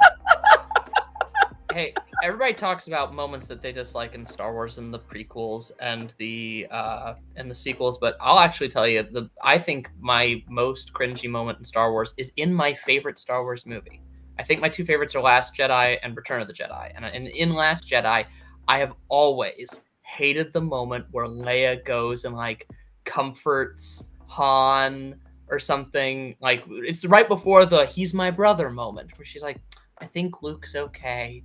Hey, 1.73 1.93
everybody 2.23 2.53
talks 2.53 2.87
about 2.87 3.13
moments 3.13 3.47
that 3.47 3.61
they 3.61 3.71
dislike 3.71 4.15
in 4.15 4.25
Star 4.25 4.53
Wars 4.53 4.77
and 4.77 4.93
the 4.93 4.99
prequels 4.99 5.71
and 5.79 6.13
the 6.17 6.67
uh 6.71 7.15
and 7.35 7.49
the 7.49 7.55
sequels, 7.55 7.97
but 7.97 8.17
I'll 8.19 8.39
actually 8.39 8.69
tell 8.69 8.87
you 8.87 9.03
the 9.03 9.29
I 9.43 9.57
think 9.57 9.89
my 9.99 10.43
most 10.49 10.93
cringy 10.93 11.29
moment 11.29 11.59
in 11.59 11.65
Star 11.65 11.91
Wars 11.91 12.13
is 12.17 12.31
in 12.37 12.53
my 12.53 12.73
favorite 12.73 13.19
Star 13.19 13.43
Wars 13.43 13.65
movie. 13.65 14.01
I 14.39 14.43
think 14.43 14.61
my 14.61 14.69
two 14.69 14.85
favorites 14.85 15.15
are 15.15 15.21
Last 15.21 15.55
Jedi 15.55 15.97
and 16.03 16.15
Return 16.15 16.41
of 16.41 16.47
the 16.47 16.53
Jedi. 16.53 16.91
And, 16.95 17.05
and 17.05 17.27
in 17.27 17.53
Last 17.53 17.89
Jedi, 17.89 18.25
I 18.67 18.77
have 18.77 18.93
always 19.09 19.81
hated 20.03 20.53
the 20.53 20.61
moment 20.61 21.05
where 21.11 21.25
Leia 21.25 21.83
goes 21.83 22.23
and 22.23 22.35
like 22.35 22.67
comforts 23.03 24.05
Han 24.27 25.15
or 25.49 25.59
something. 25.59 26.35
Like 26.39 26.63
it's 26.67 27.03
right 27.05 27.27
before 27.27 27.65
the 27.65 27.85
"he's 27.85 28.13
my 28.13 28.31
brother" 28.31 28.69
moment, 28.69 29.17
where 29.17 29.25
she's 29.25 29.43
like, 29.43 29.59
"I 29.99 30.05
think 30.05 30.43
Luke's 30.43 30.75
okay." 30.75 31.43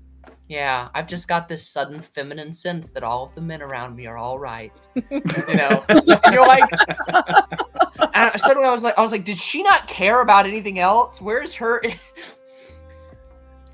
Yeah, 0.49 0.89
I've 0.95 1.07
just 1.07 1.29
got 1.29 1.49
this 1.49 1.67
sudden 1.67 2.01
feminine 2.03 2.53
sense 2.53 2.91
that 2.91 3.03
all 3.03 3.25
of 3.27 3.35
the 3.35 3.41
men 3.41 3.63
around 3.63 3.97
me 3.97 4.07
are 4.07 4.17
all 4.19 4.39
right. 4.39 4.73
You 5.11 5.55
know, 5.55 5.85
and 5.89 6.03
you're 6.33 6.47
like, 6.47 6.65
and 7.09 8.11
I- 8.15 8.37
suddenly 8.37 8.69
I 8.69 8.71
was 8.71 8.83
like, 8.83 8.97
I 8.99 9.01
was 9.03 9.13
like, 9.13 9.25
did 9.25 9.39
she 9.39 9.63
not 9.63 9.87
care 9.89 10.21
about 10.21 10.47
anything 10.47 10.79
else? 10.79 11.21
Where's 11.21 11.55
her? 11.55 11.83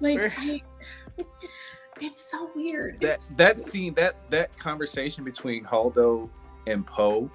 Like 0.00 0.16
Where- 0.16 0.32
I, 0.38 0.62
it's 2.00 2.30
so 2.30 2.50
weird. 2.54 3.00
that 3.00 3.04
It's- 3.04 3.34
that 3.36 3.58
scene 3.58 3.94
that 3.94 4.14
that 4.30 4.56
conversation 4.56 5.24
between 5.24 5.64
Holdo 5.64 6.28
and 6.68 6.86
Poe 6.86 7.28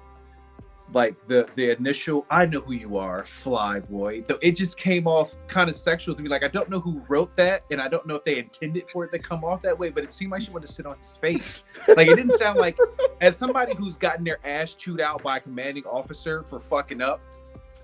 like 0.92 1.14
the 1.26 1.48
the 1.54 1.70
initial 1.70 2.26
I 2.30 2.46
know 2.46 2.60
who 2.60 2.74
you 2.74 2.96
are 2.98 3.24
fly 3.24 3.80
boy 3.80 4.22
though 4.28 4.38
it 4.42 4.52
just 4.52 4.76
came 4.76 5.06
off 5.06 5.34
kind 5.48 5.70
of 5.70 5.74
sexual 5.76 6.14
to 6.14 6.22
me 6.22 6.28
like 6.28 6.44
I 6.44 6.48
don't 6.48 6.68
know 6.68 6.78
who 6.78 7.02
wrote 7.08 7.34
that 7.36 7.64
and 7.70 7.80
I 7.80 7.88
don't 7.88 8.06
know 8.06 8.16
if 8.16 8.24
they 8.24 8.38
intended 8.38 8.84
for 8.90 9.04
it 9.04 9.10
to 9.12 9.18
come 9.18 9.44
off 9.44 9.62
that 9.62 9.78
way 9.78 9.88
but 9.88 10.04
it 10.04 10.12
seemed 10.12 10.32
like 10.32 10.42
she 10.42 10.50
wanted 10.50 10.66
to 10.66 10.72
sit 10.72 10.84
on 10.84 10.98
his 10.98 11.16
face 11.16 11.64
like 11.96 12.08
it 12.08 12.16
didn't 12.16 12.38
sound 12.38 12.58
like 12.58 12.76
as 13.20 13.36
somebody 13.36 13.74
who's 13.74 13.96
gotten 13.96 14.24
their 14.24 14.38
ass 14.46 14.74
chewed 14.74 15.00
out 15.00 15.22
by 15.22 15.38
a 15.38 15.40
commanding 15.40 15.84
officer 15.84 16.42
for 16.42 16.60
fucking 16.60 17.00
up 17.00 17.20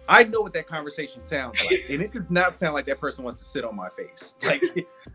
I 0.08 0.24
know 0.24 0.40
what 0.40 0.52
that 0.54 0.66
conversation 0.66 1.22
sounds 1.22 1.56
like, 1.64 1.84
and 1.88 2.02
it 2.02 2.10
does 2.10 2.32
not 2.32 2.56
sound 2.56 2.74
like 2.74 2.84
that 2.86 2.98
person 2.98 3.22
wants 3.22 3.38
to 3.38 3.44
sit 3.44 3.64
on 3.64 3.76
my 3.76 3.88
face. 3.88 4.34
Like, 4.42 4.62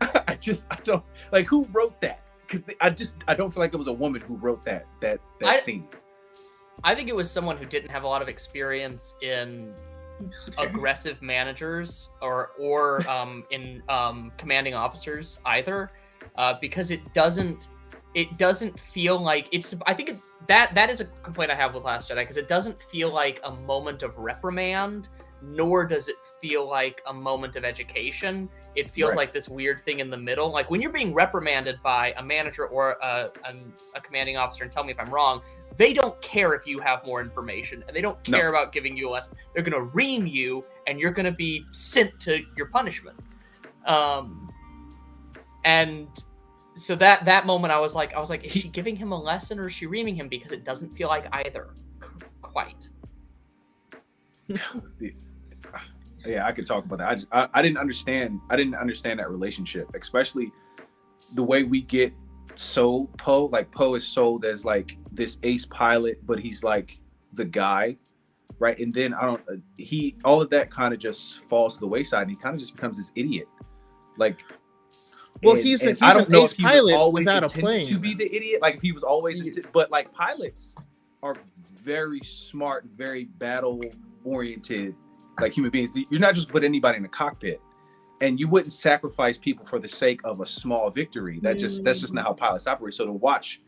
I 0.00 0.38
just, 0.40 0.66
I 0.70 0.76
don't 0.84 1.04
like 1.32 1.46
who 1.46 1.68
wrote 1.70 2.00
that 2.00 2.30
because 2.40 2.64
I 2.80 2.88
just, 2.88 3.14
I 3.28 3.34
don't 3.34 3.52
feel 3.52 3.60
like 3.60 3.74
it 3.74 3.76
was 3.76 3.88
a 3.88 3.92
woman 3.92 4.22
who 4.22 4.36
wrote 4.36 4.64
that 4.64 4.86
that 5.00 5.20
that 5.40 5.48
I- 5.48 5.58
scene. 5.58 5.86
I 6.84 6.94
think 6.94 7.08
it 7.08 7.16
was 7.16 7.30
someone 7.30 7.56
who 7.56 7.66
didn't 7.66 7.90
have 7.90 8.04
a 8.04 8.08
lot 8.08 8.22
of 8.22 8.28
experience 8.28 9.14
in 9.22 9.74
aggressive 10.58 11.20
managers 11.22 12.08
or 12.20 12.50
or 12.58 13.08
um, 13.10 13.44
in 13.50 13.82
um, 13.88 14.32
commanding 14.36 14.74
officers 14.74 15.40
either, 15.44 15.90
uh, 16.36 16.54
because 16.60 16.90
it 16.90 17.00
doesn't 17.14 17.68
it 18.16 18.38
doesn't 18.38 18.80
feel 18.80 19.20
like 19.20 19.46
it's. 19.52 19.74
I 19.86 19.92
think 19.92 20.08
it, 20.08 20.16
that 20.48 20.74
that 20.74 20.88
is 20.88 21.00
a 21.00 21.04
complaint 21.04 21.50
I 21.50 21.54
have 21.54 21.74
with 21.74 21.84
Last 21.84 22.10
Jedi 22.10 22.16
because 22.16 22.38
it 22.38 22.48
doesn't 22.48 22.80
feel 22.82 23.12
like 23.12 23.40
a 23.44 23.52
moment 23.52 24.02
of 24.02 24.16
reprimand, 24.16 25.10
nor 25.42 25.86
does 25.86 26.08
it 26.08 26.16
feel 26.40 26.66
like 26.66 27.02
a 27.06 27.12
moment 27.12 27.56
of 27.56 27.64
education. 27.64 28.48
It 28.76 28.90
feels 28.90 29.10
Right. 29.10 29.16
like 29.16 29.32
this 29.32 29.48
weird 29.48 29.82
thing 29.84 30.00
in 30.00 30.10
the 30.10 30.16
middle. 30.18 30.50
Like 30.52 30.70
when 30.70 30.80
you're 30.82 30.92
being 30.92 31.14
reprimanded 31.14 31.82
by 31.82 32.12
a 32.18 32.22
manager 32.22 32.66
or 32.66 32.96
a, 33.02 33.30
a, 33.44 33.54
a 33.94 34.00
commanding 34.00 34.36
officer, 34.36 34.64
and 34.64 34.72
tell 34.72 34.84
me 34.84 34.92
if 34.92 35.00
I'm 35.00 35.10
wrong, 35.12 35.40
they 35.76 35.92
don't 35.92 36.20
care 36.22 36.54
if 36.54 36.66
you 36.66 36.78
have 36.80 37.04
more 37.04 37.20
information 37.20 37.82
and 37.86 37.96
they 37.96 38.00
don't 38.00 38.16
No. 38.28 38.38
care 38.38 38.48
about 38.48 38.72
giving 38.72 38.96
you 38.96 39.08
a 39.08 39.10
lesson. 39.10 39.36
They're 39.54 39.62
going 39.64 39.72
to 39.72 39.90
ream 39.94 40.26
you 40.26 40.64
and 40.86 41.00
you're 41.00 41.10
going 41.10 41.26
to 41.26 41.32
be 41.32 41.64
sent 41.72 42.18
to 42.20 42.42
your 42.56 42.66
punishment. 42.66 43.18
Um, 43.86 44.50
and 45.64 46.08
so 46.76 46.94
that 46.96 47.24
that 47.24 47.46
moment, 47.46 47.72
I 47.72 47.80
was 47.80 47.94
like, 47.94 48.14
I 48.14 48.20
was 48.20 48.30
like, 48.30 48.44
is 48.44 48.52
she 48.52 48.68
giving 48.68 48.94
him 48.96 49.12
a 49.12 49.18
lesson 49.18 49.58
or 49.58 49.66
is 49.68 49.72
she 49.72 49.86
reaming 49.86 50.14
him? 50.14 50.28
Because 50.28 50.52
it 50.52 50.64
doesn't 50.64 50.90
feel 50.94 51.08
like 51.08 51.26
either, 51.32 51.70
quite. 52.42 52.88
yeah, 56.26 56.46
I 56.46 56.52
could 56.52 56.66
talk 56.66 56.84
about 56.84 56.98
that. 56.98 57.08
I, 57.08 57.14
just, 57.14 57.26
I 57.32 57.48
I 57.54 57.62
didn't 57.62 57.78
understand. 57.78 58.40
I 58.50 58.56
didn't 58.56 58.74
understand 58.74 59.18
that 59.20 59.30
relationship, 59.30 59.88
especially 59.94 60.52
the 61.34 61.42
way 61.42 61.62
we 61.64 61.82
get 61.82 62.12
sold 62.54 63.16
Poe. 63.18 63.46
Like 63.46 63.70
Poe 63.70 63.94
is 63.94 64.06
sold 64.06 64.44
as 64.44 64.64
like 64.64 64.96
this 65.12 65.38
ace 65.42 65.66
pilot, 65.66 66.24
but 66.26 66.38
he's 66.38 66.62
like 66.64 67.00
the 67.32 67.44
guy, 67.44 67.96
right? 68.58 68.78
And 68.78 68.92
then 68.94 69.14
I 69.14 69.22
don't. 69.22 69.40
Uh, 69.50 69.56
he 69.76 70.16
all 70.24 70.40
of 70.42 70.50
that 70.50 70.70
kind 70.70 70.92
of 70.94 71.00
just 71.00 71.42
falls 71.44 71.74
to 71.74 71.80
the 71.80 71.86
wayside, 71.88 72.22
and 72.22 72.30
he 72.30 72.36
kind 72.36 72.54
of 72.54 72.60
just 72.60 72.74
becomes 72.74 72.96
this 72.96 73.12
idiot. 73.14 73.48
Like, 74.18 74.42
Well, 75.42 75.56
and- 75.56 75.64
he's 75.64 75.84
a- 75.84 75.90
he's 75.90 76.02
I 76.02 76.14
don't 76.14 76.26
an 76.26 76.32
know 76.32 76.44
ace 76.44 76.52
if 76.52 76.56
he 76.58 76.64
was 76.64 76.72
pilot 76.72 76.94
always 76.94 77.22
without 77.26 77.42
a 77.42 77.46
intended 77.58 77.88
to 77.88 77.98
be 77.98 78.14
the 78.14 78.34
idiot. 78.34 78.62
Like 78.62 78.76
if 78.76 78.82
he 78.82 78.92
was 78.92 79.02
always, 79.02 79.42
Ye- 79.42 79.50
inti- 79.50 79.66
but 79.72 79.90
like 79.90 80.12
pilots 80.12 80.74
are 81.22 81.36
very 81.82 82.20
smart, 82.20 82.84
very 82.86 83.24
battle 83.24 83.80
oriented, 84.24 84.94
like 85.40 85.52
human 85.52 85.70
beings. 85.70 85.90
You're 86.10 86.20
not 86.20 86.34
just 86.34 86.48
put 86.48 86.64
anybody 86.64 86.96
in 86.96 87.02
the 87.02 87.08
cockpit, 87.08 87.60
and 88.20 88.40
you 88.40 88.48
wouldn't 88.48 88.72
sacrifice 88.72 89.38
people 89.38 89.64
for 89.64 89.78
the 89.78 89.88
sake 89.88 90.20
of 90.24 90.40
a 90.40 90.46
small 90.46 90.90
victory. 90.90 91.38
That 91.42 91.58
just 91.58 91.84
that's 91.84 92.00
just 92.00 92.14
not 92.14 92.24
how 92.24 92.32
pilots 92.32 92.66
operate. 92.66 92.94
So 92.94 93.04
to 93.06 93.12
watch, 93.12 93.60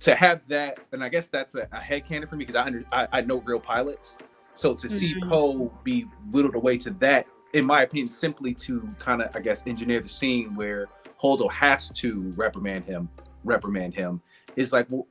to 0.00 0.14
have 0.14 0.46
that, 0.48 0.78
and 0.92 1.02
I 1.02 1.08
guess 1.08 1.28
that's 1.28 1.54
a, 1.54 1.62
a 1.72 1.78
headcanon 1.80 2.28
for 2.28 2.36
me 2.36 2.44
because 2.44 2.56
I, 2.56 2.64
under, 2.64 2.84
I 2.92 3.08
I 3.12 3.20
know 3.20 3.40
real 3.40 3.60
pilots. 3.60 4.18
So 4.54 4.74
to 4.74 4.88
see 4.88 5.14
Mhm. 5.14 5.28
Poe 5.28 5.72
be 5.84 6.06
whittled 6.30 6.54
away 6.54 6.78
to 6.78 6.90
that, 6.92 7.26
in 7.52 7.64
my 7.64 7.82
opinion, 7.82 8.08
simply 8.08 8.54
to 8.54 8.88
kind 8.98 9.22
of 9.22 9.34
I 9.36 9.40
guess 9.40 9.62
engineer 9.66 10.00
the 10.00 10.08
scene 10.08 10.54
where 10.54 10.86
Holdo 11.20 11.50
has 11.52 11.90
to 11.90 12.32
reprimand 12.36 12.84
him, 12.84 13.08
reprimand 13.44 13.94
him, 13.94 14.20
is 14.56 14.72
like, 14.72 14.86
well, 14.90 15.06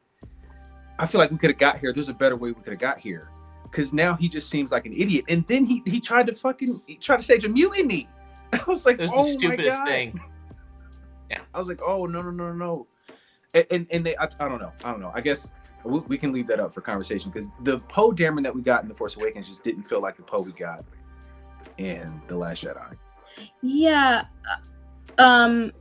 I 0.99 1.05
feel 1.05 1.19
like 1.19 1.31
we 1.31 1.37
could 1.37 1.49
have 1.49 1.59
got 1.59 1.79
here. 1.79 1.91
There's 1.93 2.09
a 2.09 2.13
better 2.13 2.35
way 2.35 2.49
we 2.49 2.55
could 2.55 2.73
have 2.73 2.79
got 2.79 2.99
here. 2.99 3.29
Cause 3.75 3.91
now 3.91 4.15
he 4.15 4.29
just 4.29 4.49
seems 4.49 4.71
like 4.71 4.85
an 4.85 4.93
idiot. 4.93 5.25
And 5.27 5.45
then 5.47 5.65
he 5.65 5.83
he 5.85 5.99
tried 5.99 6.27
to 6.27 6.33
fucking 6.33 6.81
he 6.87 6.95
tried 6.95 7.17
to 7.17 7.23
stage 7.23 7.43
a 7.43 7.49
mutiny. 7.49 8.07
I 8.53 8.61
was 8.65 8.85
like, 8.85 8.99
It 8.99 9.01
was 9.01 9.11
oh 9.13 9.17
the 9.17 9.23
my 9.23 9.37
stupidest 9.37 9.77
God. 9.79 9.85
thing. 9.87 10.19
I 11.53 11.59
was 11.59 11.67
like, 11.67 11.81
oh 11.85 12.05
no 12.05 12.21
no 12.21 12.31
no 12.31 12.53
no, 12.53 12.87
and 13.53 13.65
and, 13.71 13.87
and 13.91 14.05
they 14.05 14.15
I, 14.15 14.29
I 14.39 14.47
don't 14.47 14.59
know 14.61 14.71
I 14.85 14.91
don't 14.91 15.01
know. 15.01 15.11
I 15.13 15.19
guess 15.19 15.49
we, 15.83 15.99
we 16.01 16.17
can 16.17 16.31
leave 16.31 16.47
that 16.47 16.61
up 16.61 16.73
for 16.73 16.79
conversation 16.79 17.31
because 17.31 17.49
the 17.63 17.79
Poe 17.79 18.11
Dameron 18.13 18.43
that 18.43 18.55
we 18.55 18.61
got 18.61 18.81
in 18.81 18.87
the 18.87 18.95
Force 18.95 19.17
Awakens 19.17 19.47
just 19.49 19.61
didn't 19.63 19.83
feel 19.83 20.01
like 20.01 20.15
the 20.15 20.23
Poe 20.23 20.39
we 20.41 20.53
got 20.53 20.85
in 21.77 22.21
the 22.27 22.37
Last 22.37 22.63
Jedi. 22.63 22.95
Yeah. 23.61 24.23
uh, 25.19 25.21
Um 25.21 25.73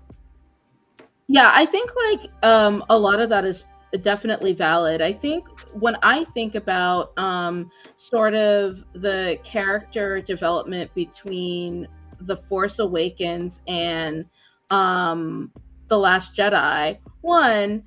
yeah, 1.28 1.52
I 1.54 1.64
think 1.66 1.90
like 2.10 2.30
um 2.42 2.84
a 2.90 2.98
lot 2.98 3.20
of 3.20 3.28
that 3.28 3.44
is 3.44 3.66
definitely 4.02 4.52
valid. 4.52 5.00
I 5.00 5.12
think 5.12 5.46
when 5.72 5.96
I 6.02 6.24
think 6.24 6.54
about 6.54 7.16
um 7.18 7.70
sort 7.96 8.34
of 8.34 8.84
the 8.92 9.38
character 9.44 10.20
development 10.20 10.92
between 10.94 11.88
The 12.20 12.36
Force 12.36 12.78
Awakens 12.78 13.60
and 13.66 14.24
um 14.70 15.52
The 15.88 15.98
Last 15.98 16.34
Jedi, 16.34 16.98
one 17.20 17.84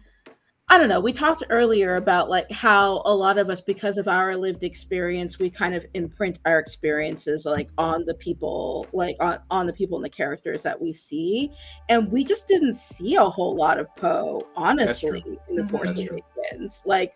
I 0.70 0.78
don't 0.78 0.90
know. 0.90 1.00
We 1.00 1.14
talked 1.14 1.46
earlier 1.50 1.96
about 1.96 2.30
like 2.30 2.52
how 2.52 3.02
a 3.06 3.16
lot 3.16 3.38
of 3.38 3.50
us, 3.50 3.62
because 3.62 3.98
of 3.98 4.10
our 4.10 4.36
lived 4.36 4.64
experience, 4.64 5.40
we 5.40 5.50
kind 5.50 5.74
of 5.74 5.86
imprint 5.94 6.40
our 6.46 6.60
experiences 6.60 7.46
like 7.46 7.70
on 7.78 8.04
the 8.06 8.16
people, 8.16 8.86
like 8.92 9.16
on, 9.22 9.40
on 9.50 9.66
the 9.66 9.72
people 9.72 9.98
and 9.98 10.04
the 10.04 10.10
characters 10.10 10.64
that 10.64 10.80
we 10.80 10.92
see. 10.92 11.52
And 11.88 12.12
we 12.12 12.26
just 12.26 12.48
didn't 12.48 12.74
see 12.74 13.16
a 13.16 13.24
whole 13.24 13.56
lot 13.56 13.80
of 13.80 13.88
Poe, 13.96 14.46
honestly, 14.58 15.24
in 15.50 15.56
the 15.56 15.64
Mhm. 15.64 15.72
Force 15.72 15.98
Awakens. 15.98 16.82
Like, 16.86 17.14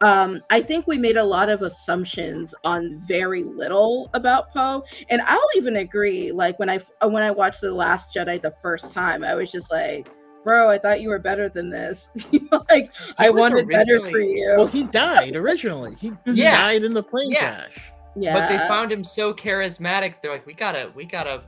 um, 0.00 0.42
I 0.48 0.62
think 0.62 0.86
we 0.86 0.96
made 0.96 1.18
a 1.18 1.24
lot 1.24 1.50
of 1.50 1.60
assumptions 1.60 2.54
on 2.64 2.96
very 3.06 3.44
little 3.44 4.08
about 4.14 4.50
Poe, 4.50 4.82
and 5.10 5.20
I'll 5.22 5.48
even 5.56 5.76
agree. 5.76 6.32
Like 6.32 6.58
when 6.58 6.70
I 6.70 6.78
when 7.02 7.22
I 7.22 7.30
watched 7.30 7.60
the 7.60 7.72
Last 7.72 8.14
Jedi 8.14 8.40
the 8.40 8.54
first 8.62 8.92
time, 8.92 9.22
I 9.22 9.34
was 9.34 9.52
just 9.52 9.70
like, 9.70 10.08
"Bro, 10.44 10.68
I 10.70 10.78
thought 10.78 11.00
you 11.00 11.08
were 11.08 11.18
better 11.18 11.48
than 11.48 11.70
this. 11.70 12.08
like 12.70 12.90
I 13.18 13.30
wanted 13.30 13.66
better 13.68 14.00
for 14.00 14.20
you." 14.20 14.54
Well, 14.56 14.66
he 14.66 14.84
died 14.84 15.34
originally. 15.36 15.96
He, 15.98 16.12
he 16.24 16.32
Yeah. 16.42 16.52
died 16.60 16.84
in 16.84 16.92
the 16.94 17.02
plane 17.02 17.30
Yeah. 17.30 17.54
crash. 17.62 17.92
yeah, 18.16 18.34
But 18.34 18.48
they 18.48 18.58
found 18.68 18.92
him 18.92 19.02
so 19.04 19.32
charismatic. 19.34 20.16
They're 20.22 20.30
like, 20.32 20.46
we 20.46 20.52
gotta, 20.54 20.92
we 20.94 21.04
gotta 21.04 21.42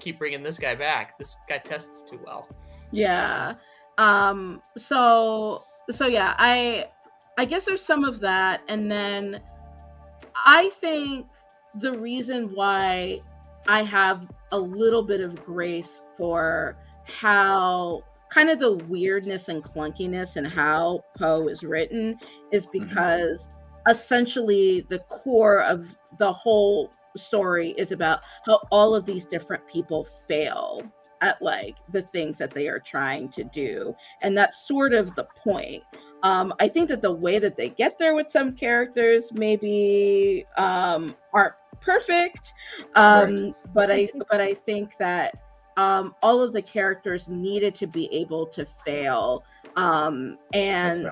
keep 0.00 0.18
bringing 0.18 0.42
this 0.42 0.58
guy 0.58 0.74
back. 0.74 1.16
This 1.18 1.36
guy 1.48 1.58
tests 1.58 2.02
too 2.10 2.18
well. 2.24 2.48
yeah. 2.90 3.54
Um. 3.98 4.62
So 4.78 5.62
so 5.92 6.06
yeah, 6.06 6.34
I 6.38 6.86
I 7.38 7.44
guess 7.44 7.64
there's 7.64 7.84
some 7.84 8.04
of 8.04 8.20
that, 8.20 8.62
and 8.68 8.90
then 8.90 9.40
I 10.34 10.70
think 10.80 11.26
the 11.76 11.92
reason 11.98 12.54
why 12.54 13.20
I 13.68 13.82
have 13.82 14.26
a 14.50 14.58
little 14.58 15.02
bit 15.02 15.20
of 15.20 15.44
grace 15.44 16.00
for 16.16 16.76
how 17.04 18.02
kind 18.32 18.48
of 18.48 18.58
the 18.58 18.76
weirdness 18.88 19.48
and 19.48 19.62
clunkiness 19.62 20.36
and 20.36 20.46
how 20.46 21.04
Poe 21.16 21.48
is 21.48 21.62
written 21.62 22.18
is 22.50 22.66
because 22.66 23.48
essentially 23.88 24.86
the 24.88 25.00
core 25.00 25.62
of 25.62 25.96
the 26.18 26.32
whole 26.32 26.90
story 27.16 27.70
is 27.76 27.92
about 27.92 28.20
how 28.46 28.60
all 28.70 28.94
of 28.94 29.04
these 29.04 29.24
different 29.26 29.66
people 29.66 30.06
fail 30.26 30.82
at 31.20 31.40
like 31.42 31.76
the 31.92 32.02
things 32.02 32.38
that 32.38 32.52
they 32.52 32.68
are 32.68 32.80
trying 32.80 33.30
to 33.32 33.44
do. 33.44 33.94
And 34.22 34.36
that's 34.36 34.66
sort 34.66 34.94
of 34.94 35.14
the 35.14 35.26
point. 35.36 35.82
Um 36.22 36.54
i 36.60 36.68
think 36.68 36.88
that 36.88 37.02
the 37.02 37.12
way 37.12 37.40
that 37.40 37.56
they 37.56 37.70
get 37.70 37.98
there 37.98 38.14
with 38.14 38.30
some 38.30 38.54
characters 38.54 39.32
maybe 39.32 40.46
um 40.56 41.16
aren't 41.32 41.54
perfect 41.80 42.54
um 42.94 43.56
but 43.74 43.90
i 43.90 44.08
but 44.30 44.40
i 44.40 44.54
think 44.54 44.92
that 45.00 45.34
um 45.76 46.14
all 46.22 46.40
of 46.40 46.52
the 46.52 46.62
characters 46.62 47.28
needed 47.28 47.74
to 47.74 47.86
be 47.86 48.12
able 48.12 48.46
to 48.46 48.66
fail 48.84 49.44
um 49.76 50.38
and. 50.52 51.08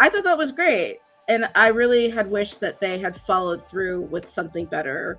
I 0.00 0.08
thought 0.08 0.24
that 0.24 0.36
was 0.36 0.50
great. 0.50 0.98
And 1.28 1.48
I 1.54 1.68
really 1.68 2.10
had 2.10 2.28
wished 2.28 2.58
that 2.60 2.80
they 2.80 2.98
had 2.98 3.20
followed 3.20 3.64
through 3.64 4.02
with 4.02 4.30
something 4.32 4.66
better 4.66 5.18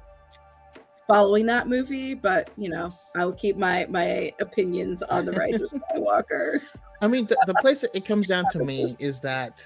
following 1.07 1.45
that 1.45 1.67
movie, 1.67 2.13
but 2.13 2.49
you 2.57 2.69
know, 2.69 2.89
I 3.15 3.25
will 3.25 3.33
keep 3.33 3.57
my 3.57 3.85
my 3.89 4.33
opinions 4.39 5.03
on 5.03 5.25
the 5.25 5.31
Rise 5.33 5.61
of 5.61 5.69
Skywalker. 5.95 6.61
I 7.01 7.07
mean, 7.07 7.25
the, 7.25 7.37
the 7.45 7.53
place 7.55 7.83
it 7.83 8.05
comes 8.05 8.27
down 8.27 8.45
to 8.51 8.63
me 8.63 8.95
is 8.99 9.19
that 9.21 9.61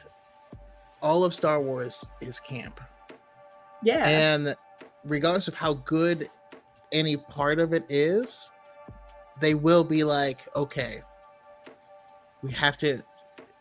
all 1.01 1.23
of 1.23 1.33
Star 1.33 1.61
Wars 1.61 2.05
is 2.21 2.39
camp. 2.39 2.81
Yeah. 3.83 4.07
And 4.07 4.55
regardless 5.05 5.47
of 5.47 5.53
how 5.53 5.75
good 5.75 6.29
any 6.91 7.17
part 7.17 7.59
of 7.59 7.73
it 7.73 7.85
is, 7.89 8.51
they 9.39 9.53
will 9.53 9.83
be 9.83 10.03
like, 10.03 10.41
okay, 10.55 11.01
we 12.41 12.51
have 12.51 12.77
to 12.77 13.01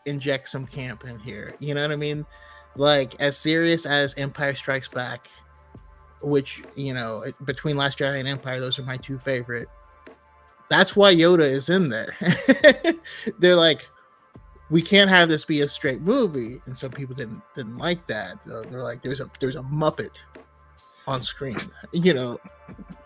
inject 0.05 0.49
some 0.49 0.65
camp 0.65 1.05
in 1.05 1.19
here. 1.19 1.53
You 1.59 1.73
know 1.73 1.81
what 1.81 1.91
I 1.91 1.95
mean? 1.95 2.25
Like 2.75 3.19
as 3.19 3.37
serious 3.37 3.85
as 3.85 4.13
Empire 4.15 4.55
Strikes 4.55 4.87
Back, 4.87 5.27
which 6.21 6.63
you 6.75 6.93
know 6.93 7.25
between 7.45 7.77
Last 7.77 7.99
Jedi 7.99 8.19
and 8.19 8.27
Empire, 8.27 8.59
those 8.59 8.79
are 8.79 8.83
my 8.83 8.97
two 8.97 9.17
favorite. 9.19 9.67
That's 10.69 10.95
why 10.95 11.13
Yoda 11.13 11.43
is 11.43 11.69
in 11.69 11.89
there. 11.89 12.15
They're 13.39 13.55
like, 13.55 13.89
we 14.69 14.81
can't 14.83 15.09
have 15.09 15.27
this 15.27 15.45
be 15.45 15.61
a 15.61 15.67
straight 15.67 16.01
movie, 16.01 16.61
and 16.65 16.77
some 16.77 16.91
people 16.91 17.15
didn't 17.15 17.41
didn't 17.55 17.77
like 17.77 18.05
that. 18.07 18.37
They're 18.45 18.83
like, 18.83 19.01
there's 19.01 19.21
a 19.21 19.29
there's 19.39 19.55
a 19.55 19.63
Muppet 19.63 20.21
on 21.07 21.21
screen. 21.21 21.57
You 21.91 22.13
know, 22.13 22.39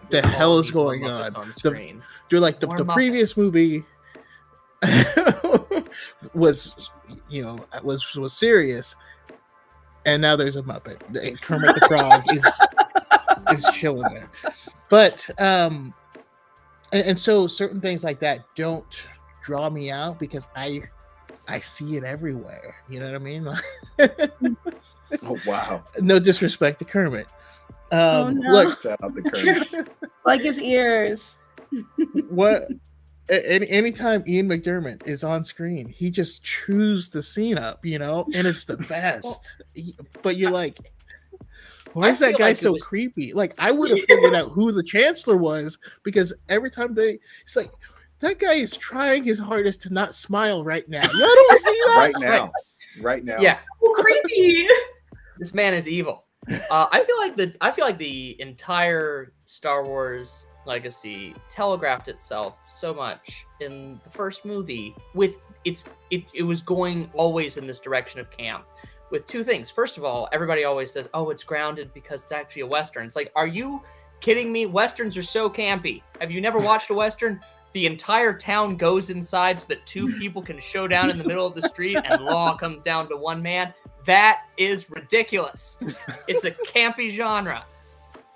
the 0.09 0.23
All 0.23 0.29
hell 0.31 0.59
is 0.59 0.71
going 0.71 1.05
on? 1.05 1.31
Muppets 1.31 1.37
on? 1.37 1.47
The- 1.47 1.53
screen. 1.53 2.03
They're 2.29 2.39
like 2.39 2.59
the, 2.59 2.67
More 2.67 2.77
the 2.77 2.85
previous 2.85 3.37
movie 3.37 3.83
was 6.33 6.91
you 7.29 7.43
know 7.43 7.65
was 7.83 8.15
was 8.15 8.33
serious. 8.33 8.95
And 10.05 10.21
now 10.21 10.35
there's 10.35 10.55
a 10.55 10.61
muppet. 10.63 10.99
Kermit 11.41 11.75
the 11.75 11.87
frog 11.87 12.23
is 12.31 12.45
is 13.57 13.69
chilling 13.73 14.11
there. 14.13 14.29
But 14.89 15.29
um 15.39 15.93
and, 16.91 17.07
and 17.07 17.19
so 17.19 17.47
certain 17.47 17.79
things 17.81 18.03
like 18.03 18.19
that 18.19 18.45
don't 18.55 18.85
draw 19.43 19.69
me 19.69 19.91
out 19.91 20.19
because 20.19 20.47
i 20.55 20.79
i 21.47 21.59
see 21.59 21.97
it 21.97 22.03
everywhere. 22.03 22.75
You 22.89 22.99
know 22.99 23.05
what 23.07 23.15
i 23.15 23.19
mean? 23.19 24.57
Oh 25.21 25.37
wow! 25.45 25.83
no 25.99 26.17
disrespect 26.17 26.79
to 26.79 26.85
kermit 26.85 27.27
um 27.93 27.99
Oh, 27.99 28.29
no. 28.31 28.51
look 28.51 28.81
Shout 28.81 28.99
out 29.03 29.15
to 29.15 29.21
Kurt. 29.73 29.87
like 30.25 30.41
his 30.41 30.59
ears. 30.59 31.35
what 32.29 32.67
any 33.29 33.67
anytime 33.69 34.23
Ian 34.27 34.49
McDiarmid 34.49 35.07
is 35.07 35.23
on 35.23 35.45
screen, 35.45 35.87
he 35.87 36.09
just 36.11 36.43
chews 36.43 37.09
the 37.09 37.23
scene 37.23 37.57
up, 37.57 37.85
you 37.85 37.97
know, 37.99 38.25
and 38.33 38.45
it's 38.47 38.65
the 38.65 38.77
best. 38.77 39.61
He- 39.73 39.95
but 40.21 40.35
you're 40.37 40.51
like, 40.51 40.77
why 41.93 42.09
is 42.09 42.19
that 42.19 42.37
guy 42.37 42.47
like 42.49 42.57
so 42.57 42.73
was- 42.73 42.83
creepy? 42.83 43.33
Like 43.33 43.53
I 43.57 43.71
would 43.71 43.89
have 43.91 43.99
figured 44.09 44.35
out 44.35 44.49
who 44.51 44.71
the 44.71 44.83
chancellor 44.83 45.37
was 45.37 45.77
because 46.03 46.33
every 46.49 46.69
time 46.71 46.93
they, 46.93 47.19
it's 47.43 47.55
like 47.55 47.71
that 48.19 48.39
guy 48.39 48.53
is 48.53 48.75
trying 48.77 49.23
his 49.23 49.39
hardest 49.39 49.81
to 49.81 49.93
not 49.93 50.15
smile 50.15 50.63
right 50.63 50.87
now. 50.89 51.01
Y'all 51.01 51.11
don't 51.35 51.59
see 51.59 51.81
that? 51.87 51.95
Right 51.97 52.15
now. 52.19 52.51
Right 53.01 53.23
now. 53.25 53.37
Yeah, 53.39 53.59
Oh, 53.83 53.93
creepy. 53.99 54.67
this 55.37 55.53
man 55.53 55.73
is 55.73 55.87
evil. 55.89 56.25
Uh, 56.69 56.87
I 56.91 57.03
feel 57.03 57.17
like 57.17 57.35
the 57.37 57.55
I 57.61 57.71
feel 57.71 57.85
like 57.85 57.97
the 57.97 58.35
entire 58.41 59.33
Star 59.45 59.85
Wars 59.85 60.47
legacy 60.65 61.35
telegraphed 61.49 62.07
itself 62.07 62.57
so 62.67 62.93
much 62.93 63.45
in 63.59 63.99
the 64.03 64.09
first 64.09 64.45
movie 64.45 64.95
with 65.13 65.37
it's 65.65 65.85
it, 66.11 66.23
it 66.33 66.43
was 66.43 66.61
going 66.61 67.09
always 67.13 67.57
in 67.57 67.67
this 67.67 67.79
direction 67.79 68.19
of 68.19 68.29
camp 68.31 68.65
with 69.11 69.25
two 69.25 69.43
things. 69.43 69.69
First 69.69 69.97
of 69.97 70.03
all, 70.03 70.27
everybody 70.31 70.63
always 70.63 70.91
says, 70.91 71.09
"Oh, 71.13 71.29
it's 71.29 71.43
grounded 71.43 71.93
because 71.93 72.23
it's 72.23 72.31
actually 72.31 72.63
a 72.63 72.67
western." 72.67 73.05
It's 73.05 73.15
like, 73.15 73.31
"Are 73.35 73.47
you 73.47 73.81
kidding 74.19 74.51
me? 74.51 74.65
Westerns 74.65 75.17
are 75.17 75.23
so 75.23 75.49
campy. 75.49 76.01
Have 76.19 76.31
you 76.31 76.41
never 76.41 76.59
watched 76.59 76.89
a 76.89 76.93
western?" 76.93 77.39
The 77.73 77.85
entire 77.87 78.37
town 78.37 78.77
goes 78.77 79.09
inside 79.09 79.59
so 79.59 79.65
that 79.69 79.83
two 79.87 80.13
people 80.19 80.43
can 80.43 80.59
show 80.59 80.87
down 80.87 81.09
in 81.09 81.17
the 81.17 81.23
middle 81.23 81.47
of 81.47 81.55
the 81.55 81.67
street 81.67 81.97
and 82.05 82.23
law 82.23 82.55
comes 82.55 82.83
down 82.83 83.09
to 83.09 83.17
one 83.17 83.41
man. 83.41 83.73
That 84.05 84.43
is 84.57 84.89
ridiculous. 84.89 85.79
It's 86.27 86.45
a 86.45 86.51
campy 86.51 87.09
genre. 87.09 87.65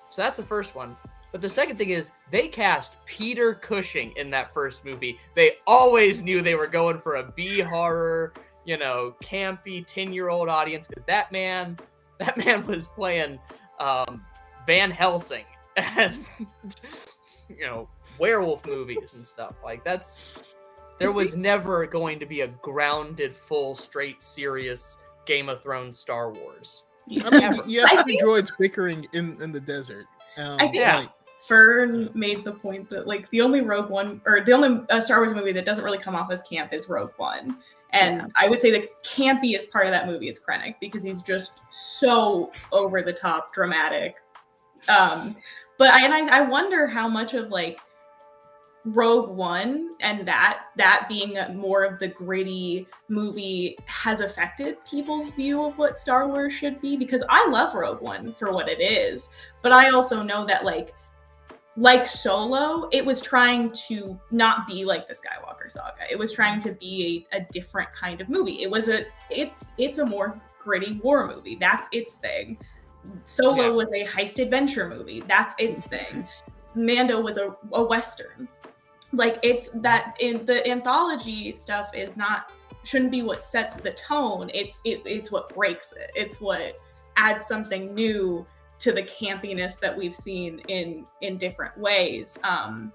So 0.08 0.22
that's 0.22 0.38
the 0.38 0.44
first 0.44 0.76
one. 0.76 0.96
But 1.32 1.42
the 1.42 1.50
second 1.50 1.78
thing 1.78 1.92
is 1.92 2.12
they 2.32 2.48
cast 2.48 2.96
Peter 3.06 3.54
Cushing 3.54 4.12
in 4.18 4.30
that 4.32 4.54
first 4.54 4.84
movie. 4.84 5.20
They 5.36 5.58
always 5.66 6.22
knew 6.22 6.42
they 6.42 6.56
were 6.56 6.68
going 6.68 7.00
for 7.00 7.16
a 7.16 7.24
B 7.24 7.60
horror, 7.60 8.34
you 8.66 8.78
know, 8.78 9.16
campy 9.24 9.86
10-year-old 9.86 10.50
audience 10.50 10.88
because 10.88 11.04
that 11.04 11.32
man, 11.32 11.78
that 12.20 12.38
man 12.38 12.66
was 12.66 12.88
playing 12.88 13.40
um, 13.80 14.26
Van 14.66 14.92
Helsing 14.92 15.46
and 15.78 16.26
you 17.50 17.66
know, 17.66 17.88
werewolf 18.20 18.66
movies 18.66 19.14
and 19.14 19.26
stuff. 19.26 19.58
Like 19.64 19.84
that's 19.84 20.40
there 21.00 21.12
was 21.12 21.38
never 21.38 21.86
going 21.86 22.20
to 22.20 22.26
be 22.26 22.42
a 22.42 22.48
grounded, 22.48 23.36
full, 23.36 23.76
straight, 23.76 24.22
serious 24.22 24.98
Game 25.28 25.50
of 25.50 25.62
Thrones 25.62 26.00
Star 26.00 26.32
Wars. 26.34 26.86
I 27.24 27.30
mean, 27.30 27.44
Ever. 27.44 27.64
you 27.68 27.86
have 27.86 28.00
I 28.00 28.04
three 28.04 28.18
droids 28.20 28.50
bickering 28.58 29.06
in 29.14 29.40
in 29.42 29.52
the 29.52 29.60
desert. 29.62 30.08
Um, 30.38 30.56
I 30.56 30.64
think- 30.64 30.76
Yeah. 30.76 30.98
like, 31.00 31.10
Fern 31.48 32.10
made 32.14 32.44
the 32.44 32.52
point 32.52 32.90
that 32.90 33.08
like 33.08 33.30
the 33.30 33.40
only 33.40 33.62
Rogue 33.62 33.90
One 33.90 34.20
or 34.26 34.42
the 34.44 34.52
only 34.52 34.86
uh, 34.90 35.00
Star 35.00 35.24
Wars 35.24 35.34
movie 35.34 35.54
that 35.54 35.64
doesn't 35.64 35.84
really 35.86 35.98
come 35.98 36.14
off 36.16 36.30
as 36.30 36.42
camp 36.44 36.74
is 36.74 36.90
Rogue 36.90 37.12
One. 37.18 37.58
And 37.94 38.18
Yeah. 38.18 38.26
I 38.36 38.50
would 38.50 38.60
say 38.60 38.70
the 38.70 38.90
campiest 39.06 39.72
part 39.72 39.86
of 39.86 39.92
that 39.92 40.08
movie 40.08 40.28
is 40.28 40.38
Krennic 40.40 40.76
because 40.82 41.04
he's 41.04 41.22
just 41.22 41.62
so 41.70 42.52
over 42.74 43.02
the 43.02 43.14
top 43.14 43.54
dramatic. 43.54 44.18
Um, 44.90 45.38
but 45.78 45.92
I, 45.94 46.04
and 46.04 46.14
I, 46.14 46.40
I 46.40 46.42
wonder 46.42 46.86
how 46.88 47.08
much 47.08 47.34
of 47.34 47.50
like 47.50 47.80
Rogue 48.94 49.30
One 49.30 49.96
and 50.00 50.26
that 50.28 50.68
that 50.78 51.08
being 51.10 51.38
more 51.56 51.84
of 51.84 52.00
the 52.00 52.08
gritty 52.08 52.88
movie 53.10 53.78
has 53.86 54.22
affected 54.22 54.78
people's 54.86 55.32
view 55.32 55.64
of 55.66 55.78
what 55.78 56.00
Star 56.00 56.28
Wars 56.28 56.54
should 56.54 56.80
be 56.80 56.96
because 56.96 57.24
I 57.28 57.48
love 57.50 57.74
Rogue 57.74 58.02
One 58.02 58.34
for 58.34 58.54
what 58.54 58.70
it 58.70 58.80
is, 58.80 59.30
but 59.62 59.72
I 59.72 59.90
also 59.90 60.22
know 60.22 60.46
that 60.46 60.64
like 60.64 60.94
like 61.76 62.08
Solo, 62.08 62.90
it 62.92 63.06
was 63.06 63.22
trying 63.22 63.72
to 63.88 64.20
not 64.32 64.66
be 64.68 64.84
like 64.84 65.08
the 65.08 65.14
Skywalker 65.14 65.70
saga. 65.70 66.10
It 66.10 66.18
was 66.18 66.34
trying 66.34 66.60
to 66.62 66.72
be 66.72 67.28
a, 67.32 67.38
a 67.38 67.48
different 67.52 67.94
kind 67.94 68.22
of 68.22 68.30
movie. 68.30 68.64
It 68.64 68.72
was 68.72 68.88
a 68.88 69.06
it's 69.30 69.66
it's 69.78 69.98
a 69.98 70.06
more 70.06 70.40
gritty 70.64 71.00
war 71.04 71.28
movie. 71.28 71.58
That's 71.60 71.88
its 71.92 72.14
thing. 72.14 72.58
Solo 73.26 73.64
Yeah. 73.64 73.70
was 73.70 73.92
a 73.92 74.06
heist 74.06 74.42
adventure 74.42 74.88
movie. 74.88 75.22
That's 75.28 75.56
its 75.60 75.82
mm-hmm. 75.82 75.90
thing. 75.90 76.28
Mando 76.76 77.20
was 77.20 77.38
a, 77.38 77.56
a 77.74 77.84
western. 77.84 78.48
Like 79.14 79.40
it's 79.42 79.70
that 79.76 80.18
in 80.20 80.46
the 80.46 80.68
anthology 80.68 81.54
stuff 81.54 81.90
is 81.94 82.18
not 82.18 82.52
shouldn't 82.84 83.12
be 83.12 83.22
what 83.22 83.44
sets 83.44 83.76
the 83.76 83.92
tone. 83.92 84.50
It's 84.54 84.82
it, 84.86 85.02
it's 85.06 85.32
what 85.32 85.54
breaks 85.54 85.94
it. 85.94 86.12
It's 86.16 86.40
what 86.42 86.80
adds 87.16 87.46
something 87.46 87.94
new 87.94 88.46
to 88.80 88.92
the 88.92 89.04
campiness 89.04 89.80
that 89.80 89.96
we've 89.96 90.16
seen 90.16 90.60
in 90.68 91.06
in 91.22 91.38
different 91.38 91.78
ways. 91.78 92.40
Um 92.44 92.92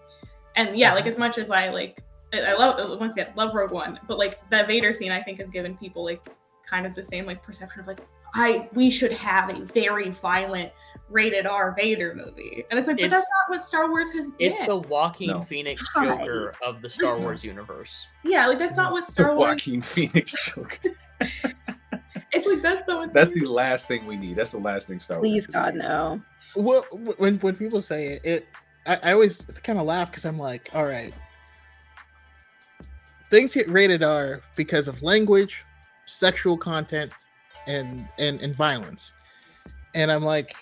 and 0.57 0.77
yeah, 0.77 0.95
like 0.95 1.07
as 1.07 1.19
much 1.19 1.39
as 1.39 1.51
I 1.51 1.71
like 1.71 2.03
I 2.33 2.55
love 2.55 2.99
once 2.99 3.15
again 3.15 3.33
love 3.37 3.55
Rogue 3.55 3.73
One, 3.73 3.99
but 4.07 4.19
like 4.19 4.39
the 4.51 4.65
Vader 4.65 4.93
scene 4.93 5.13
I 5.13 5.23
think 5.23 5.39
has 5.39 5.49
given 5.49 5.77
people 5.77 6.05
like 6.05 6.27
kind 6.69 6.87
of 6.87 6.95
the 6.95 7.03
same 7.03 7.27
like 7.27 7.43
perception 7.43 7.81
of 7.81 7.87
like 7.87 8.01
I 8.35 8.69
we 8.73 8.91
should 8.91 9.13
have 9.13 9.51
a 9.51 9.65
very 9.65 10.11
violent 10.11 10.73
rated 11.13 11.47
R 11.47 11.75
Vader 11.77 12.15
movie. 12.15 12.65
And 12.71 12.79
it's 12.79 12.87
like, 12.89 12.97
but 12.97 13.05
It's- 13.05 13.21
that's 13.21 13.31
not 13.51 13.57
what 13.59 13.67
Star 13.67 13.89
Wars 13.91 14.11
has 14.13 14.27
been. 14.27 14.35
It's 14.39 14.59
the 14.67 14.77
Joaquin 14.77 15.29
No. 15.31 15.43
Phoenix 15.43 15.85
Hi. 15.95 16.07
Joker 16.17 16.55
of 16.65 16.83
the 16.83 16.91
Star 16.91 17.19
Wars 17.19 17.45
universe. 17.45 18.07
yeah, 18.25 18.47
like 18.47 18.59
that's 18.59 18.77
not 18.77 18.93
what 18.93 19.07
The 19.07 19.13
Star 19.13 19.35
Wars 19.37 19.49
Joaquin 19.51 19.83
Phoenix 19.83 20.53
joke. 20.55 20.81
it's 21.21 22.47
like 22.47 22.63
that's 22.63 22.87
not 22.89 22.99
what 23.01 23.13
That's 23.13 23.33
the 23.33 23.47
last 23.47 23.87
thing 23.89 24.07
we 24.07 24.17
need. 24.17 24.37
That's 24.37 24.53
the 24.53 24.59
last 24.59 24.89
thing 24.89 24.99
Star 25.01 25.19
Wars. 25.19 25.29
Please, 25.31 25.47
God, 25.47 25.75
needs. 25.75 25.87
no. 25.87 26.21
well, 26.57 26.85
when 27.19 27.39
when 27.41 27.55
people 27.57 27.81
say 27.83 28.15
it, 28.15 28.25
it 28.25 28.49
I, 28.87 28.99
I 29.05 29.13
always 29.13 29.45
kind 29.63 29.79
of 29.79 29.87
laugh 29.87 30.11
because 30.11 30.25
I'm 30.25 30.39
like, 30.39 30.69
all 30.75 30.85
right, 30.87 31.13
things 33.31 33.55
get 33.55 33.69
rated 33.69 34.03
R 34.03 34.41
because 34.57 34.89
of 34.89 35.03
language, 35.03 35.65
sexual 36.07 36.57
content, 36.57 37.13
and 37.67 38.09
and 38.19 38.41
and 38.41 38.55
violence, 38.55 39.13
and 39.95 40.11
I'm 40.11 40.25
like. 40.25 40.55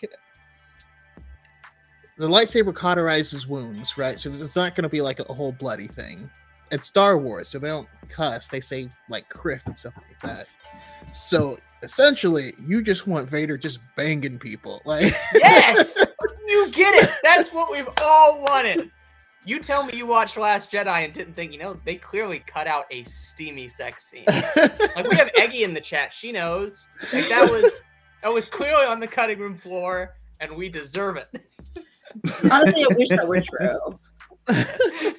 The 2.21 2.29
lightsaber 2.29 2.75
cauterizes 2.75 3.47
wounds, 3.47 3.97
right? 3.97 4.19
So 4.19 4.29
it's 4.29 4.55
not 4.55 4.75
going 4.75 4.83
to 4.83 4.91
be 4.91 5.01
like 5.01 5.21
a, 5.21 5.33
whole 5.33 5.53
bloody 5.53 5.87
thing. 5.87 6.29
It's 6.71 6.87
Star 6.87 7.17
Wars, 7.17 7.49
so 7.49 7.59
they 7.59 7.69
don't 7.69 7.89
cuss. 8.11 8.49
They 8.49 8.61
say 8.61 8.91
like 9.09 9.27
kriff 9.31 9.65
and 9.65 9.79
stuff 9.79 9.95
like 9.97 10.21
that. 10.21 10.47
So 11.15 11.57
essentially, 11.83 12.53
you 12.63 12.83
just 12.83 13.07
want 13.07 13.27
Vader 13.31 13.57
just 13.57 13.79
banging 13.97 14.39
people, 14.39 14.83
like 14.85 15.15
Yes, 15.35 15.97
you 16.47 16.71
get 16.73 16.93
it. 17.03 17.11
That's 17.23 17.55
what 17.55 17.71
we've 17.71 17.89
all 18.03 18.43
wanted. 18.43 18.91
You 19.47 19.59
tell 19.59 19.83
me 19.83 19.97
you 19.97 20.07
watched 20.07 20.37
Last 20.37 20.71
Jedi 20.71 21.07
and 21.07 21.15
didn't 21.15 21.37
think, 21.37 21.53
you 21.53 21.59
know, 21.59 21.81
they 21.87 21.95
clearly 21.95 22.41
cut 22.47 22.67
out 22.67 22.85
a 22.91 23.03
steamy 23.05 23.67
sex 23.67 24.11
scene. 24.11 24.27
Like 24.27 25.09
we 25.09 25.17
have 25.17 25.31
Eggy 25.39 25.65
in 25.65 25.73
the 25.73 25.81
chat. 25.81 26.13
She 26.13 26.33
knows. 26.33 26.87
Like 27.15 27.31
that 27.31 27.51
was 27.51 27.83
that 28.23 28.31
was 28.31 28.45
clearly 28.45 28.85
on 28.85 29.01
the 29.01 29.07
cutting 29.07 29.39
room 29.39 29.57
floor, 29.57 30.17
and 30.39 30.55
we 30.55 30.69
deserve 30.69 31.17
it. 31.17 31.47
Honestly, 32.51 32.85
I 32.85 32.95
wish 32.97 33.09
that 33.09 33.27
were 33.27 33.41
true. 33.41 33.99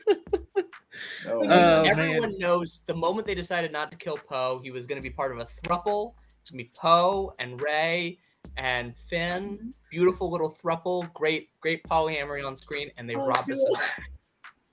Oh, 1.27 1.45
Oh, 1.47 1.83
Everyone 1.85 2.37
knows 2.37 2.83
the 2.85 2.93
moment 2.93 3.25
they 3.25 3.35
decided 3.35 3.71
not 3.71 3.91
to 3.91 3.97
kill 3.97 4.17
Poe, 4.17 4.59
he 4.61 4.71
was 4.71 4.85
going 4.85 5.01
to 5.01 5.07
be 5.07 5.09
part 5.09 5.31
of 5.31 5.37
a 5.39 5.45
thruple. 5.45 6.13
It's 6.41 6.51
going 6.51 6.63
to 6.63 6.65
be 6.65 6.71
Poe 6.75 7.33
and 7.39 7.61
Rey 7.61 8.19
and 8.57 8.93
Finn. 9.07 9.43
Mm-hmm. 9.57 9.69
Beautiful 9.89 10.29
little 10.31 10.55
thruple. 10.63 11.11
Great, 11.13 11.49
great 11.59 11.83
polyamory 11.85 12.45
on 12.45 12.57
screen, 12.57 12.91
and 12.97 13.09
they 13.09 13.15
Oh, 13.15 13.25
robbed 13.25 13.51
us 13.51 13.63
of 13.71 13.77
that. 13.79 13.99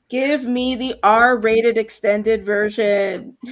Give 0.08 0.44
me 0.44 0.74
the 0.74 0.96
R-rated 1.02 1.78
extended 1.78 2.44
version. 2.44 3.36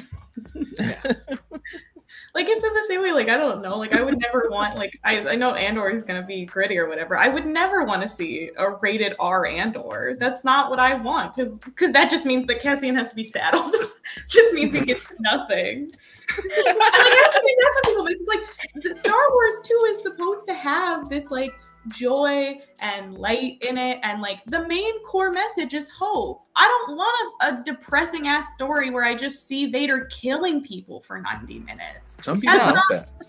like 2.37 2.47
it's 2.49 2.63
in 2.63 2.75
the 2.75 2.85
same 2.87 3.03
way 3.03 3.13
like 3.13 3.31
i 3.31 3.37
don't 3.37 3.63
know. 3.63 3.79
Like 3.79 3.95
i 3.95 4.03
would 4.03 4.19
never 4.19 4.49
want 4.51 4.77
like 4.77 5.01
i, 5.03 5.19
I 5.21 5.37
know 5.37 5.55
andor 5.55 5.89
is 5.89 6.05
going 6.05 6.21
to 6.21 6.27
be 6.27 6.45
gritty 6.45 6.77
or 6.77 6.87
whatever. 6.87 7.17
I 7.17 7.29
would 7.29 7.47
never 7.47 7.83
want 7.85 8.03
to 8.03 8.09
see 8.09 8.51
a 8.59 8.73
rated 8.73 9.15
r 9.19 9.47
andor. 9.47 10.17
That's 10.21 10.45
not 10.45 10.69
what 10.69 10.79
i 10.79 10.95
want 10.95 11.35
because 11.35 11.57
because 11.59 11.93
that 11.93 12.11
just 12.11 12.27
means 12.27 12.47
that 12.49 12.61
cassian 12.61 12.95
has 12.95 13.09
to 13.09 13.15
be 13.15 13.25
sad 13.25 13.55
all 13.55 13.71
the 13.71 13.79
time. 13.79 13.87
Just 14.29 14.55
means 14.55 14.73
he 14.73 14.85
gets 14.85 15.03
nothing. 15.19 15.87
Like, 15.87 16.77
that's, 16.77 17.35
the 17.35 17.41
thing, 17.45 17.57
that's 17.63 17.75
what 17.75 17.85
people 17.85 18.07
it's 18.07 18.29
like 18.29 18.83
the 18.85 18.95
star 18.95 19.31
wars 19.33 19.55
2 19.65 19.87
is 19.91 20.03
supposed 20.03 20.47
to 20.47 20.55
have 20.55 21.09
this 21.09 21.31
like 21.31 21.53
joy 21.89 22.59
and 22.81 23.15
light 23.17 23.59
in 23.63 23.79
it 23.79 23.99
and 24.03 24.21
like 24.21 24.39
the 24.47 24.67
main 24.67 25.03
core 25.05 25.31
message 25.31 25.73
is 25.75 25.89
hope 25.89 26.43
i 26.57 26.65
don't 26.87 26.97
want 26.97 27.35
a, 27.43 27.47
a 27.61 27.63
depressing 27.65 28.29
ass 28.29 28.53
story 28.55 28.91
where 28.91 29.05
i 29.05 29.15
just 29.15 29.47
see 29.47 29.67
vader 29.71 30.07
killing 30.07 30.63
people 30.63 31.01
for 31.01 31.21
90 31.21 31.61
minutes 31.61 32.17
Some 32.23 32.41
people 32.41 32.59
That's 32.59 32.77
want 32.77 32.89
that. 32.91 33.09
it's. 33.21 33.29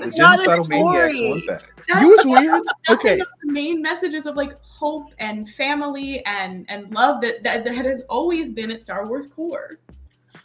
That's 0.00 0.18
not 0.18 0.38
a 0.38 0.42
story. 0.64 0.82
want 0.82 1.46
that. 1.46 1.62
you 2.00 2.08
was 2.08 2.24
weird. 2.26 2.44
Nothing 2.64 2.66
Okay, 2.90 3.18
but 3.18 3.28
the 3.44 3.52
main 3.52 3.80
messages 3.82 4.26
of 4.26 4.36
like 4.36 4.58
hope 4.62 5.08
and 5.18 5.48
family 5.50 6.24
and 6.26 6.64
and 6.68 6.92
love 6.92 7.20
that 7.22 7.42
that, 7.44 7.64
that 7.64 7.84
has 7.84 8.02
always 8.08 8.50
been 8.52 8.70
at 8.70 8.80
Star 8.82 9.06
Wars 9.06 9.26
core. 9.28 9.78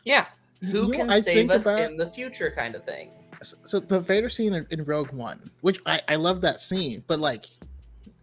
Yeah. 0.06 0.26
Who 0.62 0.88
You 0.88 0.92
can 0.92 1.10
I 1.10 1.20
save 1.20 1.50
us 1.52 1.66
about- 1.66 1.80
in 1.80 1.98
the 1.98 2.10
future, 2.10 2.52
kind 2.56 2.76
of 2.76 2.84
thing. 2.84 3.12
So 3.42 3.80
the 3.80 4.00
Vader 4.00 4.30
scene 4.30 4.54
in, 4.54 4.66
in 4.72 4.84
Rogue 4.84 5.12
One, 5.12 5.50
which 5.62 5.80
I, 5.86 6.02
I 6.08 6.16
love 6.16 6.42
that 6.42 6.62
scene, 6.62 7.04
but 7.08 7.20
like 7.20 7.46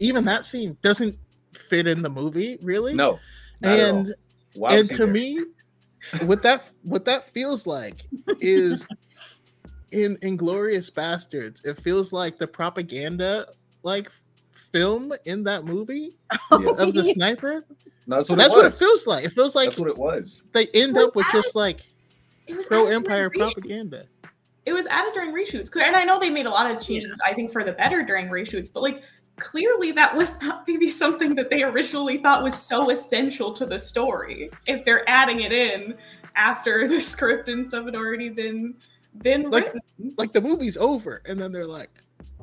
even 0.01 0.25
that 0.25 0.45
scene 0.45 0.77
doesn't 0.83 1.17
fit 1.55 1.87
in 1.87 2.03
the 2.03 2.11
movie 2.11 2.59
really. 2.63 2.95
No, 2.95 3.19
Not 3.61 3.79
at 3.79 3.91
all. 3.91 3.99
and 4.01 4.15
Why 4.57 4.75
and 4.77 4.89
to 4.91 4.97
there? 4.99 5.07
me 5.07 5.41
what 6.23 6.43
that 6.43 6.69
what 6.83 7.05
that 7.05 7.27
feels 7.31 7.67
like 7.67 8.03
is 8.41 8.87
in 9.93 10.17
Inglourious 10.19 10.93
Basterds 10.93 11.65
it 11.67 11.79
feels 11.79 12.13
like 12.13 12.37
the 12.39 12.47
propaganda 12.47 13.47
like 13.85 14.11
film 14.73 15.13
in 15.25 15.45
that 15.45 15.65
movie 15.65 16.17
Yeah. 16.51 16.71
of 16.79 16.93
the 16.93 17.05
sniper 17.15 17.65
No, 18.07 18.17
that's 18.17 18.29
what 18.29 18.39
that's 18.39 18.53
it 18.55 18.57
what 18.57 18.67
it 18.67 18.75
feels 18.75 19.07
like 19.07 19.25
it 19.25 19.33
feels 19.33 19.55
like 19.55 19.71
that's 19.71 19.79
what 19.79 19.89
it 19.91 19.97
was. 19.97 20.43
they 20.53 20.67
end 20.75 20.95
Well, 20.95 21.07
up 21.09 21.17
with 21.17 21.27
just 21.33 21.55
like 21.55 21.81
pro 22.67 22.87
empire 22.87 23.31
reshoots. 23.31 23.39
propaganda 23.55 24.07
It 24.67 24.73
was 24.73 24.87
added 24.87 25.13
during 25.13 25.33
reshoots, 25.35 25.71
and 25.77 25.95
I 25.95 26.05
know 26.05 26.19
they 26.19 26.31
made 26.31 26.47
a 26.47 26.51
lot 26.51 26.71
of 26.71 26.81
changes. 26.81 27.19
I 27.25 27.35
think 27.35 27.53
for 27.53 27.65
the 27.65 27.73
better 27.73 28.03
during 28.03 28.29
reshoots, 28.29 28.73
but 28.73 28.83
like 28.83 29.03
clearly 29.39 29.93
that 29.93 30.15
was 30.17 30.41
not 30.43 30.65
maybe 30.67 30.89
something 30.89 31.35
that 31.35 31.51
they 31.51 31.63
originally 31.63 32.19
thought 32.19 32.43
was 32.43 32.55
so 32.61 32.91
essential 32.91 33.53
to 33.55 33.67
the 33.67 33.79
story. 33.79 34.51
If 34.67 34.85
they're 34.85 35.09
adding 35.09 35.41
it 35.43 35.53
in 35.53 35.97
after 36.37 36.89
the 36.89 37.01
script 37.01 37.49
and 37.49 37.67
stuff 37.67 37.85
had 37.85 37.97
already 37.97 38.29
been 38.29 38.75
been 39.19 39.51
Like- 39.51 39.67
written. 39.67 39.83
like 40.19 40.33
the 40.33 40.41
movie's 40.41 40.77
over 40.77 41.23
and 41.29 41.39
then 41.39 41.53
they're 41.53 41.67
like 41.69 41.91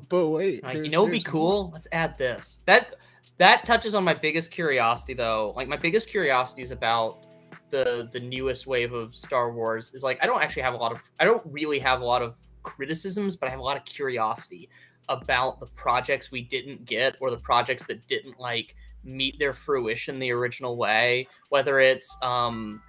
but 0.07 0.29
wait 0.29 0.63
Like, 0.63 0.77
you 0.77 0.89
know, 0.89 1.01
what'd 1.01 1.11
be 1.11 1.17
there's 1.19 1.31
cool. 1.31 1.69
Let's 1.73 1.87
add 1.91 2.17
this. 2.17 2.59
That 2.65 2.95
that 3.37 3.65
touches 3.65 3.95
on 3.95 4.03
my 4.03 4.13
biggest 4.13 4.51
curiosity, 4.51 5.13
though. 5.13 5.53
Like 5.55 5.67
my 5.67 5.75
biggest 5.77 6.09
curiosity 6.09 6.61
is 6.61 6.71
about 6.71 7.25
the 7.71 8.09
the 8.11 8.19
newest 8.19 8.67
wave 8.67 8.93
of 8.93 9.15
Star 9.15 9.51
Wars. 9.51 9.93
Is 9.93 10.03
like 10.03 10.21
I 10.23 10.27
don't 10.27 10.41
actually 10.41 10.63
have 10.63 10.73
a 10.73 10.77
lot 10.77 10.91
of. 10.91 11.01
I 11.19 11.25
don't 11.25 11.43
really 11.45 11.79
have 11.79 12.01
a 12.01 12.05
lot 12.05 12.21
of 12.21 12.35
criticisms, 12.63 13.35
but 13.35 13.47
I 13.47 13.49
have 13.49 13.59
a 13.59 13.63
lot 13.63 13.77
of 13.77 13.85
curiosity 13.85 14.69
about 15.09 15.59
the 15.59 15.65
projects 15.67 16.31
we 16.31 16.43
didn't 16.43 16.85
get 16.85 17.15
or 17.19 17.31
the 17.31 17.37
projects 17.37 17.85
that 17.85 18.05
didn't 18.07 18.39
like 18.39 18.75
meet 19.03 19.39
their 19.39 19.53
fruition 19.53 20.19
the 20.19 20.31
original 20.31 20.77
way. 20.77 21.27
Whether 21.49 21.79
it's 21.79 22.15
um, 22.21 22.81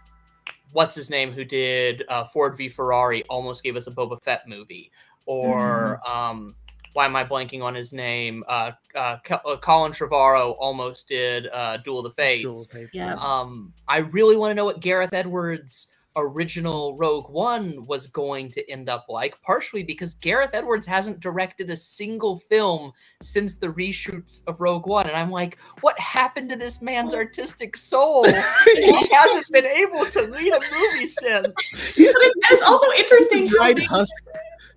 what's 0.72 0.94
his 0.94 1.10
name 1.10 1.32
who 1.32 1.44
did 1.44 2.04
uh, 2.08 2.24
Ford 2.24 2.56
v 2.56 2.68
Ferrari 2.68 3.22
almost 3.24 3.62
gave 3.62 3.76
us 3.76 3.86
a 3.86 3.90
Boba 3.90 4.22
Fett 4.22 4.48
movie, 4.48 4.90
or 5.26 6.00
um, 6.08 6.54
why 6.92 7.06
am 7.06 7.16
I 7.16 7.24
blanking 7.24 7.62
on 7.62 7.74
his 7.74 7.92
name? 7.92 8.44
Uh, 8.46 8.72
uh, 8.94 9.18
uh, 9.30 9.56
Colin 9.58 9.92
Trevorrow 9.92 10.54
almost 10.58 11.08
did 11.08 11.48
uh, 11.52 11.78
Duel 11.78 12.00
of 12.00 12.04
the 12.04 12.10
Fates. 12.10 12.42
Dual 12.42 12.64
Fates, 12.64 12.90
Yeah. 12.92 13.14
Um, 13.14 13.72
I 13.88 13.98
really 13.98 14.36
want 14.36 14.50
to 14.50 14.54
know 14.54 14.64
what 14.64 14.80
Gareth 14.80 15.12
Edwards' 15.12 15.88
original 16.16 16.96
Rogue 16.96 17.30
One 17.30 17.86
was 17.86 18.06
going 18.06 18.50
to 18.52 18.70
end 18.70 18.88
up 18.88 19.06
like, 19.08 19.40
partially 19.42 19.82
because 19.82 20.14
Gareth 20.14 20.50
Edwards 20.52 20.86
hasn't 20.86 21.20
directed 21.20 21.70
a 21.70 21.76
single 21.76 22.38
film 22.38 22.92
since 23.22 23.56
the 23.56 23.68
reshoots 23.68 24.40
of 24.46 24.60
Rogue 24.60 24.86
One. 24.86 25.06
And 25.06 25.16
I'm 25.16 25.30
like, 25.30 25.58
what 25.80 25.98
happened 25.98 26.50
to 26.50 26.56
this 26.56 26.82
man's 26.82 27.14
artistic 27.14 27.76
soul? 27.76 28.24
he 28.74 29.08
hasn't 29.12 29.46
been 29.52 29.66
able 29.66 30.06
to 30.06 30.22
lead 30.22 30.52
a 30.52 30.60
movie 30.60 31.06
since. 31.06 31.46
But 31.96 32.32
it's 32.50 32.62
also 32.62 32.86
interesting 32.96 33.46
how 33.46 33.56
dried 33.56 33.76
they, 33.78 33.84
husk 33.84 34.12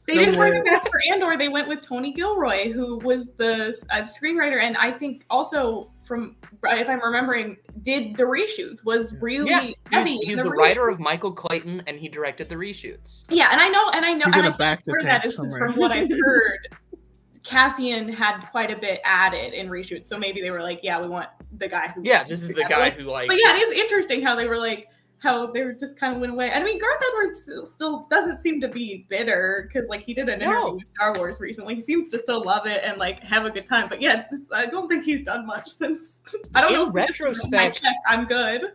they 0.08 0.14
didn't 0.14 0.34
somewhere. 0.34 0.50
bring 0.52 0.60
him 0.60 0.66
back 0.66 0.84
for 0.90 1.02
Andor. 1.12 1.38
They 1.38 1.50
went 1.50 1.68
with 1.68 1.82
Tony 1.82 2.14
Gilroy, 2.14 2.72
who 2.72 3.00
was 3.00 3.32
the 3.38 3.76
uh, 3.90 4.04
screenwriter, 4.04 4.62
and 4.62 4.78
I 4.78 4.92
think 4.92 5.26
also 5.30 5.92
from 6.06 6.36
if 6.64 6.88
I'm 6.90 7.02
remembering, 7.02 7.58
did 7.84 8.16
the 8.16 8.24
reshoots 8.24 8.84
was 8.86 9.14
really 9.20 9.50
Yeah, 9.50 9.70
heavy. 9.92 10.18
He's, 10.18 10.28
he's 10.28 10.38
the 10.38 10.44
the 10.44 10.50
writer 10.52 10.88
of 10.88 11.00
Michael 11.00 11.32
Clayton, 11.32 11.84
and 11.88 11.98
he 12.00 12.08
directed 12.08 12.48
the 12.50 12.56
reshoots. 12.56 13.24
Yeah, 13.30 13.50
and 13.52 13.60
I 13.60 13.70
know, 13.70 13.90
and 13.94 14.06
I 14.06 14.14
know, 14.14 14.26
He's 14.26 14.36
and 14.36 14.46
in 14.46 14.52
I 14.52 14.56
a 14.56 14.58
back 14.58 14.80
to 14.86 14.92
part 14.92 15.02
of 15.02 15.06
that 15.08 15.22
tank 15.22 15.26
is 15.26 15.38
'cause 15.38 15.52
somewhere. 15.52 15.70
from 15.72 15.80
what 15.80 15.92
I've 15.92 16.10
heard. 16.26 16.60
Cassian 17.44 18.10
had 18.12 18.42
quite 18.52 18.72
a 18.72 18.76
bit 18.78 19.02
added 19.04 19.54
in 19.54 19.68
reshoots, 19.70 20.08
so 20.08 20.18
maybe 20.18 20.42
they 20.42 20.50
were 20.52 20.62
like, 20.64 20.80
"Yeah, 20.82 21.00
we 21.02 21.08
want 21.08 21.30
the 21.58 21.68
guy 21.68 21.90
who." 21.90 22.02
Yeah, 22.04 22.24
this 22.24 22.42
is 22.42 22.54
the 22.54 22.64
guy 22.64 22.80
like- 22.80 22.94
who 22.94 23.04
like. 23.04 23.28
But 23.28 23.38
yeah, 23.38 23.56
it 23.56 23.60
is 23.62 23.72
interesting 23.80 24.24
how 24.24 24.36
they 24.36 24.48
were 24.48 24.58
like, 24.58 24.88
how 25.26 25.48
they 25.48 25.64
just 25.80 26.00
kind 26.00 26.14
of 26.14 26.22
went 26.22 26.32
away. 26.32 26.52
I 26.52 26.64
mean, 26.64 26.80
Gareth 26.80 27.04
Edwards 27.12 27.50
still- 27.74 28.08
doesn't 28.10 28.42
seem 28.42 28.62
to 28.62 28.68
be 28.70 29.06
bitter 29.10 29.68
because 29.68 29.90
like 29.90 30.04
he 30.06 30.14
did 30.14 30.30
an 30.30 30.42
interview 30.42 30.54
No. 30.54 30.74
with 30.76 30.88
Star 30.90 31.14
Wars 31.18 31.40
recently. 31.42 31.76
He 31.76 31.82
seems 31.82 32.10
to 32.10 32.20
still 32.20 32.44
love 32.44 32.66
it 32.68 32.82
and 32.84 32.98
like 32.98 33.22
have 33.24 33.46
a 33.46 33.50
good 33.52 33.66
time. 33.66 33.90
But 33.90 34.02
yeah, 34.02 34.26
this, 34.32 34.42
I 34.54 34.68
don't 34.68 34.88
think 34.88 35.04
he's 35.04 35.26
done 35.26 35.46
much 35.46 35.68
since. 35.70 36.22
I 36.56 36.62
don't 36.62 36.72
In 36.72 36.78
know. 36.80 36.88
if 37.02 37.08
this 37.08 37.20
is 37.20 37.22
my 37.52 37.58
retrospect- 37.68 37.82
check, 37.82 37.96
I'm 38.08 38.26
good. 38.26 38.72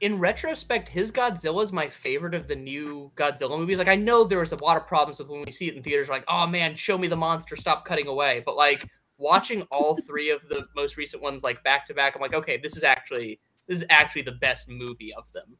in 0.00 0.18
retrospect, 0.18 0.88
his 0.88 1.12
Godzilla 1.12 1.62
is 1.62 1.72
my 1.72 1.88
favorite 1.90 2.34
of 2.34 2.48
the 2.48 2.56
new 2.56 3.12
Godzilla 3.16 3.58
movies. 3.58 3.76
Like, 3.78 3.88
I 3.88 3.96
know 3.96 4.24
there 4.24 4.38
was 4.38 4.52
a 4.52 4.64
lot 4.64 4.78
of 4.78 4.86
problems 4.86 5.18
with 5.18 5.28
when 5.28 5.42
we 5.44 5.52
see 5.52 5.68
it 5.68 5.76
in 5.76 5.82
theaters. 5.82 6.08
Like, 6.08 6.24
oh 6.28 6.46
man, 6.46 6.74
show 6.74 6.96
me 6.96 7.06
the 7.06 7.16
monster, 7.16 7.54
stop 7.54 7.84
cutting 7.84 8.06
away. 8.06 8.42
But 8.46 8.56
like 8.56 8.86
watching 9.18 9.62
all 9.70 9.96
three 9.96 10.30
of 10.30 10.48
the 10.48 10.66
most 10.74 10.96
recent 10.96 11.22
ones 11.22 11.42
like 11.42 11.62
back 11.64 11.86
to 11.88 11.94
back, 11.94 12.14
I'm 12.16 12.22
like, 12.22 12.32
okay, 12.34 12.56
this 12.56 12.76
is 12.78 12.82
actually 12.84 13.40
this 13.68 13.78
is 13.78 13.84
actually 13.90 14.22
the 14.22 14.32
best 14.32 14.68
movie 14.68 15.12
of 15.14 15.30
them. 15.32 15.56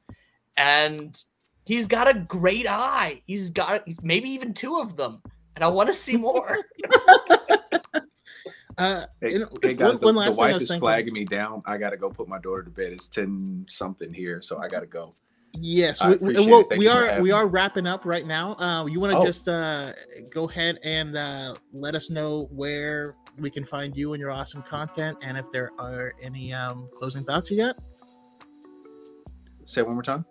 And 0.57 1.23
he's 1.65 1.87
got 1.87 2.09
a 2.09 2.15
great 2.15 2.67
eye. 2.69 3.23
He's 3.27 3.51
got 3.51 3.85
maybe 4.03 4.29
even 4.31 4.53
two 4.55 4.81
of 4.81 4.97
them, 4.97 5.23
and 5.55 5.65
I 5.65 5.69
want 5.69 5.89
to 5.89 5.95
see 5.95 6.17
more. 6.17 6.57
Uh, 8.77 9.07
Hey, 9.21 9.33
you 9.33 9.39
know, 9.41 9.49
hey 9.61 9.75
guys, 9.75 9.95
one- 9.95 10.01
one 10.01 10.15
the, 10.15 10.21
last 10.21 10.37
the 10.37 10.41
wife 10.41 10.55
was 10.55 10.63
is 10.63 10.69
thinking. 10.69 10.81
flagging 10.83 11.13
me 11.13 11.25
down. 11.25 11.63
I 11.67 11.79
gotta 11.79 11.97
go 11.97 12.09
put 12.11 12.29
my 12.29 12.39
daughter 12.39 12.63
to 12.63 12.71
bed. 12.71 12.93
It's 12.93 13.09
ten 13.09 13.67
something 13.69 14.13
here, 14.13 14.41
so 14.41 14.59
I 14.59 14.69
gotta 14.69 14.87
go. 14.87 15.13
Yes, 15.55 16.01
I 16.01 16.11
we, 16.15 16.35
we, 16.35 16.47
well, 16.47 16.65
we 16.77 16.87
are 16.87 17.21
we 17.21 17.33
are 17.33 17.49
wrapping 17.49 17.89
up 17.89 18.05
right 18.05 18.25
now. 18.25 18.55
Uh, 18.55 18.87
you 18.87 19.01
want 19.01 19.11
to 19.15 19.19
Oh. 19.19 19.25
just 19.25 19.49
uh, 19.49 19.95
go 20.31 20.49
ahead 20.49 20.79
and 20.85 21.17
uh, 21.17 21.57
let 21.73 21.97
us 21.97 22.09
know 22.09 22.49
where 22.53 23.17
we 23.39 23.51
can 23.51 23.65
find 23.65 23.97
you 23.97 24.13
and 24.13 24.21
your 24.21 24.31
awesome 24.31 24.63
content, 24.63 25.19
and 25.23 25.37
if 25.37 25.51
there 25.51 25.73
are 25.81 26.13
any 26.23 26.53
um, 26.53 26.89
closing 26.97 27.25
thoughts 27.25 27.51
you 27.51 27.57
got. 27.57 27.77
Say 29.69 29.83
it 29.83 29.87
one 29.87 29.97
more 29.97 30.03
time. 30.03 30.25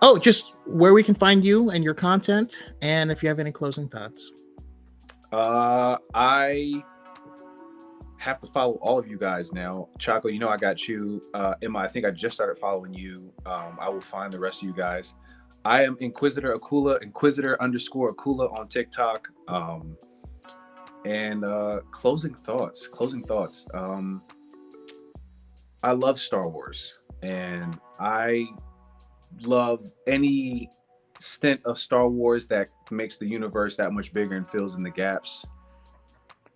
Oh, 0.00 0.16
just 0.16 0.54
where 0.66 0.94
we 0.94 1.02
can 1.02 1.16
find 1.16 1.44
you 1.44 1.70
and 1.70 1.82
your 1.82 1.94
content, 1.94 2.70
and 2.80 3.10
if 3.10 3.24
you 3.24 3.28
have 3.28 3.40
any 3.40 3.50
closing 3.50 3.88
thoughts. 3.88 4.32
Uh, 5.32 5.96
I 6.14 6.84
have 8.18 8.38
to 8.38 8.46
follow 8.46 8.74
all 8.74 9.00
of 9.00 9.08
you 9.08 9.18
guys 9.18 9.52
now. 9.52 9.88
Chaco, 9.98 10.28
you 10.28 10.38
know 10.38 10.48
I 10.48 10.56
got 10.56 10.86
you. 10.86 11.22
Uh, 11.34 11.54
Emma, 11.60 11.80
I 11.80 11.88
think 11.88 12.06
I 12.06 12.12
just 12.12 12.36
started 12.36 12.56
following 12.56 12.94
you. 12.94 13.32
Um, 13.46 13.78
I 13.80 13.88
will 13.88 14.00
find 14.00 14.32
the 14.32 14.38
rest 14.38 14.62
of 14.62 14.68
you 14.68 14.74
guys. 14.74 15.16
I 15.64 15.82
am 15.82 15.96
Inquisitor 15.98 16.56
Akula, 16.56 17.02
Inquisitor 17.02 17.60
underscore 17.60 18.14
Akula 18.14 18.56
on 18.56 18.68
TikTok. 18.68 19.28
Um, 19.48 19.96
and 21.04 21.44
uh, 21.44 21.80
closing 21.90 22.34
thoughts. 22.34 22.86
Closing 22.86 23.24
thoughts. 23.24 23.66
Um, 23.74 24.22
I 25.82 25.90
love 25.92 26.20
Star 26.20 26.48
Wars, 26.48 27.00
and 27.24 27.76
I 27.98 28.48
love 29.42 29.90
any 30.06 30.70
stint 31.20 31.60
of 31.64 31.78
Star 31.78 32.08
Wars 32.08 32.46
that 32.48 32.68
makes 32.90 33.16
the 33.16 33.26
universe 33.26 33.76
that 33.76 33.92
much 33.92 34.12
bigger 34.12 34.36
and 34.36 34.48
fills 34.48 34.74
in 34.74 34.82
the 34.82 34.90
gaps. 34.90 35.44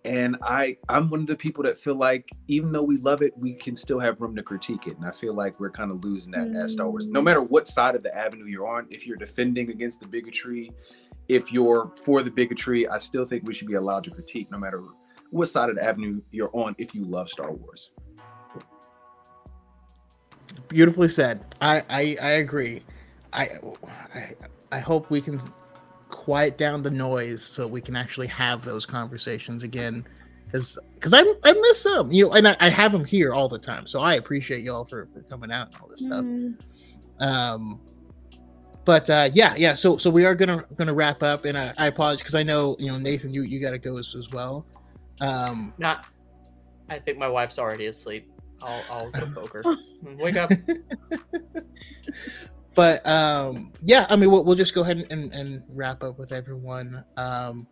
And 0.05 0.37
I, 0.41 0.77
I'm 0.87 1.09
one 1.09 1.21
of 1.21 1.27
the 1.27 1.35
people 1.35 1.63
that 1.65 1.77
feel 1.77 1.95
like 1.95 2.29
even 2.47 2.71
though 2.71 2.83
we 2.83 2.97
love 2.97 3.21
it, 3.21 3.37
we 3.37 3.53
can 3.53 3.75
still 3.75 3.99
have 3.99 4.21
room 4.21 4.35
to 4.37 4.43
critique 4.43 4.87
it. 4.87 4.95
And 4.95 5.05
I 5.05 5.11
feel 5.11 5.33
like 5.33 5.59
we're 5.59 5.71
kind 5.71 5.91
of 5.91 6.03
losing 6.03 6.31
that 6.31 6.55
as 6.55 6.73
Star 6.73 6.89
Wars. 6.89 7.05
No 7.05 7.19
mm. 7.19 7.25
matter 7.25 7.41
what 7.41 7.67
side 7.67 7.95
of 7.95 8.03
the 8.03 8.15
avenue 8.15 8.45
you're 8.45 8.67
on, 8.67 8.87
if 8.89 9.05
you're 9.05 9.17
defending 9.17 9.69
against 9.69 9.99
the 9.99 10.07
bigotry, 10.07 10.71
if 11.27 11.51
you're 11.51 11.91
for 12.03 12.23
the 12.23 12.31
bigotry, 12.31 12.87
I 12.87 12.97
still 12.97 13.25
think 13.25 13.45
we 13.45 13.53
should 13.53 13.67
be 13.67 13.73
allowed 13.73 14.05
to 14.05 14.11
critique 14.11 14.49
no 14.51 14.57
matter 14.57 14.83
what 15.31 15.49
side 15.49 15.69
of 15.69 15.75
the 15.75 15.83
avenue 15.83 16.21
you're 16.31 16.49
on 16.53 16.75
if 16.77 16.95
you 16.95 17.03
love 17.03 17.29
Star 17.29 17.51
Wars. 17.51 17.91
Beautifully 20.67 21.07
said. 21.07 21.43
I 21.61 21.83
I, 21.89 22.17
I 22.21 22.31
agree. 22.31 22.83
I, 23.33 23.47
I 24.13 24.35
I 24.71 24.79
hope 24.79 25.09
we 25.09 25.21
can 25.21 25.39
quiet 26.09 26.57
down 26.57 26.81
the 26.81 26.91
noise 26.91 27.41
so 27.43 27.67
we 27.67 27.81
can 27.81 27.95
actually 27.95 28.27
have 28.27 28.65
those 28.65 28.85
conversations 28.85 29.63
again. 29.63 30.05
Because 30.45 30.77
because 30.95 31.13
I 31.13 31.21
I 31.43 31.53
miss 31.53 31.83
them, 31.83 32.11
you 32.11 32.25
know, 32.25 32.33
and 32.33 32.47
I, 32.47 32.57
I 32.59 32.69
have 32.69 32.91
them 32.91 33.05
here 33.05 33.33
all 33.33 33.47
the 33.47 33.59
time. 33.59 33.87
So 33.87 34.01
I 34.01 34.15
appreciate 34.15 34.63
y'all 34.63 34.85
for, 34.85 35.07
for 35.13 35.21
coming 35.23 35.51
out 35.51 35.67
and 35.67 35.75
all 35.81 35.87
this 35.87 36.05
stuff. 36.05 36.25
Mm. 36.25 36.55
Um, 37.19 37.79
but 38.85 39.07
uh, 39.09 39.29
yeah, 39.33 39.53
yeah. 39.55 39.75
So 39.75 39.97
so 39.97 40.09
we 40.09 40.25
are 40.25 40.33
gonna 40.33 40.65
gonna 40.75 40.93
wrap 40.93 41.21
up, 41.21 41.45
and 41.45 41.55
I, 41.57 41.73
I 41.77 41.87
apologize 41.87 42.21
because 42.21 42.35
I 42.35 42.41
know 42.41 42.75
you 42.79 42.87
know 42.87 42.97
Nathan, 42.97 43.31
you 43.31 43.43
you 43.43 43.59
got 43.59 43.71
to 43.71 43.77
go 43.77 43.97
as, 43.97 44.15
as 44.15 44.31
well. 44.31 44.65
Um, 45.21 45.73
Not. 45.77 46.07
I 46.89 46.97
think 46.97 47.19
my 47.19 47.27
wife's 47.27 47.59
already 47.59 47.85
asleep. 47.85 48.31
I'll 48.61 48.83
I'll 48.89 49.11
go 49.11 49.25
poker. 49.35 49.63
Wake 50.17 50.37
up. 50.37 50.51
but 52.75 53.05
um 53.05 53.73
yeah 53.81 54.05
i 54.09 54.15
mean 54.15 54.31
we'll, 54.31 54.43
we'll 54.43 54.55
just 54.55 54.73
go 54.73 54.81
ahead 54.81 55.05
and, 55.09 55.33
and 55.33 55.63
wrap 55.69 56.03
up 56.03 56.17
with 56.17 56.31
everyone 56.31 57.03
um 57.17 57.67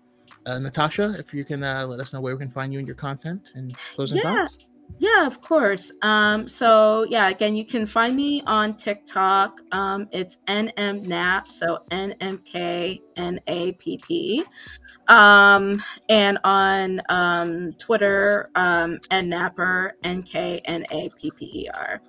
uh, 0.46 0.60
natasha 0.60 1.16
if 1.18 1.34
you 1.34 1.46
can 1.46 1.64
uh, 1.64 1.86
let 1.88 2.00
us 2.00 2.14
know 2.14 2.20
where 2.22 2.36
we 2.36 2.40
can 2.40 2.50
find 2.50 2.74
you 2.74 2.80
and 2.80 2.88
your 2.88 2.96
content 2.96 3.52
and 3.56 3.76
closing 3.96 4.18
Yeah. 4.18 4.36
thoughts 4.36 4.58
Yeah, 5.00 5.28
of 5.28 5.42
course. 5.42 5.92
Um, 6.02 6.48
so 6.48 7.06
yeah, 7.10 7.28
again, 7.28 7.58
you 7.58 7.66
can 7.66 7.86
find 7.86 8.16
me 8.16 8.42
on 8.48 8.78
TikTok. 8.78 9.60
Um, 9.74 10.08
it's 10.12 10.40
NMNAP, 10.48 11.52
so 11.52 11.80
N 11.92 12.16
M 12.22 12.38
K 12.46 13.02
N 13.18 13.38
A 13.48 13.74
P 13.74 13.98
P. 13.98 14.46
Um, 15.08 15.82
and 16.10 16.38
on 16.44 17.02
um, 17.10 17.74
Twitter, 17.74 18.50
um, 18.56 19.00
NNapper, 19.12 19.92
N 20.04 20.24
K 20.24 20.62
N 20.66 20.86
A 20.92 21.10
P 21.10 21.32
P 21.32 21.46
E 21.46 21.70
R. 21.74 22.02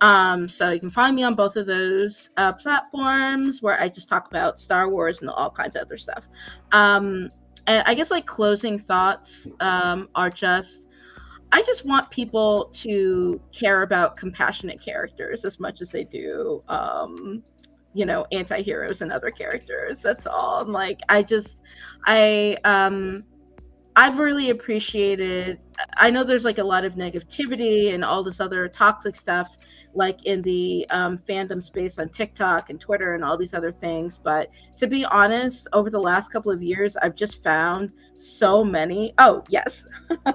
Um, 0.00 0.48
so 0.48 0.70
you 0.70 0.80
can 0.80 0.90
find 0.90 1.14
me 1.14 1.22
on 1.22 1.34
both 1.34 1.56
of 1.56 1.66
those 1.66 2.30
uh, 2.38 2.52
platforms 2.54 3.60
where 3.60 3.80
I 3.80 3.88
just 3.88 4.08
talk 4.08 4.28
about 4.28 4.58
Star 4.58 4.88
Wars 4.88 5.20
and 5.20 5.28
all 5.30 5.50
kinds 5.50 5.76
of 5.76 5.82
other 5.82 5.98
stuff. 5.98 6.26
Um, 6.72 7.30
and 7.66 7.84
I 7.86 7.94
guess 7.94 8.10
like 8.10 8.26
closing 8.26 8.78
thoughts 8.78 9.46
um, 9.60 10.08
are 10.14 10.30
just 10.30 10.86
I 11.52 11.62
just 11.62 11.84
want 11.84 12.10
people 12.10 12.70
to 12.74 13.40
care 13.52 13.82
about 13.82 14.16
compassionate 14.16 14.80
characters 14.80 15.44
as 15.44 15.58
much 15.58 15.80
as 15.80 15.90
they 15.90 16.04
do, 16.04 16.62
um, 16.68 17.42
you 17.94 18.06
know, 18.06 18.26
anti-heroes 18.32 19.02
and 19.02 19.12
other 19.12 19.30
characters. 19.30 20.00
That's 20.00 20.26
all. 20.26 20.60
I'm 20.60 20.72
like, 20.72 21.00
I 21.08 21.22
just, 21.22 21.60
I, 22.06 22.56
um, 22.64 23.24
I've 23.96 24.18
really 24.18 24.50
appreciated. 24.50 25.58
I 25.96 26.10
know 26.10 26.22
there's 26.22 26.44
like 26.44 26.58
a 26.58 26.64
lot 26.64 26.84
of 26.84 26.94
negativity 26.94 27.92
and 27.92 28.04
all 28.04 28.22
this 28.22 28.40
other 28.40 28.68
toxic 28.68 29.16
stuff, 29.16 29.58
like 29.94 30.24
in 30.24 30.42
the 30.42 30.86
um, 30.90 31.18
fandom 31.18 31.62
space 31.62 31.98
on 31.98 32.08
TikTok 32.08 32.70
and 32.70 32.80
Twitter 32.80 33.14
and 33.14 33.24
all 33.24 33.36
these 33.36 33.52
other 33.52 33.72
things. 33.72 34.18
But 34.18 34.50
to 34.78 34.86
be 34.86 35.04
honest, 35.06 35.66
over 35.72 35.90
the 35.90 35.98
last 35.98 36.30
couple 36.30 36.52
of 36.52 36.62
years, 36.62 36.96
I've 36.96 37.16
just 37.16 37.42
found 37.42 37.90
so 38.18 38.62
many. 38.62 39.12
Oh, 39.18 39.42
yes. 39.48 39.84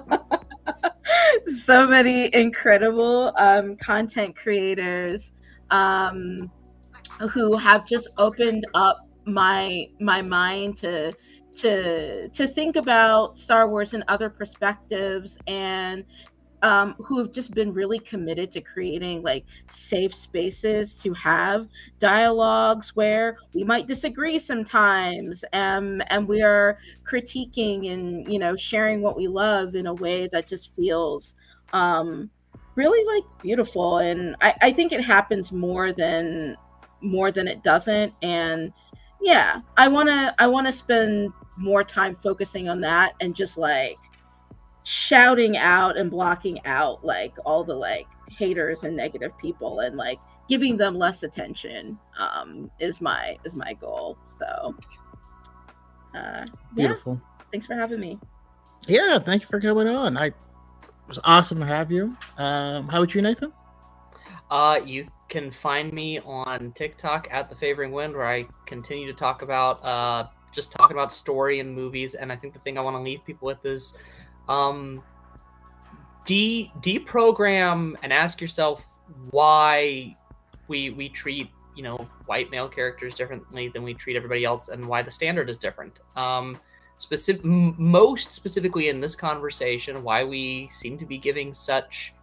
so 1.46 1.86
many 1.86 2.32
incredible 2.34 3.32
um, 3.36 3.76
content 3.76 4.36
creators 4.36 5.32
um, 5.70 6.50
who 7.30 7.56
have 7.56 7.86
just 7.86 8.08
opened 8.18 8.66
up 8.74 9.08
my 9.24 9.88
my 10.00 10.22
mind 10.22 10.78
to 10.78 11.12
to 11.58 12.28
to 12.28 12.46
think 12.46 12.76
about 12.76 13.38
Star 13.38 13.68
Wars 13.68 13.94
and 13.94 14.04
other 14.08 14.30
perspectives 14.30 15.38
and 15.46 16.04
um, 16.62 16.94
who 16.98 17.18
have 17.18 17.32
just 17.32 17.52
been 17.52 17.72
really 17.72 17.98
committed 17.98 18.50
to 18.52 18.60
creating 18.60 19.22
like 19.22 19.44
safe 19.68 20.14
spaces 20.14 20.94
to 20.94 21.12
have 21.12 21.68
dialogues 21.98 22.96
where 22.96 23.36
we 23.52 23.62
might 23.62 23.86
disagree 23.86 24.38
sometimes 24.38 25.44
um, 25.52 26.00
and 26.08 26.26
we 26.26 26.42
are 26.42 26.78
critiquing 27.04 27.92
and 27.92 28.30
you 28.32 28.38
know 28.38 28.56
sharing 28.56 29.02
what 29.02 29.16
we 29.16 29.28
love 29.28 29.74
in 29.74 29.86
a 29.86 29.94
way 29.94 30.28
that 30.28 30.46
just 30.46 30.74
feels 30.74 31.34
um, 31.72 32.30
really 32.76 33.04
like 33.14 33.42
beautiful. 33.42 33.98
And 33.98 34.36
I, 34.40 34.54
I 34.62 34.72
think 34.72 34.92
it 34.92 35.00
happens 35.02 35.50
more 35.50 35.92
than 35.92 36.56
more 37.00 37.30
than 37.30 37.48
it 37.48 37.62
doesn't. 37.62 38.12
And 38.22 38.72
yeah 39.20 39.60
i 39.76 39.88
want 39.88 40.08
to 40.08 40.34
i 40.38 40.46
want 40.46 40.66
to 40.66 40.72
spend 40.72 41.32
more 41.56 41.82
time 41.82 42.14
focusing 42.14 42.68
on 42.68 42.80
that 42.80 43.14
and 43.20 43.34
just 43.34 43.56
like 43.56 43.96
shouting 44.84 45.56
out 45.56 45.96
and 45.96 46.10
blocking 46.10 46.64
out 46.66 47.04
like 47.04 47.34
all 47.44 47.64
the 47.64 47.74
like 47.74 48.06
haters 48.28 48.84
and 48.84 48.94
negative 48.94 49.36
people 49.38 49.80
and 49.80 49.96
like 49.96 50.18
giving 50.48 50.76
them 50.76 50.96
less 50.96 51.22
attention 51.22 51.98
um 52.18 52.70
is 52.78 53.00
my 53.00 53.36
is 53.44 53.54
my 53.54 53.72
goal. 53.72 54.16
So 54.38 54.74
uh 56.14 56.44
beautiful. 56.74 57.20
Yeah. 57.20 57.44
thanks 57.50 57.66
for 57.66 57.74
having 57.74 57.98
me. 57.98 58.18
Yeah 58.86 59.18
thank 59.18 59.42
you 59.42 59.48
for 59.48 59.60
coming 59.60 59.88
on. 59.88 60.16
I 60.16 60.26
it 60.26 60.34
was 61.08 61.18
awesome 61.24 61.58
to 61.60 61.66
have 61.66 61.90
you. 61.90 62.16
Um 62.36 62.86
how 62.88 62.98
about 62.98 63.14
you 63.14 63.22
nathan? 63.22 63.52
Uh 64.50 64.78
you 64.84 65.08
can 65.28 65.50
find 65.50 65.92
me 65.92 66.20
on 66.20 66.72
tiktok 66.72 67.26
at 67.30 67.48
the 67.48 67.54
favoring 67.54 67.92
wind 67.92 68.14
where 68.14 68.26
i 68.26 68.46
continue 68.66 69.06
to 69.06 69.12
talk 69.12 69.42
about 69.42 69.84
uh 69.84 70.26
just 70.56 70.72
talking 70.72 70.96
about 70.96 71.12
story 71.12 71.60
and 71.60 71.72
movies. 71.72 72.14
And 72.14 72.32
i 72.32 72.36
think 72.36 72.54
the 72.54 72.58
thing 72.60 72.78
i 72.78 72.80
want 72.80 72.96
to 72.96 73.00
leave 73.00 73.24
people 73.24 73.46
with 73.46 73.64
is 73.64 73.94
um, 74.48 75.02
de 76.24 76.72
deprogram 76.80 77.94
and 78.02 78.12
ask 78.12 78.40
yourself 78.40 78.86
why 79.30 80.16
we 80.66 80.90
we 80.90 81.08
treat 81.08 81.50
you 81.76 81.82
know 81.82 81.96
white 82.26 82.50
male 82.50 82.68
characters 82.68 83.14
differently 83.14 83.68
than 83.68 83.82
we 83.82 83.94
treat 83.94 84.16
everybody 84.16 84.44
else 84.44 84.68
and 84.68 84.84
why 84.88 85.02
the 85.02 85.10
standard 85.10 85.48
is 85.48 85.58
different. 85.58 86.00
Um 86.16 86.58
specific 86.98 87.44
most 87.44 88.32
specifically 88.32 88.88
in 88.88 89.00
this 89.00 89.14
conversation 89.14 90.02
why 90.02 90.24
we 90.24 90.66
seem 90.72 90.96
to 90.96 91.04
be 91.04 91.18
giving 91.18 91.52
such 91.52 92.14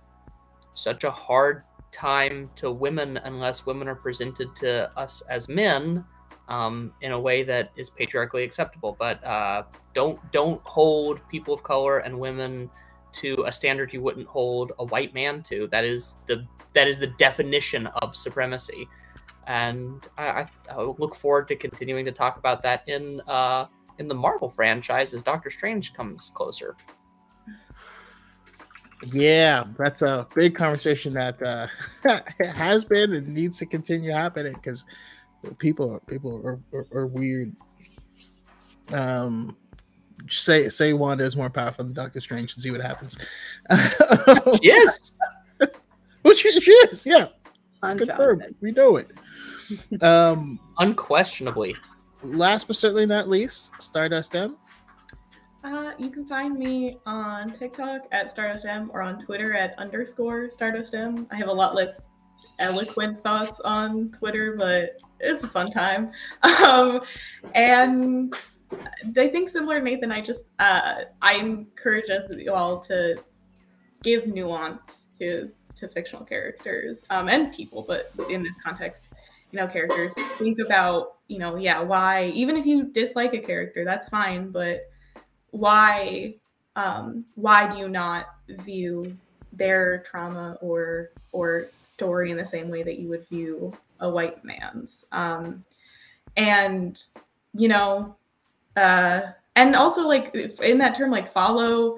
such 0.74 1.04
a 1.04 1.12
hard 1.12 1.62
time 1.94 2.50
to 2.56 2.72
women 2.72 3.18
unless 3.18 3.66
women 3.66 3.88
are 3.88 3.96
presented 3.96 4.54
to 4.58 4.92
us 4.98 5.22
as 5.30 5.48
men 5.48 6.04
um, 6.50 6.92
in 7.02 7.14
a 7.14 7.20
way 7.20 7.44
that 7.44 7.72
is 7.78 7.90
patriarchally 7.90 8.44
acceptable. 8.44 8.98
But 9.00 9.24
uh, 9.24 9.64
don't 9.94 10.20
don't 10.32 10.62
hold 10.64 11.22
people 11.30 11.54
of 11.54 11.64
color 11.64 12.00
and 12.00 12.20
women 12.20 12.70
to 13.14 13.44
a 13.46 13.52
standard 13.52 13.94
you 13.94 14.02
wouldn't 14.02 14.28
hold 14.28 14.74
a 14.80 14.86
white 14.86 15.14
man 15.14 15.44
to. 15.44 15.68
That 15.68 15.86
is 15.86 16.18
the 16.28 16.46
that 16.74 16.88
is 16.88 17.00
the 17.00 17.08
definition 17.08 17.88
of 17.88 18.16
supremacy, 18.16 18.88
and 19.48 20.06
I, 20.18 20.48
I 20.70 20.82
look 20.82 21.16
forward 21.16 21.48
to 21.50 21.56
continuing 21.56 22.06
to 22.06 22.12
talk 22.12 22.38
about 22.38 22.64
that 22.64 22.84
in 22.88 23.22
uh, 23.28 23.68
in 24.00 24.08
the 24.08 24.16
Marvel 24.16 24.50
franchise 24.50 25.14
as 25.14 25.24
Doctor 25.24 25.50
Strange 25.50 25.94
comes 25.94 26.32
closer. 26.34 26.76
Yeah, 29.12 29.66
that's 29.78 30.02
a 30.02 30.28
big 30.36 30.56
conversation 30.56 31.14
that 31.14 31.42
uh, 31.42 31.68
has 32.46 32.86
been 32.86 33.14
and 33.14 33.28
needs 33.28 33.58
to 33.60 33.66
continue 33.66 34.12
happening 34.12 34.54
because 34.54 34.86
people 35.58 36.02
people 36.08 36.42
are, 36.46 36.60
are, 36.78 36.88
are 36.94 37.08
weird. 37.08 37.56
Um, 38.92 39.58
say 40.30 40.70
say 40.70 40.94
Wanda 40.94 41.24
is 41.24 41.36
more 41.36 41.50
powerful 41.50 41.86
than 41.86 41.94
Doctor 41.94 42.22
Strange 42.22 42.54
and 42.54 42.64
see 42.64 42.72
what 42.72 42.82
happens. 42.82 43.18
yes, 44.62 45.16
which 46.22 46.40
she, 46.40 46.52
she 46.52 46.72
is. 46.72 47.06
Yeah, 47.06 47.28
it's 47.84 47.96
confirmed. 47.96 48.56
We 48.62 48.72
know 48.72 48.98
it. 48.98 49.12
Um, 50.02 50.60
unquestionably. 50.80 51.76
Last 52.22 52.68
but 52.68 52.78
certainly 52.78 53.06
not 53.06 53.28
least, 53.28 53.74
Stardust 53.82 54.34
M. 54.36 54.56
Uh, 55.64 55.92
you 55.98 56.10
can 56.10 56.26
find 56.26 56.60
me 56.60 56.98
on 57.06 57.50
TikTok 57.50 58.02
at 58.12 58.32
Stardust 58.32 58.66
M 58.66 58.92
or 58.94 59.02
on 59.02 59.24
Twitter 59.24 59.54
at 59.54 59.78
underscore 59.80 60.50
Stardust 60.50 60.94
I 60.94 61.36
have 61.36 61.48
a 61.48 61.54
lot 61.54 61.74
less 61.74 62.02
eloquent 62.60 63.24
thoughts 63.24 63.62
on 63.62 64.10
Twitter, 64.12 64.56
but 64.58 64.98
it's 65.22 65.44
a 65.44 65.48
fun 65.48 65.72
time. 65.72 66.12
Um, 66.44 67.02
and 67.54 68.36
I 69.18 69.28
think 69.28 69.50
similar 69.50 69.78
to 69.78 69.86
Nathan, 69.86 70.12
I 70.12 70.20
just 70.20 70.46
uh, 70.60 71.04
I 71.22 71.36
encourage 71.36 72.10
us 72.10 72.26
all 72.52 72.80
to 72.82 73.16
give 74.02 74.28
nuance 74.28 75.10
to 75.20 75.50
to 75.76 75.88
fictional 75.88 76.26
characters 76.26 77.06
um, 77.10 77.30
and 77.30 77.54
people, 77.54 77.86
but 77.88 78.12
in 78.30 78.44
this 78.44 78.56
context, 78.64 79.04
you 79.52 79.60
know, 79.60 79.68
characters. 79.68 80.12
Think 80.38 80.60
about 80.60 81.18
you 81.28 81.38
know, 81.38 81.56
yeah, 81.56 81.80
why 81.80 82.32
even 82.34 82.58
if 82.58 82.66
you 82.66 82.92
dislike 82.92 83.34
a 83.34 83.40
character, 83.40 83.86
that's 83.86 84.10
fine, 84.10 84.50
but 84.52 84.90
why 85.54 86.36
um, 86.76 87.26
why 87.36 87.70
do 87.70 87.78
you 87.78 87.88
not 87.88 88.26
view 88.66 89.16
their 89.52 90.00
trauma 90.00 90.58
or 90.62 91.12
or 91.32 91.68
story 91.82 92.32
in 92.32 92.38
the 92.38 92.46
same 92.46 92.70
way 92.70 92.84
that 92.84 93.00
you 93.00 93.08
would 93.10 93.28
view 93.30 93.76
a 94.00 94.10
white 94.10 94.44
man's. 94.44 95.06
Um, 95.12 95.64
and, 96.36 97.02
you 97.54 97.68
know, 97.68 98.16
uh, 98.76 99.22
and 99.56 99.76
also 99.76 100.08
like 100.08 100.36
in 100.36 100.78
that 100.80 100.96
term, 100.96 101.12
like 101.12 101.32
follow 101.32 101.98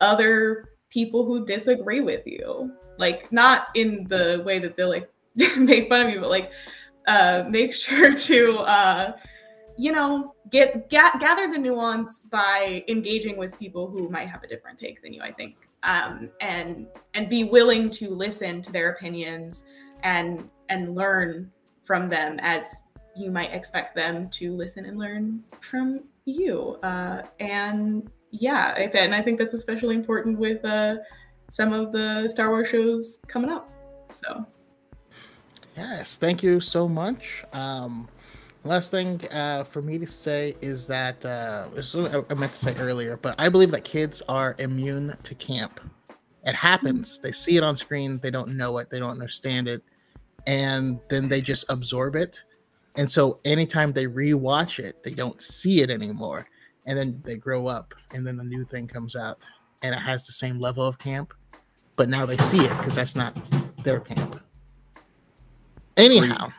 other 0.00 0.70
people 0.90 1.24
who 1.24 1.46
disagree 1.46 2.00
with 2.00 2.26
you. 2.26 2.72
Like 2.98 3.30
not 3.32 3.68
in 3.74 4.04
the 4.08 4.42
way 4.44 4.58
that 4.58 4.76
they'll 4.76 4.88
like 4.88 5.10
make 5.56 5.88
fun 5.88 6.06
of 6.06 6.12
you, 6.12 6.20
but 6.20 6.30
like 6.30 6.50
uh, 7.06 7.44
make 7.48 7.74
sure 7.74 8.12
to 8.14 8.58
uh, 8.58 9.12
you 9.76 9.92
know 9.92 10.34
get 10.50 10.88
ga- 10.88 11.18
gather 11.18 11.50
the 11.50 11.58
nuance 11.58 12.20
by 12.20 12.84
engaging 12.88 13.36
with 13.36 13.58
people 13.58 13.88
who 13.88 14.08
might 14.08 14.28
have 14.28 14.42
a 14.42 14.46
different 14.46 14.78
take 14.78 15.02
than 15.02 15.12
you. 15.12 15.22
I 15.22 15.32
think 15.32 15.56
um, 15.84 16.30
and 16.40 16.86
and 17.14 17.28
be 17.28 17.44
willing 17.44 17.90
to 17.90 18.10
listen 18.10 18.62
to 18.62 18.72
their 18.72 18.90
opinions 18.90 19.64
and 20.02 20.48
and 20.68 20.94
learn 20.94 21.50
from 21.84 22.08
them 22.08 22.38
as 22.40 22.64
you 23.16 23.30
might 23.30 23.52
expect 23.52 23.94
them 23.94 24.28
to 24.28 24.56
listen 24.56 24.86
and 24.86 24.98
learn 24.98 25.44
from 25.60 26.00
you. 26.24 26.78
Uh, 26.82 27.22
and 27.38 28.10
yeah, 28.30 28.74
and 28.74 29.14
I 29.14 29.22
think 29.22 29.38
that's 29.38 29.54
especially 29.54 29.94
important 29.94 30.38
with 30.38 30.64
uh, 30.64 30.96
some 31.50 31.72
of 31.72 31.92
the 31.92 32.28
Star 32.30 32.48
Wars 32.50 32.68
shows 32.68 33.20
coming 33.28 33.50
up. 33.50 33.70
So, 34.10 34.44
yes, 35.76 36.16
thank 36.16 36.42
you 36.42 36.60
so 36.60 36.88
much. 36.88 37.44
Um, 37.52 38.08
last 38.64 38.90
thing 38.90 39.20
uh, 39.30 39.64
for 39.64 39.82
me 39.82 39.98
to 39.98 40.06
say 40.06 40.56
is 40.60 40.86
that 40.86 41.24
uh, 41.24 41.66
I 42.30 42.34
meant 42.34 42.52
to 42.52 42.58
say 42.58 42.74
earlier, 42.76 43.16
but 43.16 43.34
I 43.38 43.48
believe 43.48 43.70
that 43.70 43.84
kids 43.84 44.22
are 44.28 44.56
immune 44.58 45.16
to 45.22 45.34
camp. 45.34 45.80
It 46.44 46.54
happens. 46.54 47.20
They 47.20 47.32
see 47.32 47.56
it 47.56 47.62
on 47.62 47.76
screen. 47.76 48.18
They 48.18 48.30
don't 48.30 48.56
know 48.56 48.78
it. 48.78 48.90
They 48.90 48.98
don't 48.98 49.10
understand 49.10 49.68
it 49.68 49.82
and 50.46 51.00
then 51.08 51.28
they 51.28 51.40
just 51.40 51.64
absorb 51.68 52.16
it. 52.16 52.44
And 52.96 53.10
so 53.10 53.40
anytime 53.44 53.92
they 53.92 54.06
rewatch 54.06 54.78
it, 54.78 55.02
they 55.02 55.14
don't 55.14 55.40
see 55.40 55.82
it 55.82 55.90
anymore. 55.90 56.46
And 56.86 56.96
then 56.96 57.22
they 57.24 57.36
grow 57.36 57.66
up, 57.66 57.94
and 58.12 58.26
then 58.26 58.36
the 58.36 58.44
new 58.44 58.64
thing 58.64 58.86
comes 58.86 59.16
out, 59.16 59.38
and 59.82 59.94
it 59.94 59.98
has 59.98 60.26
the 60.26 60.32
same 60.32 60.58
level 60.58 60.84
of 60.84 60.98
camp, 60.98 61.32
but 61.96 62.10
now 62.10 62.26
they 62.26 62.36
see 62.36 62.60
it 62.60 62.76
because 62.76 62.94
that's 62.94 63.16
not 63.16 63.34
their 63.84 64.00
camp. 64.00 64.40
Anyhow, 65.96 66.52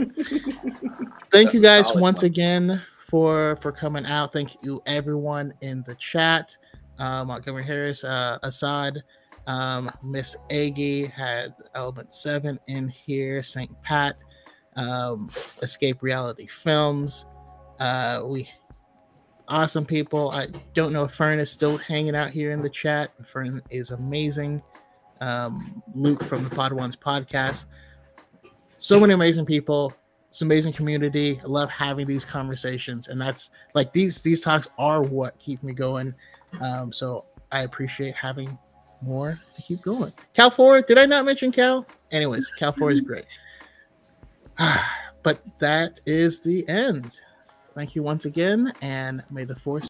thank 1.30 1.52
you 1.52 1.60
guys 1.60 1.92
once 1.94 2.22
one. 2.22 2.26
again 2.26 2.82
for 3.08 3.56
for 3.56 3.72
coming 3.72 4.06
out. 4.06 4.32
Thank 4.32 4.62
you 4.62 4.80
everyone 4.86 5.52
in 5.60 5.82
the 5.86 5.94
chat. 5.96 6.56
Um, 6.98 7.28
Montgomery 7.28 7.64
Harris, 7.64 8.04
uh, 8.04 8.38
Assad, 8.42 9.02
um, 9.46 9.90
Miss 10.02 10.36
Aggie 10.50 11.06
had 11.06 11.54
Element 11.74 12.14
Seven 12.14 12.58
in 12.66 12.88
here. 12.88 13.42
Saint 13.42 13.70
Pat, 13.82 14.16
um, 14.76 15.30
Escape 15.62 16.02
Reality 16.02 16.46
Films. 16.46 17.26
Uh, 17.78 18.22
we 18.24 18.48
awesome 19.48 19.84
people. 19.84 20.30
I 20.30 20.48
don't 20.74 20.92
know 20.92 21.04
if 21.04 21.12
Fern 21.12 21.38
is 21.38 21.50
still 21.50 21.76
hanging 21.76 22.14
out 22.14 22.30
here 22.30 22.50
in 22.50 22.62
the 22.62 22.70
chat. 22.70 23.10
Fern 23.26 23.60
is 23.70 23.90
amazing. 23.90 24.62
Um, 25.20 25.82
Luke 25.94 26.24
from 26.24 26.44
the 26.44 26.50
Pod 26.50 26.72
Ones 26.72 26.96
podcast. 26.96 27.66
So 28.80 28.98
many 28.98 29.12
amazing 29.12 29.44
people. 29.44 29.92
It's 30.30 30.40
an 30.40 30.48
amazing 30.48 30.72
community. 30.72 31.38
I 31.44 31.46
love 31.46 31.68
having 31.70 32.06
these 32.06 32.24
conversations, 32.24 33.08
and 33.08 33.20
that's 33.20 33.50
like 33.74 33.92
these 33.92 34.22
these 34.22 34.40
talks 34.40 34.68
are 34.78 35.02
what 35.02 35.38
keep 35.38 35.62
me 35.62 35.74
going. 35.74 36.14
Um, 36.62 36.90
so 36.90 37.26
I 37.52 37.62
appreciate 37.62 38.14
having 38.14 38.58
more 39.02 39.38
to 39.54 39.62
keep 39.62 39.82
going. 39.82 40.14
Cal 40.32 40.50
Four, 40.50 40.80
did 40.80 40.98
I 40.98 41.04
not 41.04 41.26
mention 41.26 41.52
Cal? 41.52 41.86
Anyways, 42.10 42.48
Cal 42.58 42.72
Four 42.72 42.90
is 42.90 43.02
great. 43.02 43.26
but 45.22 45.42
that 45.58 46.00
is 46.06 46.40
the 46.40 46.66
end. 46.66 47.18
Thank 47.74 47.94
you 47.94 48.02
once 48.02 48.24
again, 48.24 48.72
and 48.80 49.22
may 49.30 49.44
the 49.44 49.56
force 49.56 49.88